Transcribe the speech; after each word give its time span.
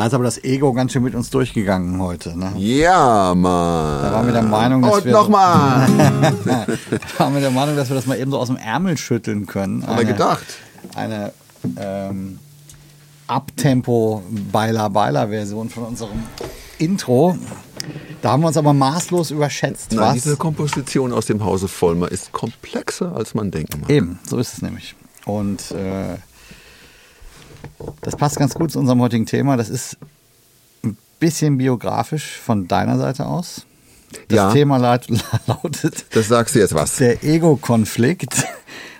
Da 0.00 0.06
ist 0.06 0.14
aber 0.14 0.24
das 0.24 0.42
Ego 0.44 0.72
ganz 0.72 0.92
schön 0.92 1.02
mit 1.02 1.14
uns 1.14 1.28
durchgegangen 1.28 2.00
heute. 2.00 2.34
Ne? 2.34 2.54
Ja, 2.56 3.34
Mann. 3.36 4.02
Da 4.02 4.10
waren 4.10 4.24
wir 4.24 4.32
der 4.32 4.42
Meinung, 4.44 4.80
dass 4.80 4.94
Und 4.94 5.04
wir 5.04 5.12
nochmal. 5.12 5.86
da 6.46 6.66
waren 7.18 7.34
wir 7.34 7.42
der 7.42 7.50
Meinung, 7.50 7.76
dass 7.76 7.90
wir 7.90 7.96
das 7.96 8.06
mal 8.06 8.18
eben 8.18 8.30
so 8.30 8.38
aus 8.38 8.46
dem 8.46 8.56
Ärmel 8.56 8.96
schütteln 8.96 9.44
können. 9.44 9.86
Haben 9.86 9.98
wir 9.98 10.06
gedacht. 10.06 10.46
Eine 10.94 11.34
ähm, 11.76 12.38
Abtempo 13.26 14.22
Beiler 14.50 14.88
Beiler 14.88 15.28
Version 15.28 15.68
von 15.68 15.82
unserem 15.82 16.22
Intro. 16.78 17.36
Da 18.22 18.30
haben 18.30 18.40
wir 18.40 18.46
uns 18.46 18.56
aber 18.56 18.72
maßlos 18.72 19.32
überschätzt. 19.32 19.92
Nein, 19.92 20.00
was? 20.00 20.14
diese 20.14 20.38
Komposition 20.38 21.12
aus 21.12 21.26
dem 21.26 21.44
Hause 21.44 21.68
Vollmer 21.68 22.10
ist 22.10 22.32
komplexer, 22.32 23.14
als 23.14 23.34
man 23.34 23.50
denken 23.50 23.82
mag. 23.82 23.90
Eben, 23.90 24.18
so 24.26 24.38
ist 24.38 24.54
es 24.54 24.62
nämlich. 24.62 24.94
Und 25.26 25.72
äh, 25.72 26.16
das 28.02 28.16
passt 28.16 28.36
ganz 28.36 28.54
gut 28.54 28.70
zu 28.72 28.78
unserem 28.78 29.00
heutigen 29.00 29.26
Thema. 29.26 29.56
Das 29.56 29.68
ist 29.68 29.96
ein 30.84 30.96
bisschen 31.18 31.58
biografisch 31.58 32.38
von 32.38 32.68
deiner 32.68 32.98
Seite 32.98 33.26
aus. 33.26 33.66
Das 34.28 34.36
Ja. 34.36 34.52
Thema 34.52 34.76
laut, 34.78 35.06
lautet 35.46 36.04
Das 36.14 36.28
sagst 36.28 36.54
du 36.54 36.58
jetzt 36.58 36.74
was. 36.74 36.96
der 36.96 37.22
Ego-Konflikt, 37.22 38.44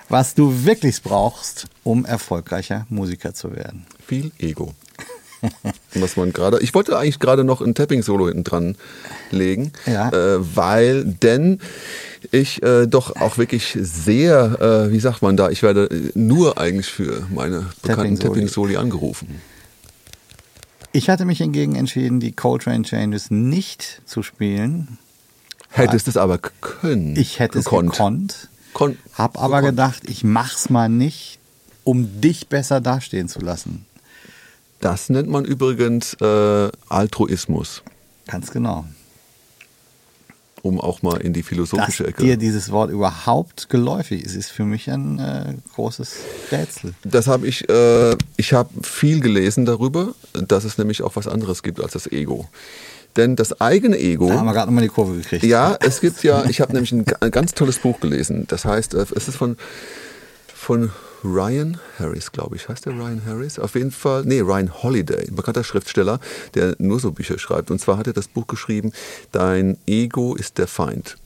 was 0.09 0.35
du 0.35 0.65
wirklich 0.65 1.03
brauchst, 1.03 1.67
um 1.85 2.05
erfolgreicher 2.05 2.87
Musiker 2.91 3.35
zu 3.35 3.55
werden. 3.55 3.87
Viel 4.07 4.31
Ego. 4.39 4.73
Was 5.95 6.17
man 6.17 6.33
gerade, 6.35 6.61
ich 6.61 6.75
wollte 6.75 6.99
eigentlich 6.99 7.19
gerade 7.19 7.45
noch 7.45 7.63
ein 7.63 7.75
Tapping-Solo 7.75 8.27
hinten 8.29 8.45
dran 8.45 8.77
legen, 9.31 9.73
Ja. 9.87 10.11
äh, 10.11 10.37
weil, 10.55 11.05
denn 11.07 11.61
ich 12.33 12.63
äh, 12.63 12.87
doch 12.87 13.17
auch 13.17 13.39
wirklich 13.39 13.77
sehr, 13.81 14.61
äh, 14.61 14.93
wie 14.93 15.01
sagt 15.01 15.23
man 15.23 15.37
da, 15.37 15.51
ich 15.51 15.63
werde 15.63 15.89
nur 16.15 16.59
eigentlich 16.59 16.87
für 16.87 17.27
meine 17.35 17.67
bekannten 17.83 18.17
Tapping-Soli. 18.17 18.19
Tapping-Soli 18.19 18.77
angerufen. 18.77 19.41
Ich 20.93 21.09
hatte 21.09 21.25
mich 21.25 21.39
hingegen 21.39 21.77
entschieden, 21.77 22.19
die 22.21 22.33
Coltrane 22.33 22.83
Changes 22.83 23.31
nicht 23.31 24.03
zu 24.07 24.23
spielen. 24.23 24.99
Hättest 25.71 26.09
es 26.09 26.17
aber 26.17 26.39
können. 26.61 27.15
Ich 27.17 27.39
hätte 27.39 27.61
es 27.61 27.65
gekonnt. 27.67 27.93
gekonnt, 27.93 28.49
Kon 28.73 28.99
hab 29.15 29.39
aber 29.39 29.59
gekonnt. 29.59 29.77
gedacht, 29.77 30.03
ich 30.09 30.25
mach's 30.25 30.69
mal 30.69 30.89
nicht, 30.89 31.39
um 31.85 32.21
dich 32.21 32.49
besser 32.49 32.81
dastehen 32.81 33.29
zu 33.29 33.39
lassen. 33.41 33.87
Das 34.81 35.11
nennt 35.11 35.29
man 35.29 35.45
übrigens 35.45 36.15
äh, 36.15 36.71
Altruismus, 36.89 37.83
Ganz 38.27 38.51
genau. 38.51 38.85
Um 40.63 40.81
auch 40.81 41.03
mal 41.03 41.21
in 41.21 41.33
die 41.33 41.41
Dass 41.41 41.49
philosophische 41.49 42.07
Ecke. 42.07 42.23
dir 42.23 42.37
dieses 42.37 42.71
Wort 42.71 42.91
überhaupt 42.91 43.69
geläufig 43.69 44.25
ist, 44.25 44.35
ist 44.35 44.51
für 44.51 44.65
mich 44.65 44.91
ein 44.91 45.19
äh, 45.19 45.55
großes 45.75 46.17
Rätsel. 46.53 46.95
Das 47.05 47.27
habe 47.27 47.47
ich, 47.47 47.69
äh, 47.69 48.17
ich 48.37 48.53
habe 48.53 48.71
viel 48.83 49.21
gelesen 49.21 49.65
darüber, 49.65 50.15
dass 50.33 50.65
es 50.65 50.79
nämlich 50.79 51.03
auch 51.03 51.17
was 51.17 51.27
anderes 51.27 51.63
gibt 51.63 51.81
als 51.81 51.93
das 51.93 52.07
Ego. 52.07 52.49
Denn 53.17 53.35
das 53.35 53.61
eigene 53.61 53.99
Ego. 53.99 54.29
Da 54.29 54.39
haben 54.39 54.47
wir 54.47 54.53
gerade 54.53 54.69
nochmal 54.69 54.85
die 54.85 54.89
Kurve 54.89 55.17
gekriegt. 55.17 55.43
Ja, 55.43 55.77
es 55.81 56.01
gibt 56.01 56.23
ja, 56.23 56.45
ich 56.45 56.61
habe 56.61 56.73
nämlich 56.73 56.93
ein, 56.93 57.05
ein 57.21 57.31
ganz 57.31 57.55
tolles 57.55 57.79
Buch 57.79 57.99
gelesen. 58.01 58.45
Das 58.49 58.65
heißt, 58.65 58.95
äh, 58.95 59.05
es 59.17 59.29
ist 59.29 59.37
von, 59.37 59.57
von 60.55 60.91
Ryan 61.23 61.79
Harris, 61.99 62.33
glaube 62.33 62.57
ich. 62.57 62.69
Heißt 62.69 62.87
der 62.87 62.95
Ryan 62.95 63.23
Harris? 63.27 63.59
Auf 63.59 63.75
jeden 63.75 63.91
Fall, 63.91 64.25
nee, 64.25 64.41
Ryan 64.41 64.83
Holiday, 64.83 65.29
ein 65.29 65.35
bekannter 65.37 65.65
Schriftsteller, 65.65 66.19
der 66.55 66.75
nur 66.79 66.99
so 67.01 67.13
Bücher 67.13 67.39
schreibt. 67.39 67.71
Und 67.71 67.81
zwar 67.81 67.99
hat 67.99 68.07
er 68.07 68.13
das 68.13 68.29
Buch 68.29 68.47
geschrieben, 68.47 68.93
Dein 69.33 69.77
Ego 69.87 70.35
ist 70.35 70.59
der 70.59 70.67
Feind. 70.67 71.17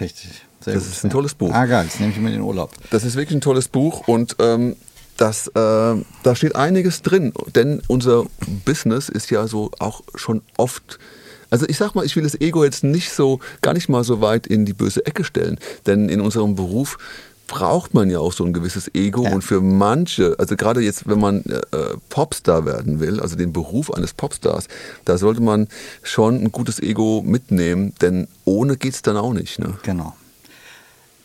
Richtig. 0.00 0.44
Sehr 0.60 0.74
Das 0.74 0.84
gut, 0.84 0.92
ist 0.92 1.04
ein 1.04 1.08
ja. 1.08 1.12
tolles 1.12 1.34
Buch. 1.34 1.52
Ah, 1.52 1.66
geil. 1.66 1.84
Das 1.86 2.00
nehme 2.00 2.12
ich 2.12 2.18
mir 2.18 2.28
in 2.28 2.34
den 2.34 2.42
Urlaub. 2.42 2.70
Das 2.90 3.04
ist 3.04 3.16
wirklich 3.16 3.36
ein 3.36 3.40
tolles 3.40 3.68
Buch 3.68 4.08
und 4.08 4.36
ähm, 4.38 4.76
das, 5.16 5.48
äh, 5.48 5.52
da 5.54 6.34
steht 6.34 6.56
einiges 6.56 7.02
drin, 7.02 7.32
denn 7.54 7.82
unser 7.86 8.24
Business 8.64 9.08
ist 9.08 9.30
ja 9.30 9.46
so 9.46 9.70
auch 9.78 10.02
schon 10.14 10.42
oft. 10.56 10.98
Also 11.50 11.66
ich 11.68 11.76
sag 11.76 11.94
mal, 11.94 12.04
ich 12.04 12.16
will 12.16 12.24
das 12.24 12.40
Ego 12.40 12.64
jetzt 12.64 12.82
nicht 12.82 13.12
so, 13.12 13.38
gar 13.62 13.74
nicht 13.74 13.88
mal 13.88 14.02
so 14.02 14.20
weit 14.20 14.46
in 14.46 14.64
die 14.64 14.72
böse 14.72 15.06
Ecke 15.06 15.22
stellen, 15.22 15.58
denn 15.86 16.08
in 16.08 16.20
unserem 16.20 16.56
Beruf 16.56 16.98
braucht 17.46 17.92
man 17.94 18.08
ja 18.10 18.18
auch 18.20 18.32
so 18.32 18.44
ein 18.44 18.52
gewisses 18.52 18.90
Ego 18.94 19.24
Ja. 19.24 19.32
und 19.32 19.42
für 19.42 19.60
manche, 19.60 20.34
also 20.38 20.56
gerade 20.56 20.80
jetzt, 20.80 21.08
wenn 21.08 21.20
man 21.20 21.44
äh, 21.44 21.60
Popstar 22.08 22.64
werden 22.64 23.00
will, 23.00 23.20
also 23.20 23.36
den 23.36 23.52
Beruf 23.52 23.92
eines 23.92 24.14
Popstars, 24.14 24.68
da 25.04 25.18
sollte 25.18 25.42
man 25.42 25.68
schon 26.02 26.36
ein 26.42 26.52
gutes 26.52 26.80
Ego 26.80 27.22
mitnehmen, 27.24 27.92
denn 28.00 28.28
ohne 28.44 28.76
geht's 28.76 29.02
dann 29.02 29.16
auch 29.16 29.32
nicht. 29.34 29.58
Ne? 29.58 29.74
Genau. 29.82 30.14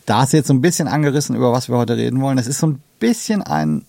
Da 0.06 0.24
ist 0.24 0.34
jetzt 0.34 0.48
so 0.48 0.54
ein 0.54 0.62
bisschen 0.62 0.88
angerissen, 0.88 1.36
über 1.36 1.52
was 1.52 1.70
wir 1.70 1.78
heute 1.78 1.96
reden 1.96 2.20
wollen. 2.22 2.38
Es 2.38 2.48
ist 2.48 2.60
so 2.60 2.68
ein 2.68 2.82
bisschen 3.00 3.42
ein 3.42 3.86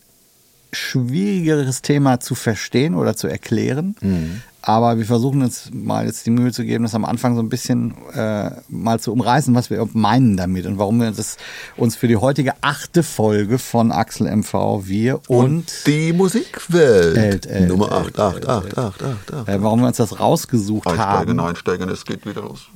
schwierigeres 0.73 1.83
Thema 1.83 2.21
zu 2.21 2.35
verstehen 2.35 2.95
oder 2.95 3.17
zu 3.17 3.27
erklären. 3.27 3.97
Mhm. 4.01 4.43
Aber 4.63 4.99
wir 4.99 5.07
versuchen 5.07 5.43
uns 5.43 5.71
mal 5.73 6.05
jetzt 6.05 6.27
die 6.27 6.31
Mühe 6.31 6.53
zu 6.53 6.65
geben, 6.65 6.85
das 6.85 6.95
am 6.95 7.05
Anfang 7.07 7.35
so 7.35 7.41
ein 7.43 7.49
bisschen 7.49 7.95
äh, 8.13 8.51
mal 8.69 9.01
zu 9.01 9.11
umreißen, 9.13 9.55
was 9.55 9.71
wir 9.71 9.87
meinen 9.95 10.37
damit 10.37 10.67
und 10.67 10.77
warum 10.79 11.01
wir 11.01 11.11
das 11.13 11.39
uns 11.79 11.97
für 11.97 12.09
die 12.09 12.19
heutige 12.19 12.53
achte 12.61 13.03
Folge 13.03 13.59
von 13.59 13.91
Axel 13.91 14.27
MV, 14.35 14.83
wir 14.85 15.21
und, 15.29 15.73
Die 15.87 16.13
Musikwelt. 16.13 17.17
Welt, 17.17 17.49
Welt, 17.49 17.69
Nummer 17.69 17.91
Welt, 17.91 18.19
8, 18.19 18.19
8, 18.19 18.35
Welt, 18.35 18.49
8, 18.49 18.65
Welt. 18.65 18.79
8, 18.79 19.03
8, 19.03 19.35
8. 19.35 19.49
äh, 19.49 19.63
warum 19.63 19.81
wir 19.81 19.87
uns 19.87 19.97
das 19.97 20.21
rausgesucht 20.21 20.87
Einsteigen, 20.87 21.41
haben, 21.41 21.49
einsteigen, 21.49 21.89
es 21.89 22.05
geht 22.05 22.27
wieder 22.27 22.43
los. 22.43 22.67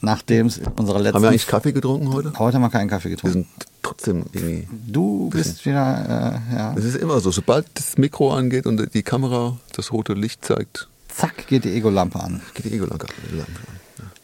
nachdem 0.00 0.46
es 0.46 0.56
in 0.58 0.66
unserer 0.78 1.00
letzten 1.00 1.16
Haben 1.16 1.22
wir 1.22 1.28
eigentlich 1.30 1.46
Kaffee 1.46 1.72
getrunken 1.72 2.12
heute? 2.14 2.32
heute 2.38 2.54
haben 2.56 2.62
wir 2.62 2.70
keinen 2.70 2.88
Kaffee 2.88 3.10
Wir 3.10 3.16
getrunken. 3.16 3.32
sind 3.34 3.46
trotzdem 3.82 4.24
irgendwie. 4.32 4.66
Du 4.86 5.28
bist 5.30 5.66
wieder, 5.66 6.40
äh, 6.50 6.56
ja. 6.56 6.74
Es 6.76 6.84
ist 6.84 6.96
immer 6.96 7.20
so, 7.20 7.30
sobald 7.30 7.66
das 7.74 7.98
Mikro 7.98 8.32
angeht 8.32 8.66
und 8.66 8.94
die 8.94 9.02
Kamera 9.02 9.56
das 9.74 9.92
rote 9.92 10.14
Licht 10.14 10.44
zeigt, 10.44 10.88
Zack, 11.16 11.46
geht 11.46 11.64
die 11.64 11.74
Ego-Lampe 11.74 12.20
an. 12.20 12.42
geht 12.54 12.66
die 12.66 12.74
Ego-Lampe 12.74 13.06
an. 13.06 13.46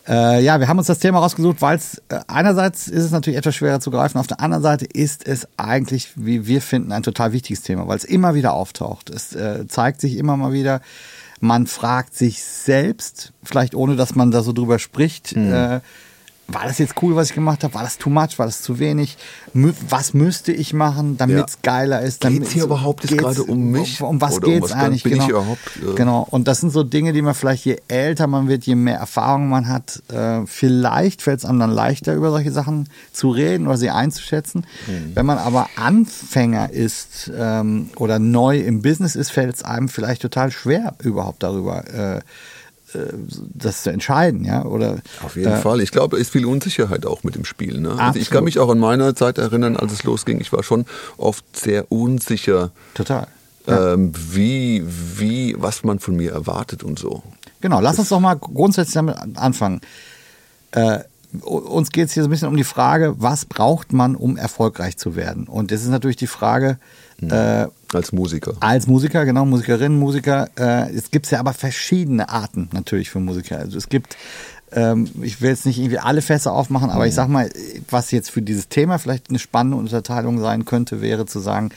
Äh, 0.06 0.42
ja, 0.42 0.58
wir 0.58 0.66
haben 0.69 0.78
uns 0.78 0.88
das 0.88 0.98
Thema 0.98 1.20
rausgesucht, 1.20 1.62
weil 1.62 1.78
es 1.78 2.03
äh, 2.08 2.20
einerseits 2.26 2.88
ist 2.88 3.04
es 3.04 3.10
natürlich 3.12 3.38
etwas 3.38 3.54
schwerer 3.54 3.78
zu 3.78 3.91
greifen, 3.91 4.19
auf 4.19 4.26
der 4.26 4.41
anderen 4.41 4.62
Seite 4.62 4.84
ist 4.84 5.26
es 5.26 5.47
eigentlich, 5.56 6.10
wie 6.16 6.47
wir 6.47 6.60
finden, 6.60 6.91
ein 6.91 7.04
total 7.04 7.32
wichtiges 7.32 7.62
Thema, 7.62 7.86
weil 7.86 7.97
es 7.97 8.04
immer 8.04 8.34
wieder 8.34 8.52
auftaucht. 8.52 9.10
Es 9.10 9.34
äh, 9.34 9.66
zeigt 9.69 10.00
sich 10.00 10.16
immer 10.16 10.36
mal 10.36 10.52
wieder. 10.52 10.81
Man 11.41 11.66
fragt 11.66 12.14
sich 12.14 12.42
selbst, 12.42 13.32
vielleicht 13.42 13.75
ohne 13.75 13.97
dass 13.97 14.14
man 14.14 14.31
da 14.31 14.42
so 14.42 14.52
drüber 14.52 14.78
spricht, 14.78 15.32
äh, 15.32 15.81
war 16.48 16.64
das 16.64 16.78
jetzt 16.78 16.94
cool, 17.03 17.16
was 17.16 17.30
ich 17.30 17.34
gemacht 17.34 17.64
habe? 17.64 17.75
War 17.75 17.82
das 17.82 17.98
too 17.98 18.10
much? 18.10 18.38
War 18.38 18.47
das 18.47 18.62
zu 18.62 18.78
wenig? 18.78 19.16
Mü 19.54 19.72
was 19.88 20.12
müsste 20.12 20.53
ich 20.53 20.75
machen, 20.75 21.16
damit 21.16 21.48
es 21.48 21.54
Ja. 21.54 21.58
geiler 21.62 22.03
ist? 22.03 22.25
Damit 22.25 22.48
hier 22.48 22.64
überhaupt 22.64 23.04
jetzt 23.04 23.16
gerade 23.19 23.42
um 23.44 23.70
mich? 23.70 24.03
Um, 24.03 24.08
um 24.08 24.20
was 24.20 24.34
um 24.34 24.41
geht's 24.42 24.64
was 24.64 24.70
dann 24.70 24.81
eigentlich? 24.81 25.02
bin 25.04 25.12
ich 25.12 25.19
genau. 25.20 25.31
überhaupt, 25.31 25.60
äh, 25.76 25.94
genau. 25.94 26.26
Und 26.31 26.48
das 26.48 26.60
sind 26.60 26.70
so 26.70 26.82
Dinge, 26.82 27.12
die 27.12 27.22
man 27.22 27.34
vielleicht, 27.34 27.64
je 27.64 27.78
älter 27.88 28.26
man 28.26 28.48
wird, 28.48 28.64
je 28.64 28.75
mehr 28.75 28.98
Erfahrung 28.98 29.48
man 29.48 29.69
hat, 29.69 30.02
äh, 30.12 30.44
vielleicht 30.47 31.22
fällt 31.22 31.38
es 31.38 31.44
einem 31.44 31.60
dann 31.60 31.70
leichter, 31.70 32.14
über 32.14 32.31
solche 32.31 32.52
Sachen 32.52 32.88
zu 33.12 33.31
reden 33.31 33.66
oder 33.66 33.76
sie 33.78 33.91
einzuschätzen. 33.91 34.66
Mhm. 34.86 35.12
Wenn 35.14 35.26
man 35.26 35.38
aber 35.38 35.69
Anfänger 35.76 36.70
ist 36.70 37.31
ähm, 37.34 37.91
oder 37.97 38.19
neu 38.19 38.58
im 38.58 38.82
Business 38.82 39.16
ist, 39.16 39.31
fällt 39.31 39.54
es 39.54 39.62
einem 39.62 39.88
vielleicht 39.88 40.22
total 40.22 40.50
schwer, 40.50 40.94
überhaupt 41.02 41.42
darüber 41.42 41.88
äh, 41.88 42.20
das 43.55 43.83
zu 43.83 43.91
entscheiden, 43.91 44.44
ja? 44.44 44.65
Oder 44.65 44.99
Auf 45.23 45.37
jeden 45.37 45.53
äh, 45.53 45.56
Fall. 45.56 45.81
Ich 45.81 45.91
glaube, 45.91 46.17
es 46.17 46.23
ist 46.23 46.31
viel 46.31 46.47
Unsicherheit 46.47 47.06
auch 47.06 47.25
mit 47.25 47.35
dem 47.35 47.44
Spiel. 47.44 47.81
Ne? 47.81 47.99
Also 47.99 48.19
ich 48.19 48.31
kann 48.31 48.44
mich 48.44 48.59
auch 48.59 48.71
an 48.71 48.79
meiner 48.79 49.15
Zeit 49.15 49.39
erinnern, 49.39 49.77
als 49.77 49.93
es 49.93 50.05
losging. 50.05 50.41
Ich 50.41 50.53
war 50.53 50.62
schon 50.62 50.85
oft 51.17 51.44
sehr 51.56 51.91
unsicher, 51.91 52.71
Total. 52.94 53.27
ähm, 53.67 54.12
wie, 54.15 54.85
wie, 54.87 55.55
was 55.59 55.85
man 55.85 55.99
von 55.99 56.17
mir 56.17 56.33
erwartet 56.33 56.83
und 56.83 56.99
so. 56.99 57.23
Genau, 57.61 57.81
lass 57.81 57.99
uns 57.99 58.09
doch 58.09 58.21
mal 58.21 58.35
grundsätzlich 58.35 58.94
damit 58.94 59.17
anfangen. 59.37 59.81
Äh, 60.73 61.00
uns 61.40 61.90
geht 61.90 62.08
es 62.08 62.12
hier 62.14 62.23
so 62.23 62.29
ein 62.29 62.31
bisschen 62.31 62.49
um 62.49 62.56
die 62.56 62.64
Frage, 62.64 63.14
was 63.19 63.44
braucht 63.46 63.93
man, 63.93 64.17
um 64.17 64.37
erfolgreich 64.37 64.96
zu 64.99 65.17
werden? 65.17 65.46
Und 65.49 65.70
das 65.70 65.82
ist 65.82 65.88
natürlich 65.88 66.17
die 66.17 66.26
Frage, 66.26 66.79
äh, 67.23 67.67
Als 67.93 68.12
Musiker. 68.12 68.55
als 68.61 68.87
Musiker, 68.87 69.25
genau, 69.25 69.44
Musikerinnen, 69.46 69.99
Musiker, 69.99 70.49
äh, 70.58 70.90
es 70.93 71.11
gibt 71.11 71.31
ja 71.31 71.38
aber 71.40 71.52
verschiedene 71.55 72.29
Arten 72.29 72.69
natürlich 72.73 73.11
für 73.11 73.20
Musiker. 73.20 73.58
Also 73.58 73.79
es 73.79 73.88
gibt, 73.88 74.17
ähm, 74.73 75.08
ich 75.23 75.40
will 75.40 75.50
jetzt 75.50 75.64
nicht 75.67 75.79
irgendwie 75.79 76.00
alle 76.00 76.20
Fässer 76.20 76.52
aufmachen, 76.52 76.90
aber 76.90 77.06
ich 77.06 77.14
sag 77.14 77.29
mal, 77.29 77.49
was 77.90 78.11
jetzt 78.11 78.31
für 78.31 78.43
dieses 78.43 78.69
Thema 78.69 78.99
vielleicht 78.99 79.29
eine 79.31 79.38
spannende 79.38 79.76
Unterteilung 79.79 80.40
sein 80.40 80.64
könnte, 80.64 81.00
wäre 81.00 81.25
zu 81.26 81.38
sagen, 81.38 81.70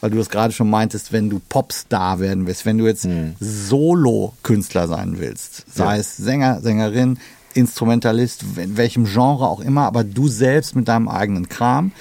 weil 0.00 0.10
du 0.10 0.18
das 0.18 0.28
gerade 0.28 0.52
schon 0.52 0.70
meintest, 0.70 1.10
wenn 1.12 1.30
du 1.30 1.40
Popstar 1.48 2.20
werden 2.20 2.46
willst, 2.46 2.64
wenn 2.64 2.78
du 2.78 2.86
jetzt 2.86 3.08
Solo-Künstler 3.40 4.88
sein 4.88 5.18
willst, 5.18 5.64
sei 5.74 5.94
Ja. 5.94 5.96
es 5.96 6.16
Sänger, 6.16 6.60
Sängerin, 6.60 7.18
Instrumentalist, 7.56 8.44
in 8.56 8.76
welchem 8.76 9.04
Genre 9.04 9.48
auch 9.48 9.60
immer, 9.60 9.82
aber 9.82 10.04
du 10.04 10.28
selbst 10.28 10.76
mit 10.76 10.88
deinem 10.88 11.08
eigenen 11.08 11.48
Kram, 11.48 11.92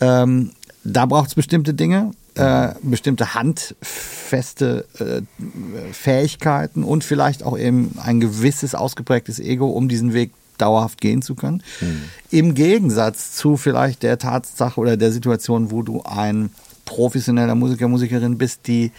ähm, 0.00 0.52
da 0.84 1.06
braucht 1.06 1.28
es 1.28 1.34
bestimmte 1.34 1.74
Dinge, 1.74 2.12
äh, 2.34 2.68
bestimmte 2.82 3.34
handfeste 3.34 4.86
äh, 4.98 5.22
Fähigkeiten 5.92 6.84
und 6.84 7.04
vielleicht 7.04 7.42
auch 7.42 7.58
eben 7.58 7.96
ein 8.02 8.20
gewisses 8.20 8.74
ausgeprägtes 8.74 9.40
Ego, 9.40 9.68
um 9.68 9.88
diesen 9.88 10.12
Weg 10.12 10.32
dauerhaft 10.58 11.00
gehen 11.00 11.22
zu 11.22 11.34
können. 11.34 11.62
Im 12.30 12.54
Gegensatz 12.54 13.32
zu 13.32 13.56
vielleicht 13.56 14.02
der 14.02 14.18
Tatsache 14.18 14.78
oder 14.78 14.96
der 14.96 15.10
Situation, 15.10 15.70
wo 15.70 15.82
du 15.82 16.02
ein 16.02 16.50
professioneller 16.84 17.54
Musiker, 17.54 17.88
Musikerin 17.88 18.36
bist, 18.36 18.66
die 18.66 18.92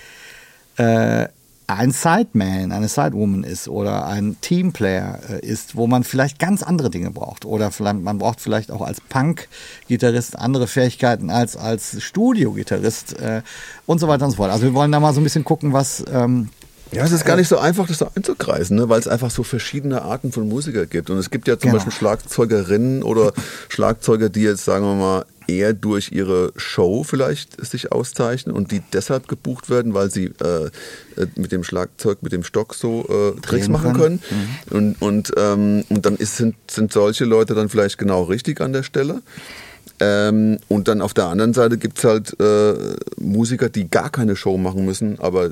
äh, 0.78 1.28
ein 1.68 1.92
Sideman, 1.92 2.72
eine 2.72 2.88
Sidewoman 2.90 3.44
ist 3.46 3.68
oder 3.70 4.06
ein 4.06 4.36
Teamplayer 4.42 5.20
äh, 5.30 5.46
ist, 5.46 5.76
wo 5.78 5.88
man 5.88 6.04
vielleicht 6.04 6.38
ganz 6.38 6.64
andere 6.64 6.90
Dinge 6.90 7.12
braucht. 7.12 7.46
Oder 7.46 7.72
vielleicht, 7.72 8.02
man 8.02 8.18
braucht 8.18 8.42
vielleicht 8.42 8.72
auch 8.72 8.82
als 8.82 9.00
Punk-Gitarrist 9.00 10.38
andere 10.38 10.68
Fähigkeiten 10.68 11.30
als 11.30 11.56
als 11.56 12.02
Studio-Gitarrist 12.04 13.20
äh, 13.20 13.42
und 13.86 14.00
so 14.00 14.08
weiter 14.08 14.26
und 14.26 14.32
so 14.32 14.38
fort. 14.38 14.52
Also 14.52 14.64
wir 14.66 14.74
wollen 14.74 14.92
da 14.92 15.00
mal 15.00 15.14
so 15.14 15.22
ein 15.22 15.24
bisschen 15.24 15.46
gucken, 15.46 15.72
was 15.74 16.04
ähm, 16.12 16.50
Ja, 16.92 17.06
es 17.06 17.12
ist 17.14 17.24
gar 17.24 17.38
nicht 17.38 17.48
so 17.48 17.58
einfach, 17.58 17.88
das 17.88 18.00
so 18.00 18.08
einzukreisen, 18.16 18.76
ne? 18.76 18.90
weil 18.90 19.00
es 19.00 19.08
einfach 19.08 19.32
so 19.32 19.44
verschiedene 19.44 20.02
Arten 20.02 20.34
von 20.34 20.50
Musiker 20.50 20.86
gibt. 20.86 21.10
Und 21.10 21.18
es 21.20 21.30
gibt 21.30 21.48
ja 21.48 21.54
zum 21.58 21.70
Genau. 21.70 21.76
Beispiel 21.76 21.94
Schlagzeugerinnen 21.94 23.02
oder 23.04 23.32
Schlagzeuger, 23.70 24.28
die 24.30 24.42
jetzt, 24.42 24.66
sagen 24.66 24.84
wir 24.86 24.96
mal, 24.96 25.26
eher 25.52 25.74
durch 25.74 26.12
ihre 26.12 26.54
Show 26.56 27.04
vielleicht 27.04 27.64
sich 27.64 27.92
auszeichnen 27.92 28.56
und 28.56 28.72
die 28.72 28.82
deshalb 28.94 29.28
gebucht 29.28 29.70
werden, 29.70 29.94
weil 29.94 30.10
sie 30.10 30.32
äh, 30.42 30.66
äh, 30.66 31.28
mit 31.36 31.52
dem 31.52 31.64
Schlagzeug, 31.64 32.24
mit 32.24 32.32
dem 32.32 32.44
Stock 32.44 32.74
so 32.74 33.06
äh, 33.10 33.40
Tricks 33.42 33.68
machen 33.68 33.94
können. 33.94 34.22
können. 34.70 34.96
Und, 35.00 35.02
und, 35.02 35.34
ähm, 35.38 35.84
und 35.90 36.06
dann 36.06 36.16
ist, 36.16 36.38
sind, 36.38 36.56
sind 36.70 36.94
solche 36.94 37.26
Leute 37.26 37.54
dann 37.54 37.70
vielleicht 37.70 37.98
genau 37.98 38.24
richtig 38.24 38.62
an 38.62 38.74
der 38.74 38.84
Stelle. 38.84 39.22
Ähm, 40.00 40.60
und 40.68 40.88
dann 40.88 41.02
auf 41.02 41.14
der 41.14 41.26
anderen 41.26 41.54
Seite 41.54 41.78
gibt 41.78 41.98
es 42.00 42.04
halt 42.04 42.40
äh, 42.40 42.96
Musiker, 43.20 43.70
die 43.70 43.90
gar 43.90 44.10
keine 44.10 44.36
Show 44.36 44.58
machen 44.58 44.86
müssen, 44.86 45.20
aber 45.20 45.52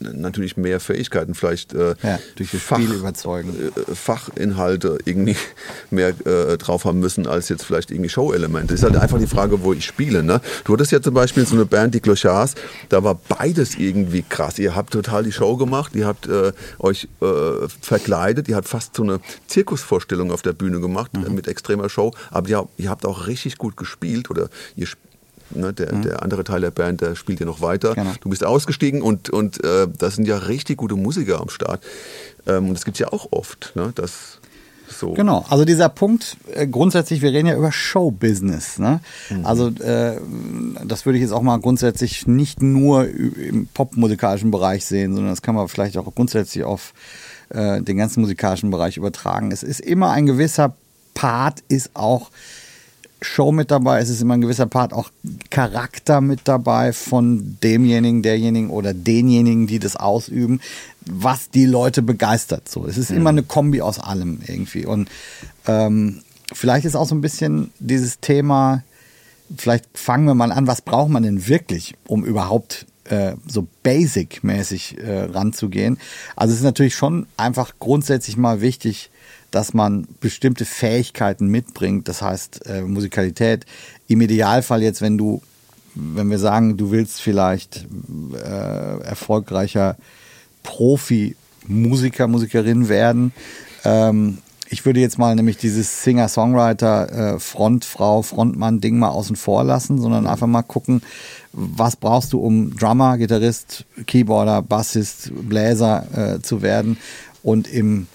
natürlich 0.00 0.56
mehr 0.56 0.80
Fähigkeiten 0.80 1.34
vielleicht 1.34 1.72
äh, 1.74 1.94
ja, 2.02 2.18
durch 2.36 2.50
das 2.50 2.60
Spiel 2.62 2.92
überzeugen. 2.92 3.70
äh, 3.88 3.94
Fachinhalte 3.94 4.98
irgendwie 5.04 5.36
mehr 5.90 6.08
äh, 6.26 6.56
drauf 6.58 6.84
haben 6.84 7.00
müssen 7.00 7.26
als 7.26 7.48
jetzt 7.48 7.64
vielleicht 7.64 7.90
irgendwie 7.90 8.08
Show-Elemente. 8.10 8.74
Es 8.74 8.80
ist 8.80 8.84
halt 8.84 8.96
einfach 8.96 9.18
die 9.18 9.26
Frage, 9.26 9.62
wo 9.62 9.72
ich 9.72 9.84
spiele. 9.84 10.22
Ne? 10.22 10.40
Du 10.64 10.72
hattest 10.72 10.92
ja 10.92 11.00
zum 11.02 11.14
Beispiel 11.14 11.44
so 11.46 11.54
eine 11.54 11.66
Band, 11.66 11.94
die 11.94 12.00
Clochards, 12.00 12.54
da 12.88 13.04
war 13.04 13.14
beides 13.28 13.76
irgendwie 13.76 14.22
krass. 14.28 14.58
Ihr 14.58 14.74
habt 14.74 14.92
total 14.92 15.24
die 15.24 15.32
Show 15.32 15.56
gemacht, 15.56 15.94
ihr 15.94 16.06
habt 16.06 16.26
äh, 16.26 16.52
euch 16.78 17.08
äh, 17.20 17.68
verkleidet, 17.80 18.48
ihr 18.48 18.56
habt 18.56 18.68
fast 18.68 18.96
so 18.96 19.02
eine 19.02 19.20
Zirkusvorstellung 19.46 20.30
auf 20.32 20.42
der 20.42 20.52
Bühne 20.52 20.80
gemacht 20.80 21.10
äh, 21.14 21.30
mit 21.30 21.46
extremer 21.48 21.88
Show, 21.88 22.12
aber 22.30 22.48
ihr, 22.48 22.68
ihr 22.78 22.90
habt 22.90 23.04
auch 23.06 23.26
richtig 23.26 23.58
gut 23.58 23.76
gespielt 23.76 24.30
oder 24.30 24.48
ihr 24.76 24.84
sp- 24.88 24.98
Ne, 25.52 25.72
der, 25.72 25.92
der 25.92 26.22
andere 26.22 26.44
Teil 26.44 26.60
der 26.60 26.70
Band, 26.70 27.00
der 27.00 27.16
spielt 27.16 27.40
ja 27.40 27.46
noch 27.46 27.60
weiter. 27.60 27.94
Genau. 27.94 28.12
Du 28.20 28.30
bist 28.30 28.44
ausgestiegen 28.44 29.02
und, 29.02 29.30
und 29.30 29.62
äh, 29.64 29.88
das 29.98 30.16
sind 30.16 30.28
ja 30.28 30.36
richtig 30.38 30.76
gute 30.76 30.94
Musiker 30.94 31.40
am 31.40 31.48
Start. 31.48 31.82
Ähm, 32.46 32.68
und 32.68 32.74
das 32.74 32.84
gibt 32.84 32.96
es 32.96 33.00
ja 33.00 33.08
auch 33.08 33.28
oft, 33.32 33.72
ne, 33.74 33.92
dass 33.94 34.38
so. 34.90 35.12
Genau, 35.12 35.44
also 35.48 35.64
dieser 35.64 35.88
Punkt, 35.88 36.36
äh, 36.52 36.66
grundsätzlich, 36.66 37.22
wir 37.22 37.32
reden 37.32 37.46
ja 37.46 37.56
über 37.56 37.72
Showbusiness. 37.72 38.78
Ne? 38.78 39.00
Also 39.44 39.68
äh, 39.68 40.16
das 40.84 41.06
würde 41.06 41.18
ich 41.18 41.22
jetzt 41.22 41.32
auch 41.32 41.42
mal 41.42 41.58
grundsätzlich 41.58 42.26
nicht 42.26 42.60
nur 42.60 43.08
im 43.08 43.68
popmusikalischen 43.72 44.50
Bereich 44.50 44.84
sehen, 44.84 45.14
sondern 45.14 45.32
das 45.32 45.42
kann 45.42 45.54
man 45.54 45.68
vielleicht 45.68 45.96
auch 45.96 46.12
grundsätzlich 46.14 46.64
auf 46.64 46.92
äh, 47.50 47.80
den 47.80 47.96
ganzen 47.96 48.20
musikalischen 48.20 48.70
Bereich 48.70 48.96
übertragen. 48.96 49.52
Es 49.52 49.62
ist 49.62 49.80
immer 49.80 50.10
ein 50.10 50.26
gewisser 50.26 50.74
Part, 51.14 51.62
ist 51.68 51.90
auch 51.94 52.30
Show 53.22 53.52
mit 53.52 53.70
dabei, 53.70 54.00
es 54.00 54.08
ist 54.08 54.22
immer 54.22 54.34
ein 54.34 54.40
gewisser 54.40 54.66
Part 54.66 54.92
auch 54.92 55.10
Charakter 55.50 56.20
mit 56.20 56.40
dabei 56.44 56.92
von 56.92 57.58
demjenigen, 57.62 58.22
derjenigen 58.22 58.70
oder 58.70 58.94
denjenigen, 58.94 59.66
die 59.66 59.78
das 59.78 59.96
ausüben, 59.96 60.60
was 61.04 61.50
die 61.50 61.66
Leute 61.66 62.02
begeistert. 62.02 62.68
So, 62.68 62.86
es 62.86 62.96
ist 62.96 63.10
immer 63.10 63.30
eine 63.30 63.42
Kombi 63.42 63.82
aus 63.82 63.98
allem 63.98 64.40
irgendwie. 64.46 64.86
Und 64.86 65.08
ähm, 65.66 66.22
vielleicht 66.52 66.86
ist 66.86 66.96
auch 66.96 67.06
so 67.06 67.14
ein 67.14 67.20
bisschen 67.20 67.70
dieses 67.78 68.20
Thema, 68.20 68.82
vielleicht 69.56 69.86
fangen 69.94 70.26
wir 70.26 70.34
mal 70.34 70.52
an, 70.52 70.66
was 70.66 70.82
braucht 70.82 71.10
man 71.10 71.22
denn 71.22 71.46
wirklich, 71.46 71.94
um 72.06 72.24
überhaupt 72.24 72.86
äh, 73.04 73.34
so 73.46 73.66
basic-mäßig 73.82 74.98
äh, 74.98 75.24
ranzugehen. 75.24 75.98
Also 76.36 76.52
es 76.52 76.60
ist 76.60 76.64
natürlich 76.64 76.94
schon 76.94 77.26
einfach 77.36 77.74
grundsätzlich 77.78 78.36
mal 78.36 78.60
wichtig, 78.60 79.10
dass 79.50 79.74
man 79.74 80.06
bestimmte 80.20 80.64
Fähigkeiten 80.64 81.48
mitbringt. 81.48 82.08
Das 82.08 82.22
heißt, 82.22 82.66
äh, 82.66 82.82
Musikalität. 82.82 83.66
Im 84.08 84.20
Idealfall 84.20 84.82
jetzt, 84.82 85.02
wenn 85.02 85.18
du, 85.18 85.42
wenn 85.94 86.30
wir 86.30 86.38
sagen, 86.38 86.76
du 86.76 86.90
willst 86.90 87.20
vielleicht 87.20 87.86
äh, 88.34 89.00
erfolgreicher 89.02 89.96
Profi-Musiker, 90.62 92.28
Musikerin 92.28 92.88
werden, 92.88 93.32
ähm, 93.84 94.38
ich 94.72 94.86
würde 94.86 95.00
jetzt 95.00 95.18
mal 95.18 95.34
nämlich 95.34 95.56
dieses 95.56 96.04
Singer-Songwriter, 96.04 97.34
äh, 97.34 97.40
Frontfrau, 97.40 98.22
Frontmann-Ding 98.22 99.00
mal 99.00 99.08
außen 99.08 99.34
vor 99.34 99.64
lassen, 99.64 100.00
sondern 100.00 100.28
einfach 100.28 100.46
mal 100.46 100.62
gucken, 100.62 101.02
was 101.52 101.96
brauchst 101.96 102.32
du, 102.32 102.38
um 102.38 102.76
Drummer, 102.76 103.18
Gitarrist, 103.18 103.84
Keyboarder, 104.06 104.62
Bassist, 104.62 105.32
Bläser 105.34 106.36
äh, 106.36 106.40
zu 106.40 106.62
werden 106.62 106.98
und 107.42 107.66
im, 107.66 108.06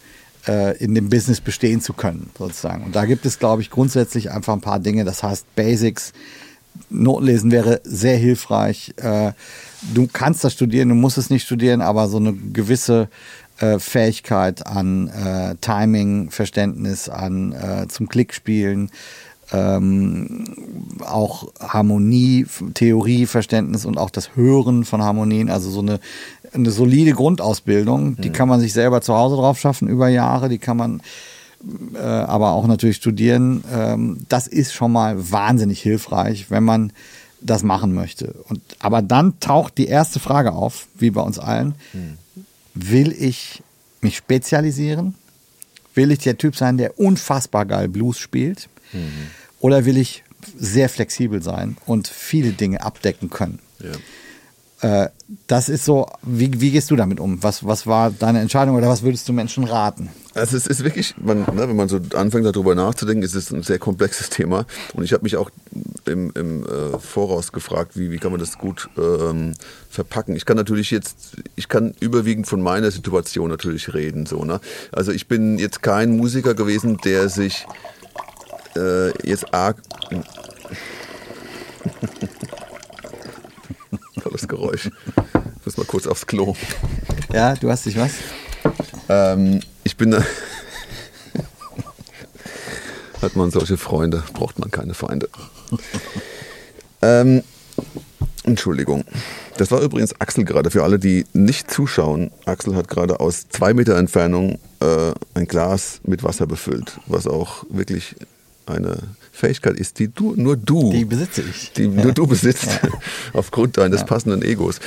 äh, 0.47 0.77
in 0.77 0.95
dem 0.95 1.09
Business 1.09 1.42
bestehen 1.42 1.81
zu 1.81 1.94
können, 1.94 2.30
sozusagen. 2.38 2.83
Und 2.83 2.95
da 2.95 3.06
gibt 3.06 3.25
es, 3.25 3.39
glaube 3.39 3.62
ich, 3.62 3.69
grundsätzlich 3.69 4.31
einfach 4.31 4.53
ein 4.53 4.62
paar 4.62 4.80
Dinge. 4.80 5.06
Das 5.06 5.24
heißt, 5.24 5.56
Basics, 5.56 6.13
Notenlesen 6.89 7.51
wäre 7.51 7.81
sehr 7.83 8.18
hilfreich. 8.18 8.94
Äh, 8.97 9.31
du 9.94 10.07
kannst 10.12 10.44
das 10.44 10.53
studieren, 10.53 10.89
du 10.89 10.95
musst 10.95 11.18
es 11.18 11.30
nicht 11.30 11.45
studieren, 11.45 11.81
aber 11.81 12.07
so 12.07 12.18
eine 12.18 12.33
gewisse 12.33 13.09
äh, 13.59 13.80
Fähigkeit 13.80 14.65
an 14.68 15.07
äh, 15.07 15.56
Timing, 15.62 16.30
Verständnis, 16.31 17.09
an 17.09 17.53
äh, 17.53 17.88
zum 17.88 18.09
Klickspielen, 18.09 18.92
ähm, 19.53 20.44
auch 21.06 21.51
Harmonie, 21.59 22.45
Theorie, 22.74 23.25
Verständnis 23.25 23.86
und 23.86 23.97
auch 23.97 24.09
das 24.09 24.36
Hören 24.36 24.86
von 24.86 25.03
Harmonien, 25.03 25.50
also 25.50 25.69
so 25.69 25.80
eine, 25.81 26.00
eine 26.56 26.72
solide 26.72 27.12
Grundausbildung, 27.12 28.16
die 28.18 28.30
kann 28.31 28.48
man 28.48 28.60
sich 28.60 28.74
selber 28.74 29.02
zu 29.02 29.13
Hause 29.13 29.36
drauf 29.36 29.60
schaffen 29.60 29.88
über 29.88 30.07
Jahre, 30.07 30.50
die 30.50 30.57
kann 30.57 30.78
man 30.78 31.02
äh, 31.94 32.00
aber 32.00 32.52
auch 32.52 32.68
natürlich 32.68 32.97
studieren. 32.97 33.64
Ähm, 33.71 34.26
das 34.30 34.47
ist 34.47 34.74
schon 34.74 34.92
mal 34.92 35.31
wahnsinnig 35.31 35.81
hilfreich, 35.81 36.50
wenn 36.50 36.64
man 36.64 36.92
das 37.42 37.64
machen 37.64 37.94
möchte. 37.94 38.33
Und, 38.47 38.62
aber 38.80 39.02
dann 39.02 39.40
taucht 39.40 39.78
die 39.78 39.88
erste 39.88 40.19
Frage 40.19 40.54
auf, 40.54 40.88
wie 40.95 41.12
bei 41.12 41.21
uns 41.21 41.38
allen. 41.38 41.76
Will 42.74 43.12
ich 43.12 43.62
mich 44.02 44.18
spezialisieren? 44.18 45.16
Will 45.94 46.12
ich 46.12 46.19
der 46.19 46.38
Typ 46.38 46.56
sein, 46.56 46.78
der 46.78 47.00
unfassbar 47.00 47.66
geil 47.66 47.88
Blues 47.88 48.18
spielt? 48.18 48.68
Oder 49.59 49.85
will 49.85 49.97
ich 49.97 50.24
sehr 50.57 50.90
flexibel 50.90 51.42
sein 51.42 51.78
und 51.85 52.07
viele 52.07 52.52
Dinge 52.52 52.81
abdecken 52.83 53.30
können? 53.30 53.59
Ja. 53.80 53.92
Äh, 54.85 55.09
das 55.47 55.68
ist 55.68 55.83
so, 55.83 56.06
wie, 56.21 56.61
wie 56.61 56.69
gehst 56.69 56.92
du 56.92 56.95
damit 56.95 57.19
um? 57.19 57.42
Was, 57.42 57.65
was 57.65 57.87
war 57.87 58.11
deine 58.11 58.39
Entscheidung 58.39 58.75
oder 58.75 58.87
was 58.87 59.01
würdest 59.01 59.27
du 59.27 59.33
Menschen 59.33 59.63
raten? 59.63 60.09
Also 60.35 60.56
es 60.56 60.68
ist 60.68 60.83
wirklich, 60.83 61.15
man, 61.18 61.39
ne, 61.39 61.68
wenn 61.68 61.75
man 61.75 61.89
so 61.89 61.99
anfängt 62.13 62.45
darüber 62.45 62.75
nachzudenken, 62.75 63.23
ist 63.23 63.33
es 63.33 63.51
ein 63.51 63.63
sehr 63.63 63.80
komplexes 63.80 64.30
Thema. 64.35 64.68
Und 64.94 65.04
ich 65.04 65.13
habe 65.13 65.23
mich 65.23 65.37
auch 65.37 65.49
im, 66.06 66.31
im 66.35 66.65
äh, 66.65 66.99
Voraus 66.99 67.51
gefragt, 67.51 67.97
wie, 67.97 68.11
wie 68.11 68.18
kann 68.18 68.30
man 68.30 68.39
das 68.39 68.59
gut 68.59 68.87
ähm, 68.95 69.56
verpacken. 69.89 70.35
Ich 70.35 70.45
kann 70.45 70.56
natürlich 70.56 70.92
jetzt, 70.92 71.37
ich 71.56 71.68
kann 71.68 71.95
überwiegend 71.99 72.45
von 72.45 72.61
meiner 72.61 72.92
Situation 72.92 73.49
natürlich 73.49 73.92
reden. 73.95 74.27
So, 74.27 74.45
ne? 74.45 74.61
Also 74.92 75.11
ich 75.11 75.27
bin 75.27 75.57
jetzt 75.57 75.81
kein 75.81 76.15
Musiker 76.15 76.54
gewesen, 76.54 76.97
der 77.04 77.30
sich 77.30 77.65
äh, 78.75 79.09
jetzt 79.27 79.51
arg... 79.51 79.81
Tolles 84.35 84.47
Geräusch. 84.49 84.92
Ich 85.59 85.65
muss 85.65 85.77
mal 85.77 85.85
kurz 85.85 86.07
aufs 86.07 86.27
Klo. 86.27 86.56
Ja, 87.31 87.54
du 87.54 87.71
hast 87.71 87.85
dich 87.85 87.97
was? 87.97 88.11
Ähm, 89.07 89.61
ich 89.85 89.95
bin. 89.95 90.13
Hat 93.21 93.35
man 93.37 93.49
solche 93.49 93.77
Freunde, 93.77 94.23
braucht 94.33 94.59
man 94.59 94.69
keine 94.71 94.94
Feinde. 94.94 95.30
ähm, 97.01 97.44
Entschuldigung. 98.44 99.06
Das 99.57 99.71
war 99.71 99.80
übrigens 99.80 100.19
Axel 100.19 100.44
gerade. 100.44 100.69
Für 100.69 100.83
alle, 100.83 100.99
die 100.99 101.25
nicht 101.31 101.71
zuschauen, 101.71 102.30
Axel 102.44 102.75
hat 102.75 102.89
gerade 102.89 103.21
aus 103.21 103.47
zwei 103.47 103.73
Meter 103.73 103.95
Entfernung 103.95 104.59
äh, 104.81 105.13
ein 105.33 105.47
Glas 105.47 106.01
mit 106.04 106.23
Wasser 106.23 106.45
befüllt, 106.45 106.99
was 107.07 107.25
auch 107.25 107.63
wirklich 107.69 108.15
eine 108.65 108.97
Fähigkeit 109.35 109.75
ist, 109.75 109.99
die 109.99 110.07
du, 110.07 110.33
nur 110.35 110.56
du, 110.57 110.92
Die 110.92 111.06
besitze 111.06 111.44
ich. 111.49 111.71
die 111.73 111.87
nur 111.87 112.13
du 112.13 112.25
besitzt, 112.25 112.69
aufgrund 113.33 113.77
deines 113.77 114.06
passenden 114.06 114.42
Egos. 114.42 114.80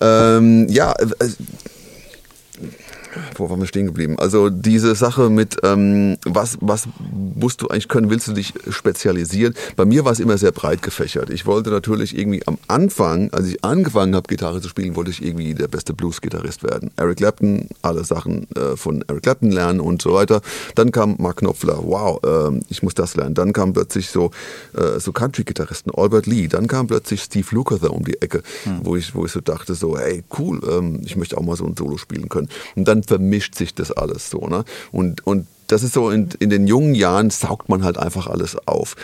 Ähm, 0.00 0.66
ja, 0.68 0.92
äh, 0.92 1.06
wo 3.36 3.50
waren 3.50 3.60
wir 3.60 3.66
stehen 3.66 3.86
geblieben? 3.86 4.18
Also 4.18 4.50
diese 4.50 4.94
Sache 4.94 5.30
mit, 5.30 5.56
ähm, 5.62 6.16
was, 6.24 6.58
was 6.60 6.88
musst 7.34 7.62
du 7.62 7.68
eigentlich 7.68 7.88
können, 7.88 8.10
willst 8.10 8.28
du 8.28 8.32
dich 8.32 8.52
spezialisieren? 8.70 9.54
Bei 9.76 9.84
mir 9.84 10.04
war 10.04 10.12
es 10.12 10.20
immer 10.20 10.38
sehr 10.38 10.52
breit 10.52 10.82
gefächert. 10.82 11.30
Ich 11.30 11.46
wollte 11.46 11.70
natürlich 11.70 12.16
irgendwie 12.16 12.46
am 12.46 12.58
Anfang, 12.68 13.30
als 13.32 13.48
ich 13.48 13.64
angefangen 13.64 14.14
habe, 14.14 14.28
Gitarre 14.28 14.60
zu 14.60 14.68
spielen, 14.68 14.96
wollte 14.96 15.10
ich 15.10 15.24
irgendwie 15.24 15.54
der 15.54 15.68
beste 15.68 15.94
Blues-Gitarrist 15.94 16.62
werden. 16.62 16.90
Eric 16.96 17.18
Clapton, 17.18 17.68
alle 17.82 18.04
Sachen 18.04 18.46
äh, 18.56 18.76
von 18.76 19.04
Eric 19.08 19.22
Clapton 19.22 19.50
lernen 19.50 19.80
und 19.80 20.02
so 20.02 20.14
weiter. 20.14 20.40
Dann 20.74 20.92
kam 20.92 21.16
Mark 21.18 21.38
Knopfler, 21.38 21.78
wow, 21.82 22.20
ähm, 22.24 22.62
ich 22.68 22.82
muss 22.82 22.94
das 22.94 23.16
lernen. 23.16 23.34
Dann 23.34 23.52
kam 23.52 23.72
plötzlich 23.72 24.10
so, 24.10 24.30
äh, 24.76 25.00
so 25.00 25.12
Country-Gitarristen, 25.12 25.92
Albert 25.94 26.26
Lee. 26.26 26.48
Dann 26.48 26.66
kam 26.66 26.86
plötzlich 26.86 27.22
Steve 27.22 27.46
Lukather 27.50 27.92
um 27.92 28.04
die 28.04 28.20
Ecke, 28.20 28.42
wo, 28.82 28.96
ich, 28.96 29.14
wo 29.14 29.24
ich 29.24 29.32
so 29.32 29.40
dachte, 29.40 29.74
so, 29.74 29.98
hey, 29.98 30.22
cool, 30.38 30.60
ähm, 30.70 31.00
ich 31.04 31.16
möchte 31.16 31.36
auch 31.36 31.42
mal 31.42 31.56
so 31.56 31.64
ein 31.64 31.76
Solo 31.76 31.96
spielen 31.96 32.28
können. 32.28 32.48
Und 32.76 32.86
dann 32.86 32.99
vermischt 33.02 33.54
sich 33.54 33.74
das 33.74 33.92
alles 33.92 34.30
so. 34.30 34.46
Ne? 34.46 34.64
Und, 34.92 35.26
und 35.26 35.46
das 35.68 35.82
ist 35.82 35.94
so, 35.94 36.10
in, 36.10 36.28
in 36.38 36.50
den 36.50 36.66
jungen 36.66 36.94
Jahren 36.94 37.30
saugt 37.30 37.68
man 37.68 37.84
halt 37.84 37.98
einfach 37.98 38.26
alles 38.26 38.56
auf. 38.66 38.96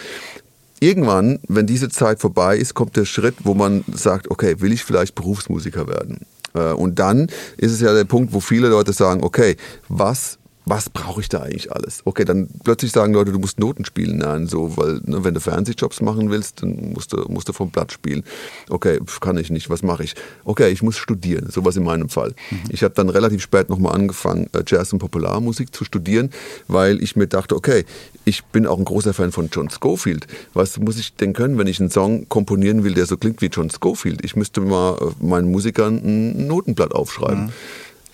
Irgendwann, 0.80 1.38
wenn 1.48 1.66
diese 1.66 1.88
Zeit 1.88 2.20
vorbei 2.20 2.56
ist, 2.56 2.74
kommt 2.74 2.96
der 2.96 3.06
Schritt, 3.06 3.36
wo 3.44 3.54
man 3.54 3.84
sagt, 3.92 4.30
okay, 4.30 4.60
will 4.60 4.72
ich 4.72 4.84
vielleicht 4.84 5.14
Berufsmusiker 5.14 5.88
werden? 5.88 6.26
Äh, 6.54 6.72
Und 6.72 6.98
dann 6.98 7.28
ist 7.56 7.72
es 7.72 7.80
ja 7.80 7.94
der 7.94 8.04
Punkt, 8.04 8.32
wo 8.32 8.40
viele 8.40 8.68
Leute 8.68 8.92
sagen, 8.92 9.22
okay, 9.22 9.56
was 9.88 10.35
was 10.68 10.90
brauche 10.90 11.20
ich 11.20 11.28
da 11.28 11.42
eigentlich 11.42 11.70
alles? 11.70 12.02
Okay, 12.04 12.24
dann 12.24 12.48
plötzlich 12.64 12.90
sagen 12.90 13.14
Leute, 13.14 13.30
du 13.30 13.38
musst 13.38 13.60
Noten 13.60 13.84
spielen 13.84 14.18
lernen, 14.18 14.48
so, 14.48 14.76
weil 14.76 15.00
ne, 15.04 15.22
wenn 15.22 15.32
du 15.32 15.38
Fernsehjobs 15.40 16.00
machen 16.00 16.28
willst, 16.28 16.60
dann 16.60 16.92
musst 16.92 17.12
du, 17.12 17.24
musst 17.28 17.48
du 17.48 17.52
vom 17.52 17.70
Blatt 17.70 17.92
spielen. 17.92 18.24
Okay, 18.68 18.98
kann 19.20 19.38
ich 19.38 19.50
nicht, 19.50 19.70
was 19.70 19.84
mache 19.84 20.02
ich? 20.02 20.16
Okay, 20.44 20.70
ich 20.70 20.82
muss 20.82 20.96
studieren, 20.96 21.48
sowas 21.50 21.76
in 21.76 21.84
meinem 21.84 22.08
Fall. 22.08 22.34
Ich 22.68 22.82
habe 22.82 22.94
dann 22.94 23.08
relativ 23.08 23.42
spät 23.42 23.68
nochmal 23.68 23.94
angefangen, 23.94 24.48
äh, 24.54 24.64
Jazz 24.66 24.92
und 24.92 24.98
Popularmusik 24.98 25.72
zu 25.72 25.84
studieren, 25.84 26.30
weil 26.66 27.00
ich 27.00 27.14
mir 27.14 27.28
dachte, 27.28 27.54
okay, 27.54 27.84
ich 28.24 28.44
bin 28.46 28.66
auch 28.66 28.78
ein 28.78 28.84
großer 28.84 29.14
Fan 29.14 29.30
von 29.30 29.48
John 29.52 29.70
Scofield. 29.70 30.26
Was 30.52 30.80
muss 30.80 30.98
ich 30.98 31.14
denn 31.14 31.32
können, 31.32 31.58
wenn 31.58 31.68
ich 31.68 31.78
einen 31.78 31.90
Song 31.90 32.28
komponieren 32.28 32.82
will, 32.82 32.94
der 32.94 33.06
so 33.06 33.16
klingt 33.16 33.40
wie 33.40 33.46
John 33.46 33.70
Scofield? 33.70 34.24
Ich 34.24 34.34
müsste 34.34 34.60
mal 34.62 34.98
äh, 35.00 35.24
meinen 35.24 35.48
Musikern 35.52 35.98
ein 35.98 36.48
Notenblatt 36.48 36.92
aufschreiben 36.92 37.52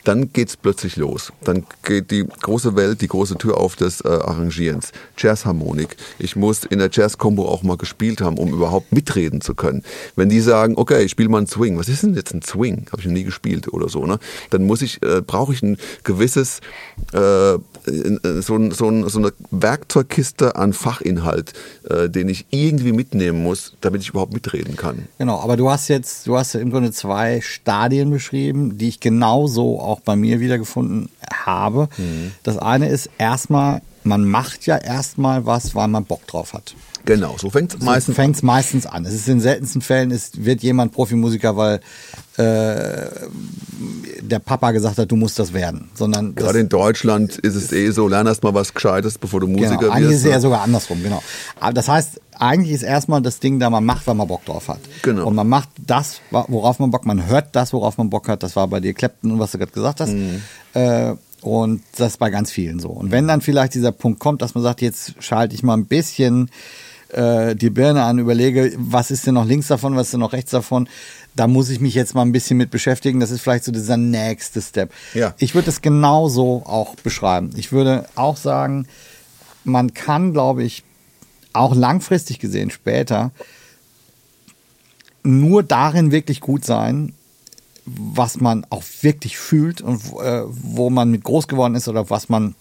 dann 0.04 0.32
geht's 0.32 0.56
plötzlich 0.56 0.96
los. 0.96 1.32
Dann 1.44 1.64
geht 1.82 2.10
die 2.10 2.24
große 2.24 2.74
Welt, 2.76 3.00
die 3.00 3.08
große 3.08 3.36
Tür 3.38 3.58
auf 3.58 3.76
des 3.76 4.00
äh, 4.00 4.08
Arrangierens. 4.08 4.92
Jazzharmonik. 5.16 5.96
Ich 6.18 6.36
muss 6.36 6.64
in 6.64 6.78
der 6.78 6.90
Jazz-Combo 6.90 7.48
auch 7.48 7.62
mal 7.62 7.76
gespielt 7.76 8.20
haben, 8.20 8.38
um 8.38 8.52
überhaupt 8.52 8.92
mitreden 8.92 9.40
zu 9.40 9.54
können. 9.54 9.82
Wenn 10.16 10.28
die 10.28 10.40
sagen, 10.40 10.74
okay, 10.76 11.02
ich 11.02 11.12
spiele 11.12 11.28
mal 11.28 11.38
einen 11.38 11.46
Swing. 11.46 11.78
Was 11.78 11.88
ist 11.88 12.02
denn 12.02 12.14
jetzt 12.14 12.34
ein 12.34 12.42
Swing? 12.42 12.86
Habe 12.90 13.00
ich 13.00 13.06
noch 13.06 13.14
nie 13.14 13.24
gespielt 13.24 13.72
oder 13.72 13.88
so. 13.88 14.04
Ne? 14.06 14.18
Dann 14.50 14.64
muss 14.64 14.82
ich, 14.82 15.02
äh, 15.02 15.20
brauche 15.20 15.52
ich 15.52 15.62
ein 15.62 15.76
gewisses, 16.02 16.60
äh, 17.12 17.18
so, 17.18 18.56
ein, 18.56 18.70
so, 18.70 18.88
ein, 18.88 19.08
so 19.08 19.18
eine 19.18 19.32
Werkzeugkiste 19.50 20.56
an 20.56 20.72
Fachinhalt, 20.72 21.52
äh, 21.88 22.08
den 22.08 22.28
ich 22.28 22.46
irgendwie 22.50 22.92
mitnehmen 22.92 23.42
muss, 23.42 23.74
damit 23.80 24.02
ich 24.02 24.10
überhaupt 24.10 24.32
mitreden 24.32 24.76
kann. 24.76 25.06
Genau, 25.18 25.40
aber 25.40 25.56
du 25.56 25.70
hast 25.70 25.88
jetzt, 25.88 26.26
du 26.26 26.36
hast 26.36 26.54
ja 26.54 26.60
im 26.60 26.70
Grunde 26.70 26.90
zwei 26.92 27.40
Stadien 27.40 28.10
beschrieben, 28.10 28.78
die 28.78 28.88
ich 28.88 29.00
genauso 29.00 29.80
auch 29.80 29.91
bei 30.00 30.16
mir 30.16 30.40
wiedergefunden 30.40 31.08
habe. 31.32 31.88
Das 32.42 32.58
eine 32.58 32.88
ist 32.88 33.10
erstmal, 33.18 33.82
man 34.04 34.24
macht 34.24 34.66
ja 34.66 34.76
erstmal 34.76 35.46
was, 35.46 35.74
weil 35.74 35.88
man 35.88 36.04
Bock 36.04 36.26
drauf 36.26 36.52
hat. 36.52 36.74
Genau, 37.04 37.36
so 37.38 37.50
fängt 37.50 37.74
es 37.74 37.80
meistens 37.80 38.14
fängt 38.14 38.36
es 38.36 38.42
meistens 38.42 38.86
an. 38.86 39.04
Es 39.04 39.12
ist 39.12 39.28
in 39.28 39.40
seltensten 39.40 39.82
Fällen, 39.82 40.10
ist, 40.10 40.44
wird 40.44 40.62
jemand 40.62 40.92
Profimusiker, 40.92 41.56
weil 41.56 41.80
äh, 42.36 43.10
der 44.20 44.38
Papa 44.38 44.70
gesagt 44.70 44.98
hat, 44.98 45.10
du 45.10 45.16
musst 45.16 45.38
das 45.38 45.52
werden. 45.52 45.90
Sondern 45.94 46.34
Gerade 46.34 46.60
in 46.60 46.68
Deutschland 46.68 47.38
ist 47.38 47.56
es 47.56 47.72
eh 47.72 47.90
so, 47.90 48.06
lern 48.06 48.26
erst 48.26 48.44
mal 48.44 48.54
was 48.54 48.72
Gescheites, 48.72 49.18
bevor 49.18 49.40
du 49.40 49.48
Musiker 49.48 49.78
genau, 49.78 49.92
eigentlich 49.92 50.10
ist 50.10 50.10
wirst. 50.10 50.24
es 50.24 50.30
ja 50.30 50.36
ne? 50.36 50.40
sogar 50.42 50.62
andersrum, 50.62 51.02
genau. 51.02 51.22
Aber 51.58 51.72
das 51.72 51.88
heißt, 51.88 52.20
eigentlich 52.38 52.72
ist 52.72 52.82
erstmal 52.82 53.22
das 53.22 53.40
Ding 53.40 53.58
da, 53.58 53.70
man 53.70 53.84
macht, 53.84 54.06
weil 54.06 54.14
man 54.14 54.28
Bock 54.28 54.44
drauf 54.44 54.68
hat. 54.68 54.80
Genau. 55.02 55.26
Und 55.26 55.34
man 55.34 55.48
macht 55.48 55.68
das, 55.86 56.20
worauf 56.30 56.78
man 56.78 56.90
Bock, 56.90 57.06
man 57.06 57.26
hört 57.26 57.54
das, 57.54 57.72
worauf 57.72 57.98
man 57.98 58.10
Bock 58.10 58.28
hat. 58.28 58.42
Das 58.42 58.56
war 58.56 58.68
bei 58.68 58.80
dir 58.80 58.94
Clapton 58.94 59.32
und 59.32 59.38
was 59.38 59.52
du 59.52 59.58
gerade 59.58 59.72
gesagt 59.72 60.00
hast. 60.00 60.12
Mhm. 60.12 60.42
Äh, 60.74 61.14
und 61.42 61.82
das 61.96 62.12
ist 62.12 62.18
bei 62.18 62.30
ganz 62.30 62.50
vielen 62.50 62.78
so. 62.78 62.88
Und 62.88 63.10
wenn 63.10 63.26
dann 63.26 63.40
vielleicht 63.40 63.74
dieser 63.74 63.92
Punkt 63.92 64.20
kommt, 64.20 64.42
dass 64.42 64.54
man 64.54 64.62
sagt, 64.62 64.80
jetzt 64.80 65.14
schalte 65.20 65.54
ich 65.54 65.62
mal 65.62 65.76
ein 65.76 65.86
bisschen 65.86 66.50
äh, 67.08 67.54
die 67.56 67.70
Birne 67.70 68.02
an, 68.04 68.18
überlege, 68.18 68.72
was 68.78 69.10
ist 69.10 69.26
denn 69.26 69.34
noch 69.34 69.44
links 69.44 69.66
davon, 69.66 69.96
was 69.96 70.08
ist 70.08 70.12
denn 70.12 70.20
noch 70.20 70.32
rechts 70.32 70.52
davon, 70.52 70.88
da 71.34 71.46
muss 71.46 71.68
ich 71.68 71.80
mich 71.80 71.94
jetzt 71.94 72.14
mal 72.14 72.22
ein 72.22 72.32
bisschen 72.32 72.56
mit 72.56 72.70
beschäftigen. 72.70 73.20
Das 73.20 73.30
ist 73.30 73.40
vielleicht 73.40 73.64
so 73.64 73.72
dieser 73.72 73.96
nächste 73.96 74.60
Step. 74.62 74.92
Ja. 75.14 75.34
Ich 75.38 75.54
würde 75.54 75.70
es 75.70 75.82
genauso 75.82 76.62
auch 76.64 76.94
beschreiben. 76.96 77.50
Ich 77.56 77.72
würde 77.72 78.06
auch 78.14 78.36
sagen, 78.36 78.86
man 79.64 79.94
kann, 79.94 80.32
glaube 80.32 80.62
ich, 80.62 80.84
auch 81.52 81.74
langfristig 81.74 82.38
gesehen 82.38 82.70
später 82.70 83.30
nur 85.24 85.62
darin 85.62 86.10
wirklich 86.10 86.40
gut 86.40 86.64
sein, 86.64 87.12
was 87.84 88.40
man 88.40 88.66
auch 88.70 88.82
wirklich 89.02 89.38
fühlt 89.38 89.80
und 89.80 90.00
äh, 90.20 90.42
wo 90.46 90.90
man 90.90 91.10
mit 91.10 91.24
groß 91.24 91.48
geworden 91.48 91.74
ist 91.74 91.88
oder 91.88 92.10
was 92.10 92.28
man 92.28 92.54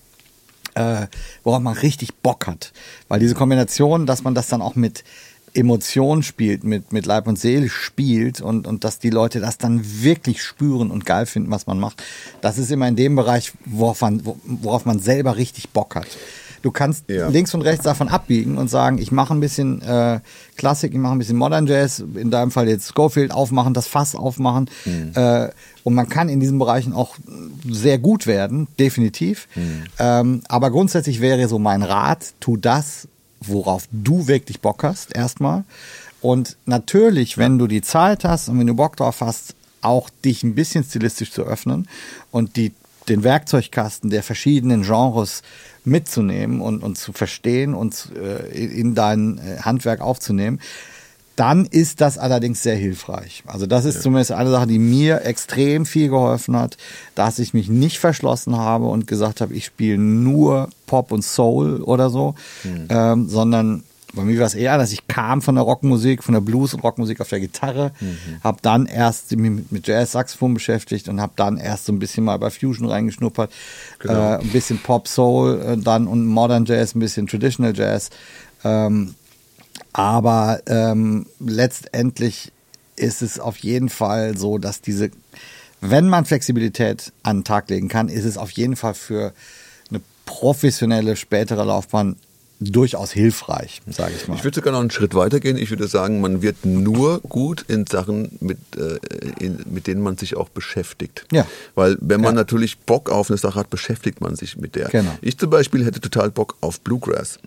äh, 0.74 1.08
worauf 1.44 1.62
man 1.62 1.74
richtig 1.74 2.16
Bock 2.16 2.48
hat. 2.48 2.72
Weil 3.08 3.20
diese 3.20 3.36
Kombination, 3.36 4.06
dass 4.06 4.24
man 4.24 4.36
das 4.36 4.48
dann 4.48 4.62
auch 4.62 4.76
mit 4.76 5.04
Emotionen 5.54 6.24
spielt, 6.24 6.64
mit, 6.64 6.94
mit 6.94 7.06
Leib 7.06 7.28
und 7.28 7.38
Seele 7.38 7.68
spielt 7.68 8.40
und, 8.40 8.66
und 8.66 8.86
dass 8.86 9.00
die 9.00 9.10
Leute 9.10 9.42
das 9.42 9.58
dann 9.58 9.82
wirklich 9.84 10.42
spüren 10.42 10.92
und 10.92 11.06
geil 11.06 11.26
finden, 11.26 11.52
was 11.52 11.68
man 11.68 11.78
macht, 11.78 12.02
das 12.40 12.58
ist 12.58 12.72
immer 12.72 12.88
in 12.88 12.96
dem 12.96 13.16
Bereich, 13.16 13.52
worauf 13.66 14.02
man, 14.02 14.22
worauf 14.46 14.86
man 14.86 15.00
selber 15.00 15.36
richtig 15.36 15.70
Bock 15.70 15.96
hat. 15.96 16.08
Du 16.62 16.72
kannst 16.72 17.10
Ja. 17.10 17.28
links 17.30 17.54
und 17.54 17.62
rechts 17.62 17.84
davon 17.86 18.08
abbiegen 18.10 18.58
und 18.58 18.70
sagen, 18.70 18.98
ich 19.00 19.12
mache 19.12 19.34
ein 19.34 19.40
bisschen 19.40 19.82
äh, 19.82 20.20
Klassik, 20.58 20.94
ich 20.94 21.00
mache 21.00 21.14
ein 21.14 21.18
bisschen 21.18 21.38
Modern 21.38 21.66
Jazz, 21.68 22.04
in 22.16 22.30
deinem 22.32 22.52
Fall 22.52 22.70
jetzt 22.70 22.94
Schofield 22.96 23.32
aufmachen, 23.32 23.74
das 23.74 23.88
Fass 23.88 24.16
aufmachen. 24.16 24.70
Äh, 25.16 25.50
und 25.84 25.96
man 25.96 26.08
kann 26.08 26.30
in 26.30 26.40
diesen 26.40 26.60
Bereichen 26.60 26.94
auch 26.94 27.16
sehr 27.68 27.98
gut 27.98 28.28
werden, 28.28 28.68
definitiv. 28.78 29.48
Ähm, 29.98 30.42
aber 30.48 30.70
grundsätzlich 30.72 31.22
wäre 31.22 31.48
so 31.48 31.58
mein 31.60 31.82
Rat, 31.82 32.34
tu 32.40 32.58
das, 32.58 33.08
worauf 33.42 33.88
du 33.92 34.28
wirklich 34.28 34.62
Bock 34.62 34.84
hast, 34.84 35.16
erstmal. 35.16 35.64
Und 36.22 36.58
natürlich, 36.68 37.40
wenn 37.40 37.58
du 37.58 37.66
die 37.66 37.82
Zeit 37.82 38.24
hast 38.24 38.48
und 38.50 38.60
wenn 38.60 38.68
du 38.68 38.76
Bock 38.76 38.96
drauf 38.98 39.22
hast, 39.22 39.56
auch 39.82 40.12
dich 40.24 40.44
ein 40.44 40.54
bisschen 40.54 40.84
stilistisch 40.84 41.32
zu 41.32 41.42
öffnen 41.42 41.88
und 42.30 42.56
die, 42.56 42.72
den 43.10 43.24
Werkzeugkasten 43.24 44.10
der 44.10 44.24
verschiedenen 44.24 44.84
Genres 44.84 45.42
mitzunehmen 45.84 46.62
und, 46.62 46.84
und 46.84 46.98
zu 46.98 47.14
verstehen 47.14 47.74
und 47.74 48.12
äh, 48.16 48.48
in 48.52 48.96
dein 48.96 49.40
äh, 49.40 49.62
Handwerk 49.62 50.02
aufzunehmen, 50.02 50.60
dann 51.36 51.66
ist 51.66 52.02
das 52.02 52.18
allerdings 52.18 52.62
sehr 52.62 52.76
hilfreich. 52.76 53.44
Also 53.48 53.66
das 53.66 53.86
ist 53.86 54.04
zumindest 54.04 54.32
eine 54.32 54.52
Sache, 54.52 54.68
die 54.68 54.80
mir 54.80 55.26
extrem 55.26 55.86
viel 55.86 56.10
geholfen 56.10 56.56
hat, 56.56 56.78
dass 57.16 57.40
ich 57.40 57.54
mich 57.54 57.70
nicht 57.70 58.00
verschlossen 58.00 58.58
habe 58.58 58.86
und 58.86 59.08
gesagt 59.08 59.42
habe, 59.42 59.54
ich 59.54 59.66
spiele 59.66 59.98
nur 59.98 60.70
Pop 60.86 61.12
und 61.12 61.24
Soul 61.24 61.82
oder 61.82 62.10
so, 62.10 62.36
ähm, 62.90 63.28
sondern 63.30 63.84
bei 64.14 64.24
mir 64.24 64.40
war 64.40 64.48
es 64.48 64.56
eher, 64.56 64.78
dass 64.78 64.92
ich 64.92 65.08
kam 65.08 65.42
von 65.42 65.56
der 65.56 65.64
Rockmusik, 65.64 66.24
von 66.24 66.34
der 66.34 66.42
Blues- 66.42 66.74
und 66.74 66.84
Rockmusik 66.84 67.22
auf 67.22 67.30
der 67.30 67.40
Gitarre, 67.40 67.92
habe 68.44 68.58
dann 68.62 68.86
erst 68.86 69.36
mich 69.36 69.64
mit, 69.70 69.88
Jazz-Saxophon 69.88 70.54
beschäftigt 70.54 71.08
und 71.08 71.22
habe 71.22 71.34
dann 71.36 71.58
erst 71.58 71.86
so 71.86 71.94
ein 71.94 72.00
bisschen 72.00 72.24
mal 72.24 72.38
bei 72.38 72.50
Fusion 72.50 72.88
reingeschnuppert, 72.90 73.52
äh, 74.04 74.10
ein 74.12 74.50
bisschen 74.50 74.80
Pop, 74.80 75.08
Soul, 75.08 75.62
äh, 75.62 75.78
dann 75.78 76.08
und 76.08 76.26
Modern 76.26 76.66
Jazz, 76.66 76.96
ein 76.96 77.00
bisschen 77.00 77.28
Traditional 77.28 77.76
Jazz. 77.76 78.10
Ähm, 78.64 79.16
aber 79.94 80.62
ähm, 80.68 81.26
letztendlich 81.40 82.52
ist 82.96 83.22
es 83.22 83.40
auf 83.40 83.58
jeden 83.58 83.90
Fall 83.90 84.38
so, 84.38 84.58
dass 84.58 84.82
diese, 84.82 85.12
wenn 85.80 86.08
man 86.08 86.26
Flexibilität 86.26 87.12
an 87.24 87.40
den 87.40 87.44
Tag 87.44 87.70
legen 87.70 87.88
kann, 87.88 88.10
ist 88.10 88.26
es 88.26 88.38
auf 88.38 88.52
jeden 88.52 88.76
Fall 88.76 88.94
für 88.94 89.34
eine 89.90 90.02
professionelle 90.26 91.16
spätere 91.16 91.64
Laufbahn 91.64 92.16
durchaus 92.62 93.12
hilfreich, 93.12 93.82
sage 93.90 94.14
ich 94.16 94.28
mal. 94.28 94.36
Ich 94.36 94.44
würde 94.44 94.56
sogar 94.56 94.72
noch 94.74 94.80
einen 94.82 94.92
Schritt 94.92 95.16
weiter 95.16 95.40
gehen. 95.40 95.58
Ich 95.58 95.72
würde 95.72 95.88
sagen, 95.88 96.22
man 96.22 96.42
wird 96.44 96.64
nur 96.64 97.20
gut 97.22 97.66
in 97.68 97.88
Sachen, 97.88 98.38
mit, 98.40 98.60
äh, 98.78 99.00
in, 99.44 99.60
mit 99.70 99.88
denen 99.88 100.02
man 100.02 100.18
sich 100.18 100.38
auch 100.38 100.50
beschäftigt. 100.50 101.26
Ja. 101.32 101.48
Weil 101.76 101.98
wenn 102.00 102.22
man 102.22 102.36
Ja. 102.36 102.42
natürlich 102.42 102.78
Bock 102.78 103.10
auf 103.10 103.30
eine 103.32 103.38
Sache 103.38 103.60
hat, 103.60 103.70
beschäftigt 103.72 104.22
man 104.22 104.36
sich 104.36 104.58
mit 104.58 104.76
der. 104.76 104.90
Genau. 104.90 105.12
Ich 105.22 105.38
zum 105.40 105.50
Beispiel 105.50 105.84
hätte 105.86 106.00
total 106.00 106.30
Bock 106.30 106.56
auf 106.62 106.80
Bluegrass. 106.82 107.40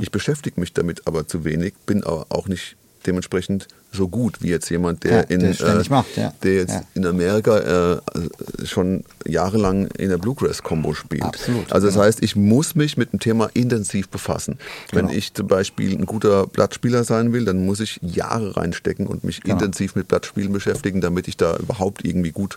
Ich 0.00 0.10
beschäftige 0.10 0.60
mich 0.60 0.72
damit 0.74 1.06
aber 1.06 1.26
zu 1.26 1.44
wenig, 1.44 1.74
bin 1.86 2.04
aber 2.04 2.26
auch 2.28 2.46
nicht 2.46 2.76
dementsprechend 3.06 3.68
so 3.92 4.08
gut 4.08 4.40
wie 4.40 4.48
jetzt 4.48 4.70
jemand, 4.70 5.04
der, 5.04 5.12
Ja, 5.12 5.20
in, 5.22 5.40
der 5.40 5.52
ständig 5.52 5.90
macht, 5.90 6.16
ja. 6.16 6.32
der 6.42 6.54
jetzt 6.54 6.72
Ja. 6.74 6.82
in 6.94 7.04
Amerika 7.06 7.58
äh, 7.94 8.66
schon 8.66 9.04
jahrelang 9.26 9.86
in 9.98 10.08
der 10.08 10.18
Bluegrass-Combo 10.18 10.94
spielt. 10.94 11.22
Absolut, 11.24 11.70
Also 11.72 11.86
das 11.88 11.94
genau. 11.94 12.06
heißt, 12.06 12.22
ich 12.22 12.34
muss 12.36 12.74
mich 12.74 12.96
mit 12.96 13.12
dem 13.12 13.20
Thema 13.20 13.50
intensiv 13.54 14.08
befassen. 14.08 14.58
Wenn 14.92 15.06
Genau. 15.06 15.18
ich 15.18 15.34
zum 15.34 15.46
Beispiel 15.46 15.92
ein 15.98 16.06
guter 16.06 16.46
Blattspieler 16.46 17.04
sein 17.04 17.32
will, 17.32 17.44
dann 17.44 17.66
muss 17.66 17.80
ich 17.80 17.98
Jahre 18.02 18.56
reinstecken 18.56 19.06
und 19.06 19.24
mich 19.24 19.42
Genau. 19.42 19.56
intensiv 19.56 19.94
mit 19.94 20.08
Blattspielen 20.08 20.52
beschäftigen, 20.52 21.00
damit 21.00 21.28
ich 21.28 21.36
da 21.36 21.56
überhaupt 21.56 22.04
irgendwie 22.04 22.32
gut 22.32 22.56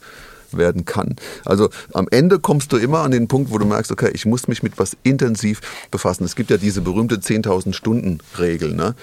werden 0.51 0.85
kann. 0.85 1.15
Also 1.43 1.69
am 1.93 2.07
Ende 2.11 2.39
kommst 2.39 2.71
du 2.71 2.77
immer 2.77 2.99
an 2.99 3.11
den 3.11 3.27
Punkt, 3.27 3.51
wo 3.51 3.57
du 3.57 3.65
merkst, 3.65 3.91
okay, 3.91 4.11
ich 4.13 4.25
muss 4.25 4.47
mich 4.47 4.63
mit 4.63 4.77
was 4.77 4.95
intensiv 5.03 5.59
befassen. 5.91 6.23
Es 6.23 6.35
gibt 6.37 6.49
ja 6.49 6.55
diese 6.57 6.79
berühmte 6.81 7.15
10.000 7.17 7.73
Stunden 7.73 8.19
Regel. 8.39 8.73
Ne? 8.73 8.95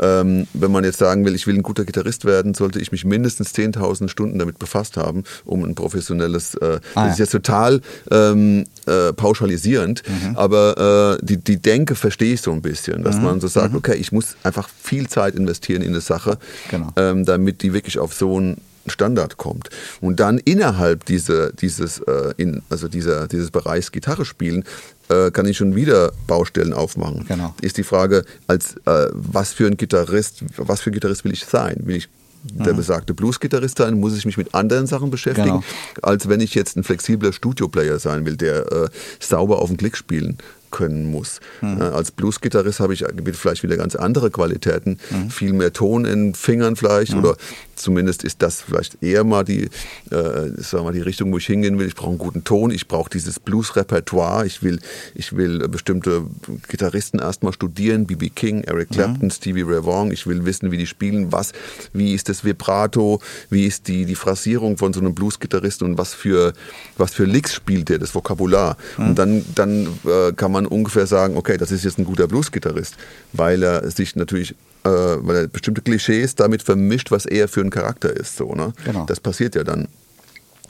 Ähm, 0.00 0.46
wenn 0.54 0.70
man 0.72 0.84
jetzt 0.84 0.98
sagen 0.98 1.24
will, 1.24 1.34
ich 1.34 1.46
will 1.46 1.54
ein 1.56 1.62
guter 1.62 1.84
Gitarrist 1.84 2.24
werden, 2.24 2.54
sollte 2.54 2.80
ich 2.80 2.92
mich 2.92 3.04
mindestens 3.04 3.54
10.000 3.54 4.08
Stunden 4.08 4.38
damit 4.38 4.58
befasst 4.58 4.96
haben, 4.96 5.24
um 5.44 5.64
ein 5.64 5.74
professionelles, 5.74 6.54
äh, 6.56 6.80
Ah, 6.94 7.04
das 7.04 7.12
ist 7.14 7.18
ja. 7.18 7.24
jetzt 7.24 7.32
total 7.32 7.80
ähm, 8.10 8.64
äh, 8.86 9.12
pauschalisierend, 9.12 10.02
Mhm. 10.08 10.36
aber 10.36 11.18
äh, 11.20 11.24
die, 11.24 11.36
die 11.38 11.60
Denke 11.60 11.94
verstehe 11.94 12.34
ich 12.34 12.40
so 12.40 12.52
ein 12.52 12.62
bisschen, 12.62 13.02
dass 13.04 13.16
Mhm. 13.16 13.24
man 13.24 13.40
so 13.40 13.48
sagt, 13.48 13.74
okay, 13.74 13.94
ich 13.96 14.12
muss 14.12 14.36
einfach 14.42 14.68
viel 14.82 15.08
Zeit 15.08 15.34
investieren 15.34 15.82
in 15.82 15.88
eine 15.90 16.00
Sache, 16.00 16.38
Genau. 16.70 16.88
ähm, 16.96 17.24
damit 17.24 17.62
die 17.62 17.72
wirklich 17.72 17.98
auf 17.98 18.14
so 18.14 18.36
einen 18.36 18.60
Standard 18.86 19.36
kommt. 19.36 19.70
Und 20.00 20.18
dann 20.18 20.38
innerhalb 20.38 21.04
diese, 21.04 21.52
dieses, 21.54 21.98
äh, 22.00 22.34
in, 22.36 22.62
also 22.68 22.88
dieser, 22.88 23.28
dieses 23.28 23.52
Bereichs 23.52 23.92
Gitarre 23.92 24.24
spielen, 24.24 24.64
äh, 25.12 25.30
kann 25.30 25.46
ich 25.46 25.56
schon 25.56 25.74
wieder 25.74 26.12
Baustellen 26.26 26.72
aufmachen. 26.72 27.24
Genau. 27.28 27.54
Ist 27.60 27.76
die 27.76 27.82
Frage, 27.82 28.24
als 28.46 28.76
äh, 28.86 29.08
was 29.12 29.52
für 29.52 29.66
ein 29.66 29.76
Gitarrist, 29.76 30.44
was 30.56 30.80
für 30.80 30.90
ein 30.90 30.94
Gitarrist 30.94 31.24
will 31.24 31.32
ich 31.32 31.44
sein? 31.44 31.76
Will 31.84 31.96
ich 31.96 32.08
der 32.44 32.72
besagte 32.72 33.14
Blues-Gitarrist 33.14 33.78
sein, 33.78 34.00
muss 34.00 34.16
ich 34.16 34.26
mich 34.26 34.36
mit 34.36 34.52
anderen 34.52 34.88
Sachen 34.88 35.10
beschäftigen, 35.10 35.46
Genau. 35.46 35.64
als 36.02 36.28
wenn 36.28 36.40
ich 36.40 36.54
jetzt 36.54 36.76
ein 36.76 36.82
flexibler 36.82 37.32
Studio-Player 37.32 38.00
sein 38.00 38.26
will, 38.26 38.36
der 38.36 38.70
äh, 38.72 38.88
sauber 39.20 39.62
auf 39.62 39.68
den 39.68 39.76
Klick 39.76 39.96
spielen 39.96 40.38
können 40.72 41.08
muss. 41.08 41.38
Mhm. 41.60 41.80
Als 41.80 42.10
Blues-Gitarrist 42.10 42.80
habe 42.80 42.94
ich 42.94 43.04
vielleicht 43.34 43.62
wieder 43.62 43.76
ganz 43.76 43.94
andere 43.94 44.30
Qualitäten, 44.32 44.98
Mhm. 45.10 45.30
viel 45.30 45.52
mehr 45.52 45.72
Ton 45.72 46.04
in 46.04 46.34
Fingern 46.34 46.74
vielleicht 46.74 47.14
oder 47.14 47.36
zumindest 47.76 48.24
ist 48.24 48.42
das 48.42 48.60
vielleicht 48.62 49.02
eher 49.02 49.22
mal 49.24 49.44
die, 49.44 49.64
äh, 50.10 50.50
sagen 50.58 50.84
mal 50.84 50.92
die 50.92 51.00
Richtung, 51.00 51.32
wo 51.32 51.38
ich 51.38 51.46
hingehen 51.46 51.78
will. 51.78 51.86
Ich 51.86 51.94
brauche 51.94 52.10
einen 52.10 52.18
guten 52.18 52.42
Ton, 52.44 52.70
ich 52.70 52.88
brauche 52.88 53.10
dieses 53.10 53.38
Blues-Repertoire, 53.38 54.46
ich 54.46 54.62
will, 54.62 54.80
ich 55.14 55.36
will 55.36 55.68
bestimmte 55.68 56.22
Gitarristen 56.68 57.18
erstmal 57.20 57.52
studieren, 57.52 58.06
B.B. 58.06 58.30
King, 58.30 58.62
Eric 58.64 58.90
Mhm. 58.90 58.94
Clapton, 58.94 59.30
Stevie 59.30 59.62
Ray 59.62 59.84
Vaughan, 59.84 60.10
ich 60.10 60.26
will 60.26 60.44
wissen, 60.44 60.70
wie 60.70 60.76
die 60.78 60.86
spielen, 60.86 61.32
was, 61.32 61.52
wie 61.92 62.14
ist 62.14 62.28
das 62.28 62.44
Vibrato, 62.44 63.20
wie 63.50 63.66
ist 63.66 63.88
die, 63.88 64.04
die 64.06 64.14
Phrasierung 64.14 64.78
von 64.78 64.92
so 64.92 65.00
einem 65.00 65.14
Blues-Gitarristen 65.14 65.84
und 65.86 65.98
was 65.98 66.14
für, 66.14 66.52
was 66.96 67.12
für 67.14 67.24
Licks 67.24 67.54
spielt 67.54 67.88
der, 67.88 67.98
das 67.98 68.14
Vokabular. 68.14 68.76
Und 68.96 69.16
dann, 69.18 69.44
dann 69.54 69.86
äh, 70.06 70.32
kann 70.32 70.52
man 70.52 70.61
ungefähr 70.66 71.06
sagen, 71.06 71.36
okay, 71.36 71.56
das 71.56 71.70
ist 71.70 71.84
jetzt 71.84 71.98
ein 71.98 72.04
guter 72.04 72.26
Blues-Gitarrist, 72.26 72.94
weil 73.32 73.62
er 73.62 73.90
sich 73.90 74.16
natürlich 74.16 74.54
äh, 74.84 74.88
weil 74.88 75.36
er 75.36 75.48
bestimmte 75.48 75.80
Klischees 75.80 76.34
damit 76.34 76.62
vermischt, 76.62 77.10
was 77.10 77.24
er 77.24 77.48
für 77.48 77.60
ein 77.60 77.70
Charakter 77.70 78.14
ist. 78.14 78.36
So, 78.36 78.54
ne? 78.54 78.72
Genau. 78.84 79.06
Das 79.06 79.20
passiert 79.20 79.54
ja 79.54 79.62
dann. 79.62 79.88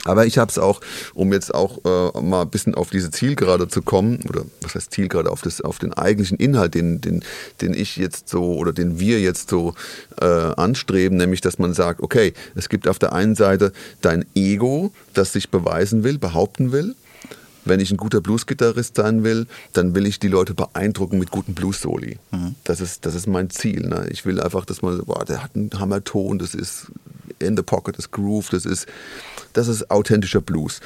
Aber 0.05 0.25
ich 0.25 0.37
habe 0.37 0.49
es 0.51 0.57
auch, 0.57 0.81
um 1.13 1.31
jetzt 1.31 1.53
auch 1.53 1.77
äh, 1.85 2.21
mal 2.21 2.41
ein 2.41 2.49
bisschen 2.49 2.75
auf 2.75 2.89
diese 2.89 3.09
Zielgerade 3.09 3.69
zu 3.69 3.81
kommen, 3.81 4.19
oder 4.27 4.43
was 4.61 4.75
heißt 4.75 4.91
Zielgerade, 4.91 5.31
auf, 5.31 5.41
das, 5.41 5.61
auf 5.61 5.79
den 5.79 5.93
eigentlichen 5.93 6.37
Inhalt, 6.37 6.75
den, 6.75 6.99
den, 6.99 7.23
den 7.61 7.73
ich 7.73 7.95
jetzt 7.95 8.27
so 8.27 8.55
oder 8.55 8.73
den 8.73 8.99
wir 8.99 9.21
jetzt 9.21 9.49
so 9.49 9.75
äh, 10.19 10.25
anstreben, 10.25 11.17
nämlich 11.17 11.41
dass 11.41 11.57
man 11.57 11.73
sagt, 11.73 12.01
okay, 12.01 12.33
es 12.55 12.67
gibt 12.67 12.87
auf 12.87 12.99
der 12.99 13.13
einen 13.13 13.35
Seite 13.35 13.71
dein 14.01 14.25
Ego, 14.35 14.91
das 15.13 15.31
sich 15.31 15.49
beweisen 15.49 16.03
will, 16.03 16.17
behaupten 16.17 16.71
will. 16.71 16.95
Wenn 17.65 17.79
ich 17.79 17.91
ein 17.91 17.97
guter 17.97 18.21
Bluesgitarrist 18.21 18.95
sein 18.97 19.23
will, 19.23 19.47
dann 19.73 19.95
will 19.95 20.05
ich 20.05 20.19
die 20.19 20.27
Leute 20.27 20.53
beeindrucken 20.53 21.17
mit 21.19 21.31
guten 21.31 21.53
Blues-Soli. 21.53 22.17
Das, 22.63 22.81
ist, 22.81 23.05
das 23.05 23.15
ist 23.15 23.27
mein 23.27 23.49
Ziel. 23.49 23.87
Ne? 23.87 24.07
Ich 24.09 24.25
will 24.25 24.41
einfach, 24.41 24.65
dass 24.65 24.81
man, 24.81 24.97
boah, 25.05 25.23
der 25.25 25.43
hat 25.43 25.55
einen 25.55 25.69
Hammerton, 25.79 26.39
das 26.39 26.53
ist 26.55 26.87
in 27.39 27.55
the 27.57 27.63
pocket, 27.63 27.97
das 27.97 28.11
Groove, 28.11 28.49
das 28.49 28.65
ist, 28.65 28.85
das 29.53 29.67
ist 29.67 29.89
authentischer 29.91 30.41
Blues. 30.41 30.81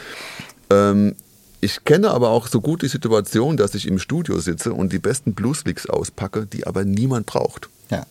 Ähm, 0.69 1.15
ich 1.59 1.83
kenne 1.85 2.11
aber 2.11 2.29
auch 2.29 2.47
so 2.47 2.61
gut 2.61 2.83
die 2.83 2.87
Situation, 2.87 3.57
dass 3.57 3.73
ich 3.73 3.87
im 3.87 3.97
Studio 3.97 4.39
sitze 4.39 4.73
und 4.73 4.93
die 4.93 4.99
besten 4.99 5.33
Blues-Licks 5.33 5.87
auspacke, 5.89 6.45
die 6.45 6.67
aber 6.67 6.85
niemand 6.85 7.25
braucht. 7.25 7.69
Ja. 7.89 8.05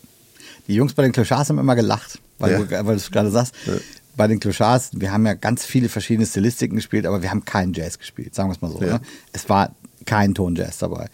Die 0.67 0.75
Jungs 0.75 0.95
bei 0.95 1.05
den 1.05 1.13
Clochards 1.13 1.49
haben 1.51 1.59
immer 1.61 1.77
gelacht, 1.77 2.19
weil, 2.39 2.53
Ja. 2.53 2.59
du, 2.59 2.71
weil 2.71 2.85
du 2.85 3.01
es 3.01 3.11
gerade 3.11 3.31
sagst. 3.31 3.55
Bei 4.17 4.27
den 4.27 4.41
Clochards, 4.41 4.91
wir 4.95 5.13
haben 5.13 5.27
ja 5.27 5.35
ganz 5.35 5.65
viele 5.65 5.89
verschiedene 5.89 6.27
Stilistiken 6.27 6.77
gespielt, 6.77 7.07
aber 7.07 7.23
wir 7.23 7.31
haben 7.31 7.45
keinen 7.45 7.75
Jazz 7.75 7.99
gespielt, 7.99 8.35
sagen 8.35 8.49
wir 8.49 8.55
es 8.55 8.63
mal 8.63 8.71
so. 8.71 8.81
Ja. 8.81 8.95
Ne? 8.95 9.01
Es 9.33 9.49
war 9.49 9.75
kein 10.07 10.35
Ton 10.35 10.57
Jazz 10.57 10.79
dabei. 10.79 11.09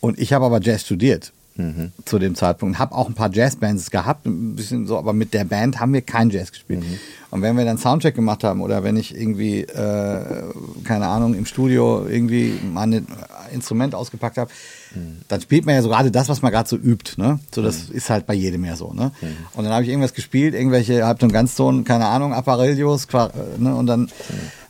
Und 0.00 0.18
ich 0.18 0.32
habe 0.32 0.44
aber 0.44 0.60
Jazz 0.60 0.82
studiert 0.82 1.32
Mhm. 1.56 1.92
zu 2.04 2.18
dem 2.18 2.34
Zeitpunkt. 2.34 2.78
Habe 2.78 2.94
auch 2.94 3.08
ein 3.08 3.14
paar 3.14 3.30
Jazzbands 3.32 3.90
gehabt, 3.90 4.24
ein 4.26 4.54
bisschen 4.56 4.86
so, 4.86 4.96
aber 4.96 5.12
mit 5.12 5.34
der 5.34 5.44
Band 5.44 5.78
haben 5.80 5.92
wir 5.92 6.00
keinen 6.02 6.30
Jazz 6.30 6.52
gespielt. 6.52 6.80
Mhm. 6.80 6.98
Und 7.30 7.42
wenn 7.42 7.56
wir 7.56 7.64
dann 7.64 7.76
Soundcheck 7.78 8.14
gemacht 8.14 8.44
haben 8.44 8.60
oder 8.62 8.82
wenn 8.82 8.96
ich 8.96 9.14
irgendwie, 9.14 9.60
äh, 9.62 10.42
keine 10.84 11.06
Ahnung, 11.06 11.34
im 11.34 11.46
Studio 11.46 12.06
irgendwie 12.08 12.58
mal 12.72 12.82
ein 12.82 13.06
Instrument 13.52 13.94
ausgepackt 13.94 14.38
habe, 14.38 14.50
Mhm. 14.94 15.18
dann 15.28 15.40
spielt 15.40 15.66
man 15.66 15.74
ja 15.76 15.82
so 15.82 15.88
gerade 15.88 16.10
das, 16.10 16.28
was 16.28 16.42
man 16.42 16.50
gerade 16.50 16.68
so 16.68 16.76
übt. 16.76 17.12
Ne? 17.16 17.38
So, 17.54 17.62
das 17.62 17.88
Mhm. 17.90 17.94
ist 17.96 18.10
halt 18.10 18.26
bei 18.26 18.34
jedem 18.34 18.64
ja 18.64 18.74
so. 18.74 18.92
Ne? 18.92 19.12
Und 19.54 19.64
dann 19.64 19.72
habe 19.72 19.84
ich 19.84 19.88
irgendwas 19.90 20.14
gespielt, 20.14 20.54
irgendwelche 20.54 21.04
Halbton, 21.06 21.30
Ganzton, 21.30 21.84
keine 21.84 22.06
Ahnung, 22.06 22.32
Apparillos, 22.34 23.06
Qua- 23.06 23.26
äh, 23.28 23.60
ne? 23.62 23.74
und 23.74 23.86
dann 23.86 24.08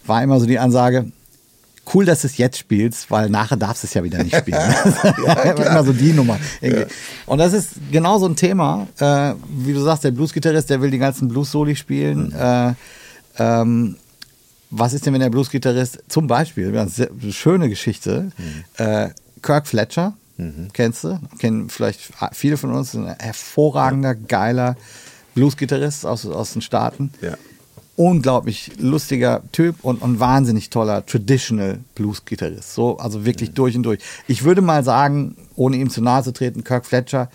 war 0.07 0.23
immer 0.23 0.39
so 0.41 0.47
die 0.47 0.59
Ansage, 0.59 1.07
cool, 1.95 2.05
dass 2.05 2.23
du 2.23 2.29
es 2.29 2.37
jetzt 2.37 2.59
spielst, 2.59 3.11
weil 3.11 3.31
nachher 3.31 3.57
darfst 3.57 3.83
du 3.83 3.87
es 3.87 3.95
ja 3.95 4.05
wieder 4.05 4.23
nicht 4.23 4.37
spielen. 4.37 4.61
Immer 5.57 5.85
so 5.85 5.93
die 5.93 6.13
Nummer. 6.13 6.39
irgendwie. 6.61 6.87
Und 7.27 7.39
das 7.39 7.53
ist 7.53 7.71
genau 7.91 8.19
so 8.19 8.27
ein 8.27 8.37
Thema, 8.37 8.87
äh, 8.99 9.35
wie 9.49 9.73
du 9.73 9.81
sagst, 9.81 10.05
der 10.05 10.11
Bluesgitarrist, 10.13 10.71
der 10.71 10.81
will 10.81 10.91
die 10.91 10.99
ganzen 10.99 11.29
Blues-Soli 11.29 11.77
spielen. 11.77 12.33
Äh, 12.33 12.75
ähm, 13.39 13.97
was 14.71 14.93
ist 14.93 15.05
denn, 15.07 15.15
wenn 15.15 15.21
der 15.21 15.31
Bluesgitarrist 15.31 16.05
zum 16.09 16.27
Beispiel, 16.29 16.77
eine 16.77 17.33
schöne 17.33 17.69
Geschichte, 17.69 18.31
äh, 18.77 19.09
Kirk 19.43 19.67
Fletcher, 19.67 20.15
kennst 20.73 21.05
du? 21.05 21.19
Kennen 21.39 21.69
vielleicht 21.71 22.01
viele 22.33 22.57
von 22.57 22.73
uns, 22.73 22.95
ein 22.95 23.15
hervorragender, 23.19 24.15
geiler 24.15 24.77
Bluesgitarrist 25.35 26.07
aus, 26.07 26.25
aus 26.25 26.53
den 26.53 26.63
Staaten 26.63 27.13
Ja. 27.21 27.35
Unglaublich 28.01 28.73
lustiger 28.79 29.43
Typ 29.53 29.77
und, 29.83 30.01
und 30.01 30.21
wahnsinnig 30.21 30.71
toller 30.71 31.05
Traditional 31.05 31.81
Blues-Gitarrist. 31.95 32.75
So, 32.75 32.97
also 32.97 33.27
wirklich 33.27 33.53
durch 33.53 33.77
und 33.77 33.83
durch. 33.83 34.01
Ich 34.27 34.43
würde 34.43 34.63
mal 34.63 34.83
sagen, 34.83 35.37
ohne 35.55 35.77
ihm 35.77 35.91
zu 35.91 36.01
nahe 36.01 36.23
zu 36.23 36.33
treten, 36.33 36.65
Kirk 36.65 36.87
Fletcher 36.87 37.29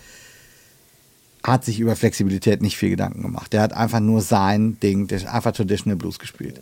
hat 1.44 1.64
sich 1.64 1.78
über 1.78 1.94
Flexibilität 1.94 2.62
nicht 2.62 2.76
viel 2.76 2.90
Gedanken 2.90 3.22
gemacht. 3.22 3.52
Der 3.52 3.62
hat 3.62 3.74
einfach 3.74 4.00
nur 4.00 4.22
sein 4.22 4.80
Ding, 4.80 5.06
der 5.06 5.20
hat 5.20 5.28
einfach 5.28 5.52
Traditional 5.52 5.96
Blues 5.96 6.18
gespielt. 6.18 6.60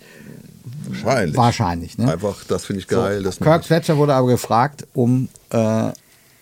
Wahrscheinlich. 0.87 1.37
Wahrscheinlich, 1.39 1.97
ne? 1.97 2.13
Einfach, 2.13 2.45
das 2.45 2.67
finde 2.67 2.81
ich 2.81 2.89
geil. 2.89 3.25
So, 3.25 3.43
Kirk 3.43 3.65
Fletcher 3.65 3.97
wurde 3.97 4.13
aber 4.13 4.29
gefragt, 4.29 4.87
um 4.93 5.31
äh, 5.49 5.93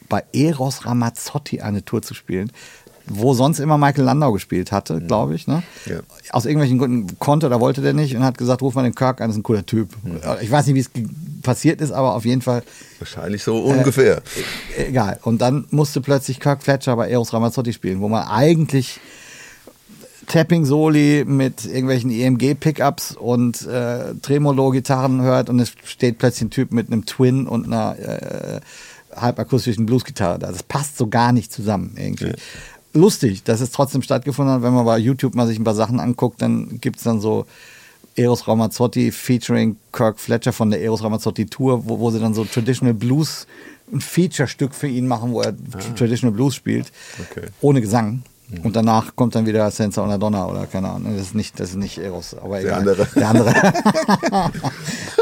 bei 0.09 0.25
Eros 0.33 0.85
Ramazzotti 0.85 1.61
eine 1.61 1.85
Tour 1.85 2.03
zu 2.03 2.15
spielen, 2.15 2.51
wo 3.07 3.35
sonst 3.35 3.59
immer 3.59 3.79
Michael 3.79 4.05
Landau 4.05 4.33
gespielt 4.33 4.73
hatte, 4.73 5.01
glaube 5.01 5.35
ich. 5.35 5.47
Ne? 5.47 5.63
Ja. 5.87 6.01
Aus 6.31 6.45
irgendwelchen 6.45 6.79
Gründen 6.79 7.19
konnte 7.19 7.47
oder 7.47 7.61
wollte 7.61 7.81
der 7.81 7.93
nicht 7.93 8.17
und 8.17 8.25
hat 8.25 8.39
gesagt, 8.39 8.63
ruf 8.63 8.75
mal 8.75 8.83
den 8.83 8.95
Kirk 8.95 9.21
an, 9.21 9.29
das 9.29 9.37
ist 9.37 9.41
ein 9.41 9.43
cooler 9.45 9.67
Typ. 9.67 9.91
Ich 10.41 10.51
weiß 10.51 10.67
nicht, 10.67 10.75
wie 10.75 10.81
es 10.81 10.91
passiert 11.43 11.81
ist, 11.81 11.93
aber 11.93 12.15
auf 12.15 12.25
jeden 12.25 12.43
Fall 12.43 12.63
Wahrscheinlich 12.99 13.43
so 13.43 13.59
ungefähr. 13.59 14.23
egal. 14.77 15.19
Und 15.23 15.41
dann 15.43 15.67
musste 15.71 16.01
plötzlich 16.01 16.41
Kirk 16.41 16.63
Fletcher 16.63 16.97
bei 16.97 17.09
Eros 17.09 17.33
Ramazzotti 17.33 17.73
spielen, 17.73 18.01
wo 18.01 18.09
man 18.09 18.27
eigentlich 18.29 19.01
Tapping-Soli 20.27 21.25
mit 21.27 21.65
irgendwelchen 21.65 22.11
EMG-Pickups 22.11 23.17
und 23.17 23.67
äh, 23.67 24.15
Tremolo-Gitarren 24.23 25.21
hört 25.23 25.51
und 25.51 25.59
es 25.61 25.73
steht 25.85 26.19
plötzlich 26.19 26.43
ein 26.43 26.51
Typ 26.51 26.73
mit 26.73 26.87
einem 26.87 27.07
Twin 27.07 27.47
und 27.47 27.67
einer 27.67 27.99
äh, 27.99 28.61
halbakustischen 29.15 29.87
Bluesgitarre 29.87 30.39
da. 30.39 30.51
Das 30.51 30.63
passt 30.63 30.97
so 30.97 31.09
gar 31.09 31.33
nicht 31.33 31.53
zusammen 31.53 31.95
irgendwie. 31.99 32.33
Lustig, 32.95 33.43
dass 33.45 33.61
es 33.61 33.71
trotzdem 33.71 34.03
stattgefunden 34.03 34.55
hat. 34.55 34.63
Wenn 34.63 34.75
man 34.75 34.85
bei 34.85 34.99
YouTube 34.99 35.35
mal 35.35 35.47
sich 35.47 35.59
ein 35.59 35.65
paar 35.65 35.75
Sachen 35.75 35.99
anguckt, 36.01 36.43
dann 36.43 36.81
gibt 36.81 36.99
es 36.99 37.05
dann 37.05 37.21
so 37.21 37.47
Eros 38.17 38.47
Ramazzotti 38.47 39.11
featuring 39.11 39.77
Kirk 39.93 40.21
Fletcher 40.21 40.53
von 40.53 40.71
der 40.71 40.83
Eros 40.83 41.03
Ramazzotti 41.03 41.47
Tour, 41.47 41.87
wo, 41.89 41.99
wo 41.99 42.11
sie 42.11 42.21
dann 42.21 42.35
so 42.35 42.45
Traditional 42.45 42.93
Blues, 42.95 43.47
ein 43.93 44.01
Feature-Stück 44.01 44.75
für 44.75 44.89
ihn 44.89 45.07
machen, 45.07 45.33
wo 45.33 45.41
er 45.41 45.55
Traditional 45.97 46.35
Blues 46.35 46.55
spielt, 46.55 46.93
Okay. 47.31 47.47
ohne 47.63 47.81
Gesang. 47.81 48.23
Und 48.63 48.77
danach 48.77 49.17
kommt 49.17 49.35
dann 49.35 49.47
wieder 49.47 49.71
Senza 49.71 50.03
una 50.03 50.19
Donna 50.19 50.47
oder 50.47 50.67
keine 50.67 50.91
Ahnung. 50.91 51.15
Das 51.17 51.23
ist 51.23 51.35
nicht, 51.35 51.59
das 51.59 51.71
ist 51.71 51.77
nicht 51.77 51.99
Eros, 51.99 52.35
aber 52.35 52.61
egal. 52.61 52.81
andere. 52.81 53.09
Der 53.15 53.29
andere. 53.29 53.55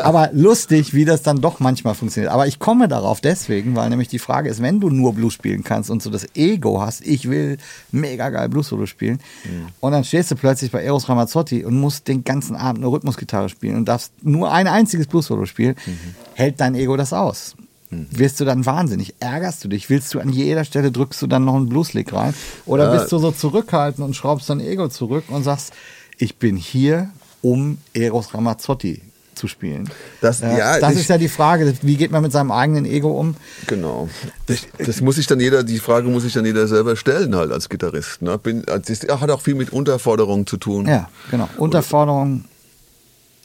Aber 0.02 0.30
lustig, 0.32 0.94
wie 0.94 1.04
das 1.04 1.22
dann 1.22 1.40
doch 1.40 1.60
manchmal 1.60 1.94
funktioniert. 1.94 2.32
Aber 2.32 2.46
ich 2.46 2.58
komme 2.58 2.88
darauf 2.88 3.20
deswegen, 3.20 3.76
weil 3.76 3.90
nämlich 3.90 4.08
die 4.08 4.18
Frage 4.18 4.48
ist, 4.48 4.62
wenn 4.62 4.80
du 4.80 4.88
nur 4.88 5.14
Blues 5.14 5.34
spielen 5.34 5.62
kannst 5.62 5.90
und 5.90 6.02
so 6.02 6.10
das 6.10 6.26
Ego 6.34 6.80
hast, 6.80 7.06
ich 7.06 7.28
will 7.28 7.58
mega 7.92 8.30
geil 8.30 8.48
Blues-Solo 8.48 8.86
spielen, 8.86 9.20
mhm. 9.44 9.68
und 9.80 9.92
dann 9.92 10.04
stehst 10.04 10.30
du 10.30 10.36
plötzlich 10.36 10.70
bei 10.70 10.82
Eros 10.82 11.08
Ramazzotti 11.08 11.64
und 11.64 11.78
musst 11.78 12.08
den 12.08 12.24
ganzen 12.24 12.56
Abend 12.56 12.82
eine 12.82 12.90
Rhythmusgitarre 12.90 13.48
spielen 13.48 13.76
und 13.76 13.88
darfst 13.88 14.12
nur 14.22 14.52
ein 14.52 14.66
einziges 14.66 15.06
Blues-Solo 15.06 15.46
spielen, 15.46 15.76
mhm. 15.84 16.14
hält 16.34 16.60
dein 16.60 16.74
Ego 16.74 16.96
das 16.96 17.12
aus? 17.12 17.56
Mhm. 17.90 18.06
Wirst 18.10 18.40
du 18.40 18.44
dann 18.44 18.66
wahnsinnig? 18.66 19.14
Ärgerst 19.20 19.64
du 19.64 19.68
dich? 19.68 19.90
Willst 19.90 20.14
du 20.14 20.20
an 20.20 20.30
jeder 20.30 20.64
Stelle 20.64 20.92
drückst 20.92 21.20
du 21.22 21.26
dann 21.26 21.44
noch 21.44 21.56
einen 21.56 21.68
Blueslick 21.68 22.12
rein? 22.12 22.34
Oder 22.66 22.92
ja. 22.92 22.98
bist 22.98 23.12
du 23.12 23.18
so 23.18 23.32
zurückhaltend 23.32 24.06
und 24.06 24.14
schraubst 24.14 24.48
dein 24.48 24.60
Ego 24.60 24.88
zurück 24.88 25.24
und 25.28 25.42
sagst, 25.42 25.72
ich 26.18 26.36
bin 26.36 26.56
hier, 26.56 27.10
um 27.42 27.78
Eros 27.94 28.34
Ramazzotti 28.34 29.02
zu 29.34 29.48
spielen. 29.48 29.88
Das, 30.20 30.42
äh, 30.42 30.58
ja, 30.58 30.78
das 30.78 30.92
ich, 30.92 31.00
ist 31.00 31.08
ja 31.08 31.16
die 31.16 31.28
Frage, 31.28 31.74
wie 31.82 31.96
geht 31.96 32.10
man 32.10 32.22
mit 32.22 32.30
seinem 32.30 32.52
eigenen 32.52 32.84
Ego 32.84 33.08
um? 33.18 33.34
Genau. 33.66 34.08
Das, 34.46 34.66
das, 34.78 35.00
muss 35.00 35.16
sich 35.16 35.26
dann 35.26 35.40
jeder, 35.40 35.64
die 35.64 35.78
Frage 35.78 36.08
muss 36.08 36.24
sich 36.24 36.34
dann 36.34 36.44
jeder 36.44 36.68
selber 36.68 36.94
stellen 36.94 37.34
halt 37.34 37.50
als 37.50 37.68
Gitarrist. 37.68 38.20
Ne? 38.20 38.36
Bin, 38.36 38.62
das 38.66 39.00
hat 39.20 39.30
auch 39.30 39.40
viel 39.40 39.54
mit 39.54 39.72
Unterforderung 39.72 40.46
zu 40.46 40.58
tun. 40.58 40.86
Ja, 40.86 41.08
genau. 41.30 41.48
Unterforderung. 41.56 42.44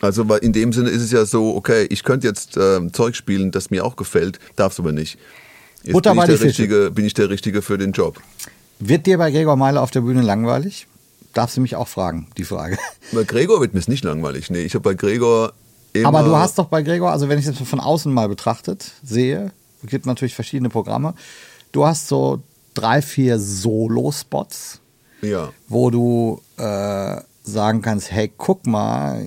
Also 0.02 0.24
in 0.24 0.54
dem 0.54 0.74
Sinne 0.74 0.90
ist 0.90 1.02
es 1.02 1.12
ja 1.12 1.26
so, 1.26 1.56
okay, 1.56 1.88
ich 1.90 2.04
könnte 2.04 2.28
jetzt 2.28 2.58
äh, 2.58 2.92
Zeug 2.92 3.16
spielen, 3.16 3.52
das 3.52 3.70
mir 3.70 3.86
auch 3.86 3.96
gefällt, 3.96 4.40
darf 4.56 4.74
es 4.74 4.80
aber 4.80 4.92
nicht. 4.92 5.18
Jetzt 5.84 5.94
Butter 5.94 6.12
bin, 6.12 6.20
ich 6.22 6.26
der 6.26 6.42
Richtige, 6.42 6.92
bin 6.92 7.06
ich 7.06 7.14
der 7.14 7.30
Richtige 7.30 7.62
für 7.62 7.78
den 7.78 7.92
Job. 7.92 8.20
Wird 8.80 9.06
dir 9.06 9.18
bei 9.18 9.32
Gregor 9.32 9.56
Meiler 9.56 9.82
auf 9.82 9.92
der 9.92 10.02
Bühne 10.02 10.22
langweilig? 10.22 10.88
Darfst 11.34 11.58
du 11.58 11.62
mich 11.62 11.76
auch 11.76 11.88
fragen, 11.88 12.28
die 12.38 12.46
Frage. 12.46 12.78
Bei 13.12 13.24
Gregor 13.24 13.60
wird 13.60 13.74
mir 13.74 13.82
es 13.82 13.90
nicht 13.90 14.06
langweilig. 14.06 14.50
Nee, 14.50 14.62
ich 14.62 14.74
habe 14.74 14.84
bei 14.84 14.94
Gregor 14.94 15.52
immer. 15.92 16.08
Aber 16.08 16.24
du 16.24 16.34
hast 16.36 16.58
doch 16.58 16.68
bei 16.68 16.82
Gregor, 16.82 17.12
also 17.12 17.28
wenn 17.28 17.38
ich 17.38 17.46
das 17.46 17.58
von 17.58 17.82
außen 17.82 18.14
mal 18.14 18.30
betrachtet 18.30 18.94
sehe, 19.04 19.52
es 19.84 19.90
gibt 19.90 20.06
natürlich 20.06 20.34
verschiedene 20.34 20.70
Programme. 20.70 21.14
Du 21.74 21.86
hast 21.86 22.08
so 22.08 22.42
drei, 22.74 23.02
vier 23.02 23.38
Solo-Spots, 23.38 24.80
ja. 25.22 25.52
wo 25.68 25.90
du 25.90 26.42
äh, 26.58 27.18
sagen 27.46 27.82
kannst, 27.82 28.12
hey, 28.12 28.32
guck 28.36 28.66
mal, 28.66 29.24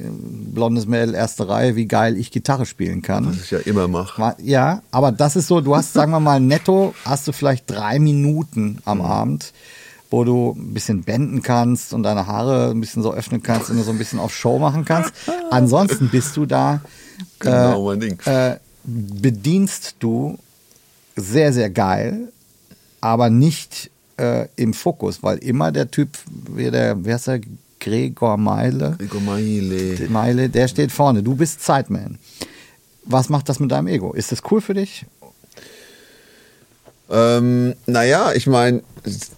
blondes 0.53 0.87
Mädel, 0.87 1.15
erste 1.15 1.49
Reihe, 1.49 1.77
wie 1.77 1.87
geil 1.87 2.17
ich 2.17 2.31
Gitarre 2.31 2.67
spielen 2.67 3.03
kann. 3.03 3.27
Was 3.27 3.37
ich 3.37 3.51
ja 3.51 3.59
immer 3.59 3.89
mache. 3.89 4.35
Ja, 4.43 4.83
aber 4.91 5.13
das 5.13 5.37
ist 5.37 5.47
so, 5.47 5.61
du 5.61 5.77
hast, 5.77 5.93
sagen 5.93 6.11
wir 6.11 6.21
mal, 6.21 6.41
netto 6.41 6.95
hast 7.05 7.29
du 7.29 7.33
vielleicht 7.33 7.71
drei 7.71 7.99
Minuten 7.99 8.79
am 8.85 8.99
mhm. 8.99 9.05
Abend, 9.05 9.53
wo 10.11 10.25
du 10.25 10.55
ein 10.59 10.75
bisschen 10.75 11.05
benden 11.05 11.43
kannst 11.43 11.93
und 11.93 12.03
deine 12.03 12.27
Haare 12.27 12.71
ein 12.71 12.81
bisschen 12.81 13.03
so 13.03 13.13
öffnen 13.13 13.43
kannst 13.43 13.71
und 13.71 13.83
so 13.83 13.91
ein 13.91 13.99
bisschen 13.99 14.19
auf 14.19 14.35
Show 14.35 14.59
machen 14.59 14.85
kannst. 14.85 15.13
Ansonsten 15.51 16.09
bist 16.09 16.37
du 16.37 16.47
da, 16.47 16.81
genau, 17.39 17.85
mein 17.87 18.01
Ding. 18.01 18.21
Äh, 18.25 18.57
bedienst 18.85 19.97
du 20.01 20.39
sehr, 21.15 21.53
sehr 21.53 21.71
geil, 21.71 22.33
aber 23.01 23.31
nicht 23.31 23.91
äh, 24.19 24.49
im 24.57 24.75
Fokus, 24.75 25.23
weil 25.23 25.39
immer 25.39 25.73
der 25.73 25.91
Typ, 25.91 26.19
wer, 26.55 26.71
der, 26.71 27.05
wer 27.05 27.17
ist 27.17 27.27
der, 27.27 27.41
Gregor 27.81 28.37
Meile. 28.37 28.97
Gregor 28.99 29.21
Meile. 29.21 30.09
Meile, 30.09 30.49
der 30.49 30.69
steht 30.69 30.93
vorne. 30.93 31.23
Du 31.23 31.35
bist 31.35 31.63
Zeitman. 31.63 32.19
Was 33.05 33.29
macht 33.29 33.49
das 33.49 33.61
mit 33.61 33.71
deinem 33.71 33.87
Ego? 33.87 34.13
Ist 34.13 34.33
das 34.33 34.43
cool 34.51 34.61
für 34.61 34.75
dich? 34.75 35.07
Ähm, 37.11 37.75
naja, 37.87 38.33
ich 38.35 38.47
meine, 38.47 38.83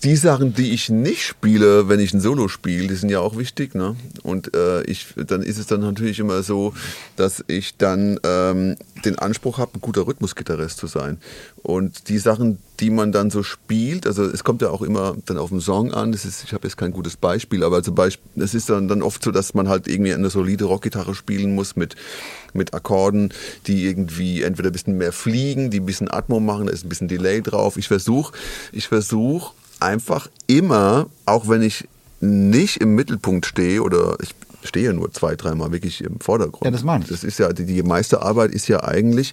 die 0.02 0.16
Sachen, 0.16 0.54
die 0.54 0.72
ich 0.72 0.88
nicht 0.88 1.24
spiele, 1.24 1.88
wenn 1.88 2.00
ich 2.00 2.12
ein 2.12 2.20
Solo 2.20 2.48
spiele, 2.48 2.88
die 2.88 2.94
sind 2.94 3.10
ja 3.10 3.20
auch 3.20 3.36
wichtig. 3.36 3.74
Ne? 3.74 3.96
Und 4.22 4.54
äh, 4.54 4.82
ich, 4.82 5.06
dann 5.16 5.42
ist 5.42 5.58
es 5.58 5.66
dann 5.66 5.80
natürlich 5.80 6.18
immer 6.18 6.42
so, 6.42 6.74
dass 7.16 7.44
ich 7.46 7.76
dann 7.76 8.18
ähm, 8.24 8.76
den 9.04 9.18
Anspruch 9.18 9.58
habe, 9.58 9.72
ein 9.74 9.80
guter 9.80 10.06
Rhythmusgitarrist 10.06 10.78
zu 10.78 10.86
sein. 10.86 11.18
Und 11.62 12.08
die 12.08 12.18
Sachen, 12.18 12.58
die 12.80 12.90
man 12.90 13.12
dann 13.12 13.30
so 13.30 13.42
spielt, 13.42 14.06
also 14.06 14.24
es 14.24 14.44
kommt 14.44 14.62
ja 14.62 14.70
auch 14.70 14.80
immer 14.82 15.16
dann 15.26 15.36
auf 15.36 15.50
den 15.50 15.60
Song 15.60 15.92
an, 15.92 16.12
das 16.12 16.24
ist, 16.24 16.44
ich 16.44 16.54
habe 16.54 16.66
jetzt 16.66 16.78
kein 16.78 16.92
gutes 16.92 17.16
Beispiel, 17.16 17.62
aber 17.62 17.82
zum 17.82 17.94
Beispiel, 17.94 18.42
es 18.42 18.54
ist 18.54 18.70
dann, 18.70 18.88
dann 18.88 19.02
oft 19.02 19.22
so, 19.22 19.30
dass 19.30 19.52
man 19.52 19.68
halt 19.68 19.86
irgendwie 19.86 20.14
eine 20.14 20.30
solide 20.30 20.64
Rockgitarre 20.64 21.14
spielen 21.14 21.54
muss 21.54 21.76
mit, 21.76 21.96
mit 22.54 22.72
Akkorden, 22.72 23.32
die 23.66 23.84
irgendwie 23.84 24.42
entweder 24.42 24.70
ein 24.70 24.72
bisschen 24.72 24.96
mehr 24.96 25.12
fliegen, 25.12 25.70
die 25.70 25.80
ein 25.80 25.86
bisschen 25.86 26.10
Atmo 26.10 26.40
machen, 26.40 26.66
da 26.66 26.72
ist 26.72 26.84
ein 26.84 26.88
bisschen 26.88 27.08
Delay 27.08 27.42
drauf. 27.42 27.76
Ich 27.76 27.88
versuche, 27.88 28.32
ich 28.72 28.88
versuche 28.88 29.52
einfach 29.80 30.28
immer, 30.46 31.06
auch 31.26 31.48
wenn 31.48 31.62
ich 31.62 31.88
nicht 32.20 32.80
im 32.80 32.94
Mittelpunkt 32.94 33.46
stehe 33.46 33.82
oder 33.82 34.16
ich 34.20 34.34
stehe 34.62 34.92
nur 34.92 35.12
zwei, 35.12 35.36
dreimal 35.36 35.72
wirklich 35.72 36.02
im 36.02 36.20
Vordergrund. 36.20 36.64
Ja, 36.64 36.70
das 36.70 36.84
meine 36.84 37.04
ich. 37.04 37.10
Das 37.10 37.24
ist 37.24 37.38
ja, 37.38 37.52
die, 37.52 37.64
die 37.64 37.82
meiste 37.82 38.22
Arbeit 38.22 38.52
ist 38.52 38.68
ja 38.68 38.82
eigentlich, 38.84 39.32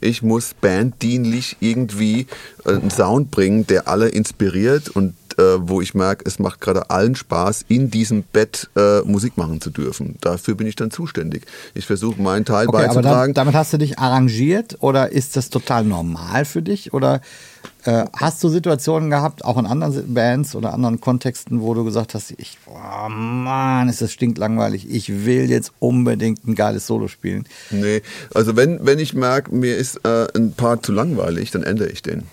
ich 0.00 0.22
muss 0.22 0.54
banddienlich 0.60 1.56
irgendwie 1.60 2.26
äh, 2.64 2.74
einen 2.74 2.90
Sound 2.90 3.30
bringen, 3.30 3.66
der 3.66 3.88
alle 3.88 4.08
inspiriert 4.08 4.88
und 4.88 5.14
äh, 5.36 5.42
wo 5.60 5.80
ich 5.80 5.94
merke, 5.94 6.24
es 6.26 6.38
macht 6.38 6.60
gerade 6.60 6.90
allen 6.90 7.14
Spaß, 7.14 7.64
in 7.68 7.90
diesem 7.90 8.22
Bett 8.22 8.68
äh, 8.76 9.00
Musik 9.02 9.36
machen 9.36 9.60
zu 9.60 9.70
dürfen. 9.70 10.16
Dafür 10.20 10.54
bin 10.54 10.66
ich 10.66 10.76
dann 10.76 10.90
zuständig. 10.90 11.46
Ich 11.74 11.86
versuche 11.86 12.20
meinen 12.20 12.44
Teil 12.44 12.68
okay, 12.68 12.78
beizutragen. 12.78 13.08
Aber 13.08 13.26
dann, 13.26 13.34
damit 13.34 13.54
hast 13.54 13.72
du 13.72 13.78
dich 13.78 13.98
arrangiert 13.98 14.76
oder 14.80 15.12
ist 15.12 15.36
das 15.36 15.50
total 15.50 15.84
normal 15.84 16.44
für 16.44 16.62
dich 16.62 16.92
oder 16.92 17.20
äh, 17.84 18.04
hast 18.16 18.42
du 18.42 18.48
Situationen 18.48 19.10
gehabt, 19.10 19.44
auch 19.44 19.58
in 19.58 19.66
anderen 19.66 20.14
Bands 20.14 20.54
oder 20.54 20.74
anderen 20.74 21.00
Kontexten, 21.00 21.60
wo 21.60 21.74
du 21.74 21.84
gesagt 21.84 22.14
hast, 22.14 22.32
ich, 22.36 22.58
oh 22.66 23.08
Mann, 23.08 23.88
ist 23.88 24.02
das 24.02 24.12
stinklangweilig, 24.12 24.90
ich 24.90 25.24
will 25.24 25.48
jetzt 25.48 25.72
unbedingt 25.78 26.46
ein 26.46 26.54
geiles 26.54 26.86
Solo 26.86 27.08
spielen? 27.08 27.46
Nee, 27.70 28.02
also 28.34 28.56
wenn, 28.56 28.84
wenn 28.84 28.98
ich 28.98 29.14
merke, 29.14 29.54
mir 29.54 29.76
ist 29.76 30.04
äh, 30.04 30.26
ein 30.34 30.52
Part 30.52 30.84
zu 30.84 30.92
langweilig, 30.92 31.50
dann 31.50 31.62
ändere 31.62 31.88
ich 31.88 32.02
den 32.02 32.24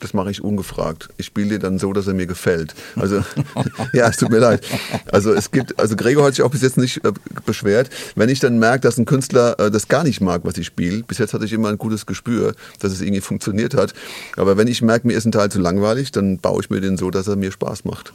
das 0.00 0.14
mache 0.14 0.30
ich 0.30 0.42
ungefragt. 0.42 1.08
Ich 1.16 1.26
spiele 1.26 1.48
dir 1.48 1.58
dann 1.58 1.78
so, 1.78 1.92
dass 1.92 2.06
er 2.06 2.14
mir 2.14 2.26
gefällt. 2.26 2.74
Also, 2.96 3.22
ja, 3.92 4.08
es 4.08 4.16
tut 4.16 4.30
mir 4.30 4.38
leid. 4.38 4.64
Also 5.10 5.32
es 5.32 5.50
gibt, 5.50 5.78
also 5.78 5.96
Gregor 5.96 6.24
hat 6.24 6.34
sich 6.34 6.44
auch 6.44 6.50
bis 6.50 6.62
jetzt 6.62 6.78
nicht 6.78 7.04
äh, 7.04 7.12
beschwert. 7.44 7.90
Wenn 8.14 8.28
ich 8.28 8.40
dann 8.40 8.58
merke, 8.58 8.80
dass 8.80 8.98
ein 8.98 9.04
Künstler 9.04 9.58
äh, 9.58 9.70
das 9.70 9.88
gar 9.88 10.04
nicht 10.04 10.20
mag, 10.20 10.42
was 10.44 10.56
ich 10.56 10.66
spiele, 10.66 11.02
bis 11.02 11.18
jetzt 11.18 11.34
hatte 11.34 11.44
ich 11.44 11.52
immer 11.52 11.68
ein 11.68 11.78
gutes 11.78 12.06
Gespür, 12.06 12.54
dass 12.78 12.92
es 12.92 13.00
irgendwie 13.00 13.20
funktioniert 13.20 13.74
hat. 13.74 13.94
Aber 14.36 14.56
wenn 14.56 14.68
ich 14.68 14.82
merke, 14.82 15.06
mir 15.06 15.14
ist 15.14 15.24
ein 15.24 15.32
Teil 15.32 15.50
zu 15.50 15.60
langweilig, 15.60 16.12
dann 16.12 16.38
baue 16.38 16.60
ich 16.62 16.70
mir 16.70 16.80
den 16.80 16.96
so, 16.96 17.10
dass 17.10 17.28
er 17.28 17.36
mir 17.36 17.52
Spaß 17.52 17.84
macht. 17.84 18.12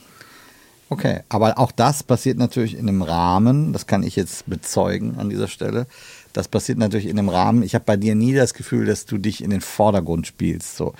Okay, 0.89 1.21
aber 1.29 1.57
auch 1.57 1.71
das 1.71 2.03
passiert 2.03 2.37
natürlich 2.37 2.75
in 2.77 2.87
einem 2.87 3.01
Rahmen, 3.01 3.73
das 3.73 3.87
kann 3.87 4.03
ich 4.03 4.15
jetzt 4.15 4.47
bezeugen 4.47 5.15
an 5.17 5.29
dieser 5.29 5.47
Stelle. 5.47 5.87
Das 6.33 6.47
passiert 6.47 6.77
natürlich 6.77 7.07
in 7.07 7.17
einem 7.17 7.29
Rahmen. 7.29 7.63
Ich 7.63 7.73
habe 7.73 7.85
bei 7.85 7.97
dir 7.97 8.15
nie 8.15 8.33
das 8.33 8.53
Gefühl, 8.53 8.85
dass 8.85 9.05
du 9.05 9.17
dich 9.17 9.43
in 9.43 9.49
den 9.49 9.61
Vordergrund 9.61 10.27
spielst. 10.27 10.77
So 10.77 10.93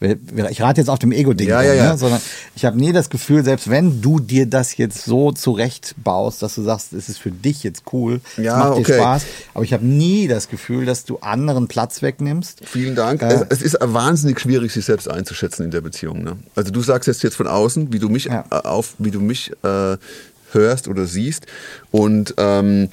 ich 0.00 0.62
rate 0.62 0.80
jetzt 0.80 0.88
auf 0.88 0.98
dem 0.98 1.12
Ego-Ding, 1.12 1.48
ja, 1.48 1.60
ja, 1.60 1.74
ja. 1.74 1.92
Ne? 1.92 1.98
sondern 1.98 2.20
ich 2.56 2.64
habe 2.64 2.78
nie 2.78 2.92
das 2.92 3.10
Gefühl, 3.10 3.44
selbst 3.44 3.68
wenn 3.68 4.00
du 4.00 4.18
dir 4.18 4.46
das 4.46 4.78
jetzt 4.78 5.04
so 5.04 5.30
zurecht 5.30 5.94
baust, 6.02 6.42
dass 6.42 6.54
du 6.54 6.62
sagst, 6.62 6.94
es 6.94 7.10
ist 7.10 7.18
für 7.18 7.30
dich 7.30 7.62
jetzt 7.62 7.82
cool, 7.92 8.22
ja, 8.38 8.52
es 8.52 8.58
macht 8.58 8.78
okay. 8.78 8.82
dir 8.84 8.94
Spaß, 8.94 9.22
aber 9.52 9.64
ich 9.64 9.74
habe 9.74 9.84
nie 9.84 10.26
das 10.26 10.48
Gefühl, 10.48 10.86
dass 10.86 11.04
du 11.04 11.18
anderen 11.18 11.68
Platz 11.68 12.00
wegnimmst. 12.00 12.62
Vielen 12.64 12.94
Dank. 12.94 13.20
Äh, 13.20 13.44
es 13.50 13.60
ist 13.60 13.76
wahnsinnig 13.78 14.40
schwierig, 14.40 14.72
sich 14.72 14.86
selbst 14.86 15.10
einzuschätzen 15.10 15.64
in 15.64 15.70
der 15.70 15.82
Beziehung. 15.82 16.22
Ne? 16.22 16.38
Also 16.54 16.70
du 16.70 16.80
sagst 16.80 17.06
jetzt 17.06 17.22
jetzt 17.22 17.36
von 17.36 17.46
außen, 17.46 17.92
wie 17.92 17.98
du 17.98 18.08
mich 18.08 18.24
ja. 18.24 18.44
auf, 18.48 18.94
wie 18.98 19.10
du 19.10 19.20
mich 19.20 19.52
äh, 19.62 19.98
hörst 20.52 20.88
oder 20.88 21.04
siehst 21.04 21.46
und 21.90 22.34
ähm, 22.38 22.88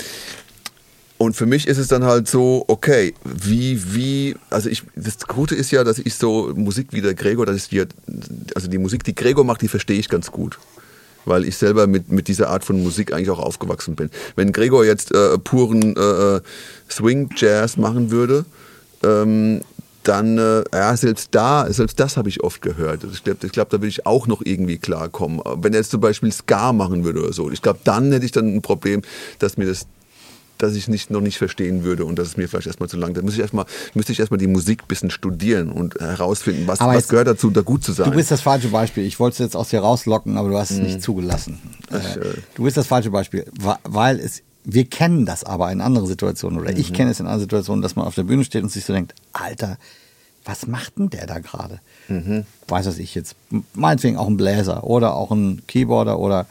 und 1.18 1.36
für 1.36 1.48
mich 1.48 1.68
ist 1.68 1.78
es 1.78 1.88
dann 1.88 2.04
halt 2.04 2.28
so, 2.28 2.64
okay, 2.68 3.14
wie, 3.24 3.96
wie, 3.96 4.36
also 4.50 4.70
ich, 4.70 4.84
das 4.96 5.18
Gute 5.28 5.56
ist 5.56 5.72
ja, 5.72 5.84
dass 5.84 5.98
ich 5.98 6.16
so 6.16 6.54
Musik 6.56 6.90
wie 6.92 7.02
der 7.02 7.16
Gregor, 7.16 7.46
das 7.46 7.56
ist 7.56 7.72
die, 7.72 7.84
also 8.54 8.68
die 8.68 8.78
Musik, 8.78 9.04
die 9.04 9.16
Gregor 9.16 9.44
macht, 9.44 9.62
die 9.62 9.68
verstehe 9.68 9.98
ich 9.98 10.10
ganz 10.10 10.32
gut. 10.32 10.60
Weil 11.26 11.44
ich 11.44 11.58
selber 11.58 11.88
mit, 11.88 12.10
mit 12.10 12.28
dieser 12.28 12.50
Art 12.50 12.64
von 12.64 12.82
Musik 12.82 13.12
eigentlich 13.12 13.32
auch 13.32 13.40
aufgewachsen 13.40 13.96
bin. 13.96 14.10
Wenn 14.36 14.52
Gregor 14.54 14.86
jetzt 14.86 15.14
äh, 15.14 15.38
puren 15.38 15.96
äh, 15.98 16.40
Swing-Jazz 16.90 17.78
machen 17.78 18.12
würde, 18.12 18.46
ähm, 19.04 19.62
dann, 20.04 20.38
äh, 20.38 20.64
ja, 20.74 20.96
selbst 20.96 21.30
da, 21.32 21.68
selbst 21.70 22.00
das 22.00 22.16
habe 22.16 22.30
ich 22.30 22.44
oft 22.44 22.62
gehört. 22.62 23.04
Ich 23.12 23.24
glaube, 23.24 23.46
ich 23.46 23.52
glaub, 23.52 23.70
da 23.70 23.78
würde 23.78 23.88
ich 23.88 24.06
auch 24.06 24.28
noch 24.28 24.42
irgendwie 24.46 24.78
klarkommen. 24.78 25.42
Wenn 25.56 25.74
er 25.74 25.80
jetzt 25.80 25.92
zum 25.92 26.00
Beispiel 26.00 26.32
Ska 26.32 26.72
machen 26.72 27.04
würde 27.04 27.24
oder 27.24 27.34
so, 27.34 27.52
ich 27.52 27.62
glaube, 27.62 27.80
dann 27.84 28.12
hätte 28.12 28.26
ich 28.26 28.32
dann 28.32 28.56
ein 28.56 28.62
Problem, 28.62 29.02
dass 29.40 29.58
mir 29.58 29.66
das 29.66 29.86
dass 30.58 30.76
ich 30.76 30.88
nicht, 30.88 31.10
noch 31.10 31.22
nicht 31.22 31.38
verstehen 31.38 31.84
würde 31.84 32.06
und 32.06 32.18
dass 32.18 32.30
es 32.30 32.38
mir 32.38 32.48
vielleicht 32.48 32.68
erstmal 32.68 32.90
zu 32.90 32.98
lang. 32.98 33.14
Da 33.14 33.22
müsste 33.22 33.40
ich 33.40 33.44
erstmal, 33.44 33.66
müsste 33.94 34.12
ich 34.12 34.20
erstmal 34.20 34.38
die 34.38 34.48
Musik 34.48 34.84
ein 34.84 34.88
bisschen 34.88 35.10
studieren 35.10 35.72
und 35.72 35.96
herausfinden, 35.96 36.68
was, 36.68 36.80
was 36.80 37.08
gehört 37.08 37.28
dazu, 37.28 37.50
da 37.50 37.62
gut 37.62 37.84
zu 37.84 37.94
sein. 37.94 38.10
Du 38.10 38.16
bist 38.16 38.32
das 38.32 38.42
falsche 38.42 38.70
Beispiel. 38.70 39.06
Ich 39.06 39.20
wollte 39.20 39.34
es 39.34 39.40
jetzt 39.40 39.56
aus 39.56 39.70
dir 39.70 39.80
rauslocken, 39.80 40.38
aber 40.38 40.50
du 40.50 40.58
hast 40.58 40.72
es 40.72 40.78
mhm. 40.78 40.84
nicht 40.84 41.02
zugelassen. 41.02 41.60
Ich, 41.90 42.18
äh, 42.18 42.34
du 42.56 42.64
bist 42.64 42.78
das 42.78 42.88
falsche 42.88 43.10
Beispiel, 43.10 43.46
weil 43.84 44.20
es, 44.20 44.42
wir 44.64 44.86
kennen 44.86 45.26
das 45.26 45.44
aber 45.44 45.72
in 45.72 45.82
anderen 45.82 46.08
Situationen 46.08 46.60
oder 46.60 46.72
mhm. 46.72 46.78
ich 46.78 46.94
kenne 46.94 47.12
es 47.12 47.20
in 47.20 47.26
anderen 47.26 47.42
Situationen, 47.42 47.82
dass 47.82 47.96
man 47.96 48.06
auf 48.06 48.16
der 48.16 48.24
Bühne 48.24 48.44
steht 48.44 48.64
und 48.64 48.72
sich 48.72 48.86
so 48.86 48.94
denkt, 48.94 49.14
Alter, 49.34 49.78
was 50.48 50.66
macht 50.66 50.98
denn 50.98 51.10
der 51.10 51.28
da 51.28 51.40
gerade? 51.40 51.80
Mhm. 52.08 52.46
Weiß 52.68 52.86
was 52.86 53.00
ich 53.00 53.16
jetzt, 53.16 53.36
meinetwegen 53.74 54.18
auch 54.18 54.28
ein 54.28 54.38
Bläser 54.38 54.84
oder 54.86 55.16
auch 55.16 55.32
ein 55.32 55.62
Keyboarder 55.68 56.20
oder 56.20 56.48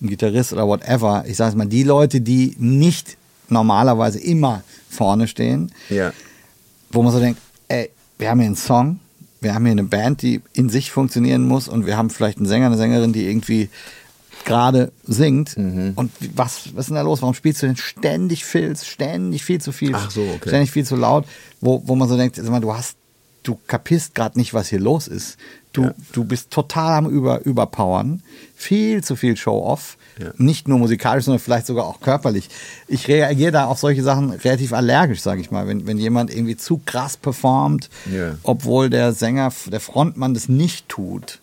ein 0.00 0.08
Gitarrist 0.08 0.52
oder 0.52 0.66
whatever. 0.66 1.24
Ich 1.26 1.36
sage 1.36 1.50
es 1.50 1.56
mal, 1.56 1.66
die 1.66 1.82
Leute, 1.82 2.20
die 2.20 2.56
nicht 2.58 3.16
normalerweise 3.50 4.18
immer 4.18 4.62
vorne 4.88 5.28
stehen, 5.28 5.72
Ja. 5.88 6.12
wo 6.90 7.02
man 7.02 7.12
so 7.12 7.20
denkt, 7.20 7.40
ey, 7.68 7.90
wir 8.18 8.30
haben 8.30 8.38
hier 8.40 8.46
einen 8.46 8.56
Song, 8.56 9.00
wir 9.40 9.54
haben 9.54 9.64
hier 9.64 9.72
eine 9.72 9.84
Band, 9.84 10.22
die 10.22 10.40
in 10.52 10.68
sich 10.68 10.90
funktionieren 10.90 11.46
muss 11.46 11.68
und 11.68 11.86
wir 11.86 11.96
haben 11.96 12.10
vielleicht 12.10 12.38
einen 12.38 12.46
Sänger, 12.46 12.66
eine 12.66 12.76
Sängerin, 12.76 13.12
die 13.12 13.26
irgendwie 13.26 13.70
gerade 14.44 14.92
singt. 15.04 15.56
Mhm. 15.56 15.92
Und 15.96 16.12
was, 16.34 16.74
was 16.74 16.84
ist 16.84 16.88
denn 16.88 16.96
da 16.96 17.02
los? 17.02 17.22
Warum 17.22 17.34
spielst 17.34 17.62
du 17.62 17.66
denn 17.66 17.76
ständig 17.76 18.44
Filz, 18.44 18.86
ständig 18.86 19.44
viel 19.44 19.60
zu 19.60 19.72
viel, 19.72 19.94
so, 20.08 20.22
okay. 20.22 20.48
ständig 20.48 20.70
viel 20.70 20.84
zu 20.84 20.96
laut, 20.96 21.26
wo, 21.60 21.82
wo 21.86 21.94
man 21.94 22.08
so 22.08 22.16
denkt, 22.16 22.36
sag 22.36 22.48
mal, 22.48 22.60
du 22.60 22.74
hast, 22.74 22.96
du 23.42 23.58
kapierst 23.66 24.14
gerade 24.14 24.38
nicht, 24.38 24.54
was 24.54 24.68
hier 24.68 24.80
los 24.80 25.08
ist. 25.08 25.36
Du, 25.72 25.84
Ja. 25.84 25.94
du 26.12 26.24
bist 26.24 26.50
total 26.50 26.98
am 26.98 27.06
Über, 27.08 27.44
Überpowern, 27.44 28.22
viel 28.56 29.04
zu 29.04 29.14
viel 29.16 29.36
Show-off. 29.36 29.96
Ja. 30.18 30.32
Nicht 30.36 30.66
nur 30.68 30.78
musikalisch, 30.78 31.24
sondern 31.24 31.38
vielleicht 31.40 31.66
sogar 31.66 31.86
auch 31.86 32.00
körperlich. 32.00 32.48
Ich 32.88 33.06
reagiere 33.08 33.52
da 33.52 33.66
auf 33.66 33.78
solche 33.78 34.02
Sachen 34.02 34.30
relativ 34.30 34.72
allergisch, 34.72 35.20
sage 35.20 35.40
ich 35.40 35.50
mal. 35.50 35.66
Wenn, 35.68 35.86
wenn 35.86 35.96
jemand 35.96 36.34
irgendwie 36.34 36.56
zu 36.56 36.80
krass 36.84 37.16
performt, 37.16 37.88
Ja. 38.12 38.34
obwohl 38.42 38.90
der 38.90 39.12
Sänger, 39.12 39.52
der 39.66 39.80
Frontmann 39.80 40.34
das 40.34 40.48
nicht 40.48 40.88
tut, 40.88 41.40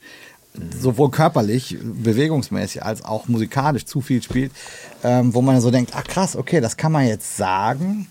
sowohl 0.79 1.09
körperlich, 1.11 1.77
bewegungsmäßig 1.81 2.83
als 2.83 3.03
auch 3.05 3.27
musikalisch 3.27 3.85
zu 3.85 4.01
viel 4.01 4.21
spielt, 4.21 4.51
ähm, 5.03 5.33
wo 5.33 5.41
man 5.41 5.59
so 5.61 5.71
denkt, 5.71 5.91
ach 5.95 6.03
krass, 6.03 6.35
okay, 6.35 6.59
das 6.61 6.77
kann 6.77 6.91
man 6.91 7.07
jetzt 7.07 7.37
sagen. 7.37 8.07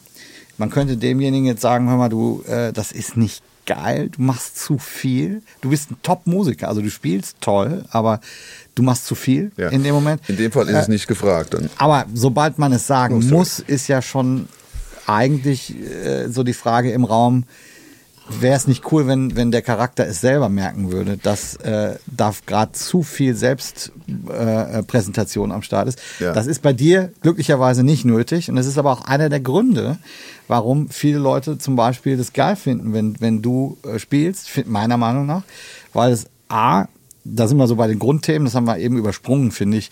Man 0.58 0.70
könnte 0.70 0.96
demjenigen 0.96 1.46
jetzt 1.46 1.60
sagen, 1.60 1.88
hör 1.88 1.96
mal, 1.96 2.08
du, 2.08 2.42
äh, 2.48 2.72
das 2.72 2.92
ist 2.92 3.16
nicht 3.16 3.42
geil, 3.66 4.08
du 4.16 4.22
machst 4.22 4.58
zu 4.58 4.78
viel. 4.78 5.42
Du 5.60 5.70
bist 5.70 5.90
ein 5.90 5.96
Top-Musiker, 6.02 6.68
also 6.68 6.80
du 6.80 6.90
spielst 6.90 7.36
toll, 7.40 7.84
aber 7.90 8.20
du 8.74 8.82
machst 8.82 9.06
zu 9.06 9.14
viel 9.14 9.50
Ja. 9.56 9.68
in 9.70 9.82
dem 9.82 9.94
Moment. 9.94 10.22
In 10.28 10.36
dem 10.36 10.52
Fall 10.52 10.68
ist 10.68 10.74
Äh, 10.74 10.78
es 10.82 10.88
nicht 10.88 11.06
gefragt. 11.08 11.54
Dann. 11.54 11.68
aber 11.78 12.06
sobald 12.14 12.58
man 12.58 12.72
es 12.72 12.86
sagen 12.86 13.16
Oh, 13.22 13.34
muss, 13.34 13.58
ist 13.58 13.88
ja 13.88 14.00
schon 14.02 14.48
eigentlich 15.06 15.74
äh, 15.80 16.28
so 16.28 16.42
die 16.42 16.52
Frage 16.54 16.90
im 16.92 17.04
Raum, 17.04 17.44
wäre 18.28 18.56
es 18.56 18.66
nicht 18.66 18.90
cool, 18.92 19.06
wenn, 19.06 19.36
wenn 19.36 19.50
der 19.50 19.62
Charakter 19.62 20.06
es 20.06 20.20
selber 20.20 20.48
merken 20.48 20.90
würde, 20.90 21.16
dass 21.16 21.56
äh, 21.56 21.96
da 22.06 22.32
gerade 22.46 22.72
zu 22.72 23.02
viel 23.02 23.34
Selbstpräsentation 23.34 24.80
äh, 24.80 24.82
Präsentation 24.82 25.52
am 25.52 25.62
Start 25.62 25.88
ist. 25.88 26.00
Ja. 26.18 26.32
Das 26.32 26.46
ist 26.46 26.62
bei 26.62 26.72
dir 26.72 27.12
glücklicherweise 27.20 27.82
nicht 27.84 28.04
nötig 28.04 28.48
und 28.50 28.56
das 28.56 28.66
ist 28.66 28.78
aber 28.78 28.92
auch 28.92 29.02
einer 29.02 29.28
der 29.28 29.40
Gründe, 29.40 29.98
warum 30.48 30.88
viele 30.88 31.18
Leute 31.18 31.58
zum 31.58 31.76
Beispiel 31.76 32.16
das 32.16 32.32
geil 32.32 32.56
finden, 32.56 32.92
wenn, 32.92 33.20
wenn 33.20 33.42
du 33.42 33.78
äh, 33.84 33.98
spielst, 33.98 34.66
meiner 34.66 34.96
Meinung 34.96 35.26
nach, 35.26 35.42
weil 35.92 36.12
es 36.12 36.26
A, 36.48 36.86
da 37.34 37.48
sind 37.48 37.58
wir 37.58 37.66
so 37.66 37.76
bei 37.76 37.86
den 37.86 37.98
Grundthemen, 37.98 38.44
das 38.44 38.54
haben 38.54 38.66
wir 38.66 38.78
eben 38.78 38.96
übersprungen, 38.96 39.50
finde 39.50 39.78
ich. 39.78 39.90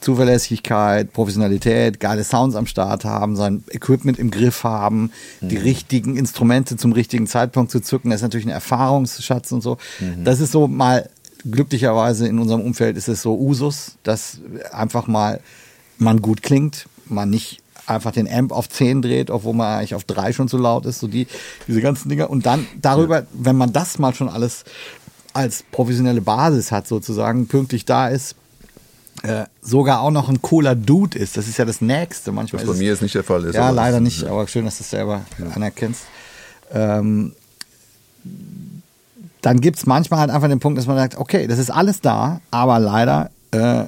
Zuverlässigkeit, 0.00 1.12
Professionalität, 1.12 2.00
geile 2.00 2.24
Sounds 2.24 2.56
am 2.56 2.66
Start 2.66 3.04
haben, 3.04 3.36
sein 3.36 3.64
Equipment 3.70 4.18
im 4.18 4.30
Griff 4.30 4.64
haben, 4.64 5.10
die 5.40 5.56
richtigen 5.56 6.16
Instrumente 6.16 6.76
zum 6.76 6.92
richtigen 6.92 7.26
Zeitpunkt 7.26 7.70
zu 7.70 7.80
zücken, 7.80 8.10
das 8.10 8.18
ist 8.18 8.22
natürlich 8.22 8.46
ein 8.46 8.50
Erfahrungsschatz 8.50 9.52
und 9.52 9.62
so. 9.62 9.78
Das 10.22 10.40
ist 10.40 10.52
so 10.52 10.68
mal, 10.68 11.08
glücklicherweise 11.50 12.26
in 12.26 12.38
unserem 12.38 12.60
Umfeld 12.60 12.96
ist 12.96 13.08
es 13.08 13.22
so 13.22 13.38
Usus, 13.38 13.96
dass 14.02 14.38
einfach 14.72 15.06
mal 15.06 15.40
man 15.98 16.20
gut 16.20 16.42
klingt, 16.42 16.86
man 17.06 17.30
nicht 17.30 17.62
einfach 17.86 18.10
den 18.10 18.28
Amp 18.28 18.52
auf 18.52 18.68
10 18.68 19.02
dreht, 19.02 19.30
obwohl 19.30 19.54
man 19.54 19.78
eigentlich 19.78 19.94
auf 19.94 20.04
3 20.04 20.32
schon 20.32 20.48
zu 20.48 20.58
laut 20.58 20.86
ist, 20.86 20.98
so 20.98 21.06
die, 21.06 21.26
diese 21.68 21.80
ganzen 21.80 22.08
Dinger. 22.08 22.30
Und 22.30 22.44
dann 22.46 22.66
darüber, 22.82 23.26
wenn 23.32 23.56
man 23.56 23.72
das 23.72 23.98
mal 23.98 24.14
schon 24.14 24.28
alles 24.28 24.64
als 25.36 25.62
professionelle 25.70 26.20
Basis 26.20 26.72
hat, 26.72 26.88
sozusagen, 26.88 27.46
pünktlich 27.46 27.84
da 27.84 28.08
ist, 28.08 28.34
äh, 29.22 29.44
sogar 29.62 30.00
auch 30.00 30.10
noch 30.10 30.28
ein 30.28 30.42
cooler 30.42 30.74
Dude 30.74 31.18
ist. 31.18 31.36
Das 31.36 31.48
ist 31.48 31.56
ja 31.56 31.64
das 31.64 31.80
Nächste. 31.80 32.32
Manchmal 32.32 32.62
Was 32.62 32.66
bei 32.66 32.72
ist 32.74 32.78
mir 32.78 32.88
jetzt 32.88 33.02
nicht 33.02 33.14
der 33.14 33.24
Fall 33.24 33.44
ist. 33.44 33.54
ja, 33.54 33.70
leider 33.70 34.00
nicht, 34.00 34.24
aber 34.24 34.46
schön, 34.46 34.64
dass 34.64 34.78
du 34.78 34.82
es 34.82 34.90
selber 34.90 35.22
anerkennst. 35.54 36.02
Ähm, 36.72 37.32
dann 39.42 39.60
gibt 39.60 39.78
es 39.78 39.86
manchmal 39.86 40.20
halt 40.20 40.30
einfach 40.30 40.48
den 40.48 40.58
Punkt, 40.58 40.78
dass 40.78 40.86
man 40.86 40.96
sagt, 40.96 41.18
okay, 41.18 41.46
das 41.46 41.58
ist 41.58 41.70
alles 41.70 42.00
da, 42.00 42.40
aber 42.50 42.78
leider 42.78 43.30
äh, 43.52 43.84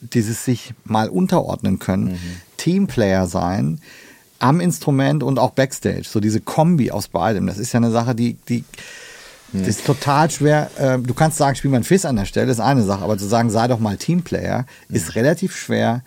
dieses 0.00 0.44
sich 0.44 0.74
mal 0.84 1.08
unterordnen 1.08 1.78
können, 1.78 2.18
Teamplayer 2.56 3.26
sein, 3.26 3.80
am 4.38 4.60
Instrument 4.60 5.22
und 5.22 5.38
auch 5.38 5.52
Backstage, 5.52 6.04
so 6.04 6.20
diese 6.20 6.40
Kombi 6.40 6.90
aus 6.90 7.08
beidem, 7.08 7.46
das 7.46 7.58
ist 7.58 7.72
ja 7.72 7.78
eine 7.78 7.90
Sache, 7.90 8.14
die, 8.14 8.36
die 8.48 8.64
das 9.52 9.68
ist 9.68 9.86
total 9.86 10.30
schwer. 10.30 10.70
Äh, 10.78 10.98
du 10.98 11.14
kannst 11.14 11.38
sagen, 11.38 11.56
spiel 11.56 11.70
mal 11.70 11.76
einen 11.76 11.84
Fiss 11.84 12.04
an 12.04 12.16
der 12.16 12.24
Stelle, 12.24 12.50
ist 12.50 12.60
eine 12.60 12.82
Sache, 12.82 13.02
aber 13.02 13.18
zu 13.18 13.26
sagen, 13.26 13.50
sei 13.50 13.68
doch 13.68 13.78
mal 13.78 13.96
Teamplayer, 13.96 14.66
ist 14.88 15.14
relativ 15.14 15.56
schwer, 15.56 16.02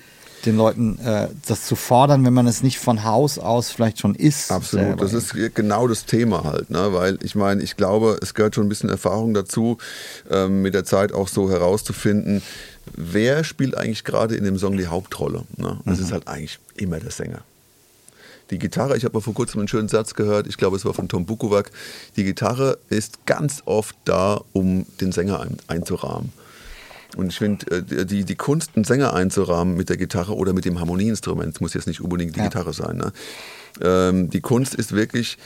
den 0.46 0.58
Leuten 0.58 1.00
äh, 1.00 1.28
das 1.48 1.66
zu 1.66 1.76
fordern, 1.76 2.26
wenn 2.26 2.34
man 2.34 2.48
es 2.48 2.64
nicht 2.64 2.80
von 2.80 3.04
Haus 3.04 3.40
aus 3.40 3.72
vielleicht 3.72 4.00
schon 4.00 4.16
ist. 4.16 4.52
Absolut, 4.52 5.02
das 5.02 5.14
ist 5.14 5.34
genau 5.54 5.88
das 5.88 6.06
Thema 6.06 6.44
halt, 6.44 6.70
ne? 6.70 6.94
weil 6.94 7.18
ich 7.24 7.36
meine, 7.36 7.62
ich 7.64 7.78
glaube, 7.78 8.20
es 8.22 8.34
gehört 8.34 8.56
schon 8.56 8.66
ein 8.66 8.70
bisschen 8.70 8.90
Erfahrung 8.90 9.34
dazu, 9.34 9.78
ähm, 10.30 10.62
mit 10.62 10.74
der 10.74 10.86
Zeit 10.86 11.14
auch 11.14 11.28
so 11.28 11.50
herauszufinden, 11.50 12.42
wer 12.96 13.44
spielt 13.44 13.76
eigentlich 13.76 14.04
gerade 14.04 14.36
in 14.36 14.44
dem 14.44 14.58
Song 14.58 14.78
die 14.78 14.88
Hauptrolle. 14.88 15.44
Ne? 15.58 15.80
Das 15.86 16.00
ist 16.00 16.12
halt 16.12 16.28
eigentlich 16.28 16.60
immer 16.76 17.00
der 17.00 17.12
Sänger. 17.12 17.44
Die 18.52 18.60
Gitarre, 18.60 18.96
ich 18.96 19.04
habe 19.04 19.16
mal 19.16 19.22
vor 19.22 19.34
kurzem 19.34 19.60
einen 19.60 19.68
schönen 19.68 19.88
Satz 19.88 20.14
gehört, 20.14 20.48
ich 20.48 20.58
glaube, 20.58 20.78
es 20.78 20.86
war 20.86 20.94
von 20.94 21.08
Tom 21.08 21.26
Bukovac, 21.26 21.72
die 22.16 22.24
Gitarre 22.24 22.78
ist 22.90 23.26
ganz 23.26 23.64
oft 23.66 23.96
da, 24.06 24.42
um 24.54 24.86
den 25.02 25.12
Sänger 25.12 25.40
ein, 25.40 25.58
einzurahmen. 25.68 26.32
Und 27.18 27.28
ich 27.32 27.38
finde, 27.38 27.66
äh, 27.78 28.06
die, 28.06 28.24
die 28.24 28.36
Kunst, 28.36 28.72
einen 28.76 28.84
Sänger 28.84 29.14
einzurahmen 29.14 29.76
mit 29.76 29.90
der 29.90 29.98
Gitarre 29.98 30.36
oder 30.36 30.54
mit 30.54 30.66
dem 30.66 30.80
Harmonieinstrument, 30.80 31.62
muss 31.62 31.74
jetzt 31.74 31.88
nicht 31.88 32.02
unbedingt 32.02 32.36
die 32.36 32.40
Ja. 32.40 32.46
Gitarre 32.46 32.74
sein. 32.74 32.98
Ne? 32.98 33.14
Ähm, 33.82 34.30
die 34.30 34.42
Kunst 34.42 34.76
ist 34.76 34.92
wirklich 34.92 35.38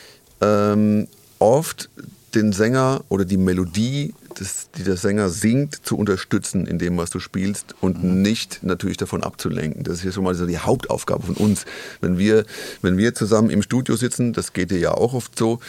ähm, 0.41 1.07
oft 1.37 1.89
den 2.35 2.53
Sänger 2.53 3.03
oder 3.09 3.25
die 3.25 3.37
Melodie, 3.37 4.13
das, 4.35 4.69
die 4.77 4.83
der 4.83 4.97
Sänger 4.97 5.29
singt, 5.29 5.85
zu 5.85 5.97
unterstützen 5.97 6.65
in 6.65 6.79
dem, 6.79 6.97
was 6.97 7.09
du 7.09 7.19
spielst 7.19 7.75
und 7.81 8.03
nicht 8.03 8.63
natürlich 8.63 8.97
davon 8.97 9.23
abzulenken. 9.23 9.83
Das 9.83 9.99
ist 9.99 10.03
ja 10.03 10.11
schon 10.11 10.23
mal 10.23 10.35
so 10.35 10.45
die 10.45 10.59
Hauptaufgabe 10.59 11.25
von 11.25 11.35
uns. 11.35 11.65
Wenn 12.01 12.17
wir, 12.17 12.45
wenn 12.81 12.97
wir 12.97 13.13
zusammen 13.15 13.49
im 13.49 13.61
Studio 13.61 13.95
sitzen, 13.95 14.33
das 14.33 14.53
geht 14.53 14.71
dir 14.71 14.79
ja 14.79 14.91
auch 14.93 15.13
oft 15.13 15.37
so, 15.37 15.59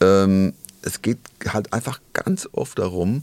ähm, 0.00 0.54
es 0.82 1.02
geht 1.02 1.18
halt 1.48 1.72
einfach 1.72 2.00
ganz 2.12 2.48
oft 2.52 2.78
darum, 2.78 3.22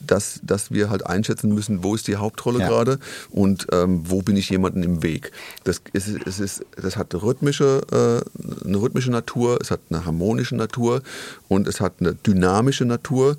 dass, 0.00 0.40
dass 0.42 0.70
wir 0.70 0.90
halt 0.90 1.06
einschätzen 1.06 1.52
müssen, 1.54 1.82
wo 1.82 1.94
ist 1.94 2.08
die 2.08 2.16
Hauptrolle 2.16 2.60
Ja. 2.60 2.68
gerade 2.68 2.98
und 3.30 3.66
ähm, 3.72 4.02
wo 4.04 4.22
bin 4.22 4.36
ich 4.36 4.50
jemandem 4.50 4.82
im 4.82 5.02
Weg. 5.02 5.32
Das, 5.64 5.80
ist, 5.92 6.08
es 6.26 6.40
ist, 6.40 6.64
das 6.80 6.96
hat 6.96 7.12
eine 7.14 7.22
rhythmische, 7.22 7.82
äh, 7.92 8.66
eine 8.66 8.80
rhythmische 8.80 9.10
Natur, 9.10 9.58
es 9.60 9.70
hat 9.70 9.80
eine 9.90 10.04
harmonische 10.04 10.56
Natur 10.56 11.02
und 11.48 11.66
es 11.68 11.80
hat 11.80 11.94
eine 12.00 12.14
dynamische 12.14 12.84
Natur 12.84 13.36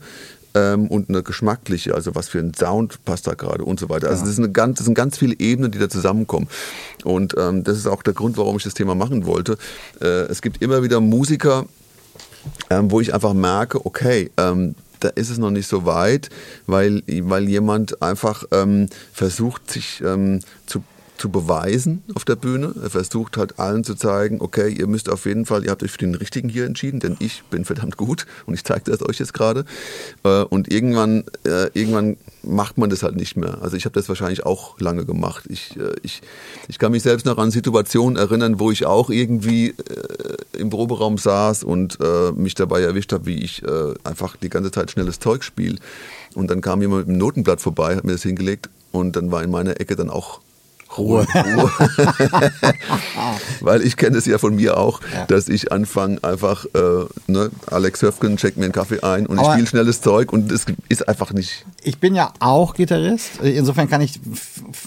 ähm, 0.53 0.87
und 0.87 1.09
eine 1.09 1.23
geschmackliche, 1.23 1.93
also 1.93 2.15
was 2.15 2.29
für 2.29 2.39
ein 2.39 2.53
Sound 2.53 3.03
passt 3.05 3.27
da 3.27 3.33
gerade 3.33 3.63
und 3.63 3.79
so 3.79 3.89
weiter. 3.89 4.09
Also 4.09 4.23
das, 4.23 4.33
ist 4.33 4.39
eine 4.39 4.51
ganz, 4.51 4.77
das 4.77 4.85
sind 4.85 4.95
ganz 4.95 5.17
viele 5.17 5.35
Ebenen, 5.39 5.71
die 5.71 5.79
da 5.79 5.89
zusammenkommen. 5.89 6.47
Und 7.03 7.35
ähm, 7.37 7.63
das 7.63 7.77
ist 7.77 7.87
auch 7.87 8.03
der 8.03 8.13
Grund, 8.13 8.37
warum 8.37 8.57
ich 8.57 8.63
das 8.63 8.73
Thema 8.73 8.95
machen 8.95 9.25
wollte. 9.25 9.57
Äh, 10.01 10.25
es 10.29 10.41
gibt 10.41 10.61
immer 10.61 10.83
wieder 10.83 10.99
Musiker, 10.99 11.65
ähm, 12.69 12.91
wo 12.91 13.01
ich 13.01 13.13
einfach 13.13 13.33
merke, 13.33 13.85
okay, 13.85 14.31
ähm, 14.37 14.75
da 14.99 15.09
ist 15.09 15.29
es 15.29 15.37
noch 15.37 15.51
nicht 15.51 15.67
so 15.67 15.85
weit, 15.85 16.29
weil, 16.65 17.03
weil 17.07 17.47
jemand 17.47 18.01
einfach 18.01 18.43
ähm, 18.51 18.87
versucht, 19.13 19.71
sich 19.71 20.01
ähm, 20.05 20.39
zu, 20.65 20.83
zu 21.17 21.29
beweisen 21.29 22.03
auf 22.15 22.25
der 22.25 22.35
Bühne. 22.35 22.73
Er 22.81 22.89
versucht 22.89 23.37
halt 23.37 23.59
allen 23.59 23.83
zu 23.83 23.95
zeigen, 23.95 24.41
okay, 24.41 24.69
ihr 24.69 24.87
müsst 24.87 25.09
auf 25.09 25.25
jeden 25.25 25.45
Fall, 25.45 25.63
ihr 25.65 25.71
habt 25.71 25.83
euch 25.83 25.91
für 25.91 25.97
den 25.97 26.15
Richtigen 26.15 26.49
hier 26.49 26.65
entschieden, 26.65 26.99
denn 26.99 27.17
ich 27.19 27.43
bin 27.49 27.65
verdammt 27.65 27.97
gut 27.97 28.25
und 28.45 28.53
ich 28.53 28.63
zeige 28.63 28.91
das 28.91 29.07
euch 29.07 29.19
jetzt 29.19 29.33
gerade. 29.33 29.65
Äh, 30.23 30.43
und 30.43 30.71
irgendwann, 30.71 31.23
äh, 31.45 31.69
irgendwann 31.73 32.17
macht 32.43 32.77
man 32.77 32.89
das 32.89 33.03
halt 33.03 33.15
nicht 33.15 33.35
mehr. 33.35 33.61
Also 33.61 33.75
ich 33.75 33.85
habe 33.85 33.93
das 33.93 34.07
wahrscheinlich 34.09 34.45
auch 34.45 34.79
lange 34.79 35.05
gemacht. 35.05 35.45
Ich, 35.49 35.77
äh, 35.77 35.95
ich, 36.03 36.21
ich 36.67 36.79
kann 36.79 36.91
mich 36.91 37.03
selbst 37.03 37.25
noch 37.25 37.37
an 37.37 37.51
Situationen 37.51 38.17
erinnern, 38.17 38.59
wo 38.59 38.71
ich 38.71 38.85
auch 38.85 39.09
irgendwie 39.09 39.73
im 40.53 40.69
Proberaum 40.69 41.17
saß 41.17 41.63
und 41.63 41.99
mich 42.35 42.55
dabei 42.55 42.81
erwischt 42.81 43.13
habe, 43.13 43.25
wie 43.25 43.43
ich 43.43 43.63
einfach 44.03 44.35
die 44.35 44.49
ganze 44.49 44.71
Zeit 44.71 44.91
schnelles 44.91 45.19
Zeug 45.19 45.43
spiele. 45.43 45.77
Und 46.35 46.49
dann 46.51 46.61
kam 46.61 46.81
jemand 46.81 47.01
mit 47.01 47.09
einem 47.09 47.17
Notenblatt 47.17 47.61
vorbei, 47.61 47.95
hat 47.95 48.03
mir 48.03 48.13
das 48.13 48.23
hingelegt 48.23 48.69
und 48.91 49.15
dann 49.15 49.31
war 49.31 49.43
in 49.43 49.51
meiner 49.51 49.79
Ecke 49.79 49.95
dann 49.95 50.09
auch 50.09 50.41
Ruhe. 50.95 51.25
Ruhe. 51.33 51.71
Weil 53.61 53.81
ich 53.81 53.97
kenne 53.97 54.17
es 54.17 54.25
ja 54.25 54.37
von 54.37 54.55
mir 54.55 54.77
auch, 54.77 55.01
Ja. 55.13 55.25
dass 55.25 55.49
ich 55.49 55.71
anfange 55.71 56.23
einfach, 56.23 56.65
äh, 56.73 57.05
ne, 57.27 57.51
Alex 57.69 58.01
Höfgen 58.01 58.37
checkt 58.37 58.57
mir 58.57 58.65
einen 58.65 58.73
Kaffee 58.73 59.01
ein 59.01 59.25
und 59.25 59.37
ich 59.37 59.43
Aber- 59.43 59.53
spiele 59.53 59.67
schnelles 59.67 60.01
Zeug 60.01 60.31
und 60.31 60.51
es 60.51 60.65
ist 60.89 61.07
einfach 61.07 61.33
nicht. 61.33 61.65
Ich 61.83 61.97
bin 61.99 62.15
ja 62.15 62.33
auch 62.39 62.73
Gitarrist. 62.73 63.39
Insofern 63.41 63.89
kann 63.89 64.01
ich 64.01 64.19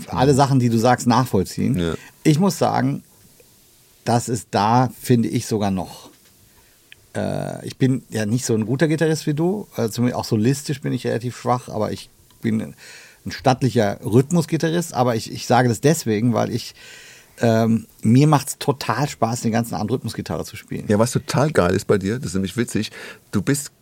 alle 0.09 0.35
Sachen, 0.35 0.59
die 0.59 0.69
du 0.69 0.79
sagst, 0.79 1.07
nachvollziehen. 1.07 1.79
Ja. 1.79 1.95
Ich 2.23 2.39
muss 2.39 2.59
sagen, 2.59 3.03
das 4.05 4.29
ist 4.29 4.49
da, 4.51 4.91
finde 5.01 5.29
ich, 5.29 5.47
sogar 5.47 5.71
noch. 5.71 6.11
Äh, 7.15 7.67
ich 7.67 7.77
bin 7.77 8.03
ja 8.09 8.25
nicht 8.27 8.45
so 8.45 8.55
ein 8.55 8.67
guter 8.67 8.89
Gitarrist 8.89 9.27
wie 9.27 9.35
du. 9.35 9.67
Also 9.77 9.91
zumindest 9.93 10.19
auch 10.19 10.25
solistisch 10.25 10.81
bin 10.81 10.93
ich 10.93 11.07
relativ 11.07 11.37
schwach, 11.39 11.69
aber 11.69 11.93
ich 11.93 12.09
bin 12.43 12.75
ein 13.27 13.33
stattlicher 13.33 13.99
Rhythmusgitarrist. 14.05 14.95
Aber 14.95 15.17
ich, 15.17 15.33
ich 15.33 15.47
sage 15.47 15.69
das 15.69 15.81
deswegen, 15.81 16.33
weil 16.35 16.51
ich 16.51 16.75
ähm, 17.41 17.87
mir 18.03 18.27
macht 18.27 18.49
es 18.49 18.59
total 18.59 19.09
Spaß, 19.09 19.43
den 19.43 19.53
ganzen 19.53 19.75
Abend 19.75 19.91
Rhythmusgitarre 19.91 20.45
zu 20.45 20.57
spielen. 20.57 20.85
Ja, 20.89 20.99
was 20.99 21.13
total 21.13 21.51
geil 21.51 21.75
ist 21.75 21.87
bei 21.87 21.99
dir, 21.99 22.19
das 22.19 22.29
ist 22.29 22.35
nämlich 22.35 22.57
witzig, 22.57 22.91
du 23.33 23.41
bist 23.41 23.73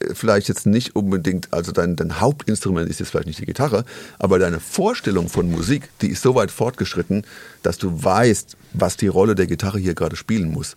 äh, 0.00 0.14
vielleicht 0.14 0.48
jetzt 0.48 0.66
nicht 0.66 0.96
unbedingt, 0.96 1.52
also 1.52 1.70
dein, 1.70 1.96
dein 1.96 2.20
Hauptinstrument 2.20 2.90
ist 2.90 3.00
jetzt 3.00 3.10
vielleicht 3.10 3.28
nicht 3.28 3.38
die 3.38 3.46
Gitarre, 3.46 3.84
aber 4.18 4.38
deine 4.38 4.58
Vorstellung 4.58 5.28
von 5.28 5.50
Musik, 5.50 5.90
die 6.00 6.08
ist 6.08 6.22
so 6.22 6.34
weit 6.34 6.50
fortgeschritten, 6.50 7.24
dass 7.62 7.78
du 7.78 8.02
weißt, 8.02 8.56
was 8.72 8.96
die 8.96 9.08
Rolle 9.08 9.34
der 9.36 9.46
Gitarre 9.46 9.78
hier 9.78 9.94
gerade 9.94 10.16
spielen 10.16 10.50
muss. 10.50 10.74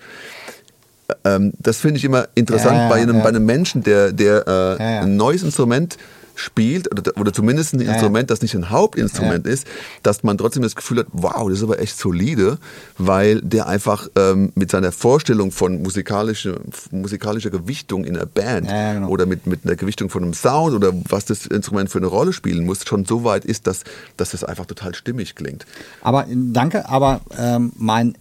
Ähm, 1.24 1.54
das 1.58 1.78
finde 1.78 1.98
ich 1.98 2.04
immer 2.04 2.28
interessant 2.36 2.76
Ja, 2.76 2.84
ja, 2.84 2.90
bei, 2.90 3.02
einem, 3.02 3.18
ja. 3.18 3.24
bei 3.24 3.30
einem 3.30 3.46
Menschen, 3.46 3.82
der, 3.82 4.12
der 4.12 4.48
äh, 4.48 4.84
ein 4.84 5.16
neues 5.16 5.42
Instrument 5.42 5.98
spielt 6.38 6.92
oder, 6.92 7.12
oder 7.20 7.34
zumindest 7.34 7.74
ein 7.74 7.82
ja. 7.82 7.92
Instrument, 7.94 8.30
das 8.30 8.42
nicht 8.42 8.56
ein 8.56 8.70
Hauptinstrument 8.70 9.46
Ja. 9.46 9.52
ist, 9.54 9.68
dass 10.04 10.24
man 10.24 10.38
trotzdem 10.38 10.64
das 10.64 10.76
Gefühl 10.76 11.00
hat, 11.00 11.08
wow, 11.12 11.50
das 11.50 11.58
ist 11.58 11.64
aber 11.64 11.80
echt 11.80 11.98
solide, 11.98 12.58
weil 12.98 13.42
der 13.42 13.68
einfach 13.68 14.08
ähm, 14.16 14.52
mit 14.56 14.72
seiner 14.72 14.92
Vorstellung 14.92 15.52
von 15.52 15.82
musikalischer, 15.82 16.60
musikalischer 16.92 17.50
Gewichtung 17.50 18.06
in 18.06 18.14
der 18.14 18.26
Band 18.28 18.68
Ja, 18.70 18.76
ja, 18.76 18.94
genau. 18.94 19.10
oder 19.10 19.26
mit, 19.26 19.48
mit 19.48 19.66
einer 19.66 19.76
Gewichtung 19.76 20.10
von 20.10 20.24
einem 20.24 20.34
Sound 20.34 20.76
oder 20.76 20.94
was 21.10 21.26
das 21.26 21.46
Instrument 21.48 21.90
für 21.90 21.98
eine 21.98 22.08
Rolle 22.08 22.34
spielen 22.34 22.66
muss, 22.66 22.86
schon 22.86 23.06
so 23.06 23.24
weit 23.24 23.44
ist, 23.44 23.66
dass, 23.68 23.84
dass 24.16 24.30
das 24.32 24.44
einfach 24.44 24.66
total 24.66 24.94
stimmig 24.96 25.36
klingt. 25.36 25.66
Aber 26.02 26.28
danke, 26.30 26.88
aber 26.88 27.22
ähm, 27.38 27.72
mein, 27.78 28.16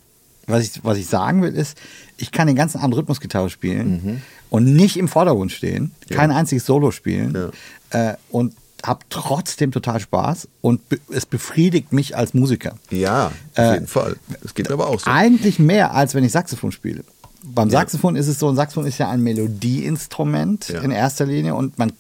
was 0.46 0.62
ich, 0.64 0.84
was 0.84 0.96
ich 0.96 1.06
sagen 1.06 1.42
will, 1.42 1.54
ist, 1.54 1.76
ich 2.16 2.32
kann 2.32 2.46
den 2.46 2.56
ganzen 2.56 2.78
Abend 2.80 2.96
Rhythmusgitarre 2.96 3.50
spielen 3.50 4.22
und 4.48 4.64
nicht 4.64 4.96
im 4.96 5.08
Vordergrund 5.08 5.50
stehen, 5.52 5.90
kein 6.08 6.30
einziges 6.30 6.64
Solo 6.64 6.92
spielen 6.92 7.50
äh, 7.90 8.14
und 8.30 8.54
habe 8.84 9.00
trotzdem 9.10 9.72
total 9.72 9.98
Spaß 10.00 10.48
und 10.60 10.88
be 10.88 10.98
es 11.10 11.26
befriedigt 11.26 11.92
mich 11.92 12.16
als 12.16 12.34
Musiker. 12.34 12.74
Ja, 12.90 13.26
auf 13.26 13.32
Äh, 13.58 13.74
jeden 13.74 13.86
Fall. 13.86 14.16
Das 14.42 14.54
geht 14.54 14.68
mir 14.68 14.74
aber 14.74 14.88
auch 14.88 15.00
so. 15.00 15.10
Eigentlich 15.10 15.58
mehr, 15.58 15.94
als 15.94 16.14
wenn 16.14 16.22
ich 16.24 16.32
Saxophon 16.32 16.72
spiele. 16.72 17.02
Beim 17.42 17.70
Saxophon 17.70 18.16
ist 18.16 18.28
es 18.28 18.38
so, 18.38 18.48
ein 18.48 18.56
Saxophon 18.56 18.86
ist 18.86 18.98
ja 18.98 19.08
ein 19.08 19.22
Melodieinstrument 19.22 20.68
Ja. 20.68 20.80
in 20.82 20.90
erster 20.90 21.26
Linie 21.26 21.54
und 21.54 21.78
man, 21.78 21.92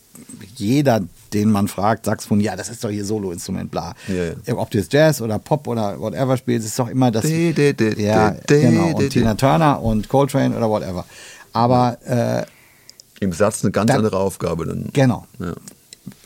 jeder, 0.56 1.00
den 1.32 1.50
man 1.50 1.68
fragt, 1.68 2.04
Saxophon, 2.06 2.40
ja, 2.40 2.56
das 2.56 2.68
ist 2.68 2.82
doch 2.84 2.90
hier 2.90 3.04
Soloinstrument, 3.04 3.70
bla. 3.70 3.94
Ja, 4.08 4.32
ja. 4.44 4.56
Ob 4.56 4.70
du 4.70 4.78
jetzt 4.78 4.92
Jazz 4.92 5.20
oder 5.20 5.38
Pop 5.38 5.66
oder 5.68 5.98
whatever 6.00 6.36
spielst, 6.36 6.66
ist 6.66 6.78
doch 6.78 6.88
immer 6.88 7.10
das. 7.10 7.22
De, 7.22 7.52
de, 7.52 7.72
de, 7.72 8.00
ja, 8.02 8.30
de, 8.32 8.40
de, 8.60 8.70
genau. 8.70 8.96
Und. 8.96 9.10
Tina 9.10 9.34
Turner 9.34 9.80
und 9.82 10.08
Coltrane 10.08 10.56
oder 10.56 10.68
whatever. 10.68 11.04
Aber 11.52 11.98
äh, 12.06 12.44
Im 13.20 13.32
Satz 13.32 13.62
eine 13.64 13.70
ganz 13.72 13.88
Dann- 13.88 13.98
andere 13.98 14.18
Aufgabe 14.18 14.66
dann. 14.66 14.88
genau. 14.92 15.26
Ja. 15.38 15.54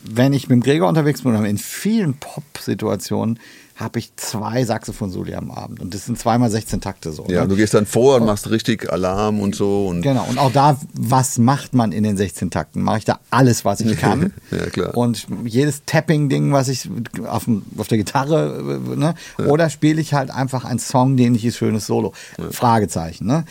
Wenn 0.02 0.32
ich 0.32 0.48
mit 0.48 0.56
dem 0.56 0.62
Gregor 0.62 0.88
unterwegs 0.88 1.22
bin, 1.22 1.34
in 1.44 1.58
vielen 1.58 2.14
Pop-Situationen, 2.14 3.38
habe 3.80 3.98
ich 3.98 4.14
zwei 4.16 4.62
Saxophon-Soli 4.62 5.34
am 5.34 5.50
Abend. 5.50 5.80
Und 5.80 5.94
das 5.94 6.04
sind 6.04 6.18
zweimal 6.18 6.50
16 6.50 6.82
Takte 6.82 7.12
so. 7.12 7.24
Ja, 7.28 7.42
ne? 7.42 7.48
du 7.48 7.56
gehst 7.56 7.72
dann 7.72 7.86
vor 7.86 8.16
und 8.16 8.26
machst 8.26 8.50
richtig 8.50 8.92
Alarm 8.92 9.40
und 9.40 9.54
so. 9.54 9.86
Und 9.86 10.02
Genau, 10.02 10.26
und 10.28 10.38
auch 10.38 10.52
da, 10.52 10.78
was 10.92 11.38
macht 11.38 11.72
man 11.72 11.90
in 11.90 12.02
den 12.02 12.16
16 12.16 12.50
Takten? 12.50 12.82
Mache 12.82 12.98
ich 12.98 13.04
da 13.06 13.20
alles, 13.30 13.64
was 13.64 13.80
ich 13.80 13.98
kann. 13.98 14.32
Ja, 14.50 14.66
klar. 14.66 14.96
Und 14.96 15.26
jedes 15.44 15.84
Tapping-Ding, 15.86 16.52
was 16.52 16.68
ich 16.68 16.90
auf, 17.24 17.46
auf 17.78 17.88
der 17.88 17.98
Gitarre, 17.98 18.80
ne? 18.96 19.14
oder 19.46 19.70
spiele 19.70 20.00
ich 20.00 20.12
halt 20.12 20.30
einfach 20.30 20.64
einen 20.64 20.80
Song, 20.80 21.16
den 21.16 21.34
ich 21.34 21.44
ist 21.44 21.56
schönes 21.56 21.86
Solo? 21.86 22.12
Fragezeichen, 22.50 23.26
ne? 23.26 23.44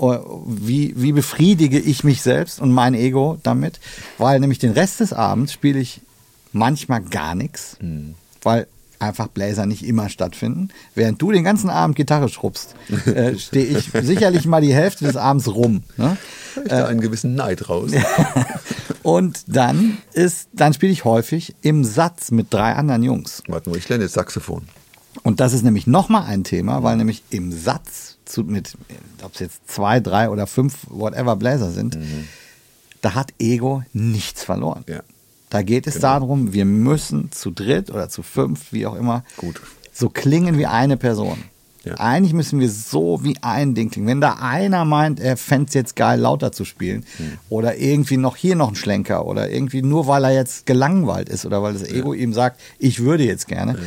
Oh, 0.00 0.42
Wie, 0.46 0.94
wie 0.96 1.12
befriedige 1.12 1.78
ich 1.78 2.04
mich 2.04 2.22
selbst 2.22 2.60
und 2.60 2.70
mein 2.72 2.94
Ego 2.94 3.38
damit? 3.42 3.80
Weil 4.16 4.38
nämlich 4.38 4.58
den 4.60 4.70
Rest 4.72 5.00
des 5.00 5.12
Abends 5.12 5.52
spiele 5.52 5.80
ich 5.80 6.00
manchmal 6.52 7.02
gar 7.02 7.34
nichts, 7.34 7.76
Mhm. 7.80 8.14
weil 8.42 8.66
einfach 9.00 9.28
Bläser 9.28 9.66
nicht 9.66 9.84
immer 9.84 10.08
stattfinden. 10.08 10.68
Während 10.94 11.20
du 11.22 11.30
den 11.32 11.44
ganzen 11.44 11.68
Abend 11.70 11.94
Gitarre 11.96 12.28
schrubbst, 12.28 12.74
äh, 13.06 13.36
stehe 13.38 13.64
ich 13.64 13.90
sicherlich 14.02 14.44
mal 14.46 14.60
die 14.60 14.74
Hälfte 14.74 15.04
des 15.04 15.16
Abends 15.16 15.48
rum. 15.48 15.82
Ne? 15.96 16.16
ich 16.64 16.70
da 16.70 16.86
einen 16.86 17.00
gewissen 17.00 17.34
Neid 17.36 17.68
raus. 17.68 17.90
Und 19.02 19.42
dann 19.46 19.98
ist, 20.12 20.48
dann 20.52 20.74
spiele 20.74 20.92
ich 20.92 21.04
häufig 21.04 21.54
im 21.62 21.84
Satz 21.84 22.30
mit 22.30 22.52
drei 22.52 22.72
anderen 22.74 23.02
Jungs. 23.04 23.42
Warte 23.46 23.70
mal, 23.70 23.76
ich 23.78 23.88
lerne 23.88 24.04
jetzt 24.04 24.14
Saxophon. 24.14 24.62
Und 25.22 25.40
das 25.40 25.52
ist 25.52 25.62
nämlich 25.62 25.86
nochmal 25.86 26.24
ein 26.24 26.44
Thema, 26.44 26.82
weil 26.82 26.96
nämlich 26.96 27.22
im 27.30 27.52
Satz 27.52 28.16
zu, 28.24 28.44
mit, 28.44 28.76
ob 29.22 29.34
es 29.34 29.40
jetzt 29.40 29.60
zwei, 29.70 30.00
drei 30.00 30.28
oder 30.30 30.46
fünf, 30.46 30.74
whatever 30.88 31.36
Bläser 31.36 31.70
sind, 31.70 31.98
da 33.00 33.14
hat 33.14 33.32
Ego 33.38 33.82
nichts 33.92 34.44
verloren. 34.44 34.84
Ja. 34.88 35.00
Da 35.50 35.62
geht 35.62 35.86
es 35.86 35.98
darum, 35.98 36.52
wir 36.52 36.64
müssen 36.66 37.32
zu 37.32 37.50
dritt 37.50 37.90
oder 37.90 38.08
zu 38.10 38.22
fünf, 38.22 38.72
wie 38.72 38.86
auch 38.86 38.94
immer, 38.94 39.24
Gut. 39.38 39.60
so 39.92 40.10
klingen 40.10 40.58
wie 40.58 40.66
eine 40.66 40.96
Person. 40.98 41.38
Ja. 41.84 41.94
Eigentlich 41.94 42.34
müssen 42.34 42.60
wir 42.60 42.68
so 42.68 43.20
wie 43.22 43.36
ein 43.40 43.74
Ding 43.74 43.88
klingen. 43.90 44.08
Wenn 44.08 44.20
da 44.20 44.36
einer 44.40 44.84
meint, 44.84 45.20
er 45.20 45.38
fände 45.38 45.68
es 45.68 45.74
jetzt 45.74 45.96
geil, 45.96 46.20
lauter 46.20 46.52
zu 46.52 46.66
spielen 46.66 47.06
Hm. 47.16 47.38
oder 47.48 47.78
irgendwie 47.78 48.18
noch 48.18 48.36
hier 48.36 48.56
noch 48.56 48.68
ein 48.68 48.74
Schlenker 48.74 49.24
oder 49.24 49.48
irgendwie 49.48 49.80
nur, 49.80 50.06
weil 50.06 50.24
er 50.24 50.32
jetzt 50.34 50.66
gelangweilt 50.66 51.30
ist 51.30 51.46
oder 51.46 51.62
weil 51.62 51.72
das 51.72 51.84
Ego 51.84 52.12
ihm 52.12 52.34
sagt, 52.34 52.60
ich 52.78 53.00
würde 53.00 53.24
jetzt 53.24 53.48
gerne, 53.48 53.78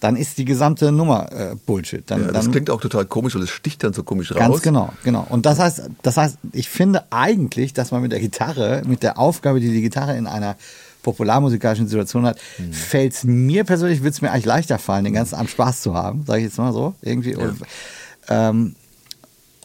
dann 0.00 0.16
ist 0.16 0.38
die 0.38 0.44
gesamte 0.44 0.92
Nummer 0.92 1.30
äh, 1.32 1.56
Bullshit. 1.66 2.08
Dann, 2.10 2.26
Ja, 2.26 2.32
das 2.32 2.44
dann, 2.44 2.52
klingt 2.52 2.70
auch 2.70 2.80
total 2.80 3.04
komisch 3.04 3.34
und 3.34 3.42
es 3.42 3.50
sticht 3.50 3.82
dann 3.82 3.92
so 3.92 4.02
komisch 4.04 4.30
raus. 4.32 4.38
Ganz 4.38 4.62
genau, 4.62 4.92
genau. 5.04 5.26
Und 5.28 5.44
das 5.46 5.58
heißt, 5.58 5.82
das 6.02 6.16
heißt, 6.16 6.38
ich 6.52 6.68
finde 6.68 7.04
eigentlich, 7.10 7.72
dass 7.72 7.90
man 7.90 8.02
mit 8.02 8.12
der 8.12 8.20
Gitarre, 8.20 8.82
mit 8.86 9.02
der 9.02 9.18
Aufgabe, 9.18 9.60
die 9.60 9.70
die 9.70 9.82
Gitarre 9.82 10.16
in 10.16 10.26
einer 10.26 10.56
popularmusikalischen 11.02 11.88
Situation 11.88 12.26
hat, 12.26 12.38
Mhm. 12.58 12.72
fällt 12.72 13.12
es 13.14 13.24
mir 13.24 13.64
persönlich, 13.64 14.02
wird 14.02 14.14
es 14.14 14.20
mir 14.20 14.30
eigentlich 14.30 14.44
leichter 14.46 14.78
fallen, 14.78 15.04
den 15.04 15.14
ganzen 15.14 15.34
Abend 15.36 15.50
Spaß 15.50 15.80
zu 15.80 15.94
haben, 15.94 16.24
sage 16.26 16.40
ich 16.40 16.44
jetzt 16.46 16.58
mal 16.58 16.72
so, 16.72 16.94
irgendwie. 17.02 17.34
Und, 17.36 17.60
ähm, 18.28 18.74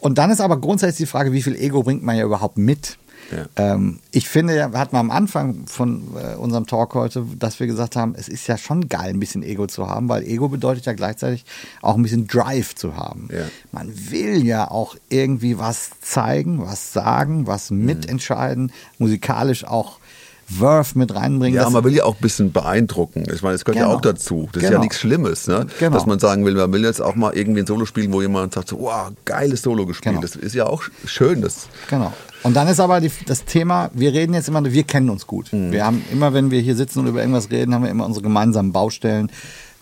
und 0.00 0.18
dann 0.18 0.30
ist 0.30 0.40
aber 0.40 0.58
grundsätzlich 0.60 1.06
die 1.08 1.10
Frage, 1.10 1.32
wie 1.32 1.42
viel 1.42 1.56
Ego 1.56 1.82
bringt 1.82 2.02
man 2.02 2.16
ja 2.16 2.24
überhaupt 2.24 2.56
mit? 2.58 2.96
Ja. 3.32 3.46
Ähm, 3.74 4.00
ich 4.10 4.28
finde, 4.28 4.56
ja, 4.56 4.72
wir 4.72 4.78
hatten 4.78 4.96
am 4.96 5.10
Anfang 5.10 5.66
von 5.66 6.02
äh, 6.16 6.34
unserem 6.36 6.66
Talk 6.66 6.94
heute, 6.94 7.24
dass 7.38 7.58
wir 7.60 7.66
gesagt 7.66 7.96
haben, 7.96 8.14
es 8.16 8.28
ist 8.28 8.46
ja 8.46 8.58
schon 8.58 8.88
geil, 8.88 9.10
ein 9.10 9.20
bisschen 9.20 9.42
Ego 9.42 9.66
zu 9.66 9.88
haben, 9.88 10.08
weil 10.08 10.22
Ego 10.24 10.48
bedeutet 10.48 10.86
ja 10.86 10.92
gleichzeitig 10.92 11.44
auch 11.82 11.96
ein 11.96 12.02
bisschen 12.02 12.26
Drive 12.26 12.74
zu 12.74 12.96
haben. 12.96 13.28
Ja. 13.32 13.44
Man 13.72 13.92
will 14.10 14.44
ja 14.44 14.70
auch 14.70 14.96
irgendwie 15.08 15.58
was 15.58 15.90
zeigen, 16.00 16.60
was 16.66 16.92
sagen, 16.92 17.46
was 17.46 17.70
Mhm. 17.70 17.84
mitentscheiden, 17.86 18.72
musikalisch 18.98 19.64
auch 19.64 19.98
Verve 20.46 20.98
mit 20.98 21.14
reinbringen. 21.14 21.56
Ja, 21.58 21.70
man 21.70 21.82
will 21.84 21.94
ja 21.94 22.04
auch 22.04 22.16
ein 22.16 22.20
bisschen 22.20 22.52
beeindrucken. 22.52 23.24
Ich 23.34 23.40
meine, 23.40 23.54
das 23.54 23.64
gehört 23.64 23.78
ja 23.78 23.84
Genau. 23.86 23.96
auch 23.96 24.02
dazu. 24.02 24.46
Das 24.52 24.58
ist 24.58 24.64
ja 24.64 24.68
Genau. 24.72 24.82
nichts 24.82 24.98
Schlimmes, 25.00 25.46
ne? 25.46 25.66
Genau. 25.78 25.96
dass 25.96 26.04
man 26.04 26.18
sagen 26.18 26.44
will, 26.44 26.52
man 26.54 26.70
will 26.70 26.84
jetzt 26.84 27.00
auch 27.00 27.14
mal 27.14 27.32
irgendwie 27.34 27.60
ein 27.60 27.66
Solo 27.66 27.86
spielen, 27.86 28.12
wo 28.12 28.20
jemand 28.20 28.52
sagt, 28.52 28.68
so, 28.68 28.78
wow, 28.80 29.10
geiles 29.24 29.62
Solo 29.62 29.86
gespielt. 29.86 30.16
Genau. 30.16 30.20
Das 30.20 30.36
ist 30.36 30.54
ja 30.54 30.66
auch 30.66 30.82
schön. 31.06 31.40
Das, 31.40 31.66
Genau. 31.88 32.12
Und 32.44 32.54
dann 32.54 32.68
ist 32.68 32.78
aber 32.78 33.00
die, 33.00 33.10
das 33.26 33.44
Thema, 33.46 33.90
wir 33.94 34.12
reden 34.12 34.34
jetzt 34.34 34.48
immer, 34.48 34.62
wir 34.64 34.84
kennen 34.84 35.10
uns 35.10 35.26
gut. 35.26 35.52
Mhm. 35.52 35.72
Wir 35.72 35.84
haben 35.84 36.04
immer, 36.12 36.32
wenn 36.32 36.50
wir 36.50 36.60
hier 36.60 36.76
sitzen 36.76 37.00
und 37.00 37.06
über 37.08 37.20
irgendwas 37.20 37.50
reden, 37.50 37.74
haben 37.74 37.82
wir 37.84 37.90
immer 37.90 38.04
unsere 38.06 38.22
gemeinsamen 38.22 38.70
Baustellen. 38.70 39.30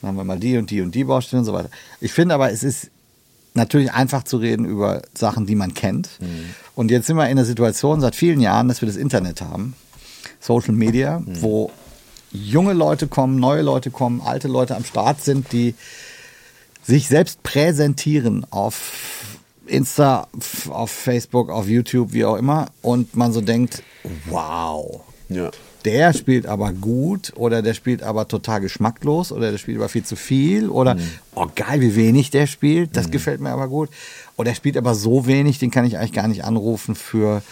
Dann 0.00 0.08
haben 0.08 0.16
wir 0.16 0.24
mal 0.24 0.38
die 0.38 0.56
und 0.56 0.70
die 0.70 0.80
und 0.80 0.94
die 0.94 1.04
Baustellen 1.04 1.40
und 1.40 1.44
so 1.46 1.52
weiter. 1.52 1.70
Ich 2.00 2.12
finde 2.12 2.34
aber, 2.34 2.50
es 2.50 2.62
ist 2.62 2.90
natürlich 3.54 3.92
einfach 3.92 4.22
zu 4.22 4.38
reden 4.38 4.64
über 4.64 5.02
Sachen, 5.12 5.44
die 5.44 5.56
man 5.56 5.74
kennt. 5.74 6.08
Mhm. 6.20 6.54
Und 6.74 6.90
jetzt 6.90 7.06
sind 7.08 7.16
wir 7.16 7.28
in 7.28 7.36
der 7.36 7.44
Situation 7.44 8.00
seit 8.00 8.14
vielen 8.14 8.40
Jahren, 8.40 8.68
dass 8.68 8.80
wir 8.80 8.86
das 8.86 8.96
Internet 8.96 9.42
haben. 9.42 9.74
Social 10.40 10.72
Media, 10.74 11.18
Mhm. 11.18 11.42
wo 11.42 11.70
junge 12.30 12.72
Leute 12.72 13.08
kommen, 13.08 13.38
neue 13.40 13.62
Leute 13.62 13.90
kommen, 13.90 14.20
alte 14.22 14.48
Leute 14.48 14.74
am 14.76 14.84
Start 14.84 15.22
sind, 15.22 15.52
die 15.52 15.74
sich 16.82 17.08
selbst 17.08 17.42
präsentieren 17.42 18.46
auf 18.50 19.31
Insta, 19.72 20.28
auf 20.68 20.90
Facebook, 20.90 21.50
auf 21.50 21.68
YouTube, 21.68 22.12
wie 22.12 22.24
auch 22.24 22.36
immer, 22.36 22.68
und 22.82 23.16
man 23.16 23.32
so 23.32 23.40
denkt, 23.40 23.82
wow, 24.26 25.00
ja. 25.28 25.50
der 25.84 26.12
spielt 26.12 26.46
aber 26.46 26.72
gut 26.72 27.32
oder 27.36 27.62
der 27.62 27.74
spielt 27.74 28.02
aber 28.02 28.28
total 28.28 28.60
geschmacklos 28.60 29.32
oder 29.32 29.50
der 29.50 29.58
spielt 29.58 29.78
aber 29.78 29.88
viel 29.88 30.04
zu 30.04 30.16
viel 30.16 30.68
oder 30.68 30.96
oh 31.34 31.46
geil, 31.54 31.80
wie 31.80 31.96
wenig 31.96 32.30
der 32.30 32.46
spielt, 32.46 32.96
das 32.96 33.10
gefällt 33.10 33.40
mir 33.40 33.50
aber 33.50 33.68
gut. 33.68 33.88
Oder 34.36 34.50
der 34.50 34.54
spielt 34.56 34.76
aber 34.76 34.94
so 34.94 35.26
wenig, 35.26 35.58
den 35.58 35.70
kann 35.70 35.84
ich 35.84 35.98
eigentlich 35.98 36.12
gar 36.12 36.28
nicht 36.28 36.44
anrufen 36.44 36.94
für 36.94 37.42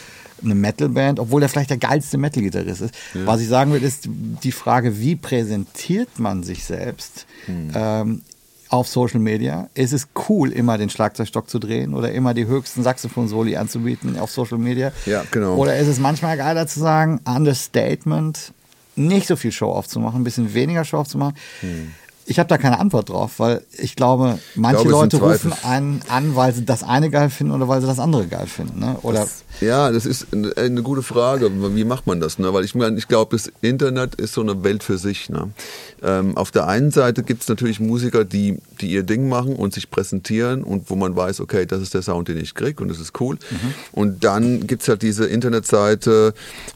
eine 0.42 0.54
Metalband, 0.54 1.20
obwohl 1.20 1.40
der 1.40 1.48
vielleicht 1.48 1.70
der 1.70 1.76
geilste 1.76 2.18
Metal-Gitarrist 2.18 2.82
ist. 2.82 2.94
Was 3.14 3.40
ich 3.40 3.48
sagen 3.48 3.72
will, 3.72 3.82
ist 3.82 4.08
die 4.08 4.52
Frage, 4.52 4.98
wie 5.00 5.16
präsentiert 5.16 6.18
man 6.18 6.42
sich 6.42 6.64
selbst 6.64 7.26
ähm, 7.74 8.22
auf 8.70 8.88
Social 8.88 9.20
Media? 9.20 9.68
Ist 9.74 9.92
es 9.92 10.08
cool, 10.28 10.50
immer 10.50 10.78
den 10.78 10.88
Schlagzeugstock 10.88 11.50
zu 11.50 11.58
drehen 11.58 11.92
oder 11.92 12.12
immer 12.12 12.34
die 12.34 12.46
höchsten 12.46 12.82
Saxophon-Soli 12.82 13.56
anzubieten 13.56 14.18
auf 14.18 14.30
Social 14.30 14.58
Media? 14.58 14.92
Ja, 15.06 15.24
genau. 15.30 15.56
Oder 15.56 15.76
ist 15.76 15.88
es 15.88 15.98
manchmal 15.98 16.36
geiler 16.36 16.66
zu 16.66 16.80
sagen, 16.80 17.20
Understatement, 17.24 18.52
nicht 18.96 19.26
so 19.26 19.36
viel 19.36 19.52
Show 19.52 19.72
aufzumachen, 19.72 20.20
ein 20.20 20.24
bisschen 20.24 20.54
weniger 20.54 20.84
Show 20.84 20.98
aufzumachen? 20.98 21.34
Ich 22.30 22.38
habe 22.38 22.48
da 22.48 22.58
keine 22.58 22.78
Antwort 22.78 23.08
drauf, 23.08 23.40
weil 23.40 23.62
ich 23.76 23.96
glaube, 23.96 24.38
manche 24.54 24.84
glaube, 24.84 25.06
es 25.06 25.10
sind 25.10 25.20
Leute 25.20 25.32
rufen 25.32 25.52
einen 25.64 26.00
an, 26.08 26.36
weil 26.36 26.54
sie 26.54 26.64
das 26.64 26.84
eine 26.84 27.10
geil 27.10 27.28
finden 27.28 27.52
oder 27.52 27.66
weil 27.66 27.80
sie 27.80 27.88
das 27.88 27.98
andere 27.98 28.28
geil 28.28 28.46
finden. 28.46 28.78
Ne? 28.78 28.96
Oder 29.02 29.26
Ja, 29.60 29.90
das 29.90 30.06
ist 30.06 30.28
eine, 30.32 30.56
eine 30.56 30.82
gute 30.82 31.02
Frage. 31.02 31.50
Wie 31.74 31.82
macht 31.82 32.06
man 32.06 32.20
das? 32.20 32.38
Ne? 32.38 32.54
Weil 32.54 32.64
ich 32.64 32.76
meine, 32.76 32.96
ich 32.98 33.08
glaube, 33.08 33.36
das 33.36 33.50
Internet 33.62 34.14
ist 34.14 34.34
so 34.34 34.42
eine 34.42 34.62
Welt 34.62 34.84
für 34.84 34.96
sich. 34.96 35.28
Ne? 35.28 35.50
Ähm, 36.04 36.36
auf 36.36 36.52
der 36.52 36.68
einen 36.68 36.92
Seite 36.92 37.24
gibt 37.24 37.42
es 37.42 37.48
natürlich 37.48 37.80
Musiker, 37.80 38.24
die, 38.24 38.58
die 38.80 38.92
ihr 38.92 39.02
Ding 39.02 39.28
machen 39.28 39.56
und 39.56 39.74
sich 39.74 39.90
präsentieren 39.90 40.62
und 40.62 40.88
wo 40.88 40.94
man 40.94 41.16
weiß, 41.16 41.40
okay, 41.40 41.66
das 41.66 41.82
ist 41.82 41.94
der 41.94 42.02
Sound, 42.02 42.28
den 42.28 42.36
ich 42.36 42.54
krieg 42.54 42.80
und 42.80 42.86
das 42.86 43.00
ist 43.00 43.20
cool. 43.20 43.38
Und 43.90 44.22
dann 44.22 44.68
gibt 44.68 44.82
es 44.82 44.88
halt 44.88 45.02
diese 45.02 45.26
Internetseite, 45.26 46.32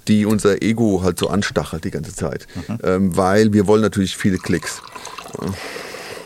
die 0.09 0.27
unser 0.27 0.63
Ego 0.63 1.03
halt 1.05 1.17
so 1.21 1.29
anstachelt 1.29 1.85
die 1.85 1.93
ganze 1.93 2.13
Zeit. 2.13 2.49
Ähm, 2.83 3.17
weil 3.17 3.53
wir 3.53 3.69
wollen 3.69 3.83
natürlich 3.83 4.17
viele 4.17 4.39
Klicks. 4.39 4.83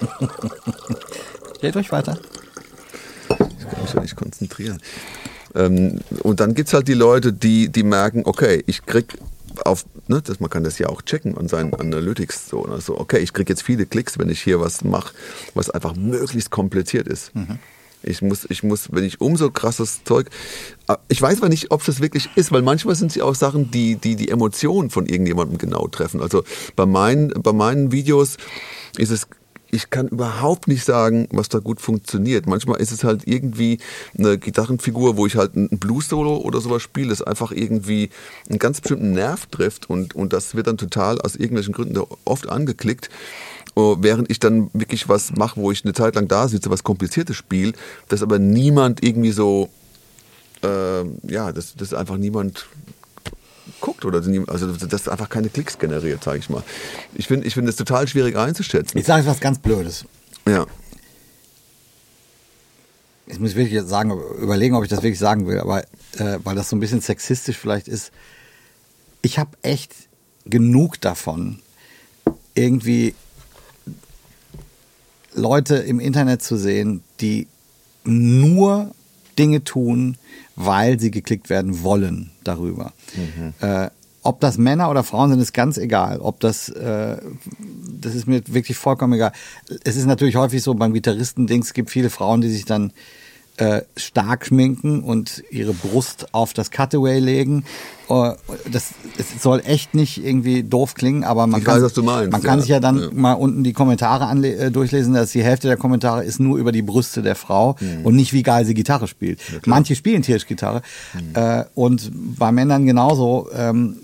Red 1.63 1.77
euch 1.77 1.93
weiter. 1.93 2.19
Ich 3.29 3.69
kann 3.69 3.83
mich 3.83 3.93
ja 3.93 4.01
nicht 4.01 4.17
konzentrieren. 4.17 4.81
Ähm, 5.55 6.01
und 6.23 6.41
dann 6.41 6.55
gibt 6.55 6.69
es 6.69 6.75
halt 6.75 6.89
die 6.89 6.95
Leute, 6.95 7.33
die, 7.33 7.69
die 7.69 7.83
merken, 7.83 8.23
okay, 8.25 8.63
ich 8.67 8.85
krieg 8.87 9.19
auf, 9.65 9.87
ne, 10.07 10.23
das, 10.23 10.41
man 10.41 10.51
kann 10.51 10.65
das 10.65 10.79
ja 10.79 10.89
auch 10.89 11.03
checken 11.03 11.37
an 11.37 11.49
seinen 11.49 11.75
Analytics, 11.75 12.49
so, 12.49 12.67
ne, 12.67 12.81
so 12.81 12.99
okay, 12.99 13.19
ich 13.19 13.33
krieg 13.33 13.49
jetzt 13.49 13.63
viele 13.63 13.87
Klicks, 13.87 14.19
wenn 14.19 14.29
ich 14.29 14.41
hier 14.41 14.61
was 14.61 14.85
mache, 14.85 15.15
was 15.55 15.71
einfach 15.71 15.97
möglichst 15.97 16.51
kompliziert 16.51 17.09
ist. 17.09 17.33
Ich 18.03 18.23
muss, 18.23 18.47
ich 18.49 18.63
muss, 18.63 18.93
wenn 18.93 19.05
ich 19.05 19.21
umso 19.21 19.51
krasses 19.51 20.05
Zeug, 20.05 20.29
äh, 20.89 20.97
ich 21.09 21.21
weiß 21.21 21.39
aber 21.39 21.49
nicht, 21.49 21.71
ob 21.71 21.85
das 21.85 22.01
wirklich 22.01 22.29
ist, 22.37 22.53
weil 22.53 22.63
manchmal 22.63 22.95
sind 22.95 23.13
sie 23.13 23.23
auch 23.23 23.35
Sachen, 23.35 23.71
die 23.71 23.97
die, 23.97 24.17
die 24.17 24.29
Emotionen 24.29 24.91
von 24.91 25.07
irgendjemandem 25.07 25.59
genau 25.59 25.89
treffen. 25.89 26.21
Also 26.21 26.45
bei 26.77 26.87
meinen, 26.87 27.29
bei 27.43 27.53
meinen 27.53 27.93
Videos 27.93 28.37
ist 28.97 29.11
es 29.11 29.27
ich 29.71 29.91
kann 29.91 30.09
überhaupt 30.09 30.69
nicht 30.69 30.85
sagen, 30.85 31.29
was 31.31 31.49
da 31.49 31.59
gut 31.59 31.81
funktioniert. 31.81 32.47
Manchmal 32.47 32.81
ist 32.81 32.93
es 32.93 33.05
halt 33.05 33.23
irgendwie 33.27 33.79
eine 34.17 34.39
Gitarrenfigur, 34.39 35.17
wo 35.17 35.27
ich 35.27 35.37
halt 35.37 35.57
ein 35.57 35.69
Blues-Solo 35.69 36.39
oder 36.39 36.61
sowas 36.61 36.83
spiele, 36.83 37.11
das 37.11 37.23
einfach 37.23 37.53
irgendwie 37.53 38.11
einen 38.49 38.59
ganz 38.59 38.81
bestimmten 38.81 39.13
Nerv 39.13 39.47
trifft 39.47 39.91
und, 39.91 40.15
und 40.15 40.33
das 40.33 40.55
wird 40.55 40.67
dann 40.67 40.79
total 40.79 41.21
aus 41.21 41.37
irgendwelchen 41.37 41.75
Gründen 41.75 42.01
oft 42.25 42.49
angeklickt. 42.49 43.11
Oh, 43.75 43.97
Während 44.01 44.31
ich 44.31 44.41
dann 44.41 44.71
wirklich 44.73 45.09
was 45.09 45.33
mache, 45.37 45.61
wo 45.61 45.71
ich 45.71 45.85
eine 45.85 45.95
Zeit 45.95 46.15
lang 46.15 46.29
da 46.29 46.49
sitze, 46.49 46.71
was 46.71 46.83
kompliziertes 46.83 47.37
spiele, 47.37 47.73
das 48.09 48.23
aber 48.23 48.39
niemand 48.39 49.03
irgendwie 49.03 49.33
so, 49.33 49.69
äh, 50.63 51.05
ja, 51.31 51.53
das, 51.53 51.75
das 51.77 51.95
einfach 51.95 52.17
niemand 52.17 52.67
guckt 53.81 54.05
oder 54.05 54.23
also 54.49 54.73
das 54.73 55.09
einfach 55.09 55.29
keine 55.29 55.49
Klicks 55.49 55.79
generiert, 55.79 56.25
sage 56.25 56.39
ich 56.39 56.51
mal. 56.51 56.63
Ich 57.15 57.27
finde 57.27 57.47
ich 57.47 57.55
finde 57.55 57.71
es 57.71 57.77
total 57.77 58.09
schwierig 58.09 58.37
einzuschätzen. 58.37 58.99
Ich 58.99 59.07
sage 59.07 59.23
jetzt 59.23 59.31
was 59.31 59.41
ganz 59.41 59.59
Blödes. 59.59 60.05
Ja. 60.47 60.67
Jetzt 63.27 63.41
muss 63.41 63.51
ich 63.51 63.57
wirklich 63.57 63.83
sagen, 63.83 64.11
überlegen, 64.41 64.75
ob 64.75 64.85
ich 64.85 64.89
das 64.89 65.03
wirklich 65.03 65.19
sagen 65.19 65.47
will, 65.47 65.61
aber 65.61 65.83
äh, 66.17 66.39
weil 66.45 66.57
das 66.57 66.71
so 66.71 66.77
ein 66.77 66.81
bisschen 66.81 67.03
sexistisch 67.03 67.59
vielleicht 67.59 67.87
ist. 67.87 68.11
Ich 69.21 69.39
habe 69.39 69.51
echt 69.63 69.93
genug 70.47 71.01
davon, 71.01 71.61
irgendwie 72.55 73.15
Leute 75.39 75.77
im 75.77 76.01
Internet 76.01 76.43
zu 76.43 76.57
sehen, 76.57 77.03
die 77.21 77.47
nur 78.05 78.91
Dinge 79.39 79.65
tun, 79.65 80.17
weil 80.57 80.99
sie 80.99 81.11
geklickt 81.11 81.49
werden 81.49 81.83
wollen 81.83 82.31
darüber. 82.45 82.93
Äh, 83.85 83.91
ob 84.23 84.41
das 84.41 84.59
Männer 84.59 84.91
oder 84.91 85.05
Frauen 85.05 85.31
sind, 85.31 85.41
ist 85.41 85.55
ganz 85.55 85.79
egal. 85.79 86.19
Ob 86.19 86.41
das, 86.41 86.69
äh, 86.69 87.17
das 88.01 88.15
ist 88.15 88.27
mir 88.27 88.43
wirklich 88.49 88.77
vollkommen 88.77 89.15
egal. 89.15 89.33
Es 89.85 89.97
ist 89.97 90.07
natürlich 90.07 90.37
häufig 90.37 90.63
so 90.63 90.75
beim 90.75 90.93
Gitarristen-Dings, 90.93 91.69
es 91.69 91.73
gibt 91.73 91.91
viele 91.91 92.11
Frauen, 92.11 92.41
die 92.41 92.51
sich 92.51 92.65
dann 92.65 92.93
äh, 93.59 93.83
stark 93.97 94.47
schminken 94.47 95.03
und 95.03 95.43
ihre 95.51 95.73
Brust 95.75 96.27
auf 96.33 96.53
das 96.55 96.71
Cutaway 96.71 97.19
legen. 97.19 97.65
Äh, 98.09 98.33
Das, 98.71 98.91
es 99.19 99.43
soll 99.43 99.61
echt 99.65 99.95
nicht 99.95 100.25
irgendwie 100.25 100.63
doof 100.63 100.95
klingen, 100.95 101.25
aber 101.25 101.47
man 101.47 101.61
Ich 101.61 101.67
kann, 101.67 101.83
weiß, 101.83 101.97
meinst, 102.03 102.33
man 102.33 102.43
kann 102.43 102.59
ja. 102.59 102.61
sich 102.61 102.71
ja 102.71 102.81
dann 102.81 102.99
Ja. 103.01 103.09
mal 103.13 103.33
unten 103.35 103.65
die 103.65 103.73
Kommentare 103.73 104.27
äh, 104.47 104.71
durchlesen, 104.71 105.13
dass 105.15 105.33
die 105.33 105.43
Hälfte 105.43 105.67
der 105.69 105.77
Kommentare 105.77 106.25
ist 106.25 106.39
nur 106.41 106.57
über 106.59 106.73
die 106.73 106.83
Brüste 106.83 107.21
der 107.23 107.35
Frau 107.35 107.77
Mhm. 107.81 108.07
und 108.07 108.15
nicht 108.17 108.33
wie 108.33 108.43
geil 108.43 108.65
sie 108.65 108.75
Gitarre 108.75 109.09
spielt. 109.09 109.41
Manche 109.67 109.95
spielen 109.97 110.23
tierisch 110.23 110.47
Gitarre 110.47 110.83
Mhm. 111.15 111.21
äh, 111.35 111.65
und 111.75 112.11
bei 112.39 112.53
Männern 112.53 112.87
genauso. 112.87 113.49
Ähm, 113.55 113.97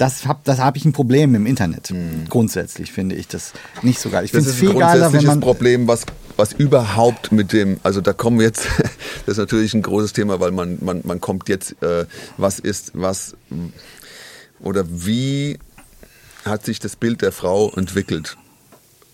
das 0.00 0.26
habe 0.26 0.40
das 0.44 0.58
hab 0.58 0.76
ich 0.76 0.84
ein 0.86 0.92
Problem 0.92 1.34
im 1.34 1.44
Internet. 1.44 1.92
Grundsätzlich 2.30 2.90
finde 2.90 3.16
ich 3.16 3.28
das 3.28 3.52
nicht 3.82 4.00
so 4.00 4.08
geil. 4.08 4.24
Ich 4.24 4.32
Mhm. 4.32 4.38
Das 4.38 4.46
finde 4.46 4.50
es 4.50 4.72
viel 4.72 4.78
geiler, 4.78 5.12
wenn 5.12 5.20
grundsätzliches 5.20 5.28
man 5.28 5.40
Problem, 5.40 5.88
was, 5.88 6.06
was 6.36 6.52
überhaupt 6.54 7.32
mit 7.32 7.52
dem, 7.52 7.78
also 7.82 8.00
da 8.00 8.14
kommen 8.14 8.38
wir 8.38 8.46
jetzt, 8.46 8.66
das 9.26 9.34
ist 9.34 9.38
natürlich 9.38 9.74
ein 9.74 9.82
großes 9.82 10.14
Thema, 10.14 10.40
weil 10.40 10.52
man, 10.52 10.78
man, 10.80 11.02
man 11.04 11.20
kommt 11.20 11.48
jetzt, 11.50 11.82
äh, 11.82 12.06
was 12.38 12.58
ist, 12.58 12.92
was, 12.94 13.36
oder 14.60 14.84
wie 14.88 15.58
hat 16.46 16.64
sich 16.64 16.78
das 16.78 16.96
Bild 16.96 17.20
der 17.20 17.32
Frau 17.32 17.70
entwickelt? 17.76 18.38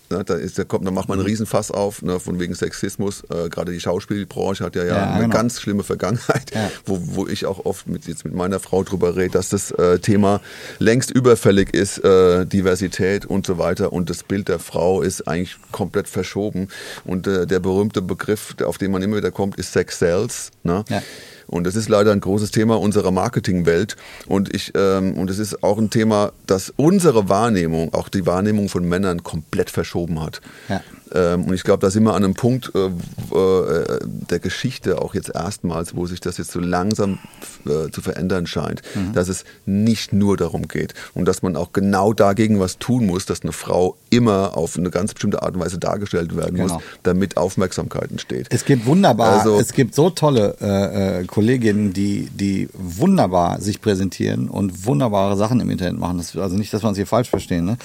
Ne, 0.09 0.23
da, 0.23 0.35
ist, 0.35 0.57
da, 0.57 0.63
kommt, 0.63 0.87
da 0.87 0.91
macht 0.91 1.07
Mhm. 1.09 1.15
man 1.15 1.19
einen 1.19 1.27
Riesenfass 1.27 1.69
auf, 1.69 2.01
ne, 2.01 2.19
von 2.19 2.39
wegen 2.39 2.55
Sexismus. 2.55 3.23
Äh, 3.29 3.49
Gerade 3.49 3.73
die 3.73 3.79
Schauspielbranche 3.79 4.63
hat 4.63 4.75
ja, 4.75 4.83
ja, 4.85 4.95
Ja, 4.95 5.11
eine 5.11 5.23
genau. 5.23 5.35
ganz 5.35 5.59
schlimme 5.59 5.83
Vergangenheit, 5.83 6.53
Ja. 6.55 6.71
wo, 6.85 6.99
wo 7.01 7.27
ich 7.27 7.45
auch 7.45 7.65
oft 7.65 7.87
mit, 7.87 8.07
jetzt 8.07 8.23
mit 8.23 8.33
meiner 8.33 8.59
Frau 8.59 8.83
drüber 8.83 9.15
rede, 9.17 9.31
dass 9.31 9.49
das 9.49 9.71
äh, 9.71 9.99
Thema 9.99 10.39
längst 10.79 11.11
überfällig 11.11 11.73
ist, 11.73 11.97
äh, 12.05 12.45
Diversität 12.45 13.25
und 13.25 13.45
so 13.45 13.57
weiter. 13.57 13.91
Und 13.91 14.09
das 14.09 14.23
Bild 14.23 14.47
der 14.47 14.59
Frau 14.59 15.01
ist 15.01 15.27
eigentlich 15.27 15.57
komplett 15.71 16.07
verschoben. 16.07 16.69
Und 17.03 17.27
äh, 17.27 17.45
der 17.45 17.59
berühmte 17.59 18.01
Begriff, 18.01 18.55
auf 18.63 18.77
den 18.77 18.91
man 18.91 19.01
immer 19.01 19.17
wieder 19.17 19.31
kommt, 19.31 19.57
ist 19.57 19.73
Sex 19.73 19.99
Sales. 19.99 20.51
Ne? 20.63 20.85
Ja. 20.89 21.01
Und 21.47 21.65
das 21.65 21.75
ist 21.75 21.89
leider 21.89 22.11
ein 22.11 22.19
großes 22.19 22.51
Thema 22.51 22.79
unserer 22.79 23.11
Marketingwelt. 23.11 23.95
Und 24.27 24.53
ich 24.53 24.73
ähm, 24.75 25.13
und 25.13 25.29
es 25.29 25.39
ist 25.39 25.63
auch 25.63 25.77
ein 25.77 25.89
Thema, 25.89 26.33
das 26.45 26.73
unsere 26.75 27.29
Wahrnehmung, 27.29 27.93
auch 27.93 28.09
die 28.09 28.25
Wahrnehmung 28.25 28.69
von 28.69 28.87
Männern 28.87 29.23
komplett 29.23 29.69
verschoben 29.69 30.21
hat. 30.21 30.41
Ja. 30.69 30.81
Ähm, 31.13 31.45
und 31.45 31.53
ich 31.53 31.63
glaube, 31.63 31.79
da 31.81 31.89
sind 31.89 32.03
wir 32.03 32.13
an 32.13 32.23
einem 32.23 32.33
Punkt 32.33 32.71
äh, 32.75 32.87
äh, 32.87 33.99
der 34.29 34.39
Geschichte 34.39 35.01
auch 35.01 35.13
jetzt 35.15 35.29
erstmals, 35.33 35.95
wo 35.95 36.05
sich 36.05 36.19
das 36.19 36.37
jetzt 36.37 36.51
so 36.51 36.59
langsam 36.59 37.19
äh, 37.65 37.89
zu 37.91 38.01
verändern 38.01 38.47
scheint, 38.47 38.81
Mhm. 38.95 39.13
dass 39.13 39.27
es 39.27 39.43
nicht 39.65 40.13
nur 40.13 40.37
darum 40.37 40.67
geht 40.67 40.93
und 41.13 41.25
dass 41.27 41.41
man 41.41 41.55
auch 41.55 41.71
genau 41.73 42.13
dagegen 42.13 42.59
was 42.59 42.77
tun 42.79 43.05
muss, 43.05 43.25
dass 43.25 43.41
eine 43.43 43.51
Frau 43.51 43.95
immer 44.09 44.57
auf 44.57 44.77
eine 44.77 44.89
ganz 44.89 45.13
bestimmte 45.13 45.41
Art 45.43 45.55
und 45.55 45.61
Weise 45.61 45.77
dargestellt 45.77 46.35
werden 46.35 46.55
Genau. 46.55 46.75
muss, 46.75 46.83
damit 47.03 47.37
Aufmerksamkeit 47.37 48.11
entsteht. 48.11 48.47
Es 48.49 48.65
gibt 48.65 48.85
wunderbar, 48.85 49.39
Also- 49.39 49.59
es 49.59 49.73
gibt 49.73 49.95
so 49.95 50.09
tolle 50.09 50.55
äh, 50.61 51.21
äh, 51.21 51.25
Kolleginnen, 51.25 51.93
die, 51.93 52.29
die 52.33 52.69
wunderbar 52.73 53.61
sich 53.61 53.81
präsentieren 53.81 54.49
und 54.49 54.85
wunderbare 54.85 55.35
Sachen 55.37 55.59
im 55.59 55.69
Internet 55.69 55.97
machen. 55.99 56.17
Das, 56.17 56.35
also 56.35 56.57
nicht, 56.57 56.73
dass 56.73 56.83
wir 56.83 56.89
uns 56.89 56.97
hier 56.97 57.07
falsch 57.07 57.29
verstehen. 57.29 57.65
Ne? 57.65 57.77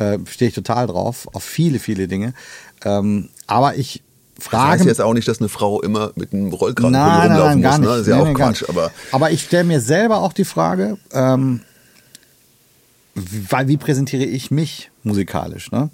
Äh, 0.00 0.18
Stehe 0.26 0.48
ich 0.48 0.54
total 0.54 0.86
drauf, 0.86 1.28
auf 1.32 1.44
viele, 1.44 1.78
viele 1.78 2.08
Dinge. 2.08 2.32
Ähm, 2.84 3.28
aber 3.46 3.76
ich 3.76 4.02
Das 4.36 4.46
frage 4.46 4.70
heißt 4.72 4.84
jetzt 4.86 5.00
auch 5.00 5.12
nicht, 5.14 5.28
dass 5.28 5.40
eine 5.40 5.48
Frau 5.50 5.80
immer 5.82 6.10
mit 6.16 6.32
einem 6.32 6.52
Rollkragen 6.52 6.92
nein, 6.92 7.28
nein, 7.28 7.30
rumlaufen 7.32 7.60
nein, 7.60 7.62
gar 7.62 7.78
muss. 7.78 7.80
Ne? 7.80 7.86
Das 7.92 8.00
ist 8.00 8.06
ja 8.08 8.16
Nee, 8.24 8.30
auch 8.30 8.34
Quatsch. 8.34 8.64
Aber 8.68 8.90
aber 9.12 9.30
ich 9.30 9.42
stelle 9.42 9.64
mir 9.64 9.80
selber 9.80 10.18
auch 10.22 10.32
die 10.32 10.44
Frage, 10.46 10.96
ähm, 11.12 11.60
wie, 13.14 13.46
weil 13.50 13.68
wie 13.68 13.76
präsentiere 13.76 14.24
ich 14.24 14.50
mich 14.50 14.90
musikalisch 15.02 15.70
ne? 15.72 15.90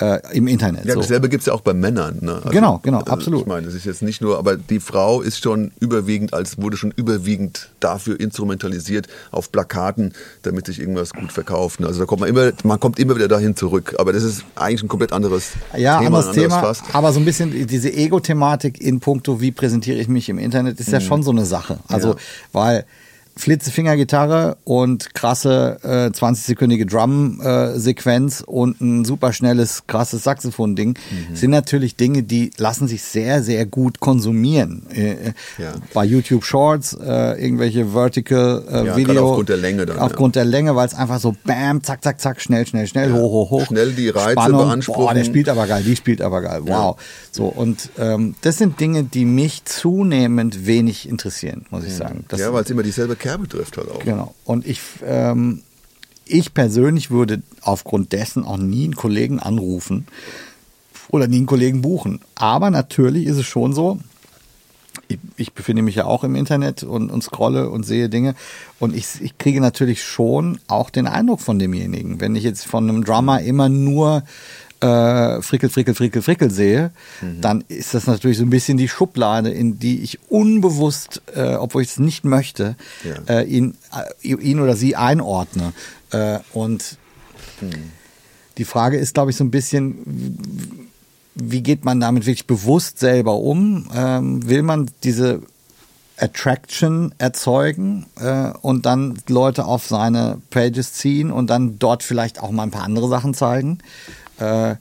Äh, 0.00 0.20
im 0.32 0.46
Internet? 0.48 0.84
ja, 0.84 0.94
so. 0.94 1.00
dasselbe 1.00 1.28
gibt 1.28 1.42
es 1.42 1.46
ja 1.46 1.52
auch 1.52 1.60
bei 1.60 1.74
Männern. 1.74 2.18
Ne? 2.20 2.34
Also, 2.36 2.48
Genau, 2.50 2.78
genau, 2.82 3.00
äh, 3.00 3.10
absolut. 3.10 3.42
Ich 3.42 3.46
meine, 3.46 3.66
das 3.66 3.74
ist 3.74 3.84
jetzt 3.84 4.02
nicht 4.02 4.20
nur, 4.20 4.38
aber 4.38 4.56
die 4.56 4.80
Frau 4.80 5.20
ist 5.20 5.42
schon 5.42 5.72
überwiegend, 5.80 6.34
als 6.34 6.58
wurde 6.58 6.76
schon 6.76 6.92
überwiegend 6.96 7.68
dafür 7.80 8.18
instrumentalisiert 8.20 9.06
auf 9.30 9.50
Plakaten, 9.52 10.12
damit 10.42 10.66
sich 10.66 10.78
irgendwas 10.80 11.12
gut 11.12 11.32
verkauft. 11.32 11.82
Also 11.84 12.00
da 12.00 12.06
kommt 12.06 12.20
man 12.20 12.28
immer, 12.28 12.52
man 12.64 12.80
kommt 12.80 12.98
immer 12.98 13.14
wieder 13.16 13.28
dahin 13.28 13.56
zurück. 13.56 13.94
Aber 13.98 14.12
das 14.12 14.22
ist 14.22 14.44
eigentlich 14.54 14.82
ein 14.82 14.88
komplett 14.88 15.12
anderes 15.12 15.50
Ja, 15.76 15.98
Thema, 15.98 16.18
anderes 16.18 16.28
anderes 16.28 16.48
Thema. 16.48 16.60
Fass. 16.60 16.82
Aber 16.92 17.12
so 17.12 17.18
ein 17.20 17.24
bisschen 17.24 17.66
diese 17.66 17.92
Ego-Thematik 17.92 18.80
in 18.80 19.00
puncto, 19.00 19.40
wie 19.40 19.50
präsentiere 19.52 19.98
ich 19.98 20.08
mich 20.08 20.28
im 20.28 20.38
Internet, 20.38 20.80
ist 20.80 20.90
ja 20.90 21.00
schon 21.00 21.22
so 21.22 21.30
eine 21.30 21.44
Sache. 21.44 21.78
Also, 21.88 22.10
Ja. 22.10 22.16
weil 22.52 22.84
Flitzefinger-Gitarre 23.38 24.56
und 24.64 25.14
krasse 25.14 25.78
äh, 25.82 25.88
20-sekündige 26.16 26.86
Drum-Sequenz 26.86 28.42
und 28.46 28.80
ein 28.80 29.04
super 29.04 29.32
schnelles, 29.32 29.84
krasses 29.86 30.24
Saxophon-Ding 30.24 30.88
Mhm. 31.10 31.36
sind 31.36 31.50
natürlich 31.50 31.96
Dinge, 31.96 32.22
die 32.22 32.50
lassen 32.58 32.88
sich 32.88 33.02
sehr, 33.02 33.42
sehr 33.42 33.66
gut 33.66 34.00
konsumieren. 34.00 34.86
Äh, 34.94 35.10
äh, 35.12 35.16
Ja. 35.58 35.72
Bei 35.94 36.04
YouTube 36.04 36.44
Shorts, 36.44 36.94
äh, 36.94 37.42
irgendwelche 37.42 37.92
Vertical 37.92 38.64
äh, 38.70 38.86
Ja, 38.86 38.96
Video. 38.96 39.28
aufgrund 39.30 39.48
der 39.48 39.56
Länge 39.56 39.86
dann, 39.86 39.98
Aufgrund 39.98 40.36
der 40.36 40.44
Länge, 40.44 40.76
weil 40.76 40.86
es 40.86 40.94
einfach 40.94 41.20
so 41.20 41.34
bam, 41.44 41.82
zack, 41.82 42.02
zack, 42.02 42.20
zack, 42.20 42.40
schnell, 42.40 42.66
schnell, 42.66 42.86
schnell, 42.86 43.12
hoch, 43.12 43.30
hoch, 43.30 43.50
hoch. 43.50 43.66
Schnell 43.66 43.92
die 43.92 44.08
Reize 44.08 44.32
Spannung, 44.32 44.66
beanspruchen. 44.66 45.04
Boah, 45.04 45.14
der 45.14 45.24
spielt 45.24 45.48
aber 45.48 45.66
geil, 45.66 45.82
die 45.84 45.96
spielt 45.96 46.20
aber 46.22 46.42
geil. 46.42 46.60
Wow. 46.64 46.96
So, 47.30 47.46
und 47.46 47.90
ähm, 47.98 48.34
das 48.42 48.58
sind 48.58 48.80
Dinge, 48.80 49.04
die 49.04 49.24
mich 49.24 49.64
zunehmend 49.64 50.66
wenig 50.66 51.08
interessieren, 51.08 51.64
muss 51.70 51.84
ich 51.84 51.94
sagen. 51.94 52.24
Das, 52.28 52.40
ja, 52.40 52.52
weil 52.52 52.64
es 52.64 52.70
immer 52.70 52.82
dieselbe 52.82 53.16
Kerbe 53.28 53.48
trifft 53.48 53.76
halt 53.76 53.90
auch. 53.90 54.00
Genau. 54.00 54.34
Und 54.44 54.66
ich, 54.66 54.80
ähm, 55.04 55.62
ich 56.24 56.54
persönlich 56.54 57.10
würde 57.10 57.42
aufgrund 57.62 58.12
dessen 58.12 58.44
auch 58.44 58.56
nie 58.56 58.84
einen 58.84 58.96
Kollegen 58.96 59.38
anrufen 59.38 60.06
oder 61.10 61.28
nie 61.28 61.36
einen 61.36 61.46
Kollegen 61.46 61.82
buchen. 61.82 62.20
Aber 62.34 62.70
natürlich 62.70 63.26
ist 63.26 63.36
es 63.36 63.46
schon 63.46 63.72
so, 63.72 63.98
ich, 65.08 65.18
ich 65.36 65.52
befinde 65.52 65.82
mich 65.82 65.94
ja 65.94 66.04
auch 66.04 66.24
im 66.24 66.34
Internet 66.34 66.82
und, 66.82 67.10
und 67.10 67.22
scrolle 67.22 67.70
und 67.70 67.84
sehe 67.84 68.08
Dinge 68.08 68.34
und 68.78 68.94
ich, 68.94 69.20
ich 69.20 69.38
kriege 69.38 69.60
natürlich 69.60 70.02
schon 70.02 70.60
auch 70.68 70.90
den 70.90 71.06
Eindruck 71.06 71.40
von 71.40 71.58
demjenigen. 71.58 72.20
Wenn 72.20 72.36
ich 72.36 72.44
jetzt 72.44 72.66
von 72.66 72.88
einem 72.88 73.04
Drummer 73.04 73.40
immer 73.40 73.68
nur 73.68 74.22
äh, 74.80 75.42
Frickel, 75.42 75.70
Frickel, 75.70 75.94
Frickel, 75.94 76.22
Frickel 76.22 76.50
sehe, 76.50 76.90
mhm. 77.20 77.40
dann 77.40 77.64
ist 77.68 77.94
das 77.94 78.06
natürlich 78.06 78.38
so 78.38 78.44
ein 78.44 78.50
bisschen 78.50 78.78
die 78.78 78.88
Schublade, 78.88 79.50
in 79.50 79.78
die 79.78 80.02
ich 80.02 80.18
unbewusst, 80.28 81.22
äh, 81.34 81.54
obwohl 81.54 81.82
ich 81.82 81.88
es 81.88 81.98
nicht 81.98 82.24
möchte, 82.24 82.76
ja. 83.04 83.40
äh, 83.40 83.44
ihn, 83.44 83.74
äh, 84.22 84.34
ihn 84.34 84.60
oder 84.60 84.76
sie 84.76 84.96
einordne. 84.96 85.72
Äh, 86.10 86.38
und 86.52 86.96
mhm. 87.60 87.90
die 88.56 88.64
Frage 88.64 88.98
ist, 88.98 89.14
glaube 89.14 89.30
ich, 89.30 89.36
so 89.36 89.44
ein 89.44 89.50
bisschen, 89.50 90.88
wie 91.34 91.62
geht 91.62 91.84
man 91.84 92.00
damit 92.00 92.26
wirklich 92.26 92.46
bewusst 92.46 92.98
selber 92.98 93.36
um? 93.36 93.88
Ähm, 93.94 94.48
will 94.48 94.62
man 94.62 94.90
diese 95.02 95.42
Attraction 96.20 97.14
erzeugen 97.18 98.06
äh, 98.20 98.50
und 98.60 98.86
dann 98.86 99.18
Leute 99.28 99.64
auf 99.64 99.86
seine 99.86 100.40
Pages 100.50 100.92
ziehen 100.94 101.30
und 101.30 101.48
dann 101.48 101.78
dort 101.78 102.02
vielleicht 102.02 102.42
auch 102.42 102.50
mal 102.50 102.64
ein 102.64 102.70
paar 102.70 102.84
andere 102.84 103.08
Sachen 103.08 103.34
zeigen? 103.34 103.78
Äh, 104.38 104.76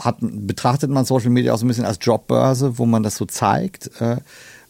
hat, 0.00 0.16
betrachtet 0.20 0.90
man 0.90 1.04
Social 1.04 1.30
Media 1.30 1.52
auch 1.52 1.58
so 1.58 1.66
ein 1.66 1.68
bisschen 1.68 1.84
als 1.84 1.98
Jobbörse, 2.00 2.78
wo 2.78 2.86
man 2.86 3.02
das 3.02 3.16
so 3.16 3.26
zeigt? 3.26 3.90
Äh, 4.00 4.16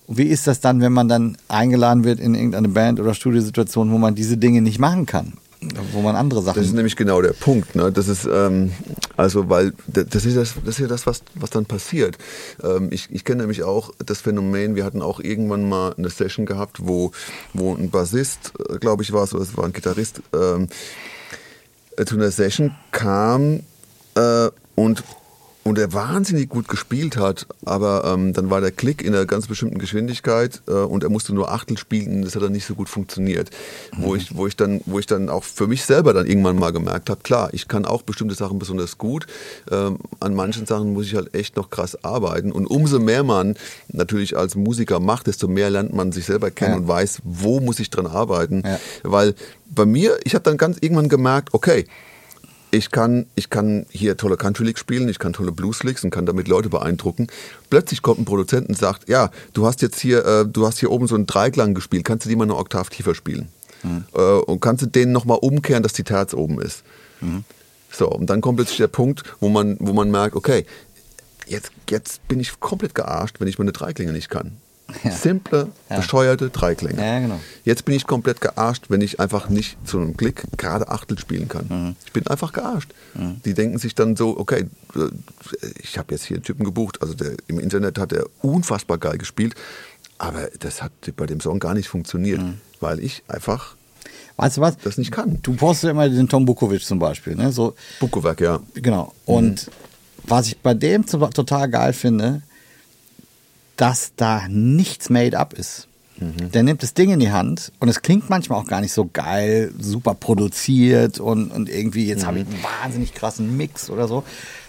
wie 0.08 0.24
ist 0.24 0.46
das 0.46 0.60
dann, 0.60 0.80
wenn 0.80 0.92
man 0.92 1.08
dann 1.08 1.36
eingeladen 1.48 2.02
wird 2.02 2.18
in 2.18 2.34
irgendeine 2.34 2.68
Band 2.68 2.98
oder 2.98 3.14
Studiosituation, 3.14 3.92
wo 3.92 3.98
man 3.98 4.16
diese 4.16 4.36
Dinge 4.36 4.60
nicht 4.62 4.78
machen 4.78 5.06
kann? 5.06 5.34
wo 5.92 6.00
man 6.00 6.16
andere 6.16 6.42
Sachen. 6.42 6.56
Das 6.56 6.66
ist 6.66 6.74
nämlich 6.74 6.96
genau 6.96 7.20
der 7.20 7.34
Punkt. 7.34 7.76
Ne? 7.76 7.92
Das 7.92 8.08
ist 8.08 8.24
ähm, 8.24 8.72
also, 9.16 9.50
weil 9.50 9.74
das 9.86 10.24
ist 10.24 10.36
das, 10.36 10.54
das 10.64 10.76
ist 10.76 10.78
ja 10.78 10.86
das, 10.86 11.06
was, 11.06 11.22
was 11.34 11.50
dann 11.50 11.66
passiert. 11.66 12.16
Ähm, 12.62 12.88
ich 12.90 13.08
ich 13.10 13.24
kenne 13.24 13.42
nämlich 13.42 13.62
auch 13.62 13.92
das 14.04 14.22
Phänomen. 14.22 14.74
Wir 14.74 14.84
hatten 14.84 15.02
auch 15.02 15.20
irgendwann 15.20 15.68
mal 15.68 15.94
eine 15.96 16.08
Session 16.08 16.46
gehabt, 16.46 16.78
wo 16.80 17.12
wo 17.52 17.74
ein 17.74 17.90
Bassist, 17.90 18.52
äh, 18.70 18.78
glaube 18.78 19.02
ich, 19.02 19.12
war 19.12 19.24
es, 19.24 19.34
oder 19.34 19.42
es 19.42 19.56
war 19.56 19.64
ein 19.64 19.74
Gitarrist, 19.74 20.22
ähm, 20.32 20.68
äh, 21.98 22.06
zu 22.06 22.16
einer 22.16 22.30
Session 22.30 22.74
kam 22.90 23.60
äh, 24.20 24.50
und 24.74 25.02
und 25.62 25.78
er 25.78 25.92
wahnsinnig 25.92 26.48
gut 26.48 26.68
gespielt 26.68 27.18
hat, 27.18 27.46
aber 27.66 28.04
ähm, 28.06 28.32
dann 28.32 28.48
war 28.48 28.62
der 28.62 28.70
Klick 28.70 29.02
in 29.02 29.14
einer 29.14 29.26
ganz 29.26 29.46
bestimmten 29.46 29.78
Geschwindigkeit 29.78 30.62
äh, 30.66 30.72
und 30.72 31.02
er 31.02 31.10
musste 31.10 31.34
nur 31.34 31.52
Achtel 31.52 31.76
spielen, 31.76 32.22
das 32.22 32.34
hat 32.34 32.42
dann 32.42 32.52
nicht 32.52 32.64
so 32.64 32.74
gut 32.74 32.88
funktioniert. 32.88 33.50
Mhm. 33.96 34.02
Wo, 34.02 34.14
ich, 34.16 34.34
wo, 34.34 34.46
ich 34.46 34.56
dann, 34.56 34.80
wo 34.86 34.98
ich 34.98 35.06
dann 35.06 35.28
auch 35.28 35.44
für 35.44 35.66
mich 35.66 35.84
selber 35.84 36.14
dann 36.14 36.26
irgendwann 36.26 36.58
mal 36.58 36.72
gemerkt 36.72 37.10
habe, 37.10 37.20
klar, 37.22 37.50
ich 37.52 37.68
kann 37.68 37.84
auch 37.84 38.02
bestimmte 38.02 38.34
Sachen 38.34 38.58
besonders 38.58 38.96
gut, 38.96 39.26
ähm, 39.70 39.98
an 40.18 40.34
manchen 40.34 40.64
Sachen 40.64 40.94
muss 40.94 41.06
ich 41.06 41.14
halt 41.14 41.34
echt 41.34 41.56
noch 41.56 41.68
krass 41.68 42.04
arbeiten 42.04 42.52
und 42.52 42.66
umso 42.66 42.98
mehr 42.98 43.22
man 43.22 43.54
natürlich 43.88 44.36
als 44.38 44.54
Musiker 44.54 44.98
macht, 44.98 45.26
desto 45.26 45.46
mehr 45.46 45.68
lernt 45.68 45.92
man 45.92 46.10
sich 46.10 46.24
selber 46.24 46.50
kennen 46.50 46.72
ja. 46.72 46.78
und 46.78 46.88
weiß, 46.88 47.20
wo 47.22 47.60
muss 47.60 47.80
ich 47.80 47.90
dran 47.90 48.06
arbeiten, 48.06 48.62
ja. 48.64 48.80
weil 49.02 49.34
bei 49.72 49.84
mir, 49.84 50.18
ich 50.24 50.34
habe 50.34 50.42
dann 50.42 50.56
ganz 50.56 50.78
irgendwann 50.80 51.08
gemerkt, 51.08 51.50
okay, 51.52 51.84
ich 52.70 52.90
kann, 52.90 53.26
ich 53.34 53.50
kann 53.50 53.86
hier 53.90 54.16
tolle 54.16 54.36
Country 54.36 54.64
League 54.64 54.78
spielen, 54.78 55.08
ich 55.08 55.18
kann 55.18 55.32
tolle 55.32 55.52
Blues 55.52 55.82
Leagues 55.82 56.04
und 56.04 56.10
kann 56.10 56.26
damit 56.26 56.48
Leute 56.48 56.68
beeindrucken. 56.68 57.26
Plötzlich 57.68 58.02
kommt 58.02 58.20
ein 58.20 58.24
Produzent 58.24 58.68
und 58.68 58.76
sagt, 58.76 59.08
ja, 59.08 59.30
du 59.52 59.66
hast 59.66 59.82
jetzt 59.82 60.00
hier, 60.00 60.24
äh, 60.24 60.46
du 60.46 60.66
hast 60.66 60.78
hier 60.78 60.90
oben 60.90 61.06
so 61.06 61.14
einen 61.14 61.26
Dreiklang 61.26 61.74
gespielt, 61.74 62.04
kannst 62.04 62.26
du 62.26 62.28
die 62.28 62.36
mal 62.36 62.44
eine 62.44 62.56
Oktav 62.56 62.88
tiefer 62.90 63.14
spielen? 63.14 63.48
Mhm. 63.82 64.04
Äh, 64.14 64.20
und 64.20 64.60
kannst 64.60 64.82
du 64.82 64.86
den 64.86 65.12
nochmal 65.12 65.38
umkehren, 65.40 65.82
dass 65.82 65.92
die 65.92 66.04
Terz 66.04 66.34
oben 66.34 66.60
ist? 66.60 66.84
Mhm. 67.20 67.44
So, 67.90 68.08
und 68.08 68.30
dann 68.30 68.40
kommt 68.40 68.56
plötzlich 68.56 68.78
der 68.78 68.88
Punkt, 68.88 69.24
wo 69.40 69.48
man, 69.48 69.76
wo 69.80 69.92
man 69.92 70.10
merkt, 70.10 70.36
okay, 70.36 70.64
jetzt, 71.46 71.72
jetzt 71.88 72.26
bin 72.28 72.38
ich 72.38 72.60
komplett 72.60 72.94
gearscht, 72.94 73.40
wenn 73.40 73.48
ich 73.48 73.58
meine 73.58 73.72
Dreiklinge 73.72 74.12
nicht 74.12 74.30
kann. 74.30 74.58
Ja. 75.04 75.10
Simple, 75.10 75.68
ja. 75.88 75.96
bescheuerte 75.96 76.50
Dreiklänge. 76.50 77.04
Ja, 77.04 77.20
genau. 77.20 77.40
Jetzt 77.64 77.84
bin 77.84 77.94
ich 77.94 78.06
komplett 78.06 78.40
gearscht, 78.40 78.86
wenn 78.88 79.00
ich 79.00 79.20
einfach 79.20 79.48
nicht 79.48 79.76
zu 79.86 79.98
einem 79.98 80.16
Klick 80.16 80.44
gerade 80.56 80.88
Achtel 80.88 81.18
spielen 81.18 81.48
kann. 81.48 81.66
Mhm. 81.68 81.96
Ich 82.04 82.12
bin 82.12 82.26
einfach 82.26 82.52
gearscht. 82.52 82.92
Mhm. 83.14 83.40
Die 83.44 83.54
denken 83.54 83.78
sich 83.78 83.94
dann 83.94 84.16
so, 84.16 84.38
okay, 84.38 84.66
äh, 84.94 85.08
ich 85.82 85.98
habe 85.98 86.12
jetzt 86.12 86.24
hier 86.24 86.36
einen 86.36 86.44
Typen 86.44 86.64
gebucht, 86.64 87.02
also 87.02 87.14
der, 87.14 87.34
im 87.46 87.58
Internet 87.58 87.98
hat 87.98 88.12
er 88.12 88.26
unfassbar 88.42 88.98
geil 88.98 89.18
gespielt, 89.18 89.54
aber 90.18 90.48
das 90.58 90.82
hat 90.82 90.92
bei 91.16 91.26
dem 91.26 91.40
Song 91.40 91.58
gar 91.58 91.74
nicht 91.74 91.88
funktioniert, 91.88 92.40
mhm. 92.40 92.60
weil 92.80 93.00
ich 93.00 93.22
einfach 93.28 93.76
Weißt 94.36 94.56
du 94.56 94.62
was? 94.62 94.78
Das 94.78 94.96
nicht 94.96 95.12
kann. 95.12 95.38
Du 95.42 95.52
postest 95.52 95.90
immer 95.90 96.08
den 96.08 96.26
Tom 96.26 96.46
Bukovic 96.46 96.82
zum 96.82 96.98
Beispiel. 96.98 97.34
Ne? 97.34 97.52
So, 97.52 97.74
Bukovac, 97.98 98.40
ja. 98.40 98.60
Genau. 98.72 99.12
Und 99.26 99.66
mhm. 99.66 99.72
was 100.24 100.46
ich 100.46 100.56
bei 100.56 100.72
dem 100.72 101.04
total 101.04 101.68
geil 101.68 101.92
finde, 101.92 102.40
dass 103.76 104.12
da 104.16 104.46
nichts 104.48 105.10
made 105.10 105.38
up 105.38 105.54
ist. 105.54 105.88
Mhm. 106.18 106.52
Der 106.52 106.62
nimmt 106.62 106.82
das 106.82 106.94
Ding 106.94 107.10
in 107.10 107.20
die 107.20 107.32
Hand 107.32 107.72
und 107.80 107.88
es 107.88 108.02
klingt 108.02 108.28
manchmal 108.28 108.60
auch 108.60 108.66
gar 108.66 108.80
nicht 108.80 108.92
so 108.92 109.08
geil, 109.10 109.72
super 109.78 110.14
produziert 110.14 111.18
und, 111.18 111.50
und 111.50 111.68
irgendwie, 111.68 112.06
jetzt 112.06 112.22
mhm. 112.22 112.26
habe 112.26 112.38
ich 112.40 112.46
einen 112.46 112.62
wahnsinnig 112.62 113.14
krassen 113.14 113.56
Mix 113.56 113.90
oder 113.90 114.06
so. 114.06 114.24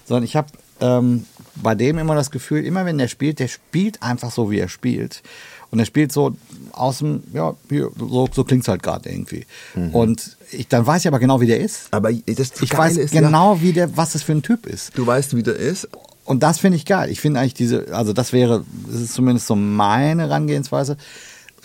Sondern 0.05 0.23
ich 0.23 0.35
habe 0.35 0.47
ähm, 0.79 1.25
bei 1.55 1.75
dem 1.75 1.97
immer 1.97 2.15
das 2.15 2.31
Gefühl, 2.31 2.65
immer 2.65 2.85
wenn 2.85 2.97
der 2.97 3.07
spielt, 3.07 3.39
der 3.39 3.47
spielt 3.47 4.01
einfach 4.01 4.31
so, 4.31 4.49
wie 4.49 4.59
er 4.59 4.69
spielt. 4.69 5.21
Und 5.69 5.79
er 5.79 5.85
spielt 5.85 6.11
so 6.11 6.35
aus 6.73 6.97
dem, 6.97 7.23
ja, 7.33 7.55
hier, 7.69 7.91
so, 7.97 8.27
so 8.31 8.43
klingt 8.43 8.63
es 8.63 8.67
halt 8.67 8.83
gerade 8.83 9.09
irgendwie. 9.09 9.45
Mhm. 9.73 9.95
Und 9.95 10.37
ich, 10.51 10.67
dann 10.67 10.85
weiß 10.85 11.01
ich 11.01 11.07
aber 11.07 11.19
genau, 11.19 11.39
wie 11.39 11.47
der 11.47 11.61
ist. 11.61 11.87
Aber 11.91 12.11
das 12.11 12.51
ich 12.61 12.77
weiß 12.77 12.97
ist, 12.97 13.11
genau, 13.11 13.55
ja, 13.55 13.61
wie 13.61 13.71
der, 13.71 13.95
was 13.95 14.13
das 14.13 14.23
für 14.23 14.33
ein 14.33 14.41
Typ 14.41 14.65
ist. 14.65 14.97
Du 14.97 15.07
weißt, 15.07 15.35
wie 15.35 15.43
der 15.43 15.55
ist 15.55 15.87
und 16.26 16.43
das 16.43 16.59
finde 16.59 16.78
ich 16.78 16.86
geil. 16.86 17.09
Ich 17.09 17.19
finde 17.19 17.39
eigentlich 17.39 17.53
diese, 17.53 17.93
also 17.93 18.13
das 18.13 18.34
wäre, 18.34 18.63
das 18.88 19.01
ist 19.01 19.13
zumindest 19.13 19.47
so 19.47 19.55
meine 19.55 20.24
Herangehensweise. 20.24 20.97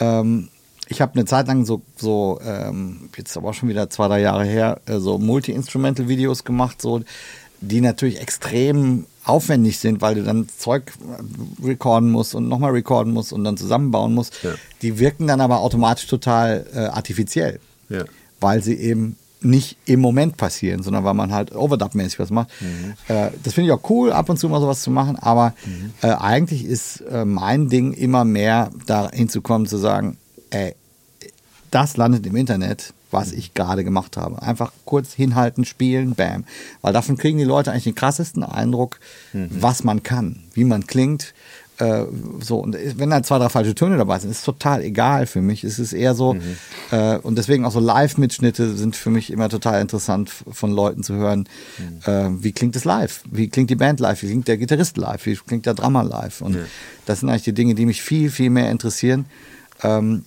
Ähm, 0.00 0.48
ich 0.88 1.00
habe 1.00 1.14
eine 1.14 1.24
Zeit 1.24 1.48
lang 1.48 1.64
so, 1.64 1.82
so 1.96 2.40
ähm, 2.44 3.08
jetzt 3.16 3.36
aber 3.36 3.50
auch 3.50 3.54
schon 3.54 3.68
wieder 3.68 3.90
zwei, 3.90 4.08
drei 4.08 4.20
Jahre 4.20 4.44
her, 4.44 4.80
äh, 4.86 4.98
so 4.98 5.18
Multi-Instrumental-Videos 5.18 6.44
gemacht, 6.44 6.80
so, 6.80 7.02
die 7.60 7.80
natürlich 7.80 8.20
extrem 8.20 9.06
aufwendig 9.24 9.78
sind, 9.78 10.00
weil 10.00 10.14
du 10.14 10.22
dann 10.22 10.48
Zeug 10.56 10.92
recorden 11.62 12.10
musst 12.10 12.34
und 12.34 12.48
nochmal 12.48 12.70
recorden 12.70 13.12
musst 13.12 13.32
und 13.32 13.42
dann 13.42 13.56
zusammenbauen 13.56 14.14
musst. 14.14 14.42
Ja. 14.44 14.54
Die 14.82 14.98
wirken 14.98 15.26
dann 15.26 15.40
aber 15.40 15.58
automatisch 15.58 16.06
total 16.06 16.66
äh, 16.72 16.78
artifiziell, 16.78 17.58
ja. 17.88 18.04
weil 18.40 18.62
sie 18.62 18.74
eben 18.74 19.16
nicht 19.40 19.76
im 19.84 20.00
Moment 20.00 20.36
passieren, 20.36 20.82
sondern 20.82 21.04
weil 21.04 21.14
man 21.14 21.32
halt 21.32 21.52
Overdub-mäßig 21.54 22.18
was 22.18 22.30
macht. 22.30 22.50
Mhm. 22.60 22.94
Äh, 23.08 23.30
das 23.42 23.54
finde 23.54 23.68
ich 23.68 23.72
auch 23.72 23.90
cool, 23.90 24.12
ab 24.12 24.28
und 24.28 24.38
zu 24.38 24.48
mal 24.48 24.60
sowas 24.60 24.82
zu 24.82 24.90
machen, 24.90 25.16
aber 25.16 25.54
mhm. 25.64 25.92
äh, 26.02 26.12
eigentlich 26.12 26.64
ist 26.64 27.02
äh, 27.10 27.24
mein 27.24 27.68
Ding 27.68 27.92
immer 27.92 28.24
mehr 28.24 28.70
dahin 28.86 29.28
zu 29.28 29.42
kommen, 29.42 29.66
zu 29.66 29.76
sagen, 29.76 30.16
ey, 30.50 30.74
das 31.70 31.96
landet 31.96 32.26
im 32.26 32.36
Internet, 32.36 32.94
was 33.10 33.32
mhm. 33.32 33.38
ich 33.38 33.54
gerade 33.54 33.84
gemacht 33.84 34.16
habe. 34.16 34.40
Einfach 34.42 34.72
kurz 34.84 35.12
hinhalten, 35.12 35.64
spielen, 35.64 36.14
bam. 36.14 36.44
Weil 36.80 36.92
davon 36.92 37.16
kriegen 37.16 37.38
die 37.38 37.44
Leute 37.44 37.70
eigentlich 37.70 37.84
den 37.84 37.94
krassesten 37.94 38.42
Eindruck, 38.42 38.98
mhm. 39.32 39.48
was 39.50 39.84
man 39.84 40.02
kann, 40.02 40.44
wie 40.54 40.64
man 40.64 40.86
klingt, 40.86 41.34
äh, 41.78 42.04
so, 42.40 42.58
und 42.58 42.76
wenn 42.96 43.10
da 43.10 43.22
zwei, 43.22 43.38
drei 43.38 43.48
falsche 43.48 43.74
Töne 43.74 43.98
dabei 43.98 44.18
sind, 44.18 44.30
ist 44.30 44.44
total 44.44 44.82
egal 44.82 45.26
für 45.26 45.42
mich. 45.42 45.62
Es 45.62 45.78
ist 45.78 45.92
eher 45.92 46.14
so, 46.14 46.34
mhm. 46.34 46.40
äh, 46.90 47.18
und 47.18 47.36
deswegen 47.36 47.64
auch 47.64 47.72
so 47.72 47.80
Live-Mitschnitte 47.80 48.74
sind 48.74 48.96
für 48.96 49.10
mich 49.10 49.30
immer 49.30 49.48
total 49.48 49.80
interessant 49.80 50.30
von 50.30 50.70
Leuten 50.70 51.02
zu 51.02 51.14
hören. 51.14 51.48
Mhm. 51.78 52.10
Äh, 52.10 52.42
wie 52.42 52.52
klingt 52.52 52.76
es 52.76 52.84
live? 52.84 53.20
Wie 53.30 53.48
klingt 53.48 53.70
die 53.70 53.76
Band 53.76 54.00
live? 54.00 54.22
Wie 54.22 54.26
klingt 54.26 54.48
der 54.48 54.56
Gitarrist 54.56 54.96
live? 54.96 55.26
Wie 55.26 55.36
klingt 55.36 55.66
der 55.66 55.74
Drummer 55.74 56.04
live? 56.04 56.40
Und 56.40 56.54
ja. 56.54 56.62
das 57.04 57.20
sind 57.20 57.28
eigentlich 57.28 57.42
die 57.42 57.54
Dinge, 57.54 57.74
die 57.74 57.86
mich 57.86 58.02
viel, 58.02 58.30
viel 58.30 58.50
mehr 58.50 58.70
interessieren. 58.70 59.26
Ähm, 59.82 60.24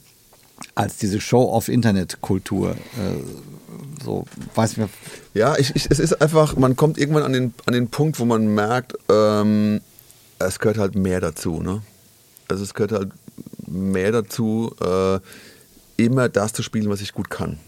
als 0.76 0.98
diese 0.98 1.22
Show-off-Internet-Kultur. 1.22 2.72
Äh, 2.72 4.04
so, 4.04 4.26
weiß 4.56 4.78
mir. 4.78 4.90
Ja, 5.34 5.58
ich, 5.58 5.76
ich, 5.76 5.90
es 5.90 6.00
ist 6.00 6.22
einfach, 6.22 6.56
man 6.58 6.76
kommt 6.76 6.98
irgendwann 6.98 7.24
an 7.24 7.34
den, 7.34 7.54
an 7.66 7.74
den 7.74 7.88
Punkt, 7.88 8.20
wo 8.20 8.26
man 8.26 8.54
merkt, 8.54 8.94
ähm, 9.10 9.82
es 10.40 10.60
gehört 10.60 10.78
halt 10.78 10.96
mehr 10.96 11.20
dazu. 11.20 11.62
Ne? 11.62 11.82
Also 12.48 12.64
es 12.64 12.74
gehört 12.74 12.92
halt 12.92 13.12
mehr 13.68 14.12
dazu, 14.12 14.74
äh, 14.82 15.20
immer 15.98 16.30
das 16.30 16.54
zu 16.54 16.64
spielen, 16.64 16.90
was 16.90 17.02
ich 17.02 17.14
gut 17.14 17.30
kann. 17.30 17.60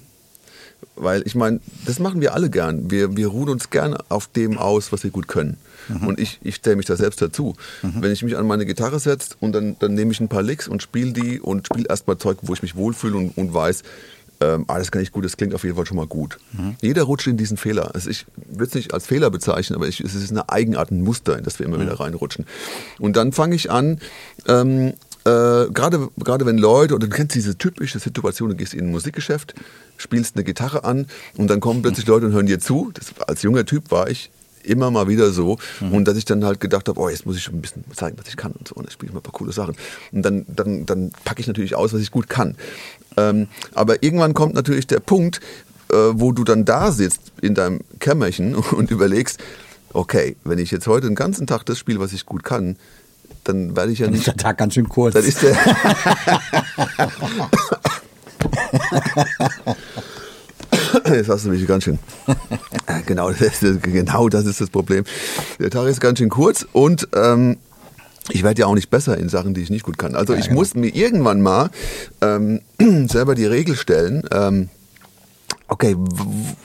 Weil 0.96 1.22
ich 1.26 1.36
meine, 1.36 1.60
das 1.86 2.00
machen 2.00 2.22
wir 2.22 2.34
alle 2.34 2.50
gern. 2.50 2.90
Wir, 2.90 3.16
wir 3.16 3.28
ruhen 3.28 3.50
uns 3.50 3.70
gern 3.70 3.96
auf 4.10 4.28
dem 4.28 4.58
aus, 4.58 4.92
was 4.92 5.04
wir 5.04 5.12
gut 5.12 5.28
können. 5.28 5.58
Mhm. 5.88 6.08
Und 6.08 6.20
ich, 6.20 6.40
ich 6.44 6.56
stelle 6.56 6.76
mich 6.76 6.86
da 6.86 6.96
selbst 6.96 7.22
dazu. 7.22 7.56
Mhm. 7.82 8.02
Wenn 8.02 8.12
ich 8.12 8.24
mich 8.24 8.36
an 8.36 8.48
meine 8.48 8.66
Gitarre 8.66 9.00
setze 9.00 9.36
und 9.40 9.54
dann, 9.54 9.78
dann 9.80 9.94
nehme 9.94 10.12
ich 10.12 10.20
ein 10.20 10.28
paar 10.28 10.42
Licks 10.42 10.68
und 10.68 10.82
spiele 10.82 11.14
die 11.14 11.40
und 11.40 11.68
spiele 11.68 11.88
erstmal 11.88 12.18
Zeug, 12.18 12.40
wo 12.42 12.54
ich 12.54 12.62
mich 12.62 12.76
wohlfühle 12.76 13.16
und, 13.16 13.38
und 13.38 13.54
weiß, 13.54 13.84
ähm, 14.42 14.66
ah, 14.68 14.80
das 14.80 14.92
kann 14.92 15.06
gut, 15.12 15.24
das 15.24 15.38
klingt 15.38 15.54
auf 15.54 15.64
jeden 15.64 15.76
Fall 15.76 15.86
schon 15.86 15.98
mal 15.98 16.08
gut. 16.08 16.40
Mhm. 16.54 16.76
Jeder 16.82 17.04
rutscht 17.04 17.28
in 17.28 17.38
diesen 17.38 17.58
Fehler. 17.58 17.94
Also 17.94 18.10
ich 18.10 18.26
würde 18.36 18.66
es 18.66 18.74
nicht 18.74 18.94
als 18.94 19.06
Fehler 19.06 19.30
bezeichnen, 19.30 19.76
aber 19.76 19.88
ich, 19.88 20.02
es 20.02 20.16
ist 20.16 20.32
eine 20.32 20.50
Eigenart, 20.50 20.92
ein 20.92 21.02
Muster, 21.02 21.38
in 21.38 21.44
das 21.44 21.60
wir 21.60 21.68
immer 21.68 21.78
mhm. 21.78 21.84
wieder 21.84 22.00
reinrutschen. 22.00 22.46
Und 23.00 23.16
dann 23.16 23.32
fange 23.32 23.56
ich 23.56 23.70
an, 23.70 24.00
ähm, 24.48 24.94
äh, 25.24 25.70
gerade 25.70 26.10
gerade 26.18 26.46
wenn 26.48 26.58
Leute, 26.58 26.96
oder 26.96 27.08
du 27.08 27.16
kennst 27.16 27.36
diese 27.36 27.56
typische 27.56 28.00
Situation, 28.00 28.50
du 28.50 28.56
gehst 28.56 28.74
in 28.74 28.86
ein 28.86 28.92
Musikgeschäft, 28.92 29.54
spielst 29.98 30.36
eine 30.36 30.44
Gitarre 30.44 30.84
an 30.84 31.06
und 31.38 31.48
dann 31.48 31.60
kommen 31.60 31.84
plötzlich 31.84 32.08
Leute 32.08 32.26
und 32.26 32.34
hören 32.34 32.48
dir 32.48 32.60
zu. 32.60 32.92
Das, 32.94 33.14
als 33.28 33.44
junger 33.44 33.66
Typ 33.66 33.92
war 33.92 34.10
ich 34.10 34.32
immer 34.66 34.92
mal 34.92 35.08
wieder 35.08 35.32
so. 35.32 35.58
Mhm. 35.80 35.94
Und 35.94 36.08
dass 36.08 36.18
ich 36.18 36.26
dann 36.26 36.44
halt 36.46 36.60
gedacht 36.60 36.88
habe, 36.88 37.00
oh, 37.00 37.10
jetzt 37.10 37.26
muss 37.26 37.38
ich 37.38 37.44
schon 37.44 37.56
ein 37.56 37.62
bisschen 37.62 37.84
zeigen, 37.94 38.18
was 38.20 38.28
ich 38.28 38.38
kann 38.38 38.52
und 38.52 38.68
so. 38.68 38.76
Und 38.76 38.86
dann 38.86 38.92
spiele 38.92 39.10
ich 39.10 39.14
mal 39.14 39.20
ein 39.20 39.24
paar 39.24 39.34
coole 39.34 39.52
Sachen. 39.52 39.76
Und 40.12 40.24
dann, 40.24 40.46
dann, 40.48 40.86
dann 40.86 41.12
packe 41.24 41.42
ich 41.42 41.48
natürlich 41.48 41.76
aus, 41.76 41.94
was 41.94 42.02
ich 42.02 42.12
gut 42.12 42.30
kann. 42.30 42.56
Ähm, 43.18 43.48
aber 43.74 44.04
irgendwann 44.04 44.34
kommt 44.34 44.54
natürlich 44.54 44.88
der 44.88 45.00
Punkt, 45.00 45.40
äh, 45.92 45.96
wo 45.96 46.32
du 46.32 46.44
dann 46.44 46.66
da 46.66 46.92
sitzt 46.92 47.32
in 47.42 47.56
deinem 47.56 47.82
Kämmerchen 48.00 48.56
und 48.56 48.92
überlegst, 48.92 49.40
okay, 49.94 50.36
wenn 50.44 50.60
ich 50.60 50.72
jetzt 50.72 50.88
heute 50.88 51.08
den 51.08 51.16
ganzen 51.16 51.48
Tag 51.48 51.66
das 51.66 51.78
spiele, 51.78 52.00
was 52.00 52.14
ich 52.14 52.26
gut 52.26 52.44
kann, 52.44 52.78
dann 53.44 53.76
werde 53.76 53.92
ich 53.92 54.00
ja 54.00 54.06
dann 54.06 54.14
nicht. 54.14 54.28
Ist 54.28 54.28
der 54.28 54.38
Tag 54.38 54.58
ganz 54.58 54.76
schön 54.76 54.88
kurz. 54.88 55.14
Dann 55.14 55.26
ist 55.26 55.42
der. 55.42 55.56
Jetzt 61.06 61.30
hast 61.30 61.46
du 61.46 61.50
mich 61.50 61.66
ganz 61.68 61.84
schön. 61.84 62.00
Genau 63.06 63.32
das, 63.32 63.64
ist, 63.64 63.84
genau 63.84 64.30
das 64.30 64.46
ist 64.46 64.62
das 64.62 64.70
Problem. 64.70 65.04
Der 65.60 65.70
Tag 65.70 65.88
ist 65.88 66.02
ganz 66.02 66.20
schön 66.20 66.30
kurz 66.30 66.66
und 66.72 67.08
ähm, 67.16 67.58
ich 68.30 68.44
werde 68.44 68.62
ja 68.62 68.68
auch 68.68 68.76
nicht 68.76 68.90
besser 68.90 69.18
in 69.18 69.30
Sachen, 69.30 69.54
die 69.54 69.62
ich 69.62 69.70
nicht 69.70 69.84
gut 69.84 69.98
kann. 69.98 70.16
Also 70.16 70.34
ja, 70.34 70.40
ich 70.40 70.48
genau. 70.48 70.60
muss 70.60 70.76
mir 70.76 70.94
irgendwann 70.94 71.42
mal 71.42 71.70
ähm, 72.22 72.62
selber 73.08 73.36
die 73.36 73.46
Regel 73.46 73.76
stellen. 73.76 74.24
Ähm, 74.32 74.70
okay, 75.72 75.96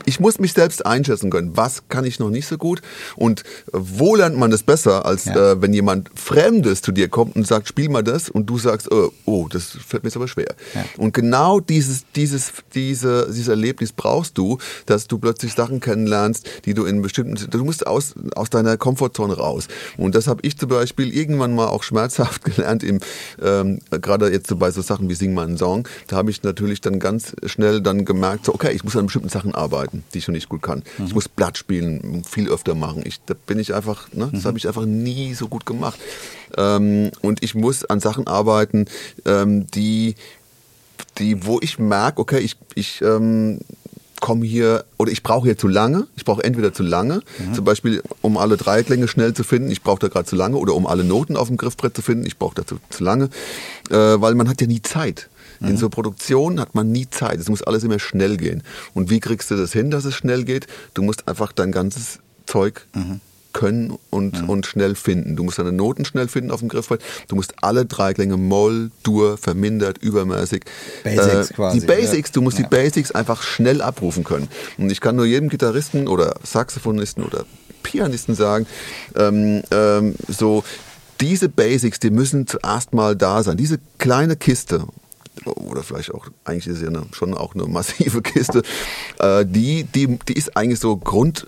ich 0.05 0.19
muss 0.19 0.41
mich 0.41 0.53
selbst 0.53 0.85
einschätzen 0.85 1.31
können. 1.31 1.57
Was 1.57 1.89
kann 1.89 2.05
ich 2.05 2.19
noch 2.19 2.29
nicht 2.29 2.47
so 2.49 2.59
gut? 2.59 2.83
Und 3.15 3.45
wo 3.73 4.17
lernt 4.17 4.37
man 4.37 4.51
das 4.51 4.65
besser, 4.65 5.07
als 5.07 5.27
ja. 5.27 5.53
äh, 5.53 5.63
wenn 5.63 5.73
jemand 5.73 6.11
Fremdes 6.17 6.83
zu 6.83 6.91
dir 6.91 7.09
kommt 7.09 7.37
und 7.37 7.47
sagt, 7.47 7.69
spiel 7.69 7.89
mal 7.89 8.03
das 8.03 8.29
und 8.29 8.47
du 8.47 8.59
sagst, 8.59 8.91
oh, 8.91 9.13
oh 9.25 9.47
das 9.49 9.67
fällt 9.67 10.03
mir 10.03 10.09
jetzt 10.09 10.17
aber 10.17 10.27
schwer. 10.27 10.55
Ja. 10.75 10.85
Und 10.99 11.15
genau 11.15 11.61
dieses, 11.61 12.05
dieses, 12.17 12.53
diese, 12.75 13.29
dieses 13.29 13.47
Erlebnis 13.47 13.93
brauchst 13.93 14.37
du, 14.39 14.59
dass 14.87 15.07
du 15.07 15.19
plötzlich 15.19 15.55
Sachen 15.55 15.79
kennenlernst, 15.79 16.49
die 16.65 16.75
du 16.75 16.85
in 16.85 17.01
bestimmten, 17.01 17.49
du 17.49 17.65
musst 17.65 17.87
aus, 17.87 18.15
aus 18.35 18.51
deiner 18.51 18.77
Komfortzone 18.77 19.35
raus. 19.35 19.69
Und 19.97 20.17
das 20.17 20.27
habe 20.27 20.41
ich 20.43 20.59
zum 20.59 20.69
Beispiel 20.69 21.17
irgendwann 21.17 21.55
mal 21.55 21.69
auch 21.69 21.85
schmerzhaft 21.85 22.45
gelernt, 22.57 22.83
im, 22.83 22.99
ähm, 23.41 23.79
gerade 23.91 24.33
jetzt 24.33 24.49
so 24.49 24.57
bei 24.57 24.73
so 24.73 24.83
Sachen 24.83 25.09
wie 25.09 25.15
Sing 25.15 25.33
mal 25.33 25.47
einen 25.47 25.59
Song, 25.59 25.87
da 26.09 26.17
habe 26.17 26.33
ich 26.33 26.43
natürlich 26.43 26.81
dann 26.81 26.99
ganz 26.99 27.37
schnell 27.47 27.81
dann 27.81 28.05
gemerkt, 28.05 28.47
so, 28.47 28.53
okay, 28.53 28.73
ich 28.75 28.83
muss 28.83 28.96
an 28.97 29.07
bestimmten 29.07 29.29
Sachen 29.29 29.55
arbeiten, 29.55 30.05
die 30.13 30.19
ich 30.19 30.29
noch 30.29 30.35
nicht 30.35 30.49
gut 30.49 30.63
kann. 30.63 30.83
Mhm. 30.99 31.07
Ich 31.07 31.15
muss 31.15 31.29
Blatt 31.29 31.59
spielen, 31.59 32.23
viel 32.25 32.49
öfter 32.49 32.75
machen. 32.75 33.03
Ich, 33.05 33.21
da 33.27 33.35
bin 33.35 33.59
ich 33.59 33.75
einfach, 33.75 34.13
ne, 34.13 34.29
das 34.33 34.43
mhm. 34.43 34.49
habe 34.49 34.59
ich 34.59 34.67
einfach 34.67 34.85
nie 34.85 35.35
so 35.35 35.49
gut 35.49 35.67
gemacht. 35.67 35.99
Ähm, 36.57 37.11
und 37.23 37.43
ich 37.43 37.55
muss 37.55 37.85
an 37.85 38.01
Sachen 38.01 38.27
arbeiten, 38.27 38.87
ähm, 39.25 39.67
die, 39.69 40.15
die, 41.19 41.47
wo 41.47 41.59
ich 41.61 41.79
merke, 41.79 42.21
okay, 42.21 42.39
ich, 42.39 42.57
ich 42.75 43.03
ähm, 43.03 43.61
komme 44.21 44.47
hier 44.47 44.85
oder 44.97 45.13
ich 45.13 45.23
brauche 45.23 45.47
hier 45.47 45.59
zu 45.59 45.69
lange. 45.69 46.07
Ich 46.17 46.25
brauche 46.25 46.43
entweder 46.43 46.73
zu 46.73 46.83
lange, 46.83 47.23
mhm. 47.39 47.55
zum 47.55 47.65
Beispiel 47.65 48.03
um 48.23 48.37
alle 48.37 48.57
Dreiklänge 48.57 49.09
schnell 49.09 49.35
zu 49.35 49.45
finden, 49.45 49.71
ich 49.71 49.83
brauche 49.83 50.01
da 50.01 50.09
gerade 50.09 50.27
zu 50.27 50.37
lange, 50.37 50.57
oder 50.57 50.75
um 50.75 50.87
alle 50.87 51.05
Noten 51.05 51.37
auf 51.37 51.49
dem 51.49 51.57
Griffbrett 51.57 51.95
zu 51.95 52.03
finden, 52.03 52.27
ich 52.27 52.39
brauche 52.39 52.55
dazu 52.55 52.79
zu 52.91 53.05
lange, 53.05 53.29
äh, 53.91 53.95
weil 53.95 54.35
man 54.35 54.49
hat 54.49 54.61
ja 54.61 54.67
nie 54.67 54.83
Zeit. 54.83 55.29
In 55.61 55.73
mhm. 55.73 55.77
so 55.77 55.89
Produktionen 55.89 56.61
hat 56.61 56.75
man 56.75 56.93
nie 56.93 57.09
Zeit. 57.09 57.39
Es 57.41 57.49
muss 57.49 57.63
alles 57.63 57.85
immer 57.85 57.99
schnell 57.99 58.37
gehen. 58.37 58.63
Und 58.95 59.11
wie 59.11 59.21
kriegst 59.21 59.51
du 59.51 59.57
das 59.57 59.73
hin, 59.73 59.91
dass 59.91 60.05
es 60.05 60.15
schnell 60.15 60.45
geht? 60.45 60.67
Du 60.95 61.03
musst 61.03 61.29
einfach 61.29 61.53
dein 61.53 61.73
ganzes 61.73 62.19
Zeug 62.47 62.87
mhm. 62.95 63.21
können 63.53 63.99
und, 64.11 64.43
mhm. 64.43 64.49
und 64.49 64.67
schnell 64.67 64.95
finden. 64.95 65.37
Du 65.37 65.45
musst 65.45 65.59
deine 65.59 65.73
Noten 65.73 66.05
schnell 66.05 66.29
finden 66.29 66.51
auf 66.51 66.61
dem 66.61 66.69
Griffbrett. 66.69 67.03
Du 67.29 67.37
musst 67.37 67.55
alle 67.63 67.87
Dreiklänge 67.87 68.37
Moll, 68.37 68.91
Dur, 69.03 69.37
vermindert, 69.39 69.99
übermäßig. 69.99 70.65
Basics 71.05 71.51
äh, 71.51 71.55
quasi. 71.55 71.81
Die 71.81 71.87
Basics, 71.87 72.33
du 72.33 72.43
musst 72.43 72.59
ja. 72.59 72.65
die 72.65 72.71
Basics 72.71 73.13
einfach 73.13 73.43
schnell 73.43 73.83
abrufen 73.83 74.25
können. 74.25 74.49
Und 74.79 74.91
ich 74.91 75.01
kann 75.01 75.17
nur 75.17 75.27
jedem 75.27 75.49
Gitarristen 75.49 76.09
oder 76.09 76.35
Saxophonisten 76.43 77.25
oder 77.25 77.45
Pianisten 77.83 78.35
sagen, 78.35 78.67
ähm, 79.15 79.63
ähm, 79.71 80.17
so 80.27 80.65
diese 81.21 81.49
Basics, 81.49 81.99
die 82.01 82.11
müssen 82.11 82.47
zuerst 82.47 82.93
mal 82.93 83.17
da 83.17 83.43
sein. 83.43 83.57
Diese 83.57 83.79
kleine 83.99 84.37
Kiste, 84.37 84.85
oder 85.45 85.83
vielleicht 85.83 86.13
auch, 86.15 86.27
eigentlich 86.45 86.67
ist 86.67 86.77
es 86.77 86.83
ja 86.83 86.89
eine, 86.89 87.03
schon 87.13 87.35
auch 87.35 87.55
eine 87.55 87.65
massive 87.65 88.23
Kiste, 88.23 88.63
äh, 89.19 89.45
die, 89.45 89.85
die, 89.85 90.19
die 90.19 90.33
ist 90.35 90.57
eigentlich 90.57 90.81
so 90.81 90.97
Grund, 90.97 91.47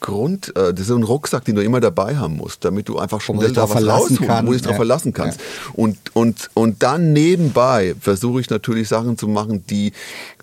Grund, 0.00 0.54
äh, 0.56 0.72
das 0.72 0.82
ist 0.82 0.86
so 0.88 0.96
ein 0.96 1.02
Rucksack, 1.02 1.44
den 1.44 1.56
du 1.56 1.62
immer 1.62 1.80
dabei 1.80 2.16
haben 2.16 2.36
musst, 2.36 2.64
damit 2.64 2.88
du 2.88 2.98
einfach 2.98 3.20
schnell 3.20 3.52
da 3.52 3.68
was 3.68 3.84
rausholst, 3.86 4.20
wo 4.20 4.46
du 4.46 4.52
dich 4.52 4.62
drauf 4.62 4.72
ja. 4.72 4.76
verlassen 4.76 5.12
kannst. 5.12 5.40
Ja. 5.40 5.46
Und, 5.74 5.98
und, 6.14 6.50
und 6.54 6.82
dann 6.82 7.12
nebenbei 7.12 7.94
versuche 7.98 8.40
ich 8.40 8.50
natürlich 8.50 8.88
Sachen 8.88 9.16
zu 9.18 9.26
machen, 9.26 9.64
die, 9.66 9.92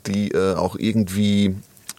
die 0.08 0.32
äh, 0.32 0.56
auch 0.56 0.76
irgendwie 0.78 1.56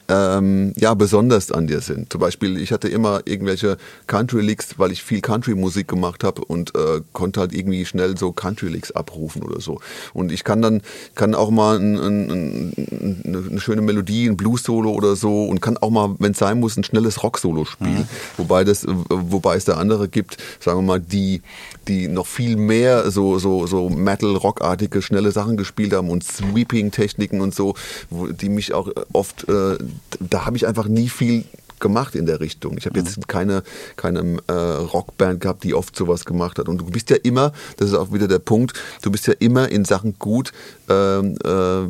ähm, 0.08 0.72
ja 0.76 0.94
besonders 0.94 1.50
an 1.50 1.66
dir 1.66 1.80
sind. 1.80 2.12
Zum 2.12 2.20
Beispiel, 2.20 2.58
ich 2.58 2.72
hatte 2.72 2.88
immer 2.88 3.22
irgendwelche 3.24 3.76
Country 4.06 4.42
Leaks, 4.42 4.78
weil 4.78 4.92
ich 4.92 5.02
viel 5.02 5.20
Country 5.20 5.54
Musik 5.54 5.88
gemacht 5.88 6.24
habe 6.24 6.44
und 6.44 6.74
äh, 6.74 7.00
konnte 7.12 7.40
halt 7.40 7.52
irgendwie 7.54 7.84
schnell 7.84 8.16
so 8.16 8.32
Country 8.32 8.68
Leaks 8.68 8.90
abrufen 8.90 9.42
oder 9.42 9.60
so. 9.60 9.80
Und 10.12 10.32
ich 10.32 10.44
kann 10.44 10.62
dann 10.62 10.82
kann 11.14 11.34
auch 11.34 11.50
mal 11.50 11.78
ein, 11.78 11.96
ein, 11.96 12.30
ein, 12.30 13.22
eine 13.50 13.60
schöne 13.60 13.82
Melodie, 13.82 14.26
ein 14.26 14.36
Blues 14.36 14.62
Solo 14.62 14.92
oder 14.92 15.16
so 15.16 15.44
und 15.44 15.60
kann 15.60 15.76
auch 15.78 15.90
mal, 15.90 16.14
wenn 16.18 16.32
es 16.32 16.38
sein 16.38 16.60
muss, 16.60 16.76
ein 16.76 16.84
schnelles 16.84 17.22
Rock 17.22 17.38
Solo 17.38 17.64
spielen. 17.64 17.98
Mhm. 17.98 18.08
Wobei 18.36 18.64
das, 18.64 18.86
wobei 18.86 19.56
es 19.56 19.64
da 19.64 19.74
andere 19.74 20.08
gibt, 20.08 20.36
sagen 20.60 20.78
wir 20.78 20.82
mal, 20.82 21.00
die 21.00 21.42
die 21.88 22.08
noch 22.08 22.26
viel 22.26 22.56
mehr 22.56 23.10
so, 23.10 23.38
so, 23.38 23.66
so 23.66 23.88
Metal-Rock-artige, 23.88 25.02
schnelle 25.02 25.32
Sachen 25.32 25.56
gespielt 25.56 25.92
haben 25.92 26.10
und 26.10 26.24
Sweeping-Techniken 26.24 27.40
und 27.40 27.54
so, 27.54 27.74
wo, 28.10 28.28
die 28.28 28.48
mich 28.48 28.72
auch 28.72 28.88
oft, 29.12 29.48
äh, 29.48 29.76
da 30.20 30.46
habe 30.46 30.56
ich 30.56 30.66
einfach 30.66 30.86
nie 30.86 31.08
viel 31.08 31.44
gemacht 31.84 32.14
in 32.14 32.24
der 32.24 32.40
Richtung. 32.40 32.78
Ich 32.78 32.86
habe 32.86 32.98
jetzt 32.98 33.18
mhm. 33.18 33.26
keine, 33.26 33.62
keine 33.96 34.38
äh, 34.46 34.52
Rockband 34.52 35.40
gehabt, 35.40 35.64
die 35.64 35.74
oft 35.74 35.94
sowas 35.94 36.24
gemacht 36.24 36.58
hat. 36.58 36.68
Und 36.68 36.78
du 36.78 36.86
bist 36.86 37.10
ja 37.10 37.16
immer, 37.22 37.52
das 37.76 37.90
ist 37.90 37.94
auch 37.94 38.10
wieder 38.10 38.26
der 38.26 38.38
Punkt, 38.38 38.72
du 39.02 39.10
bist 39.10 39.26
ja 39.26 39.34
immer 39.38 39.68
in 39.68 39.84
Sachen 39.84 40.18
gut, 40.18 40.52
ähm, 40.88 41.36
äh, 41.44 41.82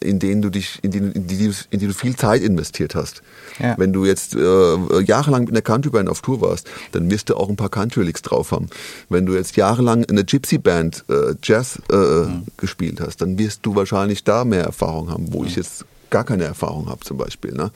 in 0.00 0.18
denen 0.18 0.40
du 0.40 0.48
dich, 0.48 0.78
in 0.82 0.90
die, 0.90 0.98
in, 0.98 1.26
die, 1.26 1.52
in 1.70 1.80
die 1.80 1.86
du 1.86 1.92
viel 1.92 2.16
Zeit 2.16 2.42
investiert 2.42 2.94
hast. 2.94 3.22
Ja. 3.58 3.74
Wenn 3.76 3.92
du 3.92 4.06
jetzt 4.06 4.34
äh, 4.34 5.00
jahrelang 5.02 5.42
mit 5.42 5.50
einer 5.50 5.62
Countryband 5.62 6.08
auf 6.08 6.22
Tour 6.22 6.40
warst, 6.40 6.66
dann 6.92 7.10
wirst 7.10 7.28
du 7.28 7.36
auch 7.36 7.50
ein 7.50 7.56
paar 7.56 7.68
Country-Licks 7.68 8.22
drauf 8.22 8.52
haben. 8.52 8.68
Wenn 9.10 9.26
du 9.26 9.34
jetzt 9.34 9.56
jahrelang 9.56 10.04
in 10.04 10.12
einer 10.12 10.24
Gypsy-Band 10.24 11.04
äh, 11.10 11.34
Jazz 11.42 11.78
äh, 11.90 11.96
mhm. 11.96 12.44
gespielt 12.56 13.02
hast, 13.02 13.20
dann 13.20 13.38
wirst 13.38 13.66
du 13.66 13.74
wahrscheinlich 13.74 14.24
da 14.24 14.46
mehr 14.46 14.64
Erfahrung 14.64 15.10
haben, 15.10 15.30
wo 15.32 15.40
mhm. 15.40 15.48
ich 15.48 15.56
jetzt 15.56 15.84
gar 16.12 16.24
keine 16.24 16.44
Erfahrung 16.44 16.88
habe 16.88 17.00
zum 17.00 17.16
Beispiel. 17.16 17.52
Ne? 17.52 17.72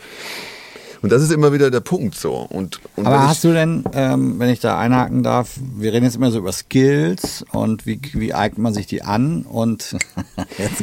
Und 1.02 1.10
das 1.10 1.22
ist 1.22 1.32
immer 1.32 1.52
wieder 1.52 1.70
der 1.70 1.80
Punkt 1.80 2.14
so. 2.14 2.34
Und, 2.34 2.80
und 2.96 3.06
Aber 3.06 3.28
hast 3.28 3.44
du 3.44 3.52
denn, 3.52 3.84
ähm, 3.92 4.38
wenn 4.38 4.50
ich 4.50 4.60
da 4.60 4.78
einhaken 4.78 5.22
darf, 5.22 5.58
wir 5.76 5.92
reden 5.92 6.04
jetzt 6.04 6.16
immer 6.16 6.30
so 6.30 6.38
über 6.38 6.52
Skills 6.52 7.44
und 7.52 7.86
wie, 7.86 8.00
wie 8.12 8.34
eignet 8.34 8.58
man 8.58 8.74
sich 8.74 8.86
die 8.86 9.02
an 9.02 9.42
und 9.42 9.96
jetzt 10.58 10.80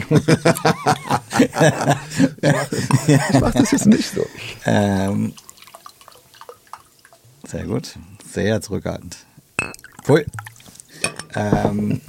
ich 3.08 3.40
mache 3.40 3.58
das 3.60 3.72
jetzt 3.72 3.86
nicht 3.86 4.14
so. 4.14 4.26
Ähm, 4.66 5.34
sehr 7.48 7.66
gut, 7.66 7.96
sehr 8.26 8.62
zurückhaltend. 8.62 9.18
Pfui. 10.04 10.26
Ähm, 11.36 12.02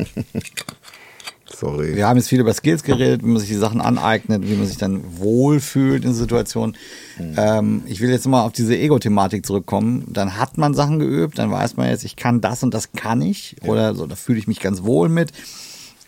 Sorry. 1.54 1.94
Wir 1.94 2.08
haben 2.08 2.16
jetzt 2.16 2.28
viel 2.28 2.40
über 2.40 2.52
Skills 2.52 2.82
geredet, 2.82 3.22
wie 3.22 3.28
man 3.28 3.38
sich 3.38 3.48
die 3.48 3.54
Sachen 3.54 3.80
aneignet, 3.80 4.42
wie 4.48 4.54
man 4.54 4.66
sich 4.66 4.76
dann 4.76 5.02
wohlfühlt 5.18 6.04
in 6.04 6.14
Situationen. 6.14 6.76
Mhm. 7.18 7.34
Ähm, 7.36 7.82
ich 7.86 8.00
will 8.00 8.10
jetzt 8.10 8.26
mal 8.26 8.42
auf 8.42 8.52
diese 8.52 8.76
Ego-Thematik 8.76 9.46
zurückkommen. 9.46 10.04
Dann 10.08 10.36
hat 10.38 10.58
man 10.58 10.74
Sachen 10.74 10.98
geübt, 10.98 11.38
dann 11.38 11.50
weiß 11.50 11.76
man 11.76 11.88
jetzt, 11.88 12.04
ich 12.04 12.16
kann 12.16 12.40
das 12.40 12.62
und 12.62 12.74
das 12.74 12.92
kann 12.92 13.22
ich 13.22 13.56
ja. 13.62 13.68
oder 13.68 13.94
so, 13.94 14.06
da 14.06 14.16
fühle 14.16 14.38
ich 14.38 14.48
mich 14.48 14.60
ganz 14.60 14.82
wohl 14.82 15.08
mit 15.08 15.32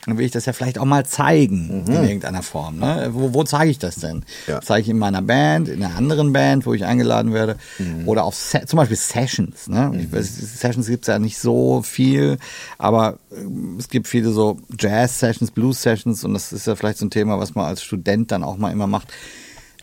dann 0.06 0.18
will 0.18 0.24
ich 0.24 0.30
das 0.30 0.46
ja 0.46 0.52
vielleicht 0.52 0.78
auch 0.78 0.84
mal 0.84 1.04
zeigen 1.04 1.84
mhm. 1.84 1.92
in 1.92 2.04
irgendeiner 2.04 2.42
Form. 2.42 2.78
Ne? 2.78 3.10
Wo, 3.12 3.34
wo 3.34 3.42
zeige 3.42 3.70
ich 3.70 3.78
das 3.78 3.96
denn? 3.96 4.24
Ja. 4.46 4.60
Zeige 4.60 4.82
ich 4.82 4.88
in 4.88 4.98
meiner 4.98 5.20
Band, 5.20 5.68
in 5.68 5.82
einer 5.82 5.96
anderen 5.96 6.32
Band, 6.32 6.64
wo 6.64 6.74
ich 6.74 6.84
eingeladen 6.84 7.34
werde 7.34 7.56
mhm. 7.78 8.06
oder 8.06 8.24
auf 8.24 8.36
Se 8.36 8.64
zum 8.66 8.76
Beispiel 8.76 8.96
Sessions. 8.96 9.68
Ne? 9.68 9.90
Mhm. 9.92 10.12
Weiß, 10.12 10.60
Sessions 10.60 10.86
gibt 10.86 11.04
es 11.04 11.08
ja 11.08 11.18
nicht 11.18 11.38
so 11.38 11.82
viel, 11.82 12.38
aber 12.78 13.18
äh, 13.32 13.78
es 13.78 13.88
gibt 13.88 14.06
viele 14.06 14.30
so 14.30 14.58
Jazz-Sessions, 14.78 15.50
Blues-Sessions 15.50 16.22
und 16.24 16.34
das 16.34 16.52
ist 16.52 16.66
ja 16.68 16.76
vielleicht 16.76 16.98
so 16.98 17.06
ein 17.06 17.10
Thema, 17.10 17.38
was 17.40 17.54
man 17.56 17.66
als 17.66 17.82
Student 17.82 18.30
dann 18.30 18.44
auch 18.44 18.56
mal 18.56 18.70
immer 18.70 18.86
macht. 18.86 19.12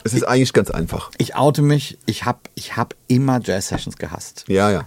Es 0.06 0.14
ist 0.14 0.24
eigentlich 0.24 0.54
ganz 0.54 0.70
einfach. 0.70 1.12
Ich 1.18 1.36
oute 1.36 1.62
mich, 1.62 1.98
ich 2.06 2.26
habe 2.26 2.40
ich 2.56 2.78
hab 2.78 2.96
immer 3.08 3.42
Jazz-Sessions 3.44 3.98
gehasst. 3.98 4.46
Ja, 4.48 4.72
ja 4.72 4.86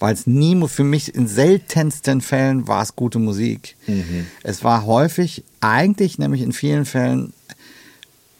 weil 0.00 0.14
es 0.14 0.26
nie 0.26 0.56
für 0.66 0.82
mich 0.82 1.14
in 1.14 1.28
seltensten 1.28 2.20
Fällen 2.20 2.66
war 2.66 2.82
es 2.82 2.96
gute 2.96 3.20
Musik. 3.20 3.76
Mhm. 3.86 4.26
Es 4.42 4.64
war 4.64 4.84
häufig, 4.86 5.44
eigentlich 5.60 6.18
nämlich 6.18 6.40
in 6.40 6.52
vielen 6.52 6.86
Fällen 6.86 7.32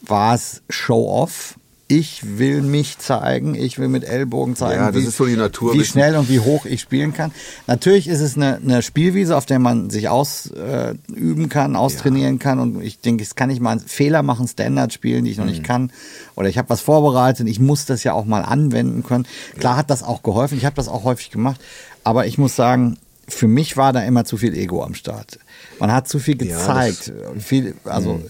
war 0.01 0.35
es 0.35 0.63
Show-off 0.69 1.55
ich 1.91 2.37
will 2.37 2.61
mich 2.61 2.97
zeigen, 2.99 3.53
ich 3.53 3.77
will 3.77 3.87
mit 3.89 4.03
Ellbogen 4.05 4.55
zeigen, 4.55 4.81
Ja, 4.81 4.91
das 4.91 5.01
wie, 5.01 5.07
ist 5.07 5.17
so 5.17 5.25
die 5.25 5.35
Natur. 5.35 5.73
wie 5.73 5.83
schnell 5.83 6.15
und 6.15 6.29
wie 6.29 6.39
hoch 6.39 6.65
ich 6.65 6.79
spielen 6.81 7.13
kann. 7.13 7.31
Natürlich 7.67 8.07
ist 8.07 8.21
es 8.21 8.35
eine, 8.37 8.55
eine 8.57 8.81
Spielwiese, 8.81 9.35
auf 9.35 9.45
der 9.45 9.59
man 9.59 9.89
sich 9.89 10.07
ausüben 10.09 11.49
kann, 11.49 11.75
austrainieren 11.75 12.39
kann 12.39 12.59
und 12.59 12.81
ich 12.81 12.99
denke, 12.99 13.23
es 13.23 13.35
kann 13.35 13.49
ich 13.49 13.59
mal 13.59 13.79
Fehler 13.79 14.23
machen, 14.23 14.47
Standard 14.47 14.93
spielen, 14.93 15.25
die 15.25 15.31
ich 15.31 15.37
noch 15.37 15.45
Mhm. 15.45 15.51
nicht 15.51 15.63
kann 15.63 15.91
oder 16.35 16.47
ich 16.49 16.57
habe 16.57 16.69
was 16.69 16.81
vorbereitet, 16.81 17.47
ich 17.47 17.59
muss 17.59 17.85
das 17.85 18.03
ja 18.03 18.13
auch 18.13 18.25
mal 18.25 18.41
anwenden 18.43 19.03
können. 19.03 19.27
Klar 19.59 19.75
hat 19.77 19.89
das 19.89 20.03
auch 20.03 20.23
geholfen, 20.23 20.57
ich 20.57 20.65
habe 20.65 20.75
das 20.75 20.87
auch 20.87 21.03
häufig 21.03 21.29
gemacht, 21.31 21.59
aber 22.03 22.25
ich 22.25 22.37
muss 22.37 22.55
sagen, 22.55 22.97
für 23.27 23.47
mich 23.47 23.77
war 23.77 23.93
da 23.93 24.01
immer 24.01 24.25
zu 24.25 24.37
viel 24.37 24.53
Ego 24.55 24.83
am 24.83 24.93
Start. 24.93 25.39
Man 25.79 25.91
hat 25.91 26.07
zu 26.07 26.19
viel 26.19 26.41
Ja, 26.43 26.57
gezeigt, 26.57 27.11
viel, 27.39 27.75
also 27.85 28.13
Mhm. 28.15 28.25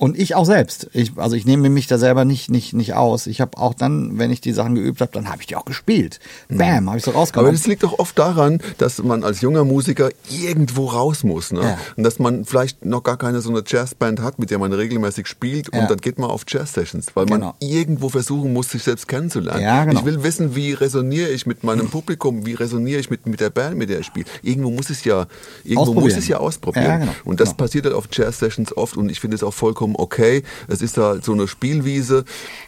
Und 0.00 0.18
ich 0.18 0.34
auch 0.34 0.46
selbst. 0.46 0.88
Ich, 0.92 1.12
also 1.16 1.36
ich 1.36 1.44
nehme 1.44 1.70
mich 1.70 1.86
da 1.86 1.98
selber 1.98 2.24
nicht, 2.24 2.50
nicht, 2.50 2.72
nicht 2.72 2.94
aus. 2.94 3.26
Ich 3.26 3.40
habe 3.40 3.56
auch 3.58 3.74
dann, 3.74 4.18
wenn 4.18 4.30
ich 4.30 4.40
die 4.40 4.52
Sachen 4.52 4.74
geübt 4.74 5.00
habe, 5.00 5.12
dann 5.12 5.28
habe 5.28 5.40
ich 5.42 5.46
die 5.46 5.56
auch 5.56 5.64
gespielt. 5.64 6.18
Bam, 6.48 6.88
habe 6.88 6.98
ich 6.98 7.04
so 7.04 7.10
Mhm. 7.12 7.16
Aber 7.34 7.52
das 7.52 7.66
liegt 7.66 7.82
doch 7.82 7.98
oft 7.98 8.18
daran, 8.18 8.60
dass 8.78 9.02
man 9.02 9.24
als 9.24 9.40
junger 9.42 9.64
Musiker 9.64 10.08
irgendwo 10.30 10.86
raus 10.86 11.22
muss. 11.22 11.52
Ne? 11.52 11.60
Ja. 11.60 11.78
Und 11.96 12.04
dass 12.04 12.18
man 12.18 12.44
vielleicht 12.44 12.84
noch 12.84 13.02
gar 13.02 13.18
keine 13.18 13.40
so 13.42 13.50
eine 13.50 13.62
Jazzband 13.66 14.20
hat, 14.20 14.38
mit 14.38 14.50
der 14.50 14.58
man 14.58 14.72
regelmäßig 14.72 15.26
spielt. 15.26 15.68
Ja. 15.74 15.80
Und 15.82 15.90
dann 15.90 15.98
geht 15.98 16.18
man 16.18 16.30
auf 16.30 16.44
Jazz-Sessions, 16.48 17.08
weil 17.14 17.26
man 17.26 17.40
Genau. 17.40 17.54
irgendwo 17.60 18.08
versuchen 18.08 18.52
muss, 18.52 18.70
sich 18.70 18.82
selbst 18.82 19.06
kennenzulernen. 19.06 19.62
Ja, 19.62 19.84
genau. 19.84 20.00
Ich 20.00 20.06
will 20.06 20.22
wissen, 20.22 20.54
wie 20.56 20.72
resoniere 20.72 21.28
ich 21.28 21.46
mit 21.46 21.62
meinem 21.62 21.88
Publikum, 21.90 22.46
wie 22.46 22.54
resoniere 22.54 23.00
ich 23.00 23.10
mit, 23.10 23.26
mit 23.26 23.40
der 23.40 23.50
Band, 23.50 23.76
mit 23.76 23.90
der 23.90 24.00
ich 24.00 24.06
spiele. 24.06 24.26
Irgendwo 24.42 24.70
muss 24.70 24.88
es 24.90 25.04
ja, 25.04 25.26
irgendwo 25.64 25.92
muss 25.94 26.16
es 26.16 26.26
ja 26.28 26.38
ausprobieren. 26.38 26.86
Ja, 26.86 26.96
genau. 26.98 27.12
Und 27.24 27.40
das 27.40 27.50
Genau. 27.50 27.56
passiert 27.58 27.84
halt 27.84 27.94
auf 27.94 28.08
Jazz-Sessions 28.10 28.76
oft 28.76 28.96
und 28.96 29.10
ich 29.10 29.20
finde 29.20 29.34
es 29.34 29.42
auch 29.42 29.52
vollkommen 29.54 29.89
okay. 29.96 30.42
Es 30.68 30.82
ist 30.82 30.96
da 30.96 31.20
so 31.22 31.32
eine 31.32 31.48
Spielwiese 31.48 32.24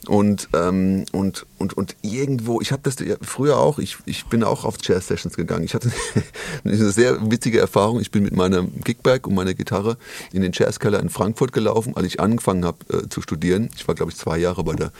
und, 0.06 0.48
ähm, 0.54 1.04
und, 1.12 1.46
und, 1.58 1.74
und 1.74 1.96
irgendwo, 2.02 2.60
ich 2.60 2.72
habe 2.72 2.82
das 2.82 2.96
früher 3.22 3.58
auch, 3.58 3.78
ich, 3.78 3.96
ich 4.06 4.26
bin 4.26 4.44
auch 4.44 4.64
auf 4.64 4.76
Jazz-Sessions 4.82 5.36
gegangen. 5.36 5.64
Ich 5.64 5.74
hatte 5.74 5.90
eine 6.64 6.76
sehr 6.76 7.30
witzige 7.30 7.60
Erfahrung. 7.60 8.00
Ich 8.00 8.10
bin 8.10 8.22
mit 8.22 8.34
meinem 8.34 8.80
Gigbag 8.82 9.26
und 9.26 9.34
meiner 9.34 9.54
Gitarre 9.54 9.96
in 10.32 10.42
den 10.42 10.52
Jazzkeller 10.52 11.00
in 11.00 11.08
Frankfurt 11.08 11.52
gelaufen, 11.52 11.96
als 11.96 12.06
ich 12.06 12.20
angefangen 12.20 12.64
habe 12.64 12.78
äh, 12.92 13.08
zu 13.08 13.22
studieren. 13.22 13.70
Ich 13.76 13.86
war, 13.86 13.94
glaube 13.94 14.12
ich, 14.12 14.18
zwei 14.18 14.38
Jahre 14.38 14.64
bei 14.64 14.74
der 14.74 14.92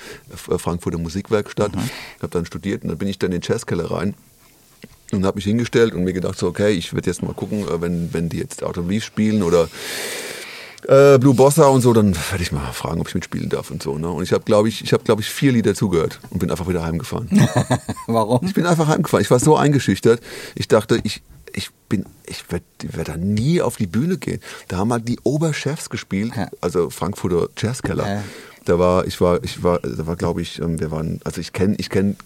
äh, 0.51 0.59
Frankfurter 0.59 0.99
Musikwerkstatt, 0.99 1.73
habe 1.73 2.31
dann 2.31 2.47
studiert 2.47 2.83
und 2.83 2.89
dann 2.89 2.99
bin 2.99 3.09
ich 3.09 3.18
dann 3.18 3.33
in 3.33 3.41
den 3.41 3.49
Jazzkeller 3.49 3.91
rein 3.91 4.14
und 5.12 5.25
habe 5.27 5.37
mich 5.37 5.45
hingestellt 5.45 5.95
und 5.95 6.05
mir 6.05 6.12
gedacht 6.12 6.39
so 6.39 6.49
okay 6.49 6.70
ich 6.70 6.95
werde 6.95 7.09
jetzt 7.09 7.23
mal 7.23 7.35
gucken 7.35 7.68
äh, 7.68 7.81
wenn 7.81 8.12
wenn 8.12 8.29
die 8.29 8.39
jetzt 8.39 8.62
Out 8.62 8.79
of 8.79 8.89
Leaf 8.89 9.05
spielen 9.05 9.43
oder 9.43 9.68
äh, 10.89 11.18
Blue 11.18 11.35
Bossa 11.35 11.66
und 11.66 11.80
so 11.80 11.93
dann 11.93 12.14
werde 12.30 12.43
ich 12.43 12.53
mal 12.53 12.72
fragen 12.72 13.01
ob 13.01 13.09
ich 13.09 13.14
mitspielen 13.14 13.49
darf 13.49 13.70
und 13.70 13.83
so 13.83 13.99
ne 13.99 14.09
und 14.09 14.22
ich 14.22 14.33
habe 14.33 14.45
glaube 14.45 14.68
ich 14.68 14.83
ich 14.83 14.93
habe 14.93 15.05
glaube 15.05 15.20
ich 15.22 15.28
vier 15.30 15.53
Lieder 15.53 15.74
zugehört 15.74 16.20
und 16.30 16.39
bin 16.39 16.51
einfach 16.51 16.68
wieder 16.68 16.83
heimgefahren 16.85 17.28
Warum? 18.07 18.41
ich 18.47 18.55
bin 18.55 18.66
einfach 18.66 18.89
heimgefahren 18.89 19.22
ich 19.22 19.30
war 19.30 19.39
so 19.41 19.57
eingeschüchtert 19.57 20.20
ich 20.55 20.68
dachte 20.68 20.99
ich 21.05 21.22
ich 21.55 21.70
bin 21.89 22.07
ich 22.26 22.51
werde 22.51 22.64
werd 22.80 23.09
da 23.09 23.16
nie 23.16 23.61
auf 23.62 23.76
die 23.76 23.87
Bühne 23.87 24.16
gehen 24.18 24.41
da 24.68 24.78
haben 24.78 24.93
halt 24.93 25.07
die 25.09 25.20
Oberchefs 25.22 25.91
gespielt 25.91 26.33
Ja. 26.37 26.49
also 26.61 26.91
Frankfurter 26.91 27.49
Jazzkeller 27.57 28.09
Ja. 28.09 28.22
da 28.64 28.78
war 28.78 29.07
ich 29.07 29.20
war 29.20 29.43
ich 29.45 29.62
war 29.62 29.78
da 29.80 30.07
war 30.07 30.16
glaube 30.16 30.43
ich 30.43 30.59
ähm, 30.61 30.80
wir 30.80 30.91
waren 30.91 31.20
also 31.24 31.41
ich 31.41 31.53
kenne 31.53 31.74
ich 31.78 31.91
kenne 31.91 32.16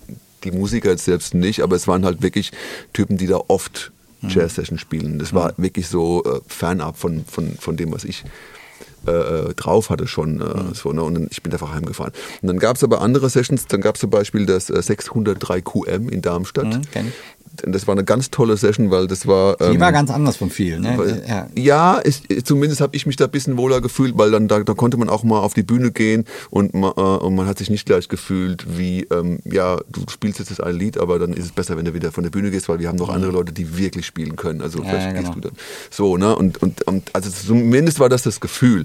die 0.44 0.52
Musiker 0.52 0.90
jetzt 0.90 1.04
selbst 1.06 1.34
nicht 1.34 1.62
aber 1.62 1.74
es 1.76 1.88
waren 1.88 2.04
halt 2.04 2.22
wirklich 2.22 2.52
Typen 2.92 3.16
die 3.16 3.26
da 3.26 3.40
oft 3.48 3.90
Jazz 4.22 4.54
Session 4.54 4.78
spielen. 4.78 5.18
Das 5.18 5.32
war 5.34 5.52
wirklich 5.56 5.88
so 5.88 6.24
äh, 6.24 6.40
fernab 6.46 6.96
von 6.98 7.24
von 7.24 7.54
von 7.56 7.76
dem 7.76 7.92
was 7.92 8.04
ich 8.04 8.24
äh, 9.06 9.10
äh, 9.10 9.54
drauf 9.54 9.90
hatte 9.90 10.08
schon 10.08 10.40
äh, 10.40 10.74
so 10.74 10.92
ne? 10.92 11.02
und 11.02 11.14
dann, 11.14 11.28
ich 11.30 11.42
bin 11.42 11.52
einfach 11.52 11.72
heimgefahren. 11.72 12.12
Und 12.42 12.48
dann 12.48 12.58
gab 12.58 12.76
es 12.76 12.82
aber 12.82 13.00
andere 13.00 13.30
Sessions. 13.30 13.66
Dann 13.66 13.80
gab 13.80 13.94
es 13.94 14.00
zum 14.00 14.10
Beispiel 14.10 14.46
das 14.46 14.68
äh, 14.68 14.82
603 14.82 15.60
QM 15.60 16.08
in 16.08 16.22
Darmstadt. 16.22 16.66
Mhm. 16.66 16.82
Das 17.66 17.86
war 17.86 17.92
eine 17.92 18.04
ganz 18.04 18.30
tolle 18.30 18.56
Session 18.56 18.90
weil 18.90 19.06
das 19.06 19.26
war 19.26 19.56
Die 19.56 19.64
ähm, 19.64 19.80
war 19.80 19.92
ganz 19.92 20.10
anders 20.10 20.36
von 20.36 20.50
vielen. 20.50 20.82
Ne? 20.82 20.94
weil- 20.96 21.22
Ja. 21.28 21.48
ja, 21.56 22.00
ich, 22.04 22.22
zumindest 22.44 22.80
habe 22.80 22.94
ich 22.96 23.06
mich 23.06 23.16
da 23.16 23.24
ein 23.26 23.30
bisschen 23.30 23.56
wohler 23.56 23.80
gefühlt, 23.80 24.16
weil 24.18 24.30
dann 24.30 24.48
da, 24.48 24.60
da 24.60 24.74
konnte 24.74 24.96
man 24.96 25.08
auch 25.08 25.22
mal 25.24 25.40
auf 25.40 25.54
die 25.54 25.62
Bühne 25.62 25.90
gehen 25.90 26.24
und, 26.50 26.74
ma, 26.74 26.92
äh, 26.96 27.00
und 27.24 27.34
man 27.34 27.46
hat 27.46 27.58
sich 27.58 27.70
nicht 27.70 27.86
gleich 27.86 28.08
gefühlt 28.08 28.78
wie, 28.78 29.04
ähm, 29.10 29.38
ja, 29.44 29.78
du 29.90 30.02
spielst 30.10 30.38
jetzt 30.38 30.50
das 30.50 30.60
ein 30.60 30.74
Lied, 30.76 30.98
aber 30.98 31.18
dann 31.18 31.32
ist 31.32 31.44
es 31.46 31.52
besser, 31.52 31.76
wenn 31.76 31.84
du 31.84 31.94
wieder 31.94 32.12
von 32.12 32.22
der 32.24 32.30
Bühne 32.30 32.50
gehst, 32.50 32.68
weil 32.68 32.78
wir 32.78 32.88
haben 32.88 32.96
noch 32.96 33.08
andere 33.08 33.30
Leute, 33.32 33.52
die 33.52 33.76
wirklich 33.78 34.06
spielen 34.06 34.36
können. 34.36 34.60
Also 34.60 34.78
Ja, 34.82 34.88
vielleicht 34.90 35.06
ja, 35.06 35.12
gehst 35.12 35.24
genau. 35.24 35.34
du 35.34 35.40
dann. 35.48 35.52
So, 35.90 36.16
ne? 36.16 36.34
Und, 36.36 36.62
und, 36.62 36.82
und 36.86 37.10
also 37.14 37.30
zumindest 37.30 38.00
war 38.00 38.08
das 38.08 38.22
das 38.22 38.40
Gefühl. 38.40 38.84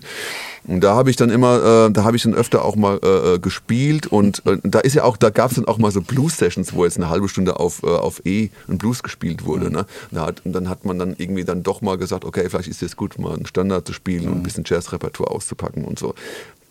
Und 0.67 0.83
da 0.83 0.95
habe 0.95 1.09
ich 1.09 1.15
dann 1.15 1.31
immer, 1.31 1.87
äh, 1.87 1.91
da 1.91 2.03
habe 2.03 2.15
ich 2.15 2.21
dann 2.23 2.35
öfter 2.35 2.63
auch 2.63 2.75
mal 2.75 2.99
äh, 3.03 3.33
äh, 3.35 3.39
gespielt 3.39 4.05
und 4.07 4.43
äh, 4.45 4.57
da 4.63 4.79
ist 4.79 4.93
ja 4.93 5.03
auch, 5.03 5.17
da 5.17 5.31
gab 5.31 5.49
es 5.49 5.55
dann 5.55 5.65
auch 5.65 5.79
mal 5.79 5.89
so 5.91 6.01
Blues-Sessions, 6.01 6.73
wo 6.73 6.85
jetzt 6.85 6.97
eine 6.97 7.09
halbe 7.09 7.27
Stunde 7.29 7.59
auf, 7.59 7.81
äh, 7.81 7.87
auf 7.87 8.21
E 8.25 8.49
ein 8.67 8.77
Blues 8.77 9.03
gespielt 9.03 9.45
wurde. 9.45 9.71
Ne? 9.71 9.85
Da 10.11 10.25
hat, 10.25 10.45
und 10.45 10.53
dann 10.53 10.69
hat 10.69 10.85
man 10.85 10.99
dann 10.99 11.15
irgendwie 11.17 11.43
dann 11.43 11.63
doch 11.63 11.81
mal 11.81 11.97
gesagt, 11.97 12.25
okay, 12.25 12.49
vielleicht 12.49 12.69
ist 12.69 12.81
es 12.83 12.95
gut, 12.95 13.19
mal 13.19 13.35
einen 13.35 13.45
Standard 13.45 13.87
zu 13.87 13.93
spielen 13.93 14.27
und 14.27 14.37
ein 14.37 14.43
bisschen 14.43 14.63
Jazz-Repertoire 14.65 15.31
auszupacken 15.31 15.85
und 15.85 15.99
so. 15.99 16.15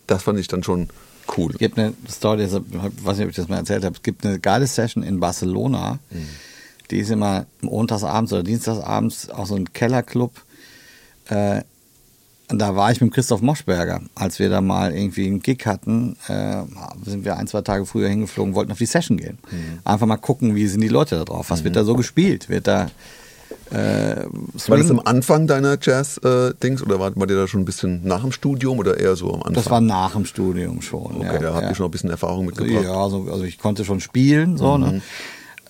Das 0.07 0.23
fand 0.23 0.39
ich 0.39 0.47
dann 0.47 0.63
schon 0.63 0.89
cool. 1.37 1.51
Es 1.51 1.59
gibt 1.59 1.77
eine 1.77 1.93
Story, 2.09 2.43
ich 2.43 2.51
weiß 2.51 3.17
nicht, 3.17 3.25
ob 3.25 3.29
ich 3.29 3.35
das 3.35 3.47
mal 3.47 3.57
erzählt 3.57 3.83
habe. 3.85 3.95
Es 3.95 4.03
gibt 4.03 4.25
eine 4.25 4.39
geile 4.39 4.67
Session 4.67 5.03
in 5.03 5.19
Barcelona. 5.19 5.99
Die 6.89 6.99
ist 6.99 7.09
immer 7.09 7.45
montagsabends 7.61 8.33
oder 8.33 8.43
dienstagsabends 8.43 9.29
auch 9.29 9.45
so 9.45 9.55
ein 9.55 9.71
Kellerclub. 9.71 10.33
Äh, 11.29 11.61
und 11.61 11.63
da 12.53 12.75
war 12.75 12.91
ich 12.91 13.01
mit 13.01 13.13
Christoph 13.13 13.41
Moschberger, 13.41 14.01
als 14.15 14.39
wir 14.39 14.49
da 14.49 14.61
mal 14.61 14.93
irgendwie 14.93 15.27
einen 15.27 15.41
Gig 15.41 15.65
hatten, 15.65 16.17
äh, 16.27 16.63
sind 17.05 17.25
wir 17.25 17.37
ein, 17.37 17.47
zwei 17.47 17.61
Tage 17.61 17.85
früher 17.85 18.09
hingeflogen, 18.09 18.55
wollten 18.55 18.71
auf 18.71 18.77
die 18.77 18.85
Session 18.85 19.17
gehen. 19.17 19.37
Einfach 19.83 20.07
mal 20.07 20.17
gucken, 20.17 20.55
wie 20.55 20.67
sind 20.67 20.81
die 20.81 20.87
Leute 20.87 21.17
da 21.17 21.25
drauf, 21.25 21.49
was 21.49 21.63
wird 21.63 21.75
da 21.75 21.83
so 21.83 21.95
gespielt, 21.95 22.49
wird 22.49 22.67
da 22.67 22.89
äh, 23.71 24.25
War 24.67 24.77
das 24.77 24.91
am 24.91 24.99
Anfang 24.99 25.47
deiner 25.47 25.77
Jazz-Dings 25.81 26.83
oder 26.83 26.99
war, 26.99 27.15
war 27.15 27.27
dir 27.27 27.35
da 27.35 27.47
schon 27.47 27.61
ein 27.61 27.65
bisschen 27.65 28.01
nach 28.03 28.21
dem 28.21 28.31
Studium 28.31 28.79
oder 28.79 28.99
eher 28.99 29.15
so 29.15 29.29
am 29.29 29.43
Anfang? 29.43 29.53
Das 29.53 29.69
war 29.69 29.81
nach 29.81 30.11
dem 30.11 30.25
Studium 30.25 30.81
schon. 30.81 31.17
okay, 31.17 31.25
ja, 31.25 31.39
da 31.39 31.53
habt 31.53 31.63
ja. 31.63 31.69
ihr 31.69 31.75
schon 31.75 31.85
ein 31.85 31.91
bisschen 31.91 32.09
Erfahrung 32.09 32.45
mitgebracht. 32.45 32.83
Ja, 32.83 32.93
also, 32.93 33.27
also 33.31 33.43
ich 33.43 33.57
konnte 33.59 33.85
schon 33.85 34.01
spielen, 34.01 34.57
so, 34.57 34.77
ne? 34.77 35.01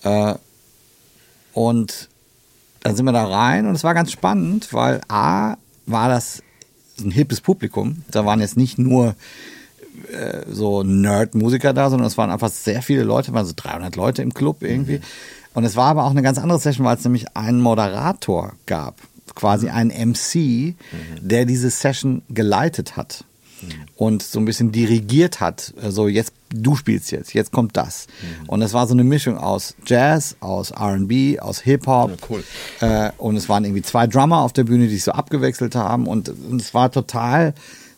Äh, 0.02 0.34
und 1.52 2.08
dann 2.82 2.96
sind 2.96 3.04
wir 3.04 3.12
da 3.12 3.24
rein 3.24 3.66
und 3.66 3.74
es 3.76 3.84
war 3.84 3.94
ganz 3.94 4.10
spannend, 4.10 4.72
weil 4.72 5.00
A, 5.08 5.56
war 5.86 6.08
das 6.08 6.42
ein 7.04 7.10
hippes 7.10 7.40
Publikum. 7.40 8.02
Da 8.10 8.24
waren 8.24 8.40
jetzt 8.40 8.56
nicht 8.56 8.78
nur 8.78 9.14
äh, 10.12 10.42
so 10.50 10.82
Nerd-Musiker 10.82 11.72
da, 11.72 11.90
sondern 11.90 12.06
es 12.06 12.18
waren 12.18 12.30
einfach 12.30 12.50
sehr 12.50 12.82
viele 12.82 13.02
Leute, 13.02 13.32
waren 13.32 13.46
so 13.46 13.52
300 13.54 13.96
Leute 13.96 14.22
im 14.22 14.34
Club 14.34 14.62
irgendwie. 14.62 15.00
Und 15.54 15.64
es 15.64 15.76
war 15.76 15.88
aber 15.88 16.04
auch 16.04 16.10
eine 16.10 16.22
ganz 16.22 16.38
andere 16.38 16.58
Session, 16.58 16.86
weil 16.86 16.96
es 16.96 17.04
nämlich 17.04 17.36
einen 17.36 17.60
Moderator 17.60 18.54
gab, 18.66 18.96
quasi 19.34 19.68
einen 19.68 19.90
MC, 19.90 20.74
der 21.20 21.44
diese 21.44 21.70
Session 21.70 22.22
geleitet 22.30 22.96
hat 22.96 23.24
und 24.02 24.20
so 24.20 24.40
ein 24.40 24.44
bisschen 24.44 24.72
dirigiert 24.72 25.38
hat. 25.38 25.72
So, 25.80 26.08
jetzt, 26.08 26.32
du 26.52 26.74
spielst 26.74 27.12
jetzt, 27.12 27.34
jetzt 27.34 27.52
kommt 27.52 27.76
das. 27.76 28.08
Und 28.48 28.60
es 28.60 28.74
war 28.74 28.88
so 28.88 28.94
eine 28.94 29.04
Mischung 29.04 29.38
aus 29.38 29.76
Jazz, 29.86 30.34
aus 30.40 30.72
RB, 30.72 31.38
aus 31.40 31.60
Hip-Hop. 31.60 32.10
Ja, 32.10 32.16
cool. 32.28 32.44
Äh, 32.80 33.10
und 33.18 33.36
es 33.36 33.48
waren 33.48 33.64
irgendwie 33.64 33.82
zwei 33.82 34.08
Drummer 34.08 34.40
auf 34.40 34.52
der 34.52 34.64
Bühne, 34.64 34.88
die 34.88 34.94
sich 34.94 35.04
so 35.04 35.12
abgewechselt 35.12 35.76
haben. 35.76 36.08
Und, 36.08 36.28
und 36.28 36.60
es 36.60 36.74
war 36.74 36.90
total 36.90 37.54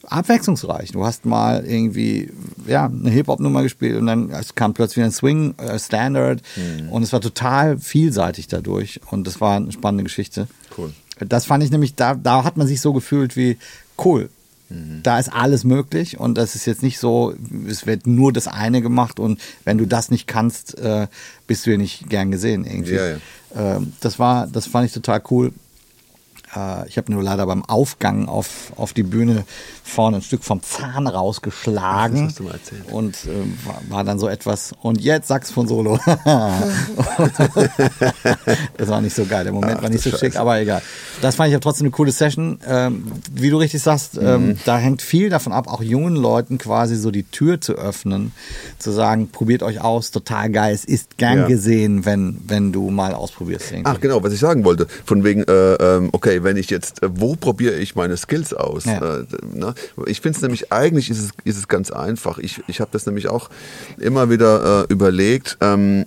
abwechslungsreich. 0.07 0.93
Du 0.93 1.07
hast 1.07 1.25
mal 1.25 1.65
irgendwie 1.65 2.31
ja, 2.67 2.85
eine 2.85 3.09
Hip-Hop-Nummer 3.09 3.63
gespielt 3.63 3.97
und 3.97 4.07
dann 4.07 4.31
es 4.31 4.55
kam 4.55 4.75
plötzlich 4.75 4.99
wieder 4.99 5.07
ein 5.07 5.13
Swing, 5.13 5.55
äh, 5.57 5.79
Standard. 5.79 6.43
Und 6.91 7.03
es 7.03 7.15
war 7.15 7.23
total 7.23 7.79
vielseitig 7.79 8.49
dadurch. 8.49 9.01
Und 9.11 9.27
das 9.27 9.41
war 9.41 9.57
eine 9.57 9.73
spannende 9.73 10.05
Geschichte. 10.05 10.49
Cool. 10.77 10.93
Das 11.21 11.47
fand 11.47 11.65
ich 11.65 11.71
nämlich, 11.71 11.95
da, 11.95 12.15
da 12.15 12.45
hat 12.45 12.59
man 12.59 12.67
sich 12.67 12.83
so 12.83 12.93
gefühlt 12.93 13.37
wie, 13.37 13.57
cool, 14.05 14.29
da 15.03 15.19
ist 15.19 15.33
alles 15.33 15.65
möglich 15.65 16.19
und 16.19 16.37
das 16.37 16.55
ist 16.55 16.67
jetzt 16.67 16.83
nicht 16.83 16.99
so, 16.99 17.35
es 17.69 17.87
wird 17.87 18.07
nur 18.07 18.33
das 18.33 18.49
eine 18.49 18.83
gemacht 18.83 19.21
und 19.21 19.41
wenn 19.65 19.79
du 19.79 19.87
das 19.87 20.11
nicht 20.11 20.27
kannst, 20.27 20.79
äh, 20.79 21.07
bist 21.47 21.67
du 21.67 21.73
ja 21.73 21.77
nicht 21.77 22.09
gern 22.09 22.31
gesehen 22.31 22.65
irgendwie. 22.65 22.95
Ja, 22.95 23.09
ja. 23.09 23.17
Ähm, 23.57 23.93
das 24.01 24.19
war, 24.19 24.47
das 24.47 24.67
fand 24.67 24.87
ich 24.87 24.93
total 24.93 25.23
cool. 25.31 25.53
Äh, 26.55 26.89
ich 26.89 26.97
habe 26.99 27.13
nur 27.13 27.23
leider 27.23 27.47
beim 27.47 27.65
Aufgang 27.65 28.29
auf, 28.29 28.73
auf 28.77 28.93
die 28.93 29.03
Bühne 29.03 29.45
vorne 29.83 30.17
ein 30.19 30.23
Stück 30.23 30.45
vom 30.45 30.63
Zahn 30.63 31.07
rausgeschlagen. 31.07 32.17
Das 32.23 32.27
hast 32.31 32.39
du 32.39 32.43
mal 32.45 32.53
erzählt. 32.53 32.83
Und 32.91 33.17
äh, 33.27 33.67
war, 33.67 33.81
war 33.89 34.05
dann 34.05 34.19
so 34.19 34.29
etwas, 34.29 34.73
und 34.83 35.01
jetzt 35.01 35.29
Saxophon 35.29 35.69
Solo. 35.69 35.99
das 38.77 38.89
war 38.89 39.01
nicht 39.01 39.15
so 39.15 39.25
geil. 39.25 39.45
Der 39.45 39.53
Moment 39.53 39.77
Ach, 39.79 39.83
war 39.83 39.91
nicht 39.91 40.03
so 40.03 40.11
schick, 40.17 40.37
aber 40.37 40.61
egal. 40.61 40.83
Das 41.21 41.37
fand 41.37 41.49
ich 41.49 41.55
aber 41.55 41.63
trotzdem 41.63 41.87
eine 41.87 41.91
coole 41.93 42.13
Session. 42.13 42.59
Ähm, 42.67 43.05
wie 43.33 43.51
du 43.51 43.57
richtig 43.59 43.83
sagst, 43.83 44.17
ähm, 44.21 44.35
Mhm. 44.49 44.59
da 44.65 44.79
hängt 44.79 45.03
viel 45.03 45.31
davon 45.31 45.53
ab, 45.53 45.69
auch 45.69 45.83
jungen 45.83 46.17
Leuten 46.17 46.59
quasi 46.59 46.97
so 46.97 47.11
die 47.11 47.23
Tür 47.25 47.61
zu 47.61 47.75
öffnen, 47.75 48.33
zu 48.79 48.91
sagen, 48.91 49.29
probiert 49.31 49.63
euch 49.63 49.81
aus, 49.81 50.11
total 50.11 50.51
geil. 50.51 50.75
Es 50.75 50.85
ist 50.85 51.17
gern 51.19 51.39
Ja. 51.41 51.47
gesehen, 51.47 52.05
wenn, 52.05 52.39
wenn 52.47 52.73
du 52.73 52.91
mal 52.91 53.15
ausprobierst. 53.15 53.73
irgendwie. 53.73 53.91
Ach 53.91 54.01
genau, 54.01 54.23
was 54.23 54.33
ich 54.33 54.41
sagen 54.41 54.65
wollte. 54.65 54.87
Von 55.05 55.25
wegen, 55.25 55.43
äh, 55.45 55.75
ähm, 55.75 56.11
okay, 56.13 56.43
wenn 56.45 56.57
ich 56.57 56.71
jetzt, 56.71 57.03
äh, 57.03 57.09
wo 57.13 57.35
probiere 57.37 57.75
ich 57.75 57.95
meine 57.95 58.17
Skills 58.17 58.55
aus? 58.55 58.85
Ja. 58.85 59.19
Äh, 59.19 59.25
ne? 59.53 59.75
Ich 60.07 60.21
finde 60.21 60.37
es 60.37 60.43
nämlich, 60.43 60.73
eigentlich 60.73 61.11
ist 61.11 61.19
es, 61.19 61.31
ist 61.45 61.59
es 61.59 61.69
ganz 61.69 61.91
einfach. 61.91 62.39
Ich, 62.39 62.63
ich 62.69 62.81
habe 62.81 62.91
das 62.93 63.07
nämlich 63.07 63.29
auch 63.29 63.51
immer 63.99 64.31
wieder 64.31 64.85
äh, 64.89 64.93
überlegt. 64.93 65.59
Ähm, 65.61 66.07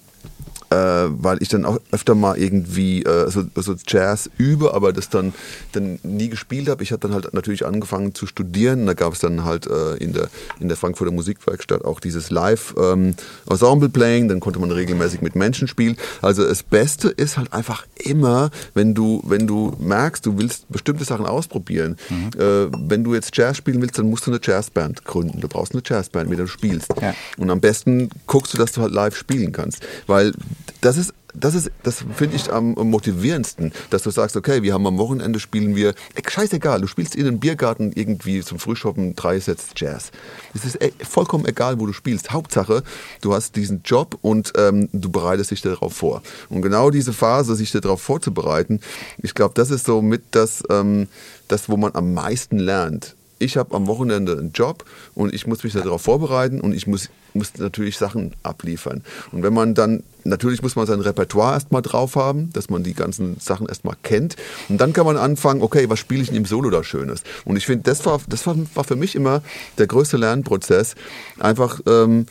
äh, 0.69 0.75
weil 0.75 1.41
ich 1.41 1.49
dann 1.49 1.65
auch 1.65 1.79
öfter 1.91 2.15
mal 2.15 2.37
irgendwie 2.37 3.03
äh, 3.03 3.29
so, 3.29 3.43
so 3.55 3.75
Jazz 3.87 4.29
übe, 4.37 4.73
aber 4.73 4.93
das 4.93 5.09
dann, 5.09 5.33
dann 5.71 5.99
nie 6.03 6.29
gespielt 6.29 6.69
habe. 6.69 6.83
Ich 6.83 6.91
habe 6.91 6.99
dann 6.99 7.13
halt 7.13 7.33
natürlich 7.33 7.65
angefangen 7.65 8.13
zu 8.13 8.27
studieren. 8.27 8.85
Da 8.85 8.93
gab 8.93 9.13
es 9.13 9.19
dann 9.19 9.45
halt 9.45 9.67
äh, 9.67 9.95
in, 9.95 10.13
der, 10.13 10.29
in 10.59 10.67
der 10.67 10.77
Frankfurter 10.77 11.13
Musikwerkstatt 11.13 11.85
auch 11.85 11.99
dieses 11.99 12.29
Live-Ensemble-Playing. 12.29 14.23
Ähm, 14.23 14.29
dann 14.29 14.39
konnte 14.39 14.59
man 14.59 14.71
regelmäßig 14.71 15.21
mit 15.21 15.35
Menschen 15.35 15.67
spielen. 15.67 15.97
Also 16.21 16.45
das 16.45 16.63
Beste 16.63 17.09
ist 17.09 17.37
halt 17.37 17.53
einfach 17.53 17.85
immer, 17.95 18.49
wenn 18.73 18.93
du, 18.93 19.21
wenn 19.25 19.47
du 19.47 19.75
merkst, 19.79 20.25
du 20.25 20.37
willst 20.37 20.69
bestimmte 20.69 21.05
Sachen 21.05 21.25
ausprobieren. 21.25 21.97
Mhm. 22.09 22.29
Äh, 22.39 22.67
wenn 22.89 23.03
du 23.03 23.13
jetzt 23.13 23.35
Jazz 23.35 23.57
spielen 23.57 23.81
willst, 23.81 23.97
dann 23.97 24.09
musst 24.09 24.27
du 24.27 24.31
eine 24.31 24.39
Jazzband 24.43 25.05
gründen. 25.05 25.39
Du 25.41 25.47
brauchst 25.47 25.73
eine 25.73 25.81
Jazzband, 25.85 26.29
mit 26.29 26.39
der 26.39 26.45
du 26.45 26.51
spielst. 26.51 26.93
Ja. 27.01 27.13
Und 27.37 27.49
am 27.49 27.61
besten 27.61 28.09
guckst 28.25 28.53
du, 28.53 28.57
dass 28.57 28.71
du 28.73 28.81
halt 28.81 28.93
live 28.93 29.15
spielen 29.15 29.51
kannst. 29.51 29.85
Weil 30.07 30.33
das 30.81 30.97
ist 30.97 31.13
das 31.39 31.55
ist, 31.55 31.71
das 31.83 32.03
finde 32.15 32.35
ich 32.35 32.51
am 32.51 32.71
motivierendsten, 32.71 33.71
dass 33.89 34.03
du 34.03 34.09
sagst, 34.09 34.35
okay, 34.35 34.63
wir 34.63 34.73
haben 34.73 34.87
am 34.87 34.97
Wochenende 34.97 35.39
spielen 35.39 35.75
wir, 35.75 35.93
ey, 36.15 36.23
scheißegal, 36.27 36.81
du 36.81 36.87
spielst 36.87 37.15
in 37.15 37.27
einem 37.27 37.39
Biergarten 37.39 37.91
irgendwie 37.93 38.41
zum 38.41 38.59
Frühschoppen 38.59 39.15
drei 39.15 39.39
Sets 39.39 39.69
Jazz. 39.75 40.11
Es 40.55 40.65
ist 40.65 40.75
ey, 40.75 40.93
vollkommen 41.07 41.45
egal, 41.45 41.79
wo 41.79 41.85
du 41.85 41.93
spielst. 41.93 42.31
Hauptsache, 42.31 42.83
du 43.21 43.33
hast 43.33 43.55
diesen 43.55 43.81
Job 43.83 44.17
und 44.21 44.53
ähm, 44.57 44.89
du 44.93 45.09
bereitest 45.09 45.51
dich 45.51 45.61
darauf 45.61 45.93
vor. 45.93 46.23
Und 46.49 46.61
genau 46.61 46.89
diese 46.89 47.13
Phase, 47.13 47.55
sich 47.55 47.71
darauf 47.71 48.01
vorzubereiten, 48.01 48.79
ich 49.21 49.33
glaube, 49.35 49.53
das 49.53 49.69
ist 49.69 49.85
so 49.85 50.01
mit 50.01 50.23
das, 50.31 50.63
ähm, 50.69 51.07
das, 51.47 51.69
wo 51.69 51.77
man 51.77 51.93
am 51.93 52.13
meisten 52.13 52.57
lernt 52.57 53.16
ich 53.39 53.57
habe 53.57 53.75
am 53.75 53.87
Wochenende 53.87 54.33
einen 54.33 54.51
Job 54.51 54.85
und 55.13 55.33
ich 55.33 55.47
muss 55.47 55.63
mich 55.63 55.73
darauf 55.73 56.01
vorbereiten 56.01 56.61
und 56.61 56.73
ich 56.73 56.87
muss, 56.87 57.09
muss 57.33 57.57
natürlich 57.57 57.97
Sachen 57.97 58.33
abliefern. 58.43 59.03
Und 59.31 59.43
wenn 59.43 59.53
man 59.53 59.73
dann, 59.73 60.03
natürlich 60.23 60.61
muss 60.61 60.75
man 60.75 60.85
sein 60.85 60.99
Repertoire 60.99 61.53
erstmal 61.53 61.81
drauf 61.81 62.15
haben, 62.15 62.51
dass 62.53 62.69
man 62.69 62.83
die 62.83 62.93
ganzen 62.93 63.39
Sachen 63.39 63.67
erstmal 63.67 63.95
kennt. 64.03 64.35
Und 64.69 64.79
dann 64.79 64.93
kann 64.93 65.05
man 65.05 65.17
anfangen, 65.17 65.61
okay, 65.61 65.89
was 65.89 65.99
spiele 65.99 66.21
ich 66.21 66.29
denn 66.29 66.37
im 66.37 66.45
Solo 66.45 66.69
da 66.69 66.83
Schönes? 66.83 67.23
Und 67.45 67.57
ich 67.57 67.65
finde, 67.65 67.83
das, 67.83 68.05
war, 68.05 68.19
das 68.27 68.45
war, 68.47 68.55
war 68.73 68.83
für 68.83 68.95
mich 68.95 69.15
immer 69.15 69.41
der 69.77 69.87
größte 69.87 70.17
Lernprozess, 70.17 70.95
einfach 71.39 71.79
ähm, 71.87 72.25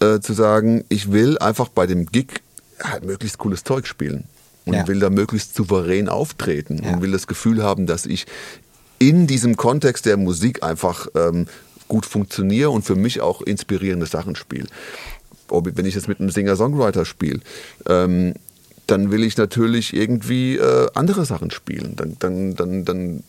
äh, 0.00 0.20
zu 0.20 0.32
sagen, 0.32 0.84
ich 0.88 1.12
will 1.12 1.38
einfach 1.38 1.68
bei 1.68 1.86
dem 1.86 2.06
Gig 2.06 2.40
halt 2.82 3.04
möglichst 3.04 3.38
cooles 3.38 3.64
Zeug 3.64 3.86
spielen 3.86 4.24
und 4.64 4.74
ja. 4.74 4.86
will 4.86 5.00
da 5.00 5.10
möglichst 5.10 5.54
souverän 5.54 6.08
auftreten 6.08 6.82
ja. 6.84 6.92
und 6.92 7.02
will 7.02 7.10
das 7.10 7.26
Gefühl 7.26 7.62
haben, 7.62 7.86
dass 7.86 8.06
ich 8.06 8.26
in 8.98 9.26
diesem 9.26 9.56
Kontext 9.56 10.06
der 10.06 10.16
Musik 10.16 10.62
einfach 10.62 11.08
ähm, 11.14 11.46
gut 11.88 12.06
funktioniere 12.06 12.70
und 12.70 12.82
für 12.82 12.96
mich 12.96 13.20
auch 13.20 13.42
inspirierende 13.42 14.06
Sachen 14.06 14.36
spiele. 14.36 14.66
Wenn 15.50 15.86
ich 15.86 15.94
jetzt 15.94 16.08
mit 16.08 16.20
einem 16.20 16.30
Singer-Songwriter 16.30 17.04
spiele, 17.04 17.40
ähm, 17.88 18.34
dann 18.88 19.10
will 19.10 19.22
ich 19.22 19.36
natürlich 19.36 19.94
irgendwie 19.94 20.56
äh, 20.56 20.88
andere 20.94 21.26
Sachen 21.26 21.50
spielen. 21.50 21.94
Dann, 21.94 22.16
dann, 22.18 22.54
dann, 22.54 22.84
dann 22.84 23.22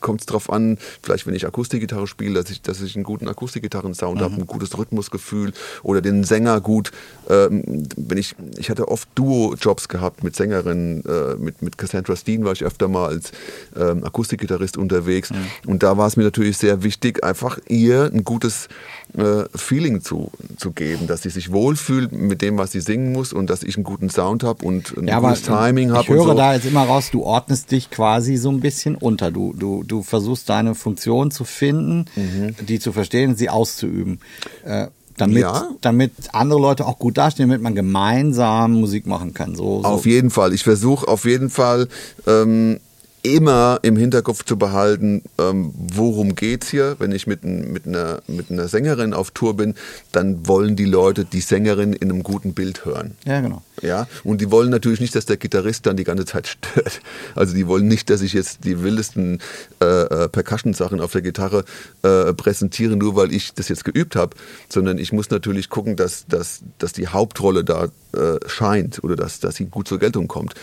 kommt 0.00 0.20
es 0.20 0.26
darauf 0.26 0.50
an, 0.50 0.76
vielleicht 1.02 1.26
wenn 1.26 1.34
ich 1.34 1.46
Akustikgitarre 1.46 2.06
spiele, 2.06 2.34
dass 2.34 2.50
ich, 2.50 2.62
dass 2.62 2.80
ich 2.80 2.96
einen 2.96 3.04
guten 3.04 3.28
Akustikgitarren-Sound 3.28 4.20
mhm. 4.20 4.24
habe, 4.24 4.34
ein 4.34 4.46
gutes 4.46 4.76
Rhythmusgefühl 4.76 5.52
oder 5.82 6.00
den 6.00 6.24
Sänger 6.24 6.60
gut. 6.60 6.90
Ähm, 7.30 7.86
wenn 7.96 8.18
ich, 8.18 8.34
ich 8.58 8.70
hatte 8.70 8.88
oft 8.88 9.08
Duo-Jobs 9.14 9.88
gehabt 9.88 10.24
mit 10.24 10.34
Sängerinnen, 10.34 11.04
äh, 11.06 11.36
mit, 11.36 11.62
mit 11.62 11.78
Cassandra 11.78 12.16
Steen 12.16 12.44
war 12.44 12.52
ich 12.52 12.64
öfter 12.64 12.88
mal 12.88 13.06
als 13.06 13.30
ähm, 13.76 14.04
Akustikgitarrist 14.04 14.76
unterwegs. 14.76 15.30
Mhm. 15.30 15.70
Und 15.70 15.82
da 15.84 15.96
war 15.96 16.08
es 16.08 16.16
mir 16.16 16.24
natürlich 16.24 16.58
sehr 16.58 16.82
wichtig, 16.82 17.22
einfach 17.22 17.58
ihr 17.68 18.10
ein 18.12 18.24
gutes 18.24 18.68
äh, 19.16 19.44
Feeling 19.54 20.02
zu, 20.02 20.30
zu 20.56 20.72
geben, 20.72 21.06
dass 21.06 21.22
sie 21.22 21.30
sich 21.30 21.52
wohlfühlt 21.52 22.12
mit 22.12 22.42
dem, 22.42 22.58
was 22.58 22.72
sie 22.72 22.80
singen 22.80 23.12
muss 23.12 23.32
und 23.32 23.48
dass 23.50 23.62
ich 23.62 23.76
einen 23.76 23.84
guten 23.84 24.10
Sound 24.10 24.42
habe 24.42 24.64
und 24.64 24.96
ein 24.96 25.06
ja, 25.06 25.20
gutes 25.20 25.42
Timing 25.42 25.92
habe. 25.92 26.02
Ich 26.02 26.08
höre 26.08 26.24
so. 26.24 26.34
da 26.34 26.54
jetzt 26.54 26.66
immer 26.66 26.82
raus, 26.82 27.10
du 27.12 27.22
ordnest 27.22 27.70
dich 27.70 27.90
quasi 27.90 28.36
so 28.36 28.50
ein 28.50 28.60
bisschen 28.60 28.96
unter. 28.96 29.30
Du, 29.30 29.52
du, 29.52 29.82
du 29.84 30.02
versuchst 30.02 30.48
deine 30.48 30.74
Funktion 30.74 31.30
zu 31.30 31.44
finden, 31.44 32.06
mhm. 32.16 32.54
die 32.66 32.78
zu 32.78 32.92
verstehen 32.92 33.36
sie 33.36 33.48
auszuüben. 33.48 34.20
Äh, 34.64 34.88
damit, 35.16 35.42
ja. 35.42 35.68
damit 35.80 36.12
andere 36.32 36.60
Leute 36.60 36.86
auch 36.86 36.98
gut 36.98 37.16
dastehen, 37.16 37.48
damit 37.48 37.62
man 37.62 37.74
gemeinsam 37.74 38.72
Musik 38.72 39.06
machen 39.06 39.32
kann. 39.32 39.54
So, 39.54 39.82
so. 39.82 39.88
Auf 39.88 40.06
jeden 40.06 40.30
Fall. 40.30 40.52
Ich 40.52 40.64
versuche 40.64 41.06
auf 41.06 41.24
jeden 41.24 41.50
Fall 41.50 41.88
ähm, 42.26 42.80
immer 43.24 43.80
im 43.82 43.96
Hinterkopf 43.96 44.44
zu 44.44 44.58
behalten, 44.58 45.22
ähm, 45.38 45.72
worum 45.74 46.36
geht's 46.36 46.68
hier. 46.68 46.96
Wenn 46.98 47.10
ich 47.10 47.26
mit, 47.26 47.42
mit, 47.42 47.86
einer, 47.86 48.20
mit 48.26 48.50
einer 48.50 48.68
Sängerin 48.68 49.14
auf 49.14 49.30
Tour 49.30 49.56
bin, 49.56 49.74
dann 50.12 50.46
wollen 50.46 50.76
die 50.76 50.84
Leute 50.84 51.24
die 51.24 51.40
Sängerin 51.40 51.94
in 51.94 52.10
einem 52.10 52.22
guten 52.22 52.52
Bild 52.52 52.84
hören. 52.84 53.16
Ja, 53.24 53.40
genau. 53.40 53.62
Ja, 53.80 54.06
und 54.24 54.42
die 54.42 54.50
wollen 54.50 54.70
natürlich 54.70 55.00
nicht, 55.00 55.16
dass 55.16 55.24
der 55.24 55.38
Gitarrist 55.38 55.86
dann 55.86 55.96
die 55.96 56.04
ganze 56.04 56.26
Zeit 56.26 56.46
stört. 56.46 57.00
Also 57.34 57.54
die 57.54 57.66
wollen 57.66 57.88
nicht, 57.88 58.10
dass 58.10 58.20
ich 58.20 58.34
jetzt 58.34 58.64
die 58.64 58.82
wildesten 58.82 59.40
äh, 59.80 59.86
äh, 59.86 60.28
Percussion-Sachen 60.28 61.00
auf 61.00 61.12
der 61.12 61.22
Gitarre 61.22 61.64
äh, 62.02 62.32
präsentiere, 62.34 62.96
nur 62.96 63.16
weil 63.16 63.32
ich 63.32 63.54
das 63.54 63.68
jetzt 63.68 63.84
geübt 63.84 64.16
habe, 64.16 64.36
sondern 64.68 64.98
ich 64.98 65.12
muss 65.12 65.30
natürlich 65.30 65.70
gucken, 65.70 65.96
dass, 65.96 66.26
dass, 66.26 66.60
dass 66.78 66.92
die 66.92 67.08
Hauptrolle 67.08 67.64
da 67.64 67.88
äh, 68.12 68.38
scheint 68.46 69.02
oder 69.02 69.16
dass, 69.16 69.40
dass 69.40 69.56
sie 69.56 69.64
gut 69.64 69.88
zur 69.88 69.98
Geltung 69.98 70.28
kommt. 70.28 70.54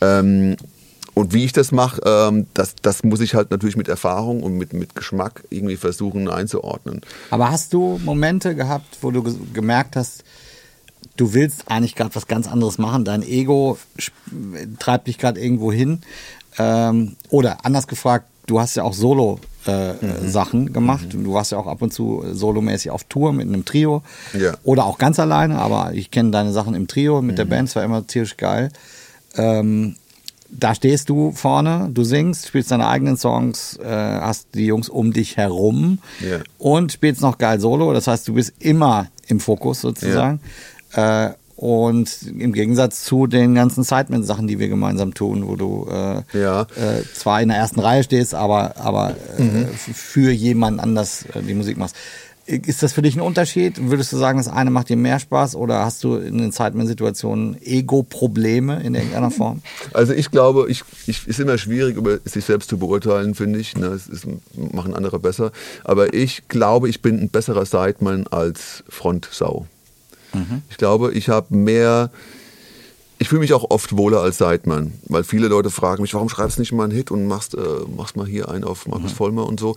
Ähm, 0.00 0.56
und 1.16 1.32
wie 1.32 1.46
ich 1.46 1.52
das 1.54 1.72
mache, 1.72 2.02
ähm, 2.04 2.46
das, 2.52 2.74
das 2.82 3.02
muss 3.02 3.20
ich 3.20 3.34
halt 3.34 3.50
natürlich 3.50 3.78
mit 3.78 3.88
Erfahrung 3.88 4.42
und 4.42 4.58
mit, 4.58 4.74
mit 4.74 4.94
Geschmack 4.94 5.44
irgendwie 5.48 5.78
versuchen 5.78 6.28
einzuordnen. 6.28 7.00
Aber 7.30 7.50
hast 7.50 7.72
du 7.72 7.98
Momente 8.04 8.54
gehabt, 8.54 8.98
wo 9.00 9.10
du 9.10 9.24
gemerkt 9.54 9.96
hast, 9.96 10.24
du 11.16 11.32
willst 11.32 11.70
eigentlich 11.70 11.94
gerade 11.94 12.14
was 12.14 12.26
ganz 12.26 12.46
anderes 12.46 12.76
machen, 12.76 13.06
dein 13.06 13.22
Ego 13.22 13.78
treibt 14.78 15.06
dich 15.06 15.16
gerade 15.16 15.40
irgendwo 15.40 15.72
hin? 15.72 16.02
Ähm, 16.58 17.16
oder 17.30 17.64
anders 17.64 17.86
gefragt, 17.86 18.26
du 18.44 18.60
hast 18.60 18.76
ja 18.76 18.82
auch 18.82 18.92
Solo 18.92 19.40
äh, 19.66 19.94
mhm. 19.94 20.28
Sachen 20.28 20.74
gemacht. 20.74 21.14
Mhm. 21.14 21.24
Du 21.24 21.32
warst 21.32 21.50
ja 21.50 21.56
auch 21.56 21.66
ab 21.66 21.80
und 21.80 21.94
zu 21.94 22.24
solomäßig 22.30 22.90
auf 22.90 23.04
Tour 23.04 23.32
mit 23.32 23.48
einem 23.48 23.64
Trio. 23.64 24.02
Ja. 24.38 24.52
Oder 24.64 24.84
auch 24.84 24.98
ganz 24.98 25.18
alleine, 25.18 25.60
aber 25.60 25.94
ich 25.94 26.10
kenne 26.10 26.30
deine 26.30 26.52
Sachen 26.52 26.74
im 26.74 26.88
Trio 26.88 27.22
mit 27.22 27.32
mhm. 27.32 27.36
der 27.36 27.44
Band, 27.46 27.70
es 27.70 27.76
war 27.76 27.84
immer 27.84 28.06
tierisch 28.06 28.36
geil. 28.36 28.70
Ähm, 29.34 29.96
da 30.50 30.74
stehst 30.74 31.08
du 31.08 31.32
vorne, 31.32 31.90
du 31.92 32.04
singst, 32.04 32.48
spielst 32.48 32.70
deine 32.70 32.88
eigenen 32.88 33.16
Songs, 33.16 33.78
äh, 33.78 33.86
hast 33.86 34.48
die 34.54 34.66
Jungs 34.66 34.88
um 34.88 35.12
dich 35.12 35.36
herum 35.36 35.98
yeah. 36.22 36.40
und 36.58 36.92
spielst 36.92 37.20
noch 37.20 37.38
geil 37.38 37.60
Solo. 37.60 37.92
Das 37.92 38.06
heißt, 38.06 38.28
du 38.28 38.34
bist 38.34 38.54
immer 38.58 39.08
im 39.26 39.40
Fokus 39.40 39.80
sozusagen. 39.80 40.40
Yeah. 40.96 41.26
Äh, 41.26 41.34
und 41.56 42.10
im 42.38 42.52
Gegensatz 42.52 43.02
zu 43.04 43.26
den 43.26 43.54
ganzen 43.54 43.82
Sidemen-Sachen, 43.82 44.46
die 44.46 44.58
wir 44.58 44.68
gemeinsam 44.68 45.14
tun, 45.14 45.48
wo 45.48 45.56
du 45.56 45.88
äh, 45.90 46.38
ja. 46.38 46.62
äh, 46.62 47.02
zwar 47.14 47.40
in 47.40 47.48
der 47.48 47.56
ersten 47.56 47.80
Reihe 47.80 48.02
stehst, 48.02 48.34
aber, 48.34 48.76
aber 48.76 49.14
äh, 49.38 49.42
mhm. 49.42 49.68
für 49.72 50.30
jemanden 50.30 50.80
anders 50.80 51.24
äh, 51.32 51.40
die 51.40 51.54
Musik 51.54 51.78
machst. 51.78 51.96
Ist 52.46 52.82
das 52.82 52.92
für 52.92 53.02
dich 53.02 53.16
ein 53.16 53.20
Unterschied? 53.20 53.90
Würdest 53.90 54.12
du 54.12 54.16
sagen, 54.16 54.38
das 54.38 54.46
eine 54.46 54.70
macht 54.70 54.88
dir 54.88 54.96
mehr 54.96 55.18
Spaß 55.18 55.56
oder 55.56 55.84
hast 55.84 56.04
du 56.04 56.16
in 56.16 56.38
den 56.38 56.52
Zeitman-Situationen 56.52 57.60
Ego-Probleme 57.60 58.80
in 58.82 58.94
irgendeiner 58.94 59.30
Form? 59.32 59.62
Also 59.92 60.12
ich 60.12 60.30
glaube, 60.30 60.66
ich, 60.68 60.84
ich 61.06 61.26
ist 61.26 61.40
immer 61.40 61.58
schwierig, 61.58 61.96
über 61.96 62.18
sich 62.24 62.44
selbst 62.44 62.70
zu 62.70 62.78
beurteilen, 62.78 63.34
finde 63.34 63.58
ich. 63.58 63.76
Ne? 63.76 63.86
Es 63.86 64.06
ist, 64.06 64.26
machen 64.54 64.94
andere 64.94 65.18
besser. 65.18 65.50
Aber 65.82 66.14
ich 66.14 66.46
glaube, 66.46 66.88
ich 66.88 67.02
bin 67.02 67.20
ein 67.20 67.30
besserer 67.30 67.66
Sideman 67.66 68.28
als 68.28 68.84
Frontsau. 68.88 69.66
Mhm. 70.32 70.62
Ich 70.70 70.76
glaube, 70.76 71.12
ich 71.12 71.28
habe 71.28 71.54
mehr 71.56 72.10
ich 73.18 73.28
fühle 73.28 73.40
mich 73.40 73.54
auch 73.54 73.70
oft 73.70 73.96
wohler 73.96 74.20
als 74.20 74.38
Seidmann, 74.38 74.92
weil 75.06 75.24
viele 75.24 75.48
Leute 75.48 75.70
fragen 75.70 76.02
mich, 76.02 76.14
warum 76.14 76.28
schreibst 76.28 76.58
du 76.58 76.62
nicht 76.62 76.72
mal 76.72 76.84
einen 76.84 76.92
Hit 76.92 77.10
und 77.10 77.26
machst, 77.26 77.54
äh, 77.54 77.60
machst 77.96 78.16
mal 78.16 78.26
hier 78.26 78.48
einen 78.48 78.64
auf 78.64 78.86
Markus 78.86 79.12
mhm. 79.12 79.16
Vollmer 79.16 79.46
und 79.46 79.58
so. 79.58 79.74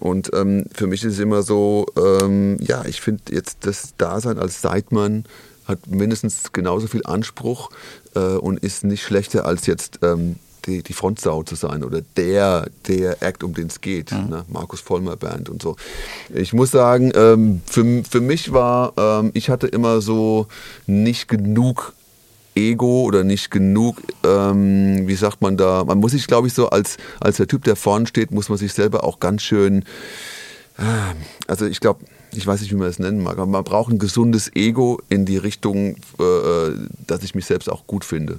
Und 0.00 0.30
ähm, 0.34 0.64
für 0.74 0.86
mich 0.86 1.04
ist 1.04 1.14
es 1.14 1.18
immer 1.20 1.42
so, 1.42 1.86
ähm, 1.96 2.58
ja, 2.60 2.84
ich 2.84 3.00
finde 3.00 3.22
jetzt 3.32 3.58
das 3.60 3.94
Dasein 3.96 4.38
als 4.38 4.60
Seidmann 4.60 5.24
hat 5.66 5.86
mindestens 5.86 6.52
genauso 6.52 6.88
viel 6.88 7.02
Anspruch 7.04 7.70
äh, 8.16 8.20
und 8.20 8.58
ist 8.58 8.82
nicht 8.82 9.02
schlechter 9.02 9.46
als 9.46 9.66
jetzt 9.66 10.00
ähm, 10.02 10.36
die, 10.66 10.82
die 10.82 10.92
Frontsau 10.92 11.42
zu 11.42 11.54
sein 11.54 11.84
oder 11.84 12.00
der, 12.16 12.68
der 12.88 13.22
Act, 13.22 13.44
um 13.44 13.54
den 13.54 13.68
es 13.68 13.80
geht. 13.80 14.12
Mhm. 14.12 14.28
Ne? 14.28 14.44
Markus 14.48 14.80
Vollmer 14.80 15.16
Band 15.16 15.48
und 15.48 15.62
so. 15.62 15.76
Ich 16.34 16.52
muss 16.52 16.70
sagen, 16.70 17.12
ähm, 17.14 17.62
für, 17.66 18.02
für 18.08 18.20
mich 18.20 18.52
war, 18.52 18.92
ähm, 18.96 19.30
ich 19.34 19.48
hatte 19.48 19.68
immer 19.68 20.00
so 20.00 20.48
nicht 20.86 21.28
genug 21.28 21.94
Ego 22.54 23.02
oder 23.02 23.24
nicht 23.24 23.50
genug, 23.50 23.96
ähm, 24.24 25.06
wie 25.06 25.14
sagt 25.14 25.40
man 25.40 25.56
da, 25.56 25.84
man 25.84 25.98
muss 25.98 26.12
sich, 26.12 26.26
glaube 26.26 26.48
ich, 26.48 26.54
so 26.54 26.68
als, 26.68 26.96
als 27.20 27.36
der 27.36 27.46
Typ, 27.46 27.64
der 27.64 27.76
vorne 27.76 28.06
steht, 28.06 28.30
muss 28.30 28.48
man 28.48 28.58
sich 28.58 28.72
selber 28.72 29.04
auch 29.04 29.20
ganz 29.20 29.42
schön, 29.42 29.84
äh, 30.78 30.82
also 31.46 31.66
ich 31.66 31.80
glaube, 31.80 32.00
ich 32.32 32.46
weiß 32.46 32.60
nicht, 32.60 32.70
wie 32.70 32.76
man 32.76 32.86
das 32.86 32.98
nennen 32.98 33.22
mag, 33.22 33.34
aber 33.34 33.46
man 33.46 33.64
braucht 33.64 33.92
ein 33.92 33.98
gesundes 33.98 34.54
Ego 34.54 35.00
in 35.08 35.26
die 35.26 35.36
Richtung, 35.36 35.96
äh, 36.18 36.72
dass 37.06 37.22
ich 37.22 37.34
mich 37.34 37.46
selbst 37.46 37.70
auch 37.70 37.86
gut 37.86 38.04
finde. 38.04 38.38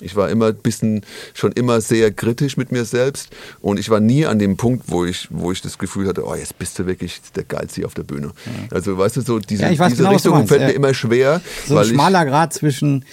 Ich 0.00 0.16
war 0.16 0.30
immer 0.30 0.46
ein 0.48 0.56
bisschen, 0.56 1.02
schon 1.34 1.52
immer 1.52 1.80
sehr 1.80 2.10
kritisch 2.10 2.56
mit 2.56 2.72
mir 2.72 2.84
selbst 2.84 3.30
und 3.60 3.78
ich 3.78 3.90
war 3.90 4.00
nie 4.00 4.26
an 4.26 4.38
dem 4.38 4.56
Punkt, 4.56 4.84
wo 4.88 5.04
ich, 5.04 5.28
wo 5.30 5.52
ich 5.52 5.60
das 5.62 5.78
Gefühl 5.78 6.08
hatte, 6.08 6.26
oh, 6.26 6.34
jetzt 6.34 6.58
bist 6.58 6.78
du 6.78 6.86
wirklich 6.86 7.20
der 7.36 7.44
Geilste 7.44 7.84
auf 7.86 7.94
der 7.94 8.02
Bühne. 8.04 8.32
Also 8.70 8.96
weißt 8.96 9.16
du, 9.16 9.20
so 9.22 9.38
diese, 9.38 9.62
Ja, 9.62 9.68
diese 9.70 9.96
genau, 9.96 10.10
Richtung 10.10 10.46
fällt 10.46 10.62
mir 10.62 10.72
immer 10.72 10.94
schwer, 10.94 11.40
So 11.66 11.76
ein 11.78 11.84
schmaler 11.86 12.24
Grad 12.26 12.52
zwischen 12.52 13.04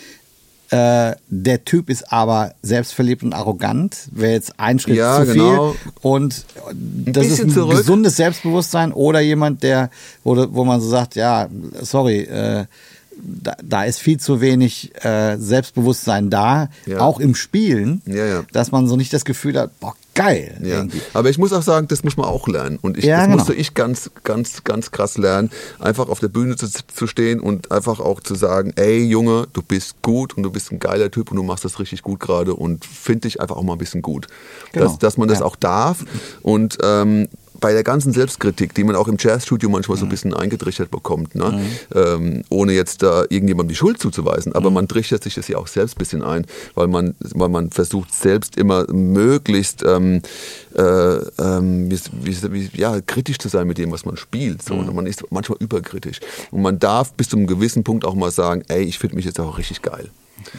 äh, 0.69 1.15
der 1.29 1.63
Typ 1.63 1.89
ist 1.89 2.11
aber 2.11 2.53
selbstverliebt 2.61 3.23
und 3.23 3.31
arrogant, 3.33 4.09
wäre 4.11 4.33
jetzt 4.33 4.59
ein 4.59 4.79
Schritt 4.79 4.97
Ja, 4.97 5.21
zu 5.25 5.31
genau. 5.31 5.71
viel. 5.71 5.91
Und 6.01 6.45
das 6.73 7.25
ist 7.25 7.29
bisschen 7.37 7.49
ein 7.49 7.53
zurück. 7.53 7.77
gesundes 7.77 8.17
Selbstbewusstsein 8.17 8.91
oder 8.91 9.21
jemand, 9.21 9.63
der, 9.63 9.89
wo, 10.25 10.35
wo 10.53 10.65
man 10.65 10.81
so 10.81 10.89
sagt, 10.89 11.15
ja, 11.15 11.47
sorry, 11.81 12.19
äh, 12.23 12.65
da, 13.21 13.55
da 13.63 13.83
ist 13.83 13.99
viel 13.99 14.19
zu 14.19 14.41
wenig 14.41 14.91
äh, 15.03 15.37
Selbstbewusstsein 15.37 16.29
da, 16.29 16.69
Ja. 16.85 16.99
auch 16.99 17.19
im 17.19 17.35
Spielen, 17.35 18.01
Ja, 18.05 18.25
ja. 18.25 18.43
dass 18.51 18.71
man 18.71 18.87
so 18.87 18.95
nicht 18.95 19.11
das 19.13 19.25
Gefühl 19.25 19.57
hat, 19.59 19.79
boah, 19.79 19.93
geil. 20.15 20.57
Ja, 20.63 20.77
irgendwie. 20.77 21.01
aber 21.13 21.29
ich 21.29 21.37
muss 21.37 21.53
auch 21.53 21.61
sagen, 21.61 21.87
das 21.87 22.03
muss 22.03 22.17
man 22.17 22.25
auch 22.25 22.47
lernen. 22.47 22.79
Und 22.81 22.97
ich, 22.97 23.05
Ja, 23.05 23.17
das 23.17 23.25
genau. 23.25 23.37
musste 23.37 23.53
ich 23.53 23.73
ganz, 23.73 24.09
ganz, 24.23 24.63
ganz 24.63 24.91
krass 24.91 25.17
lernen, 25.17 25.49
einfach 25.79 26.09
auf 26.09 26.19
der 26.19 26.27
Bühne 26.29 26.55
zu, 26.55 26.67
zu 26.71 27.07
stehen 27.07 27.39
und 27.39 27.71
einfach 27.71 27.99
auch 27.99 28.21
zu 28.21 28.35
sagen, 28.35 28.73
ey 28.75 29.03
Junge, 29.03 29.47
du 29.53 29.61
bist 29.61 30.01
gut 30.01 30.35
und 30.37 30.43
du 30.43 30.51
bist 30.51 30.71
ein 30.71 30.79
geiler 30.79 31.11
Typ 31.11 31.31
und 31.31 31.37
du 31.37 31.43
machst 31.43 31.65
das 31.65 31.79
richtig 31.79 32.01
gut 32.01 32.19
gerade 32.19 32.53
und 32.55 32.85
find 32.85 33.23
dich 33.23 33.41
einfach 33.41 33.57
auch 33.57 33.63
mal 33.63 33.73
ein 33.73 33.77
bisschen 33.79 34.01
gut. 34.01 34.27
Genau. 34.73 34.85
Dass, 34.85 34.97
dass 34.99 35.17
man 35.17 35.27
das 35.27 35.39
Ja. 35.39 35.45
auch 35.45 35.55
darf 35.55 36.03
und 36.41 36.77
ähm, 36.83 37.27
bei 37.59 37.73
der 37.73 37.83
ganzen 37.83 38.13
Selbstkritik, 38.13 38.73
die 38.73 38.83
man 38.83 38.95
auch 38.95 39.07
im 39.07 39.17
Jazzstudio 39.19 39.69
manchmal 39.69 39.97
so 39.97 40.05
Mhm. 40.05 40.07
ein 40.07 40.11
bisschen 40.11 40.33
eingetrichtert 40.33 40.91
bekommt, 40.91 41.35
ne? 41.35 41.59
ähm, 41.95 42.43
ohne 42.49 42.73
jetzt 42.73 43.03
da 43.03 43.21
irgendjemandem 43.23 43.69
die 43.69 43.75
Schuld 43.75 43.99
zuzuweisen, 43.99 44.53
aber 44.53 44.69
Mhm. 44.69 44.73
man 44.75 44.87
trichtert 44.87 45.23
sich 45.23 45.35
das 45.35 45.47
ja 45.47 45.57
auch 45.57 45.67
selbst 45.67 45.95
ein 45.95 45.99
bisschen 45.99 46.23
ein, 46.23 46.45
weil 46.75 46.87
man, 46.87 47.15
weil 47.19 47.49
man 47.49 47.69
versucht 47.71 48.13
selbst 48.13 48.57
immer 48.57 48.85
möglichst 48.91 49.83
ähm, 49.85 50.21
äh, 50.75 50.81
ähm, 50.81 51.89
wie, 51.89 51.99
wie, 52.23 52.53
wie, 52.73 52.79
ja, 52.79 52.99
kritisch 53.01 53.39
zu 53.39 53.49
sein 53.49 53.67
mit 53.67 53.77
dem, 53.77 53.91
was 53.91 54.05
man 54.05 54.17
spielt. 54.17 54.61
So. 54.61 54.75
Mhm. 54.75 54.89
Und 54.89 54.95
man 54.95 55.05
ist 55.07 55.23
manchmal 55.31 55.57
überkritisch. 55.59 56.19
Und 56.51 56.61
man 56.61 56.77
darf 56.79 57.13
bis 57.13 57.29
zu 57.29 57.37
einem 57.37 57.47
gewissen 57.47 57.83
Punkt 57.83 58.05
auch 58.05 58.15
mal 58.15 58.31
sagen, 58.31 58.63
ey, 58.67 58.83
ich 58.83 58.99
finde 58.99 59.15
mich 59.15 59.25
jetzt 59.25 59.39
auch 59.39 59.57
richtig 59.57 59.81
geil. 59.81 60.09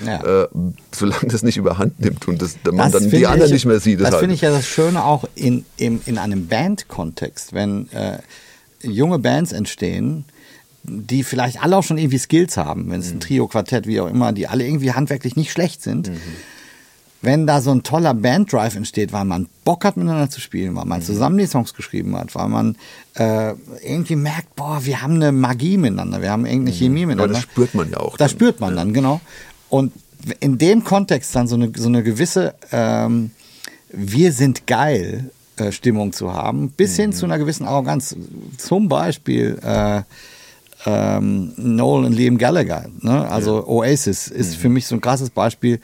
Ja. 0.05 0.43
Äh, 0.45 0.49
solange 0.93 1.29
das 1.29 1.43
nicht 1.43 1.57
überhand 1.57 1.99
nimmt 2.01 2.27
und 2.29 2.43
das, 2.43 2.57
man 2.65 2.91
Das 2.93 3.03
dann 3.03 3.11
die 3.11 3.27
anderen 3.27 3.47
ich- 3.49 3.55
nicht 3.55 3.67
mehr 3.67 3.81
sieht. 3.81 3.99
ist 3.99 4.05
Das 4.05 4.13
halt- 4.13 4.21
finde 4.21 4.35
ich 4.35 4.41
ja 4.43 4.51
das 4.51 4.67
Schöne 4.67 5.05
auch 5.05 5.25
in, 5.35 5.65
in, 5.77 6.01
in 6.07 6.19
einem 6.19 6.47
Bandkontext, 6.49 7.53
wenn 7.53 7.91
äh, 7.93 8.19
junge 8.83 9.19
Bands 9.19 9.53
entstehen, 9.53 10.25
die 10.85 11.23
vielleicht 11.25 11.63
alle 11.63 11.77
auch 11.77 11.83
schon 11.83 11.99
irgendwie 11.99 12.19
Skills 12.19 12.57
haben, 12.57 12.91
wenn 12.91 13.01
es 13.01 13.11
Mhm. 13.11 13.17
ein 13.17 13.21
Trio, 13.21 13.47
Quartett, 13.49 13.87
wie 13.87 14.01
auch 14.01 14.09
immer, 14.09 14.33
die 14.33 14.47
alle 14.49 14.65
irgendwie 14.67 14.93
handwerklich 14.93 15.37
nicht 15.37 15.53
schlecht 15.53 15.81
Mhm. 15.81 16.05
sind. 16.05 16.11
Wenn 17.21 17.49
da 17.49 17.61
so 17.61 17.73
ein 17.73 17.83
toller 17.83 18.15
Banddrive 18.15 18.77
entsteht, 18.77 19.13
weil 19.13 19.25
man 19.25 19.49
Bock 19.65 19.85
hat, 19.85 19.97
miteinander 19.97 20.31
zu 20.31 20.41
spielen, 20.41 20.77
weil 20.77 20.85
Mhm. 20.85 20.89
man 20.91 21.03
zusammen 21.03 21.37
die 21.37 21.47
Songs 21.47 21.75
geschrieben 21.75 22.17
hat, 22.17 22.33
weil 22.37 22.49
man 22.49 22.77
äh, 23.17 23.55
irgendwie 23.85 24.15
merkt, 24.15 24.55
boah, 24.55 24.79
wir 24.85 25.03
haben 25.03 25.15
eine 25.15 25.33
Magie 25.33 25.77
miteinander, 25.79 26.23
wir 26.23 26.31
haben 26.31 26.47
irgendeine 26.47 26.77
Chemie 26.77 27.01
Ja, 27.01 27.07
miteinander. 27.09 27.35
das 27.35 27.43
spürt 27.43 27.75
man 27.75 27.91
ja 27.91 27.97
auch. 27.99 28.17
Das 28.17 28.31
dann. 28.31 28.39
spürt 28.39 28.61
man 28.61 28.77
dann, 28.77 28.93
genau. 28.93 29.21
Und 29.69 29.93
in 30.41 30.59
dem 30.59 30.85
Kontext 30.85 31.35
dann 31.35 31.47
so 31.47 31.55
eine, 31.55 31.71
so 31.77 31.89
eine 31.89 32.03
gewisse 32.03 32.55
ähm, 32.73 33.31
Wir 33.91 34.33
sind 34.33 34.67
geil 34.67 35.31
äh, 35.57 35.73
Stimmung 35.73 36.13
zu 36.13 36.33
haben, 36.33 36.71
bis 36.71 36.97
hin 36.97 37.13
zu 37.13 37.25
einer 37.25 37.39
gewissen 37.39 37.67
Arroganz. 37.67 38.17
Zum 38.57 38.89
Beispiel 38.89 39.59
äh, 39.63 40.03
ähm, 40.87 41.53
Noel 41.57 42.05
und 42.05 42.13
Liam 42.13 42.39
Gallagher, 42.39 42.87
ne? 43.01 43.29
also 43.29 43.67
Oasis 43.67 44.29
ist 44.29 44.55
für 44.57 44.69
mich 44.69 44.87
so 44.87 44.95
ein 44.95 45.01
krasses 45.01 45.31
Beispiel. 45.31 45.81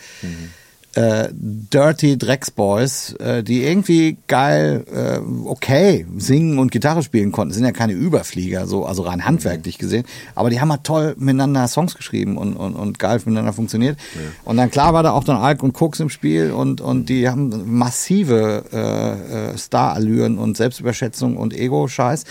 Äh, 0.94 1.28
Dirty 1.32 2.16
Drecksboys, 2.16 3.14
äh, 3.14 3.42
die 3.42 3.64
irgendwie 3.64 4.16
geil, 4.28 4.84
äh, 4.92 5.18
okay, 5.44 6.06
singen 6.16 6.58
und 6.58 6.70
Gitarre 6.70 7.02
spielen 7.02 7.32
konnten, 7.32 7.52
sind 7.52 7.64
ja 7.64 7.72
keine 7.72 7.94
Überflieger, 7.94 8.66
so, 8.66 8.84
also 8.86 9.02
rein 9.02 9.24
handwerklich 9.24 9.78
gesehen, 9.78 10.04
aber 10.36 10.50
die 10.50 10.60
haben 10.60 10.70
halt 10.70 10.84
toll 10.84 11.16
miteinander 11.18 11.66
Songs 11.66 11.96
geschrieben 11.96 12.38
und, 12.38 12.54
und, 12.54 12.76
und 12.76 12.98
geil 12.98 13.18
miteinander 13.24 13.52
funktioniert. 13.52 13.98
Und 14.44 14.56
dann 14.56 14.70
klar 14.70 14.92
war 14.94 15.02
da 15.02 15.12
auch 15.12 15.24
dann 15.24 15.36
Alk 15.36 15.62
und 15.62 15.72
Koks 15.72 15.98
im 16.00 16.10
Spiel 16.10 16.52
und, 16.52 16.80
und 16.80 17.08
die 17.08 17.28
haben 17.28 17.76
massive 17.76 18.64
äh, 18.72 19.52
äh, 19.52 19.58
Starallüren 19.58 20.38
und 20.38 20.56
Selbstüberschätzung 20.56 21.36
und 21.36 21.54
Ego-Scheiß. 21.54 22.24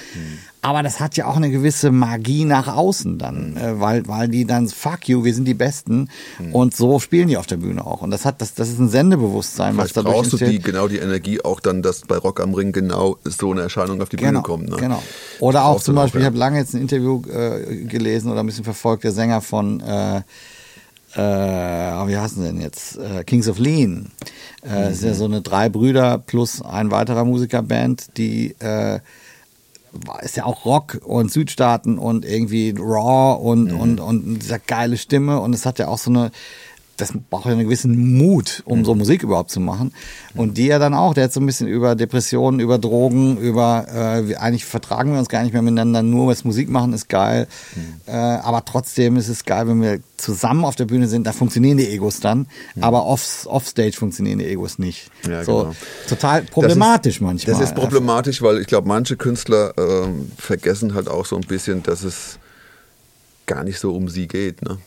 Aber 0.63 0.81
das 0.81 1.01
hat 1.01 1.17
ja 1.17 1.27
auch 1.27 1.35
eine 1.35 1.51
gewisse 1.51 1.91
Magie 1.91 2.45
nach 2.45 2.67
außen 2.73 3.17
dann, 3.19 3.57
äh, 3.57 3.79
weil, 3.81 4.07
weil 4.07 4.29
die 4.29 4.45
dann, 4.45 4.69
fuck 4.69 5.09
you, 5.09 5.25
wir 5.25 5.33
sind 5.33 5.45
die 5.45 5.53
Besten. 5.53 6.07
Und 6.53 6.73
so 6.73 6.99
spielen 6.99 7.27
die 7.27 7.35
auf 7.35 7.47
der 7.47 7.57
Bühne 7.57 7.85
auch. 7.85 8.01
Und 8.01 8.11
das 8.11 8.23
hat, 8.23 8.41
das, 8.41 8.53
das 8.53 8.69
ist 8.69 8.79
ein 8.79 8.87
Sendebewusstsein, 8.87 9.75
was 9.75 9.91
Vielleicht 9.91 9.97
dadurch 9.97 10.15
brauchst 10.29 10.33
du 10.33 10.37
die, 10.37 10.59
genau 10.59 10.87
die 10.87 10.99
Energie 10.99 11.41
auch 11.43 11.59
dann, 11.59 11.81
dass 11.81 12.01
bei 12.01 12.15
Rock 12.17 12.39
am 12.39 12.53
Ring 12.53 12.71
genau 12.71 13.17
so 13.25 13.51
eine 13.51 13.59
Erscheinung 13.61 14.01
auf 14.01 14.07
die 14.07 14.15
Genau, 14.15 14.29
Bühne 14.29 14.41
kommt. 14.41 14.69
Ne? 14.69 14.77
genau. 14.77 15.03
Oder 15.41 15.65
auch 15.65 15.81
zum 15.81 15.95
Beispiel, 15.95 16.21
ja. 16.21 16.27
ich 16.27 16.31
habe 16.31 16.37
lange 16.37 16.57
jetzt 16.59 16.73
ein 16.73 16.81
Interview 16.81 17.21
äh, 17.29 17.83
gelesen 17.83 18.31
oder 18.31 18.39
ein 18.41 18.45
bisschen 18.45 18.63
verfolgt, 18.63 19.03
der 19.03 19.11
Sänger 19.11 19.41
von, 19.41 19.81
äh, 19.81 20.21
äh, 21.15 21.19
wie 21.19 22.17
heißen 22.17 22.41
sie 22.41 22.47
denn 22.47 22.61
jetzt? 22.61 22.97
Äh, 22.97 23.23
Kings 23.25 23.47
of 23.47 23.59
Lean. 23.59 24.07
Äh, 24.65 24.91
Ist 24.91 25.01
Mhm. 25.01 25.07
ja 25.09 25.13
so 25.13 25.25
eine 25.25 25.41
drei 25.41 25.69
Brüder 25.69 26.17
plus 26.17 26.61
ein 26.61 26.89
weiterer 26.89 27.25
Musikerband, 27.25 28.17
die 28.17 28.55
äh, 28.59 28.99
ist 30.21 30.37
ja 30.37 30.45
auch 30.45 30.65
Rock 30.65 30.99
und 31.03 31.31
Südstaaten 31.31 31.97
und 31.97 32.25
irgendwie 32.25 32.73
Raw 32.77 33.41
und, 33.41 33.71
Mhm. 33.71 33.79
und, 33.79 33.99
und 33.99 34.39
dieser 34.39 34.59
geile 34.59 34.97
Stimme 34.97 35.39
und 35.39 35.53
es 35.53 35.65
hat 35.65 35.79
ja 35.79 35.87
auch 35.87 35.97
so 35.97 36.09
eine, 36.09 36.31
das 36.97 37.11
braucht 37.31 37.45
ja 37.45 37.51
einen 37.53 37.63
gewissen 37.63 38.17
Mut, 38.17 38.61
um 38.65 38.79
Mhm. 38.79 38.85
so 38.85 38.93
Musik 38.93 39.23
überhaupt 39.23 39.49
zu 39.49 39.59
machen. 39.59 39.91
Und 40.35 40.59
die 40.59 40.67
ja 40.67 40.77
dann 40.77 40.93
auch, 40.93 41.15
der 41.15 41.23
hat 41.23 41.33
so 41.33 41.39
ein 41.39 41.45
bisschen 41.47 41.67
über 41.67 41.95
Depressionen, 41.95 42.59
über 42.59 42.77
Drogen, 42.77 43.37
über, 43.37 43.87
äh, 43.89 44.27
wir- 44.27 44.41
eigentlich 44.41 44.63
vertragen 44.65 45.11
wir 45.11 45.17
uns 45.19 45.27
gar 45.27 45.41
nicht 45.41 45.53
mehr 45.53 45.63
miteinander, 45.63 46.03
nur 46.03 46.27
was 46.27 46.43
Musik 46.43 46.69
machen 46.69 46.93
ist 46.93 47.09
geil. 47.09 47.47
Mhm. 47.75 47.81
Äh, 48.05 48.11
aber 48.11 48.63
trotzdem 48.63 49.17
ist 49.17 49.27
es 49.27 49.43
geil, 49.43 49.67
wenn 49.67 49.81
wir 49.81 50.01
zusammen 50.17 50.63
auf 50.65 50.75
der 50.75 50.85
Bühne 50.85 51.07
sind, 51.07 51.25
da 51.25 51.31
funktionieren 51.33 51.77
die 51.77 51.87
Egos 51.87 52.19
dann, 52.19 52.45
aber 52.79 53.05
off, 53.07 53.47
offstage 53.49 53.93
funktionieren 53.93 54.37
die 54.39 54.45
Egos 54.45 54.77
nicht. 54.77 55.09
Mhm. 55.25 55.31
Ja, 55.31 55.43
so, 55.43 55.57
genau. 55.63 55.75
total 56.07 56.43
problematisch 56.43 57.15
das 57.15 57.21
ist, 57.21 57.21
manchmal. 57.21 57.55
Das 57.59 57.69
ist 57.69 57.75
problematisch, 57.75 58.41
weil 58.43 58.59
ich 58.59 58.67
glaube, 58.67 58.87
manche 58.87 59.17
Künstler 59.17 59.73
ähm, 59.77 60.31
vergessen 60.37 60.93
halt 60.93 61.07
auch 61.09 61.25
so 61.25 61.35
ein 61.37 61.41
bisschen, 61.41 61.81
dass 61.81 62.03
es 62.03 62.37
gar 63.47 63.63
nicht 63.63 63.79
so 63.79 63.93
um 63.95 64.07
sie 64.09 64.27
geht. 64.27 64.61
Ne? 64.61 64.77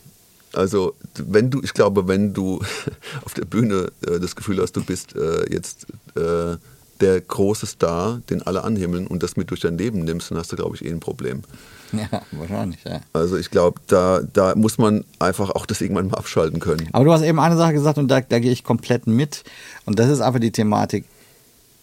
Also 0.57 0.95
wenn 1.19 1.51
du, 1.51 1.63
ich 1.63 1.75
glaube, 1.75 2.09
wenn 2.09 2.33
du 2.33 2.61
auf 3.25 3.35
der 3.35 3.45
Bühne 3.45 3.93
äh, 4.07 4.19
das 4.19 4.35
Gefühl 4.37 4.61
hast, 4.61 4.73
du 4.73 4.83
bist 4.83 5.15
äh, 5.15 5.53
jetzt 5.53 5.87
äh, 6.17 6.57
der 7.01 7.21
große 7.21 7.67
Star, 7.67 8.21
den 8.31 8.43
alle 8.43 8.65
anhimmeln 8.65 9.07
und 9.07 9.23
das 9.23 9.37
mit 9.37 9.51
durch 9.51 9.61
dein 9.61 9.77
Leben 9.77 10.01
nimmst, 10.01 10.31
dann 10.31 10.39
hast 10.39 10.53
du, 10.53 10.57
glaube 10.57 10.77
ich, 10.77 10.85
eh 10.85 10.91
ein 10.91 11.01
Problem. 11.01 11.43
Ja, 11.93 12.23
wahrscheinlich, 12.33 12.83
ja. 12.85 13.01
Also 13.13 13.37
ich 13.37 13.49
glaube, 13.49 13.81
da, 13.87 14.21
da 14.33 14.57
muss 14.57 14.77
man 14.77 15.05
einfach 15.21 15.51
auch 15.51 15.67
das 15.67 15.81
irgendwann 15.81 16.09
mal 16.09 16.17
abschalten 16.17 16.59
können. 16.59 16.89
Aber 16.93 17.05
du 17.05 17.13
hast 17.13 17.23
eben 17.23 17.39
eine 17.39 17.57
Sache 17.57 17.75
gesagt 17.75 17.97
und 17.99 18.09
da, 18.09 18.21
da 18.21 18.41
gehe 18.41 18.51
ich 18.51 18.65
komplett 18.65 19.07
mit. 19.07 19.45
Und 19.85 20.01
das 20.01 20.11
ist 20.11 20.21
einfach 20.21 20.41
die 20.41 20.51
Thematik, 20.51 21.05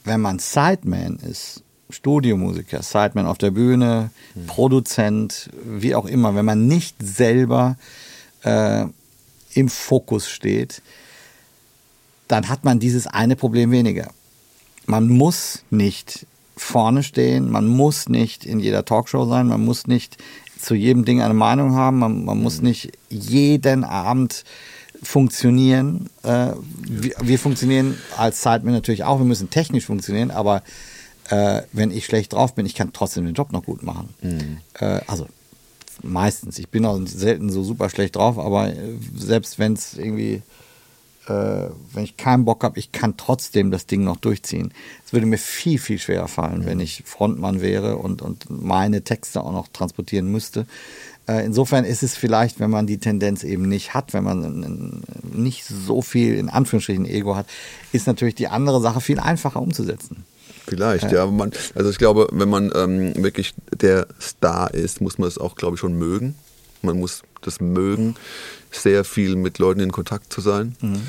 wenn 0.04 0.20
man 0.20 0.40
Sideman 0.40 1.20
ist, 1.20 1.64
Studiomusiker, 1.90 2.84
Sideman 2.84 3.28
auf 3.28 3.38
der 3.38 3.52
Bühne, 3.52 4.12
Produzent, 4.46 5.50
wie 5.64 5.96
auch 5.96 6.06
immer, 6.06 6.36
wenn 6.36 6.46
man 6.46 6.68
nicht 6.68 6.98
selber 7.02 7.78
äh, 8.44 8.86
im 9.54 9.70
Fokus 9.70 10.30
steht, 10.30 10.82
dann 12.28 12.50
hat 12.50 12.64
man 12.64 12.80
dieses 12.80 13.08
eine 13.08 13.36
Problem 13.36 13.72
weniger. 13.72 14.10
Man 14.86 15.08
muss 15.08 15.64
nicht 15.70 16.26
vorne 16.56 17.04
stehen, 17.04 17.50
man 17.50 17.68
muss 17.68 18.10
nicht 18.10 18.46
in 18.46 18.60
jeder 18.60 18.86
Talkshow 18.86 19.28
sein, 19.28 19.48
man 19.48 19.64
muss 19.64 19.88
nicht 19.88 20.18
zu 20.60 20.76
jedem 20.76 21.06
Ding 21.06 21.22
eine 21.22 21.34
Meinung 21.34 21.76
haben, 21.76 22.00
man, 22.00 22.26
man 22.26 22.42
muss 22.42 22.62
nicht 22.62 22.92
jeden 23.10 23.84
Abend 23.84 24.44
funktionieren. 25.02 26.10
Äh, 26.24 26.54
wir, 26.88 27.16
wir 27.22 27.40
funktionieren 27.40 27.98
als 28.18 28.42
Sidemen 28.42 28.74
natürlich 28.74 29.04
auch, 29.04 29.20
wir 29.20 29.26
müssen 29.26 29.50
technisch 29.50 29.86
funktionieren, 29.86 30.32
aber 30.32 30.64
äh, 31.30 31.62
wenn 31.72 31.92
ich 31.92 32.06
schlecht 32.06 32.34
drauf 32.34 32.56
bin, 32.56 32.66
ich 32.66 32.76
kann 32.76 32.94
trotzdem 32.94 33.26
den 33.26 33.34
Job 33.34 33.52
noch 33.52 33.64
gut 33.64 33.84
machen. 33.84 34.14
Äh, 34.80 35.02
also 35.08 35.28
meistens. 36.04 36.60
Ich 36.60 36.70
bin 36.70 36.86
auch 36.86 37.00
selten 37.06 37.50
so 37.50 37.64
super 37.64 37.90
schlecht 37.90 38.16
drauf, 38.16 38.38
aber 38.38 38.70
äh, 38.70 38.76
selbst 39.16 39.60
wenn 39.60 39.74
es 39.74 39.98
irgendwie, 39.98 40.42
äh, 41.28 41.70
wenn 41.94 42.04
ich 42.04 42.18
keinen 42.18 42.46
Bock 42.46 42.64
habe, 42.64 42.78
ich 42.78 42.92
kann 42.92 43.18
trotzdem 43.18 43.72
das 43.72 43.86
Ding 43.86 44.04
noch 44.04 44.18
durchziehen. 44.18 44.74
Es 45.06 45.14
würde 45.14 45.26
mir 45.26 45.38
viel, 45.38 45.80
viel 45.80 46.00
schwerer 46.00 46.28
fallen, 46.28 46.66
wenn 46.66 46.80
ich 46.80 47.04
Frontmann 47.06 47.62
wäre 47.62 47.98
und, 47.98 48.22
und 48.22 48.48
meine 48.50 49.04
Texte 49.04 49.42
auch 49.44 49.54
noch 49.54 49.68
transportieren 49.70 50.32
müsste. 50.32 50.66
Äh, 51.28 51.46
insofern 51.46 51.86
ist 51.86 52.04
es 52.04 52.16
vielleicht, 52.16 52.60
wenn 52.60 52.70
man 52.70 52.86
die 52.86 52.98
Tendenz 52.98 53.44
eben 53.44 53.68
nicht 53.70 53.94
hat, 53.94 54.14
wenn 54.14 54.24
man 54.24 55.04
nicht 55.32 55.66
so 55.66 56.02
viel 56.02 56.36
in 56.36 56.50
Anführungsstrichen 56.50 57.06
Ego 57.06 57.36
hat, 57.36 57.48
ist 57.94 58.08
natürlich 58.08 58.36
die 58.36 58.50
andere 58.50 58.82
Sache 58.82 59.00
viel 59.00 59.20
einfacher 59.20 59.62
umzusetzen. 59.62 60.26
Vielleicht, 60.68 61.12
ja. 61.12 61.24
aber 61.24 61.32
Man, 61.32 61.52
also 61.76 61.90
ich 61.90 61.98
glaube, 61.98 62.28
wenn 62.32 62.50
man 62.50 62.72
ähm, 62.76 63.14
wirklich 63.22 63.54
der 63.72 64.08
Star 64.20 64.74
ist, 64.74 65.02
muss 65.02 65.18
man 65.18 65.28
es 65.28 65.38
auch, 65.38 65.56
glaube 65.56 65.76
ich, 65.76 65.80
schon 65.80 65.94
mögen. 65.94 66.36
Man 66.82 67.00
muss 67.00 67.24
das 67.42 67.60
mögen, 67.60 68.16
sehr 68.72 69.04
viel 69.04 69.36
mit 69.36 69.60
Leuten 69.60 69.82
in 69.82 69.92
Kontakt 69.92 70.32
zu 70.32 70.42
sein. 70.42 70.76
Mhm. 70.82 71.02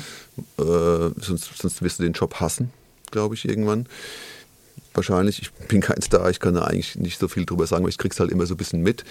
Äh, 0.57 1.11
sonst, 1.21 1.49
sonst 1.57 1.81
wirst 1.81 1.99
du 1.99 2.03
den 2.03 2.13
Job 2.13 2.35
hassen, 2.35 2.71
glaube 3.11 3.35
ich, 3.35 3.47
irgendwann 3.47 3.87
wahrscheinlich. 4.95 5.41
Ich 5.41 5.51
bin 5.51 5.81
kein 5.81 6.01
Star, 6.01 6.29
ich 6.29 6.39
kann 6.39 6.55
da 6.55 6.63
eigentlich 6.63 6.95
nicht 6.95 7.19
so 7.19 7.27
viel 7.27 7.45
drüber 7.45 7.67
sagen, 7.67 7.83
aber 7.83 7.89
ich 7.89 7.97
krieg's 7.97 8.19
halt 8.19 8.31
immer 8.31 8.45
so 8.45 8.53
ein 8.53 8.57
bisschen 8.57 8.81
mit. 8.81 9.03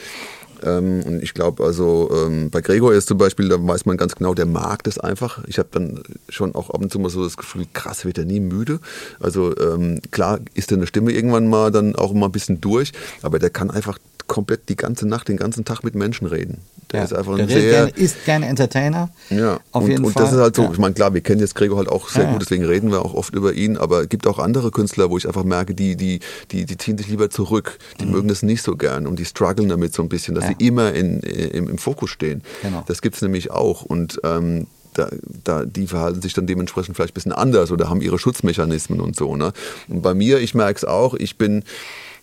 Ähm, 0.64 1.02
und 1.04 1.22
ich 1.22 1.34
glaube, 1.34 1.64
also 1.64 2.10
ähm, 2.12 2.50
bei 2.50 2.60
Gregor 2.60 2.92
ist 2.94 3.08
zum 3.08 3.18
Beispiel, 3.18 3.48
da 3.48 3.56
weiß 3.58 3.86
man 3.86 3.96
ganz 3.96 4.14
genau, 4.16 4.34
der 4.34 4.46
mag 4.46 4.82
das 4.84 4.98
einfach. 4.98 5.42
Ich 5.46 5.58
habe 5.58 5.68
dann 5.72 6.02
schon 6.28 6.54
auch 6.54 6.70
ab 6.70 6.80
und 6.80 6.90
zu 6.90 6.98
mal 6.98 7.10
so 7.10 7.22
das 7.22 7.36
Gefühl, 7.36 7.66
krass, 7.72 8.04
wird 8.04 8.18
er 8.18 8.24
nie 8.24 8.40
müde. 8.40 8.80
Also 9.20 9.56
ähm, 9.58 10.00
klar 10.10 10.40
ist 10.54 10.72
deine 10.72 10.86
Stimme 10.86 11.12
irgendwann 11.12 11.48
mal 11.48 11.70
dann 11.70 11.94
auch 11.94 12.12
mal 12.12 12.26
ein 12.26 12.32
bisschen 12.32 12.60
durch, 12.60 12.92
aber 13.22 13.38
der 13.38 13.50
kann 13.50 13.70
einfach 13.70 13.98
komplett 14.26 14.68
die 14.68 14.76
ganze 14.76 15.06
Nacht, 15.06 15.28
den 15.28 15.36
ganzen 15.36 15.64
Tag 15.64 15.82
mit 15.84 15.94
Menschen 15.94 16.26
reden. 16.26 16.58
Der 16.92 17.00
ja, 17.00 17.04
ist 17.06 17.12
einfach 17.12 17.34
der 17.36 17.44
ein 17.44 17.48
sehr, 17.48 17.70
gerne, 17.70 17.90
ist 17.90 18.24
gerne 18.24 18.46
Entertainer. 18.46 19.08
Ja, 19.30 19.58
auf 19.72 19.84
und, 19.84 19.90
jeden 19.90 20.04
und 20.04 20.12
Fall. 20.12 20.22
Und 20.22 20.28
das 20.28 20.36
ist 20.36 20.40
halt 20.40 20.56
so, 20.56 20.62
ja. 20.62 20.72
ich 20.72 20.78
meine, 20.78 20.94
klar, 20.94 21.12
wir 21.14 21.20
kennen 21.22 21.40
jetzt 21.40 21.54
Gregor 21.54 21.78
halt 21.78 21.88
auch 21.88 22.08
sehr 22.08 22.24
ja, 22.24 22.32
gut, 22.32 22.42
deswegen 22.42 22.64
reden 22.64 22.90
wir 22.90 23.04
auch 23.04 23.14
oft 23.14 23.34
über 23.34 23.52
ihn, 23.52 23.76
aber 23.76 24.02
es 24.02 24.08
gibt 24.08 24.26
auch 24.26 24.38
andere 24.38 24.70
Künstler, 24.70 25.10
wo 25.10 25.16
ich 25.16 25.26
einfach 25.26 25.44
merke, 25.44 25.74
die, 25.74 25.96
die, 25.96 26.20
die, 26.50 26.66
die 26.66 26.76
ziehen 26.76 26.98
sich 26.98 27.08
lieber 27.08 27.30
zurück, 27.30 27.78
die 28.00 28.06
mhm. 28.06 28.12
mögen 28.12 28.28
das 28.28 28.42
nicht 28.42 28.62
so 28.62 28.76
gern 28.76 29.06
und 29.06 29.18
die 29.18 29.24
strugglen 29.24 29.68
damit 29.68 29.94
so 29.94 30.02
ein 30.02 30.08
bisschen, 30.08 30.34
dass 30.34 30.46
sie 30.46 30.56
immer 30.58 30.92
in, 30.92 31.20
im, 31.20 31.68
im 31.68 31.78
Fokus 31.78 32.10
stehen. 32.10 32.42
Genau. 32.62 32.84
Das 32.86 33.02
gibt 33.02 33.16
es 33.16 33.22
nämlich 33.22 33.50
auch 33.50 33.82
und 33.82 34.20
ähm, 34.22 34.66
da, 34.94 35.08
da, 35.42 35.64
die 35.64 35.86
verhalten 35.86 36.22
sich 36.22 36.32
dann 36.32 36.46
dementsprechend 36.46 36.96
vielleicht 36.96 37.12
ein 37.12 37.14
bisschen 37.14 37.32
anders 37.32 37.70
oder 37.70 37.90
haben 37.90 38.00
ihre 38.00 38.18
Schutzmechanismen 38.18 39.00
und 39.00 39.16
so. 39.16 39.36
Ne? 39.36 39.52
Und 39.88 40.02
bei 40.02 40.14
mir, 40.14 40.38
ich 40.38 40.54
merke 40.54 40.76
es 40.76 40.84
auch, 40.84 41.14
ich 41.14 41.36
bin 41.36 41.64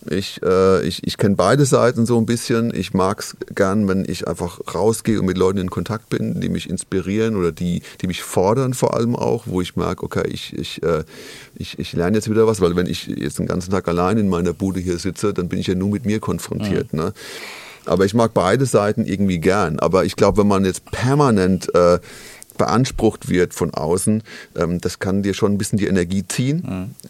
ich, 0.09 0.41
äh, 0.43 0.85
ich, 0.85 1.05
ich 1.05 1.17
kenne 1.17 1.35
beide 1.35 1.65
Seiten 1.65 2.05
so 2.05 2.17
ein 2.17 2.25
bisschen. 2.25 2.73
Ich 2.73 2.93
mag 2.93 3.19
es 3.19 3.35
gern, 3.53 3.87
wenn 3.87 4.05
ich 4.07 4.27
einfach 4.27 4.59
rausgehe 4.73 5.19
und 5.19 5.25
mit 5.25 5.37
Leuten 5.37 5.59
in 5.59 5.69
Kontakt 5.69 6.09
bin, 6.09 6.41
die 6.41 6.49
mich 6.49 6.69
inspirieren 6.69 7.35
oder 7.35 7.51
die, 7.51 7.81
die 8.01 8.07
mich 8.07 8.23
fordern 8.23 8.73
vor 8.73 8.95
allem 8.95 9.15
auch, 9.15 9.43
wo 9.45 9.61
ich 9.61 9.75
merke, 9.75 10.03
okay, 10.03 10.27
ich, 10.27 10.57
ich, 10.57 10.81
äh, 10.83 11.03
ich, 11.55 11.77
ich 11.77 11.93
lerne 11.93 12.17
jetzt 12.17 12.29
wieder 12.29 12.47
was, 12.47 12.61
weil 12.61 12.75
wenn 12.75 12.87
ich 12.87 13.07
jetzt 13.07 13.39
den 13.39 13.45
ganzen 13.45 13.71
Tag 13.71 13.87
allein 13.87 14.17
in 14.17 14.29
meiner 14.29 14.53
Bude 14.53 14.79
hier 14.79 14.97
sitze, 14.97 15.33
dann 15.33 15.49
bin 15.49 15.59
ich 15.59 15.67
ja 15.67 15.75
nur 15.75 15.89
mit 15.89 16.05
mir 16.05 16.19
konfrontiert. 16.19 16.93
Mhm. 16.93 16.99
Ne? 16.99 17.13
Aber 17.85 18.05
ich 18.05 18.13
mag 18.13 18.33
beide 18.33 18.65
Seiten 18.65 19.05
irgendwie 19.05 19.39
gern. 19.39 19.79
Aber 19.79 20.05
ich 20.05 20.15
glaube, 20.15 20.39
wenn 20.39 20.47
man 20.47 20.65
jetzt 20.65 20.85
permanent 20.91 21.73
äh, 21.75 21.99
beansprucht 22.57 23.29
wird 23.29 23.53
von 23.53 23.73
außen, 23.73 24.23
ähm, 24.55 24.81
das 24.81 24.99
kann 24.99 25.23
dir 25.23 25.33
schon 25.33 25.53
ein 25.53 25.57
bisschen 25.57 25.77
die 25.77 25.87
Energie 25.87 26.25
ziehen 26.27 26.63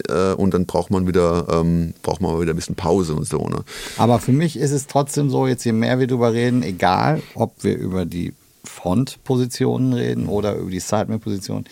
mhm. 0.08 0.14
äh, 0.14 0.34
und 0.34 0.54
dann 0.54 0.66
braucht 0.66 0.92
man 0.92 1.08
wieder 1.08 1.48
ähm, 1.50 1.94
braucht 2.04 2.22
man 2.22 2.40
wieder 2.42 2.54
ein 2.54 2.56
bisschen 2.56 2.76
Pause 2.76 3.16
und 3.16 3.26
so. 3.26 3.48
Ne? 3.48 3.64
Aber 3.98 4.20
für 4.20 4.32
mich 4.32 4.58
ist 4.58 4.72
es 4.72 4.88
trotzdem 4.88 5.30
so, 5.30 5.48
jetzt 5.48 5.64
je 5.64 5.74
mehr 5.74 6.00
wir 6.00 6.08
darüber 6.08 6.34
reden, 6.34 6.64
egal 6.64 7.22
ob 7.36 7.64
wir 7.64 7.78
über 7.78 8.06
die 8.06 8.34
Frontpositionen 8.64 9.94
reden 9.94 10.28
oder 10.28 10.56
über 10.56 10.70
die 10.70 10.80
Sideman-Positionen, 10.80 11.66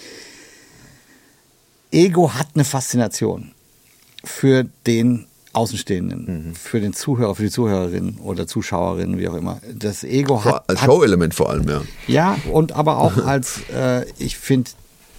Ego 1.92 2.34
hat 2.34 2.48
eine 2.54 2.66
Faszination 2.66 3.52
für 4.24 4.66
den 4.86 5.26
Außenstehenden, 5.54 6.50
mhm. 6.50 6.56
für 6.56 6.80
den 6.80 6.94
Zuhörer, 6.94 7.34
für 7.34 7.44
die 7.44 7.50
Zuhörerin 7.50 8.18
oder 8.24 8.46
Zuschauerin, 8.46 9.18
wie 9.18 9.28
auch 9.28 9.34
immer. 9.34 9.60
Das 9.74 10.04
Ego 10.04 10.44
hat. 10.46 10.70
Als 10.70 10.82
Show-Element 10.82 11.34
vor 11.34 11.50
allem, 11.50 11.68
ja. 11.68 11.82
Ja, 12.08 12.38
und 12.52 12.74
aber 12.74 13.00
auch 13.00 13.18
als, 13.26 13.62
äh, 13.74 14.06
ich 14.20 14.38
finde 14.38 14.72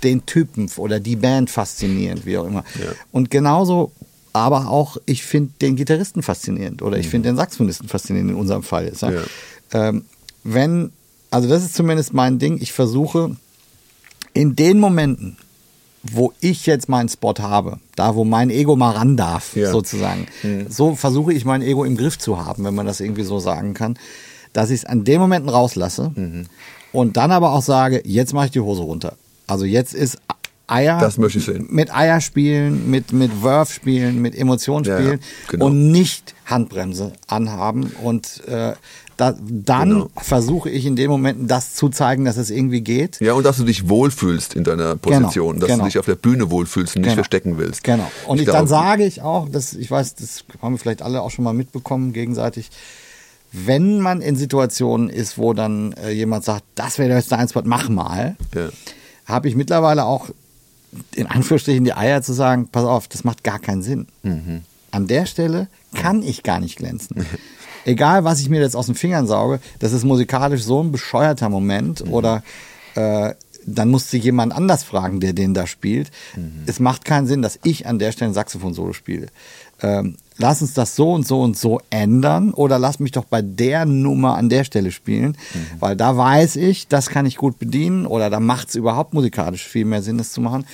den 0.05 0.27
Typen 0.27 0.71
oder 0.77 1.01
die 1.01 1.17
Band 1.17 1.51
faszinierend, 1.51 2.27
wie 2.27 2.39
auch 2.39 2.47
immer. 2.47 2.65
Ja. 2.79 2.93
Und 3.11 3.31
genauso, 3.31 3.93
aber 4.33 4.69
auch, 4.69 4.97
ich 5.05 5.25
finde 5.25 5.53
den 5.61 5.77
Gitarristen 5.77 6.23
faszinierend 6.23 6.83
oder 6.83 6.97
ich 6.97 7.07
mhm. 7.07 7.11
finde 7.11 7.29
den 7.31 7.37
Saxophonisten 7.37 7.89
faszinierend 7.89 8.31
in 8.31 8.37
unserem 8.37 8.63
Fall. 8.63 8.87
Ist, 8.87 9.03
ja? 9.03 9.11
Ja. 9.11 9.23
Ähm, 9.73 10.05
wenn, 10.45 10.93
also 11.31 11.49
das 11.49 11.65
ist 11.65 11.75
zumindest 11.75 12.15
mein 12.15 12.39
Ding, 12.39 12.59
ich 12.61 12.73
versuche 12.73 13.37
in 14.33 14.55
den 14.55 14.79
Momenten, 14.79 15.37
wo 16.03 16.33
ich 16.41 16.67
jetzt 16.67 16.89
meinen 16.89 17.09
Spot 17.09 17.35
habe, 17.41 17.79
da 17.95 18.15
wo 18.15 18.25
mein 18.25 18.51
Ego 18.51 18.77
mal 18.77 18.93
ran 18.93 19.17
darf, 19.17 19.55
ja. 19.55 19.71
sozusagen. 19.71 20.27
Mhm. 20.43 20.67
So 20.69 20.95
versuche 20.95 21.33
ich 21.33 21.45
mein 21.45 21.63
Ego 21.63 21.85
im 21.85 21.97
Griff 21.97 22.19
zu 22.19 22.45
haben, 22.45 22.65
wenn 22.65 22.75
man 22.75 22.87
das 22.87 23.01
irgendwie 23.01 23.25
so 23.25 23.39
sagen 23.39 23.75
kann, 23.75 23.99
dass 24.53 24.71
ich 24.71 24.81
es 24.81 24.85
an 24.85 25.05
den 25.05 25.21
Momenten 25.21 25.51
rauslasse 25.51 26.13
mhm. 26.15 26.47
und 26.93 27.17
dann 27.17 27.31
aber 27.31 27.53
auch 27.53 27.63
sage, 27.63 28.03
jetzt 28.05 28.33
mache 28.33 28.47
ich 28.47 28.53
die 28.53 28.61
Hose 28.61 28.83
runter. 28.83 29.17
Also 29.47 29.65
jetzt 29.65 29.95
ist 29.95 30.19
Eier 30.71 31.01
das 31.01 31.19
möchte 31.19 31.39
ich 31.39 31.45
sehen. 31.45 31.67
mit 31.71 31.93
Eier 31.93 32.21
spielen, 32.21 32.89
mit 32.89 33.13
mit 33.13 33.43
Wurf 33.43 33.73
spielen, 33.73 34.23
mit 34.23 34.39
Emotionen 34.39 34.85
spielen 34.85 35.19
ja, 35.21 35.49
genau. 35.49 35.67
und 35.67 35.91
nicht 35.91 36.35
Handbremse 36.47 37.13
anhaben 37.27 37.93
und 38.03 38.47
äh, 38.47 38.75
da, 39.21 39.35
dann 39.39 39.91
genau. 39.91 40.11
versuche 40.17 40.71
ich 40.71 40.87
in 40.87 40.97
den 40.97 41.11
Momenten 41.11 41.47
das 41.47 41.75
zu 41.75 41.91
zeigen, 41.91 42.25
dass 42.25 42.39
es 42.39 42.49
irgendwie 42.51 42.81
geht. 42.81 43.21
Ja, 43.21 43.35
und 43.35 43.45
dass 43.45 43.59
du 43.59 43.65
dich 43.65 43.87
wohlfühlst 43.87 44.55
in 44.55 44.65
deiner 44.65 44.97
genau, 44.97 45.19
Position, 45.19 45.55
genau, 45.55 45.61
dass 45.61 45.69
genau. 45.69 45.85
du 45.85 45.89
dich 45.89 45.99
auf 45.99 46.07
der 46.07 46.15
Bühne 46.15 46.51
wohlfühlst 46.51 46.97
und 46.97 47.03
nicht 47.03 47.11
genau. 47.11 47.17
verstecken 47.17 47.59
willst. 47.59 47.85
Genau. 47.85 48.11
Und 48.27 48.39
ich 48.41 48.47
ich, 48.47 48.53
dann 48.53 48.67
sage 48.67 49.05
ich 49.05 49.21
auch, 49.21 49.47
dass 49.51 49.75
ich 49.75 49.91
weiß, 49.91 50.15
das 50.15 50.45
haben 50.63 50.73
wir 50.75 50.79
vielleicht 50.79 51.03
alle 51.03 51.21
auch 51.21 51.31
schon 51.31 51.45
mal 51.45 51.53
mitbekommen 51.53 52.15
gegenseitig, 52.15 52.71
wenn 53.53 54.01
man 54.01 54.23
in 54.23 54.37
Situationen 54.37 55.11
ist, 55.11 55.37
wo 55.37 55.53
dann 55.53 55.93
äh, 55.93 56.13
jemand 56.13 56.45
sagt, 56.45 56.65
das 56.75 56.99
wäre 56.99 57.15
jetzt 57.15 57.31
dein 57.31 57.47
Spot, 57.47 57.63
mach 57.65 57.91
mal, 57.91 58.37
ja. 58.55 58.71
habe 59.27 59.49
ich 59.49 59.55
mittlerweile 59.55 60.05
auch 60.05 60.31
in 61.15 61.27
Anführungsstrichen 61.27 61.85
die 61.85 61.93
Eier 61.93 62.23
zu 62.23 62.33
sagen, 62.33 62.69
pass 62.73 62.85
auf, 62.85 63.07
das 63.07 63.23
macht 63.23 63.45
gar 63.45 63.59
keinen 63.59 63.83
Sinn. 63.83 64.07
Mhm. 64.23 64.63
An 64.93 65.07
der 65.07 65.27
Stelle 65.27 65.69
kann 65.95 66.23
ich 66.23 66.43
gar 66.43 66.59
nicht 66.59 66.77
glänzen. 66.77 67.27
egal 67.85 68.25
was 68.25 68.41
ich 68.41 68.49
mir 68.49 68.61
jetzt 68.61 68.77
aus 68.77 68.87
den 68.87 68.95
Fingern 68.95 69.27
sauge, 69.27 69.61
das 69.79 69.93
ist 69.93 70.05
musikalisch 70.05 70.63
so 70.63 70.83
ein 70.83 70.93
bescheuerter 70.93 71.49
Moment 71.49 72.05
mhm. 72.05 72.13
oder 72.13 72.43
äh, 72.95 73.35
dann 73.67 73.91
musste 73.91 74.17
jemand 74.17 74.53
anders 74.53 74.85
fragen, 74.85 75.21
der 75.21 75.33
den 75.33 75.55
da 75.55 75.67
spielt. 75.67 76.11
Mhm. 76.37 76.63
Es 76.67 76.81
macht 76.81 77.05
keinen 77.05 77.27
Sinn, 77.27 77.43
dass 77.43 77.59
ich 77.63 77.87
an 77.87 77.99
der 77.99 78.13
Stelle 78.13 78.31
ein 78.31 78.35
Saxophon-Solo 78.35 78.93
spiele. 78.93 79.27
Ähm, 79.83 80.17
lass 80.37 80.63
uns 80.63 80.75
das 80.75 80.97
so 80.97 81.13
und 81.13 81.27
so 81.27 81.43
und 81.43 81.57
so 81.57 81.81
ändern 81.91 82.53
oder 82.53 82.79
lass 82.79 83.01
mich 83.01 83.13
doch 83.13 83.25
bei 83.25 83.43
der 83.43 83.87
Nummer 83.87 84.37
an 84.37 84.49
der 84.49 84.65
Stelle 84.65 84.91
spielen, 84.91 85.37
mhm. 85.55 85.81
weil 85.81 85.97
da 85.97 86.17
weiß 86.17 86.57
ich, 86.57 86.89
das 86.89 87.09
kann 87.09 87.27
ich 87.27 87.37
gut 87.37 87.59
bedienen 87.59 88.07
oder 88.07 88.31
da 88.31 88.41
macht 88.41 88.69
es 88.69 88.75
überhaupt 88.75 89.15
musikalisch 89.15 89.67
viel 89.67 89.85
mehr 89.85 90.03
Sinn, 90.03 90.19
das 90.19 90.33
zu 90.33 90.41
machen. 90.41 90.67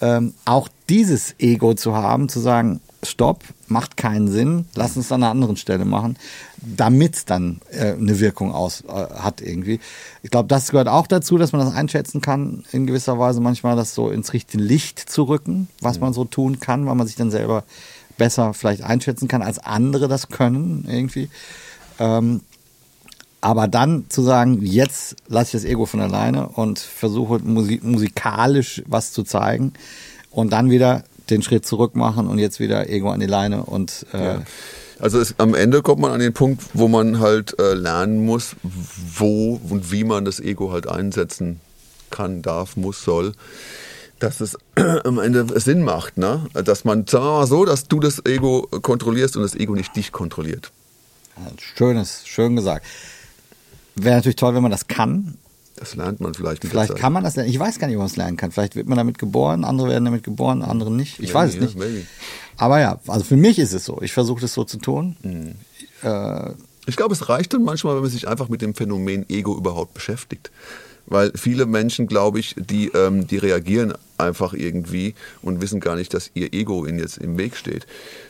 Ähm, 0.00 0.34
auch 0.44 0.68
dieses 0.88 1.34
Ego 1.38 1.74
zu 1.74 1.94
haben, 1.94 2.28
zu 2.28 2.40
sagen, 2.40 2.80
stopp, 3.04 3.42
macht 3.66 3.96
keinen 3.96 4.28
Sinn, 4.28 4.66
lass 4.74 4.96
uns 4.96 5.10
an 5.10 5.22
einer 5.22 5.30
anderen 5.30 5.56
Stelle 5.56 5.84
machen, 5.84 6.16
damit 6.58 7.16
es 7.16 7.24
dann 7.24 7.60
äh, 7.70 7.92
eine 7.92 8.20
Wirkung 8.20 8.52
aus, 8.52 8.82
äh, 8.82 8.92
hat 8.92 9.40
irgendwie. 9.40 9.80
Ich 10.22 10.30
glaube, 10.30 10.48
das 10.48 10.70
gehört 10.70 10.88
auch 10.88 11.06
dazu, 11.06 11.38
dass 11.38 11.52
man 11.52 11.64
das 11.64 11.74
einschätzen 11.74 12.20
kann, 12.20 12.64
in 12.70 12.86
gewisser 12.86 13.18
Weise 13.18 13.40
manchmal 13.40 13.76
das 13.76 13.94
so 13.94 14.10
ins 14.10 14.32
richtige 14.32 14.62
Licht 14.62 14.98
zu 14.98 15.24
rücken, 15.24 15.68
was 15.80 15.96
mhm. 15.96 16.04
man 16.04 16.12
so 16.12 16.24
tun 16.24 16.60
kann, 16.60 16.86
weil 16.86 16.94
man 16.94 17.06
sich 17.06 17.16
dann 17.16 17.30
selber 17.30 17.64
besser 18.16 18.54
vielleicht 18.54 18.82
einschätzen 18.82 19.26
kann, 19.26 19.42
als 19.42 19.58
andere 19.58 20.06
das 20.06 20.28
können 20.28 20.86
irgendwie. 20.88 21.28
Ähm, 21.98 22.40
aber 23.40 23.66
dann 23.66 24.04
zu 24.08 24.22
sagen, 24.22 24.60
jetzt 24.62 25.16
lasse 25.26 25.56
ich 25.56 25.62
das 25.62 25.70
Ego 25.70 25.86
von 25.86 26.00
alleine 26.00 26.48
und 26.48 26.78
versuche 26.78 27.40
musik 27.40 27.82
musikalisch 27.82 28.82
was 28.86 29.12
zu 29.12 29.24
zeigen 29.24 29.72
und 30.30 30.52
dann 30.52 30.70
wieder 30.70 31.02
den 31.32 31.42
Schritt 31.42 31.66
zurück 31.66 31.96
machen 31.96 32.28
und 32.28 32.38
jetzt 32.38 32.60
wieder 32.60 32.88
Ego 32.88 33.10
an 33.10 33.20
die 33.20 33.26
Leine 33.26 33.64
und 33.64 34.06
äh, 34.12 34.24
ja. 34.24 34.42
Also 34.98 35.18
es, 35.18 35.34
am 35.38 35.54
Ende 35.54 35.82
kommt 35.82 36.00
man 36.00 36.12
an 36.12 36.20
den 36.20 36.32
Punkt, 36.32 36.62
wo 36.74 36.86
man 36.86 37.18
halt 37.18 37.58
äh, 37.58 37.74
lernen 37.74 38.24
muss, 38.24 38.54
wo 38.62 39.60
und 39.68 39.90
wie 39.90 40.04
man 40.04 40.24
das 40.24 40.38
Ego 40.38 40.70
halt 40.70 40.88
einsetzen 40.88 41.60
kann, 42.10 42.40
darf, 42.40 42.76
muss, 42.76 43.02
soll, 43.02 43.32
dass 44.20 44.40
es 44.40 44.56
am 45.04 45.18
Ende 45.18 45.58
Sinn 45.58 45.82
macht, 45.82 46.18
ne? 46.18 46.46
Dass 46.52 46.84
man, 46.84 47.04
sagen 47.08 47.24
wir 47.24 47.32
mal 47.32 47.46
so, 47.48 47.64
dass 47.64 47.88
du 47.88 47.98
das 47.98 48.24
Ego 48.24 48.68
kontrollierst 48.70 49.36
und 49.36 49.42
das 49.42 49.56
Ego 49.56 49.74
nicht 49.74 49.96
dich 49.96 50.12
kontrolliert. 50.12 50.70
Schönes, 51.76 52.22
schön 52.24 52.54
gesagt. 52.54 52.86
Wäre 53.96 54.16
natürlich 54.16 54.36
toll, 54.36 54.54
wenn 54.54 54.62
man 54.62 54.70
das 54.70 54.86
kann, 54.86 55.36
das 55.76 55.96
lernt 55.96 56.20
man 56.20 56.34
vielleicht. 56.34 56.62
Mit 56.62 56.70
vielleicht 56.70 56.96
kann 56.96 57.12
man 57.12 57.24
das 57.24 57.36
lernen. 57.36 57.50
Ich 57.50 57.58
weiß 57.58 57.78
gar 57.78 57.86
nicht, 57.86 57.96
ob 57.96 58.00
man 58.00 58.06
es 58.06 58.16
lernen 58.16 58.36
kann. 58.36 58.52
Vielleicht 58.52 58.76
wird 58.76 58.88
man 58.88 58.98
damit 58.98 59.18
geboren, 59.18 59.64
andere 59.64 59.88
werden 59.88 60.04
damit 60.04 60.22
geboren, 60.22 60.62
andere 60.62 60.92
nicht. 60.92 61.14
Ich 61.14 61.32
maybe, 61.32 61.34
weiß 61.34 61.54
es 61.54 61.60
nicht. 61.60 61.78
Ja, 61.78 61.86
Aber 62.56 62.80
ja, 62.80 63.00
also 63.06 63.24
für 63.24 63.36
mich 63.36 63.58
ist 63.58 63.72
es 63.72 63.84
so. 63.84 64.00
Ich 64.02 64.12
versuche 64.12 64.40
das 64.40 64.52
so 64.52 64.64
zu 64.64 64.78
tun. 64.78 65.16
Mhm. 65.22 65.54
Äh, 66.02 66.50
ich 66.86 66.96
glaube, 66.96 67.14
es 67.14 67.28
reicht 67.28 67.54
dann 67.54 67.62
manchmal, 67.62 67.94
wenn 67.94 68.02
man 68.02 68.10
sich 68.10 68.28
einfach 68.28 68.48
mit 68.48 68.60
dem 68.60 68.74
Phänomen 68.74 69.28
Ego 69.28 69.56
überhaupt 69.56 69.94
beschäftigt. 69.94 70.50
Weil 71.06 71.32
viele 71.34 71.66
Menschen, 71.66 72.06
glaube 72.06 72.38
ich, 72.38 72.54
die, 72.56 72.88
ähm, 72.88 73.26
die 73.26 73.38
reagieren 73.38 73.94
einfach 74.18 74.52
irgendwie 74.52 75.14
und 75.42 75.60
wissen 75.60 75.80
gar 75.80 75.96
nicht, 75.96 76.14
dass 76.14 76.30
ihr 76.34 76.52
Ego 76.52 76.86
ihnen 76.86 76.98
jetzt 76.98 77.18
im 77.18 77.38
Weg 77.38 77.56
steht. 77.56 77.86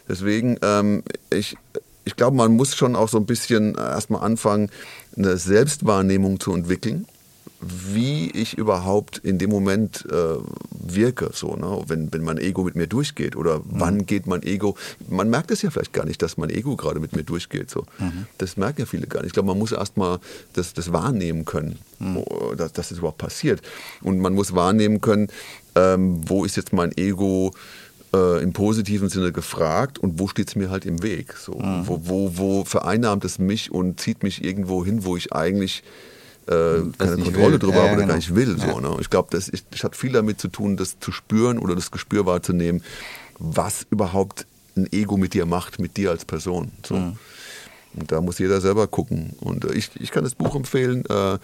Deswegen, 0.09 0.59
ähm, 0.62 1.03
ich, 1.30 1.57
ich 2.05 2.16
glaube, 2.16 2.36
man 2.36 2.57
muss 2.57 2.74
schon 2.74 2.97
auch 2.97 3.09
so 3.09 3.18
ein 3.18 3.26
bisschen 3.26 3.74
erstmal 3.74 4.23
anfangen, 4.23 4.70
eine 5.16 5.36
Selbstwahrnehmung 5.36 6.40
zu 6.40 6.55
entwickeln 6.55 7.06
wie 7.62 8.30
ich 8.30 8.59
überhaupt 8.59 9.18
in 9.18 9.39
dem 9.39 9.51
Moment, 9.51 10.05
äh, 10.10 10.36
wirke, 10.70 11.30
so, 11.32 11.55
ne? 11.55 11.84
wenn, 11.86 12.12
wenn 12.12 12.22
mein 12.22 12.39
Ego 12.39 12.64
mit 12.64 12.74
mir 12.74 12.89
durchgeht 12.89 13.36
oder 13.36 13.59
mhm. 13.59 13.64
wann 13.68 14.06
geht 14.06 14.26
mein 14.26 14.43
Ego, 14.43 14.76
man 15.09 15.30
merkt 15.30 15.51
es 15.52 15.62
ja 15.62 15.70
vielleicht 15.70 15.93
gar 15.93 16.05
nicht, 16.05 16.20
dass 16.22 16.36
mein 16.36 16.51
Ego 16.51 16.76
gerade 16.76 16.98
mit 16.98 17.14
mir 17.14 17.22
durchgeht. 17.22 17.70
So. 17.70 17.84
Mhm. 17.98 18.26
Das 18.39 18.56
merken 18.56 18.80
ja 18.80 18.86
viele 18.86 19.06
gar 19.06 19.20
nicht. 19.20 19.28
Ich 19.28 19.32
glaube, 19.32 19.47
man 19.47 19.59
muss 19.59 19.72
erst 19.72 19.97
mal 19.97 20.18
das, 20.55 20.74
das 20.74 20.93
wahrnehmen 20.93 21.44
können, 21.44 21.78
mhm. 22.01 22.16
Oh, 22.16 22.55
dass, 22.56 22.72
dass 22.72 22.89
das 22.89 22.98
überhaupt 22.98 23.18
passiert. 23.18 23.62
Und 24.02 24.18
man 24.18 24.34
muss 24.34 24.55
wahrnehmen 24.55 25.01
können, 25.01 25.28
ähm, 25.74 26.20
wo 26.28 26.44
ist 26.44 26.56
jetzt 26.56 26.72
mein 26.72 26.97
Ego 26.97 27.52
äh, 28.12 28.43
im 28.43 28.52
positiven 28.52 29.09
Sinne 29.09 29.30
gefragt 29.30 29.98
und 29.98 30.18
wo 30.18 30.26
steht 30.26 30.48
es 30.48 30.56
mir 30.56 30.70
halt 30.70 30.84
im 30.84 31.02
Weg? 31.02 31.34
So, 31.34 31.52
mhm. 31.52 31.86
wo, 31.86 32.01
wo, 32.02 32.36
wo 32.36 32.64
vereinnahmt 32.64 33.24
es 33.24 33.39
mich 33.39 33.70
und 33.70 34.01
zieht 34.01 34.24
mich 34.24 34.44
irgendwo 34.44 34.84
hin, 34.84 35.05
wo 35.05 35.16
ich 35.16 35.32
eigentlich 35.32 35.84
äh, 36.47 36.82
keine 36.98 37.16
Kontrolle 37.23 37.52
will. 37.52 37.59
drüber 37.59 37.77
ja, 37.77 37.82
habe 37.82 37.93
oder 37.93 37.97
genau. 37.97 38.09
gar 38.09 38.16
nicht 38.16 38.35
will. 38.35 38.59
So, 38.59 38.81
ne? 38.81 38.97
Ich 39.01 39.10
glaube, 39.10 39.28
das, 39.31 39.51
das 39.70 39.85
hat 39.85 39.97
viel 39.97 40.12
damit 40.12 40.40
zu 40.40 40.48
tun, 40.48 40.77
das 40.77 40.98
zu 41.01 41.12
spüren 41.12 41.59
oder 41.59 41.74
das 41.74 41.90
Gespür 41.90 42.27
wahrzunehmen, 42.27 42.82
was 43.39 43.86
überhaupt 43.90 44.47
ein 44.77 44.90
Ego 44.93 45.16
mit 45.16 45.35
dir 45.35 45.47
macht, 45.47 45.78
mit 45.78 45.97
dir 45.97 46.10
als 46.10 46.24
Person. 46.24 46.73
So. 46.86 46.97
Mhm. 46.97 47.16
Und 47.94 48.10
da 48.10 48.20
muss 48.20 48.39
jeder 48.39 48.60
selber 48.60 48.86
gucken. 48.86 49.35
Und 49.40 49.64
äh, 49.64 49.74
ich, 49.74 49.90
ich 50.01 50.10
kann 50.10 50.24
das 50.24 50.35
Buch 50.35 50.55
empfehlen. 50.55 51.05
Äh, 51.06 51.39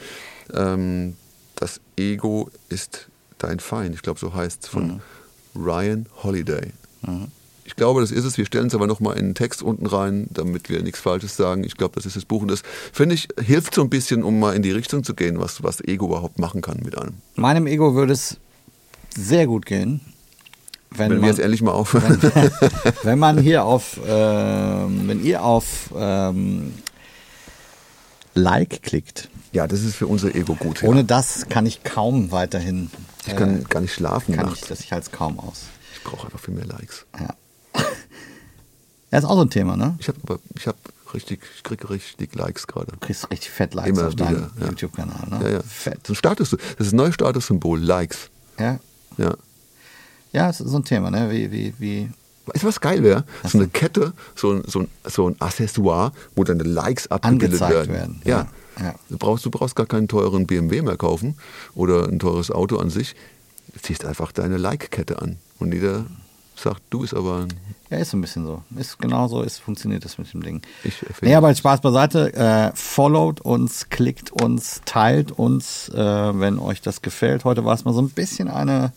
ähm, 0.55 1.17
das 1.55 1.81
Ego 1.97 2.51
ist 2.69 3.09
dein 3.39 3.61
Feind. 3.61 3.95
Ich 3.95 4.03
glaube, 4.03 4.19
so 4.19 4.35
heißt 4.35 4.65
es 4.65 4.69
von 4.69 5.01
mhm. 5.55 5.63
Ryan 5.63 6.07
Holiday. 6.23 6.73
Mhm. 7.03 7.29
Ich 7.69 7.77
glaube, 7.77 8.01
das 8.01 8.11
ist 8.11 8.25
es. 8.25 8.39
Wir 8.39 8.47
stellen 8.47 8.69
es 8.69 8.75
aber 8.75 8.87
nochmal 8.87 9.19
in 9.19 9.27
den 9.27 9.35
Text 9.35 9.63
unten 9.63 9.85
rein, 9.85 10.27
damit 10.31 10.71
wir 10.71 10.83
nichts 10.83 11.01
Falsches 11.01 11.37
sagen. 11.37 11.65
Ich 11.65 11.77
glaube, 11.77 11.97
das 11.97 12.07
ist 12.07 12.17
das 12.17 12.25
Buch. 12.25 12.41
Und 12.41 12.49
das, 12.49 12.63
finde 12.95 13.15
ich, 13.15 13.29
hilft 13.39 13.75
so 13.75 13.83
ein 13.83 13.91
bisschen, 13.91 14.23
um 14.23 14.41
mal 14.41 14.57
in 14.57 14.63
die 14.63 14.71
Richtung 14.71 15.05
zu 15.05 15.13
gehen, 15.13 15.39
was, 15.39 15.63
was 15.63 15.83
Ego 15.83 16.07
überhaupt 16.07 16.39
machen 16.39 16.63
kann 16.63 16.81
mit 16.83 16.97
einem. 16.97 17.17
Meinem 17.35 17.67
Ego 17.67 17.95
würde 17.95 18.15
es 18.15 18.39
sehr 19.15 19.47
gut 19.47 19.67
gehen. 19.67 20.01
Wenn, 20.91 21.11
wenn 21.11 21.21
wir 21.21 21.29
jetzt 21.29 21.41
endlich 21.41 21.61
mal 21.61 21.73
aufhören. 21.73 22.19
Wenn, 22.23 22.51
wenn, 23.03 23.19
man 23.19 23.37
hier 23.37 23.65
auf, 23.65 23.99
äh, 23.99 24.09
wenn 24.09 25.23
ihr 25.23 25.45
auf 25.45 25.93
ähm, 25.95 26.73
Like 28.33 28.83
klickt. 28.83 29.29
Ja, 29.53 29.67
das 29.67 29.83
ist 29.83 29.95
für 29.95 30.07
unser 30.07 30.35
Ego 30.35 30.55
gut. 30.55 30.83
Ohne 30.83 31.01
ja. 31.01 31.07
das 31.07 31.51
kann 31.51 31.67
ich 31.67 31.85
kaum 31.85 32.33
weiterhin. 32.33 32.91
Ich 33.27 33.37
kann 33.37 33.61
äh, 33.61 33.65
gar 33.69 33.81
nicht 33.81 33.93
schlafen. 33.93 34.35
Kann 34.35 34.55
ich, 34.55 34.63
das 34.63 34.81
ich 34.81 34.91
halte 34.91 35.11
es 35.11 35.13
kaum 35.13 35.39
aus. 35.39 35.65
Ich 35.93 36.03
brauche 36.03 36.25
einfach 36.25 36.41
viel 36.41 36.55
mehr 36.55 36.65
Likes. 36.65 37.05
Ja. 37.21 37.35
Ja, 39.11 39.19
ist 39.19 39.25
auch 39.25 39.37
so 39.37 39.43
ein 39.43 39.51
Thema, 39.51 39.77
ne? 39.77 39.97
Ich 40.01 40.09
habe 40.09 40.19
ich 40.55 40.67
hab 40.67 40.77
richtig, 41.15 41.41
ich 41.57 41.63
kriege 41.63 41.89
richtig 41.89 42.35
Likes 42.35 42.67
gerade. 42.67 42.93
Du 42.93 42.99
kriegst 42.99 43.31
richtig 43.31 43.51
fett 43.51 43.75
Likes 43.75 43.99
Immer 43.99 44.09
auf 44.09 44.17
deinem 44.17 44.51
ja. 44.61 44.67
YouTube-Kanal, 44.67 45.29
ne? 45.31 45.41
Ja, 45.43 45.49
ja. 45.57 45.61
Fett. 45.63 46.07
So 46.07 46.13
ein 46.13 46.17
Status, 46.17 46.51
das 46.51 46.87
ist 46.87 46.93
ein 46.93 46.97
neues 46.97 47.15
Statussymbol, 47.15 47.81
Likes. 47.81 48.31
Ja. 48.59 48.79
Ja. 49.17 49.35
Ja, 50.33 50.47
das 50.49 50.61
ist 50.61 50.71
so 50.71 50.79
ein 50.79 50.85
Thema, 50.85 51.11
ne? 51.11 51.31
Wie, 51.31 51.51
wie, 51.51 51.75
wie. 51.79 52.11
Weißt 52.47 52.63
du, 52.63 52.69
was 52.69 52.81
geil 52.81 53.03
wäre? 53.03 53.25
So 53.45 53.59
eine 53.59 53.69
Kette, 53.69 54.13
so 54.35 54.53
ein, 54.53 54.63
so, 54.67 54.81
ein, 54.81 54.89
so 55.05 55.29
ein 55.29 55.37
Accessoire, 55.39 56.13
wo 56.35 56.45
deine 56.45 56.63
Likes 56.63 57.11
abgebildet 57.11 57.61
werden. 57.61 57.93
werden. 57.93 58.23
Ja. 58.25 58.47
ja. 58.81 58.95
Du, 59.09 59.19
brauchst, 59.19 59.45
du 59.45 59.51
brauchst 59.51 59.77
gar 59.77 59.87
keinen 59.87 60.09
teuren 60.09 60.47
BMW 60.47 60.83
mehr 60.83 60.97
kaufen 60.97 61.37
oder 61.75 62.09
ein 62.09 62.19
teures 62.19 62.51
Auto 62.51 62.79
an 62.79 62.91
sich. 62.91 63.17
Du 63.73 63.81
ziehst 63.81 64.05
einfach 64.05 64.33
deine 64.33 64.57
Like-Kette 64.57 65.21
an. 65.21 65.37
Und 65.59 65.73
jeder 65.73 66.07
sagt, 66.59 66.83
du 66.91 67.05
ist 67.05 67.15
aber 67.15 67.47
ja, 67.91 67.97
ist 67.97 68.13
ein 68.13 68.21
bisschen 68.21 68.45
so. 68.45 68.63
Ist 68.77 68.99
genau 68.99 69.29
so, 69.29 69.43
ist, 69.43 69.61
funktioniert 69.61 70.05
das 70.05 70.19
mit 70.19 70.31
dem 70.35 70.43
Ding. 70.43 70.61
Ich 70.85 71.03
nee, 71.23 71.35
aber 71.35 71.55
Spaß 71.55 71.81
beiseite. 71.81 72.35
Äh, 72.35 72.73
followt 72.75 73.41
uns, 73.41 73.89
klickt 73.89 74.31
uns, 74.31 74.83
teilt 74.85 75.33
uns, 75.33 75.89
äh, 75.89 75.97
wenn 75.97 76.59
euch 76.59 76.83
das 76.83 77.01
gefällt. 77.01 77.45
Heute 77.45 77.65
war 77.65 77.75
es 77.75 77.87
mal 77.87 77.95
so 77.95 78.03
ein 78.03 78.11
bisschen 78.11 78.49
eine 78.49 78.93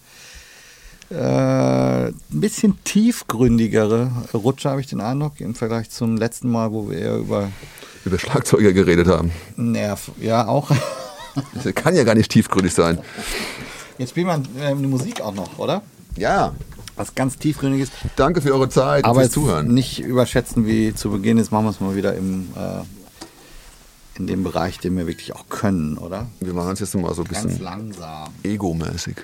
äh, 1.09 2.07
ein 2.07 2.13
bisschen 2.29 2.83
tiefgründigere 2.83 4.11
Rutsche, 4.33 4.69
habe 4.69 4.81
ich 4.81 4.87
den 4.87 5.01
Eindruck, 5.01 5.39
im 5.39 5.55
Vergleich 5.55 5.89
zum 5.89 6.17
letzten 6.17 6.49
Mal, 6.49 6.71
wo 6.71 6.89
wir 6.89 6.97
eher 6.97 7.17
über 7.17 7.49
über 8.03 8.19
Schlagzeuger 8.19 8.73
geredet 8.73 9.07
haben. 9.07 9.31
Nerv, 9.55 10.11
ja, 10.19 10.47
auch. 10.47 10.71
das 11.53 11.73
kann 11.75 11.95
ja 11.95 12.03
gar 12.03 12.15
nicht 12.15 12.31
tiefgründig 12.31 12.73
sein. 12.73 12.99
Jetzt 13.97 14.11
spielt 14.11 14.27
man 14.27 14.47
äh, 14.59 14.65
eine 14.65 14.87
Musik 14.87 15.21
auch 15.21 15.33
noch, 15.33 15.59
oder? 15.59 15.81
Ja, 16.17 16.53
was 17.01 17.15
ganz 17.15 17.37
tiefgründiges. 17.37 17.89
Danke 18.15 18.41
für 18.41 18.53
eure 18.53 18.69
Zeit 18.69 19.05
aber 19.05 19.21
fürs 19.21 19.33
Zuhören. 19.33 19.67
Nicht 19.73 19.99
überschätzen 19.99 20.65
wie 20.65 20.93
zu 20.93 21.09
Beginn. 21.09 21.37
Jetzt 21.37 21.51
machen 21.51 21.65
wir 21.65 21.71
es 21.71 21.79
mal 21.81 21.95
wieder 21.95 22.15
im, 22.15 22.49
äh, 22.55 22.83
in 24.17 24.27
dem 24.27 24.43
Bereich, 24.43 24.79
den 24.79 24.95
wir 24.97 25.07
wirklich 25.07 25.33
auch 25.33 25.49
können, 25.49 25.97
oder? 25.97 26.27
Wir 26.39 26.53
machen 26.53 26.73
es 26.73 26.79
jetzt 26.79 26.95
mal 26.95 27.13
so 27.13 27.23
ein 27.23 27.27
bisschen 27.27 27.59
langsam. 27.61 28.29
Ego-mäßig. 28.43 29.17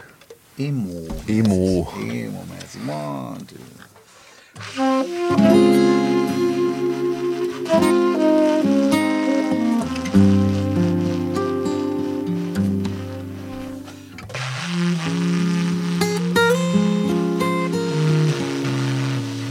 Emo. 0.57 1.07
Emo. 1.27 1.87
Emo-mäßig. 2.01 2.81
One, 2.87 3.37
two. 3.45 3.55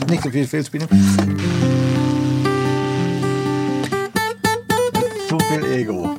Nicht 0.08 0.22
so 0.22 0.30
viel 0.30 0.46
Fehlspiele. 0.46 0.86
Zu 5.28 5.38
viel 5.38 5.64
Ego. 5.72 6.16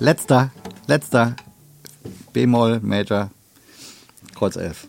Letzter, 0.00 0.50
letzter. 0.86 1.36
B-Moll, 2.32 2.80
Major, 2.80 3.30
Kreuz 4.34 4.56
11. 4.56 4.88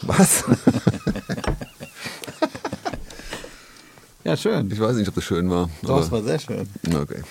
Was? 0.00 0.44
ja, 4.24 4.34
schön. 4.34 4.70
Ich 4.70 4.80
weiß 4.80 4.96
nicht, 4.96 5.08
ob 5.08 5.14
das 5.14 5.24
schön 5.24 5.50
war. 5.50 5.68
Doch, 5.82 6.00
es 6.00 6.10
war 6.10 6.22
sehr 6.22 6.38
schön. 6.38 6.66
Okay. 6.94 7.22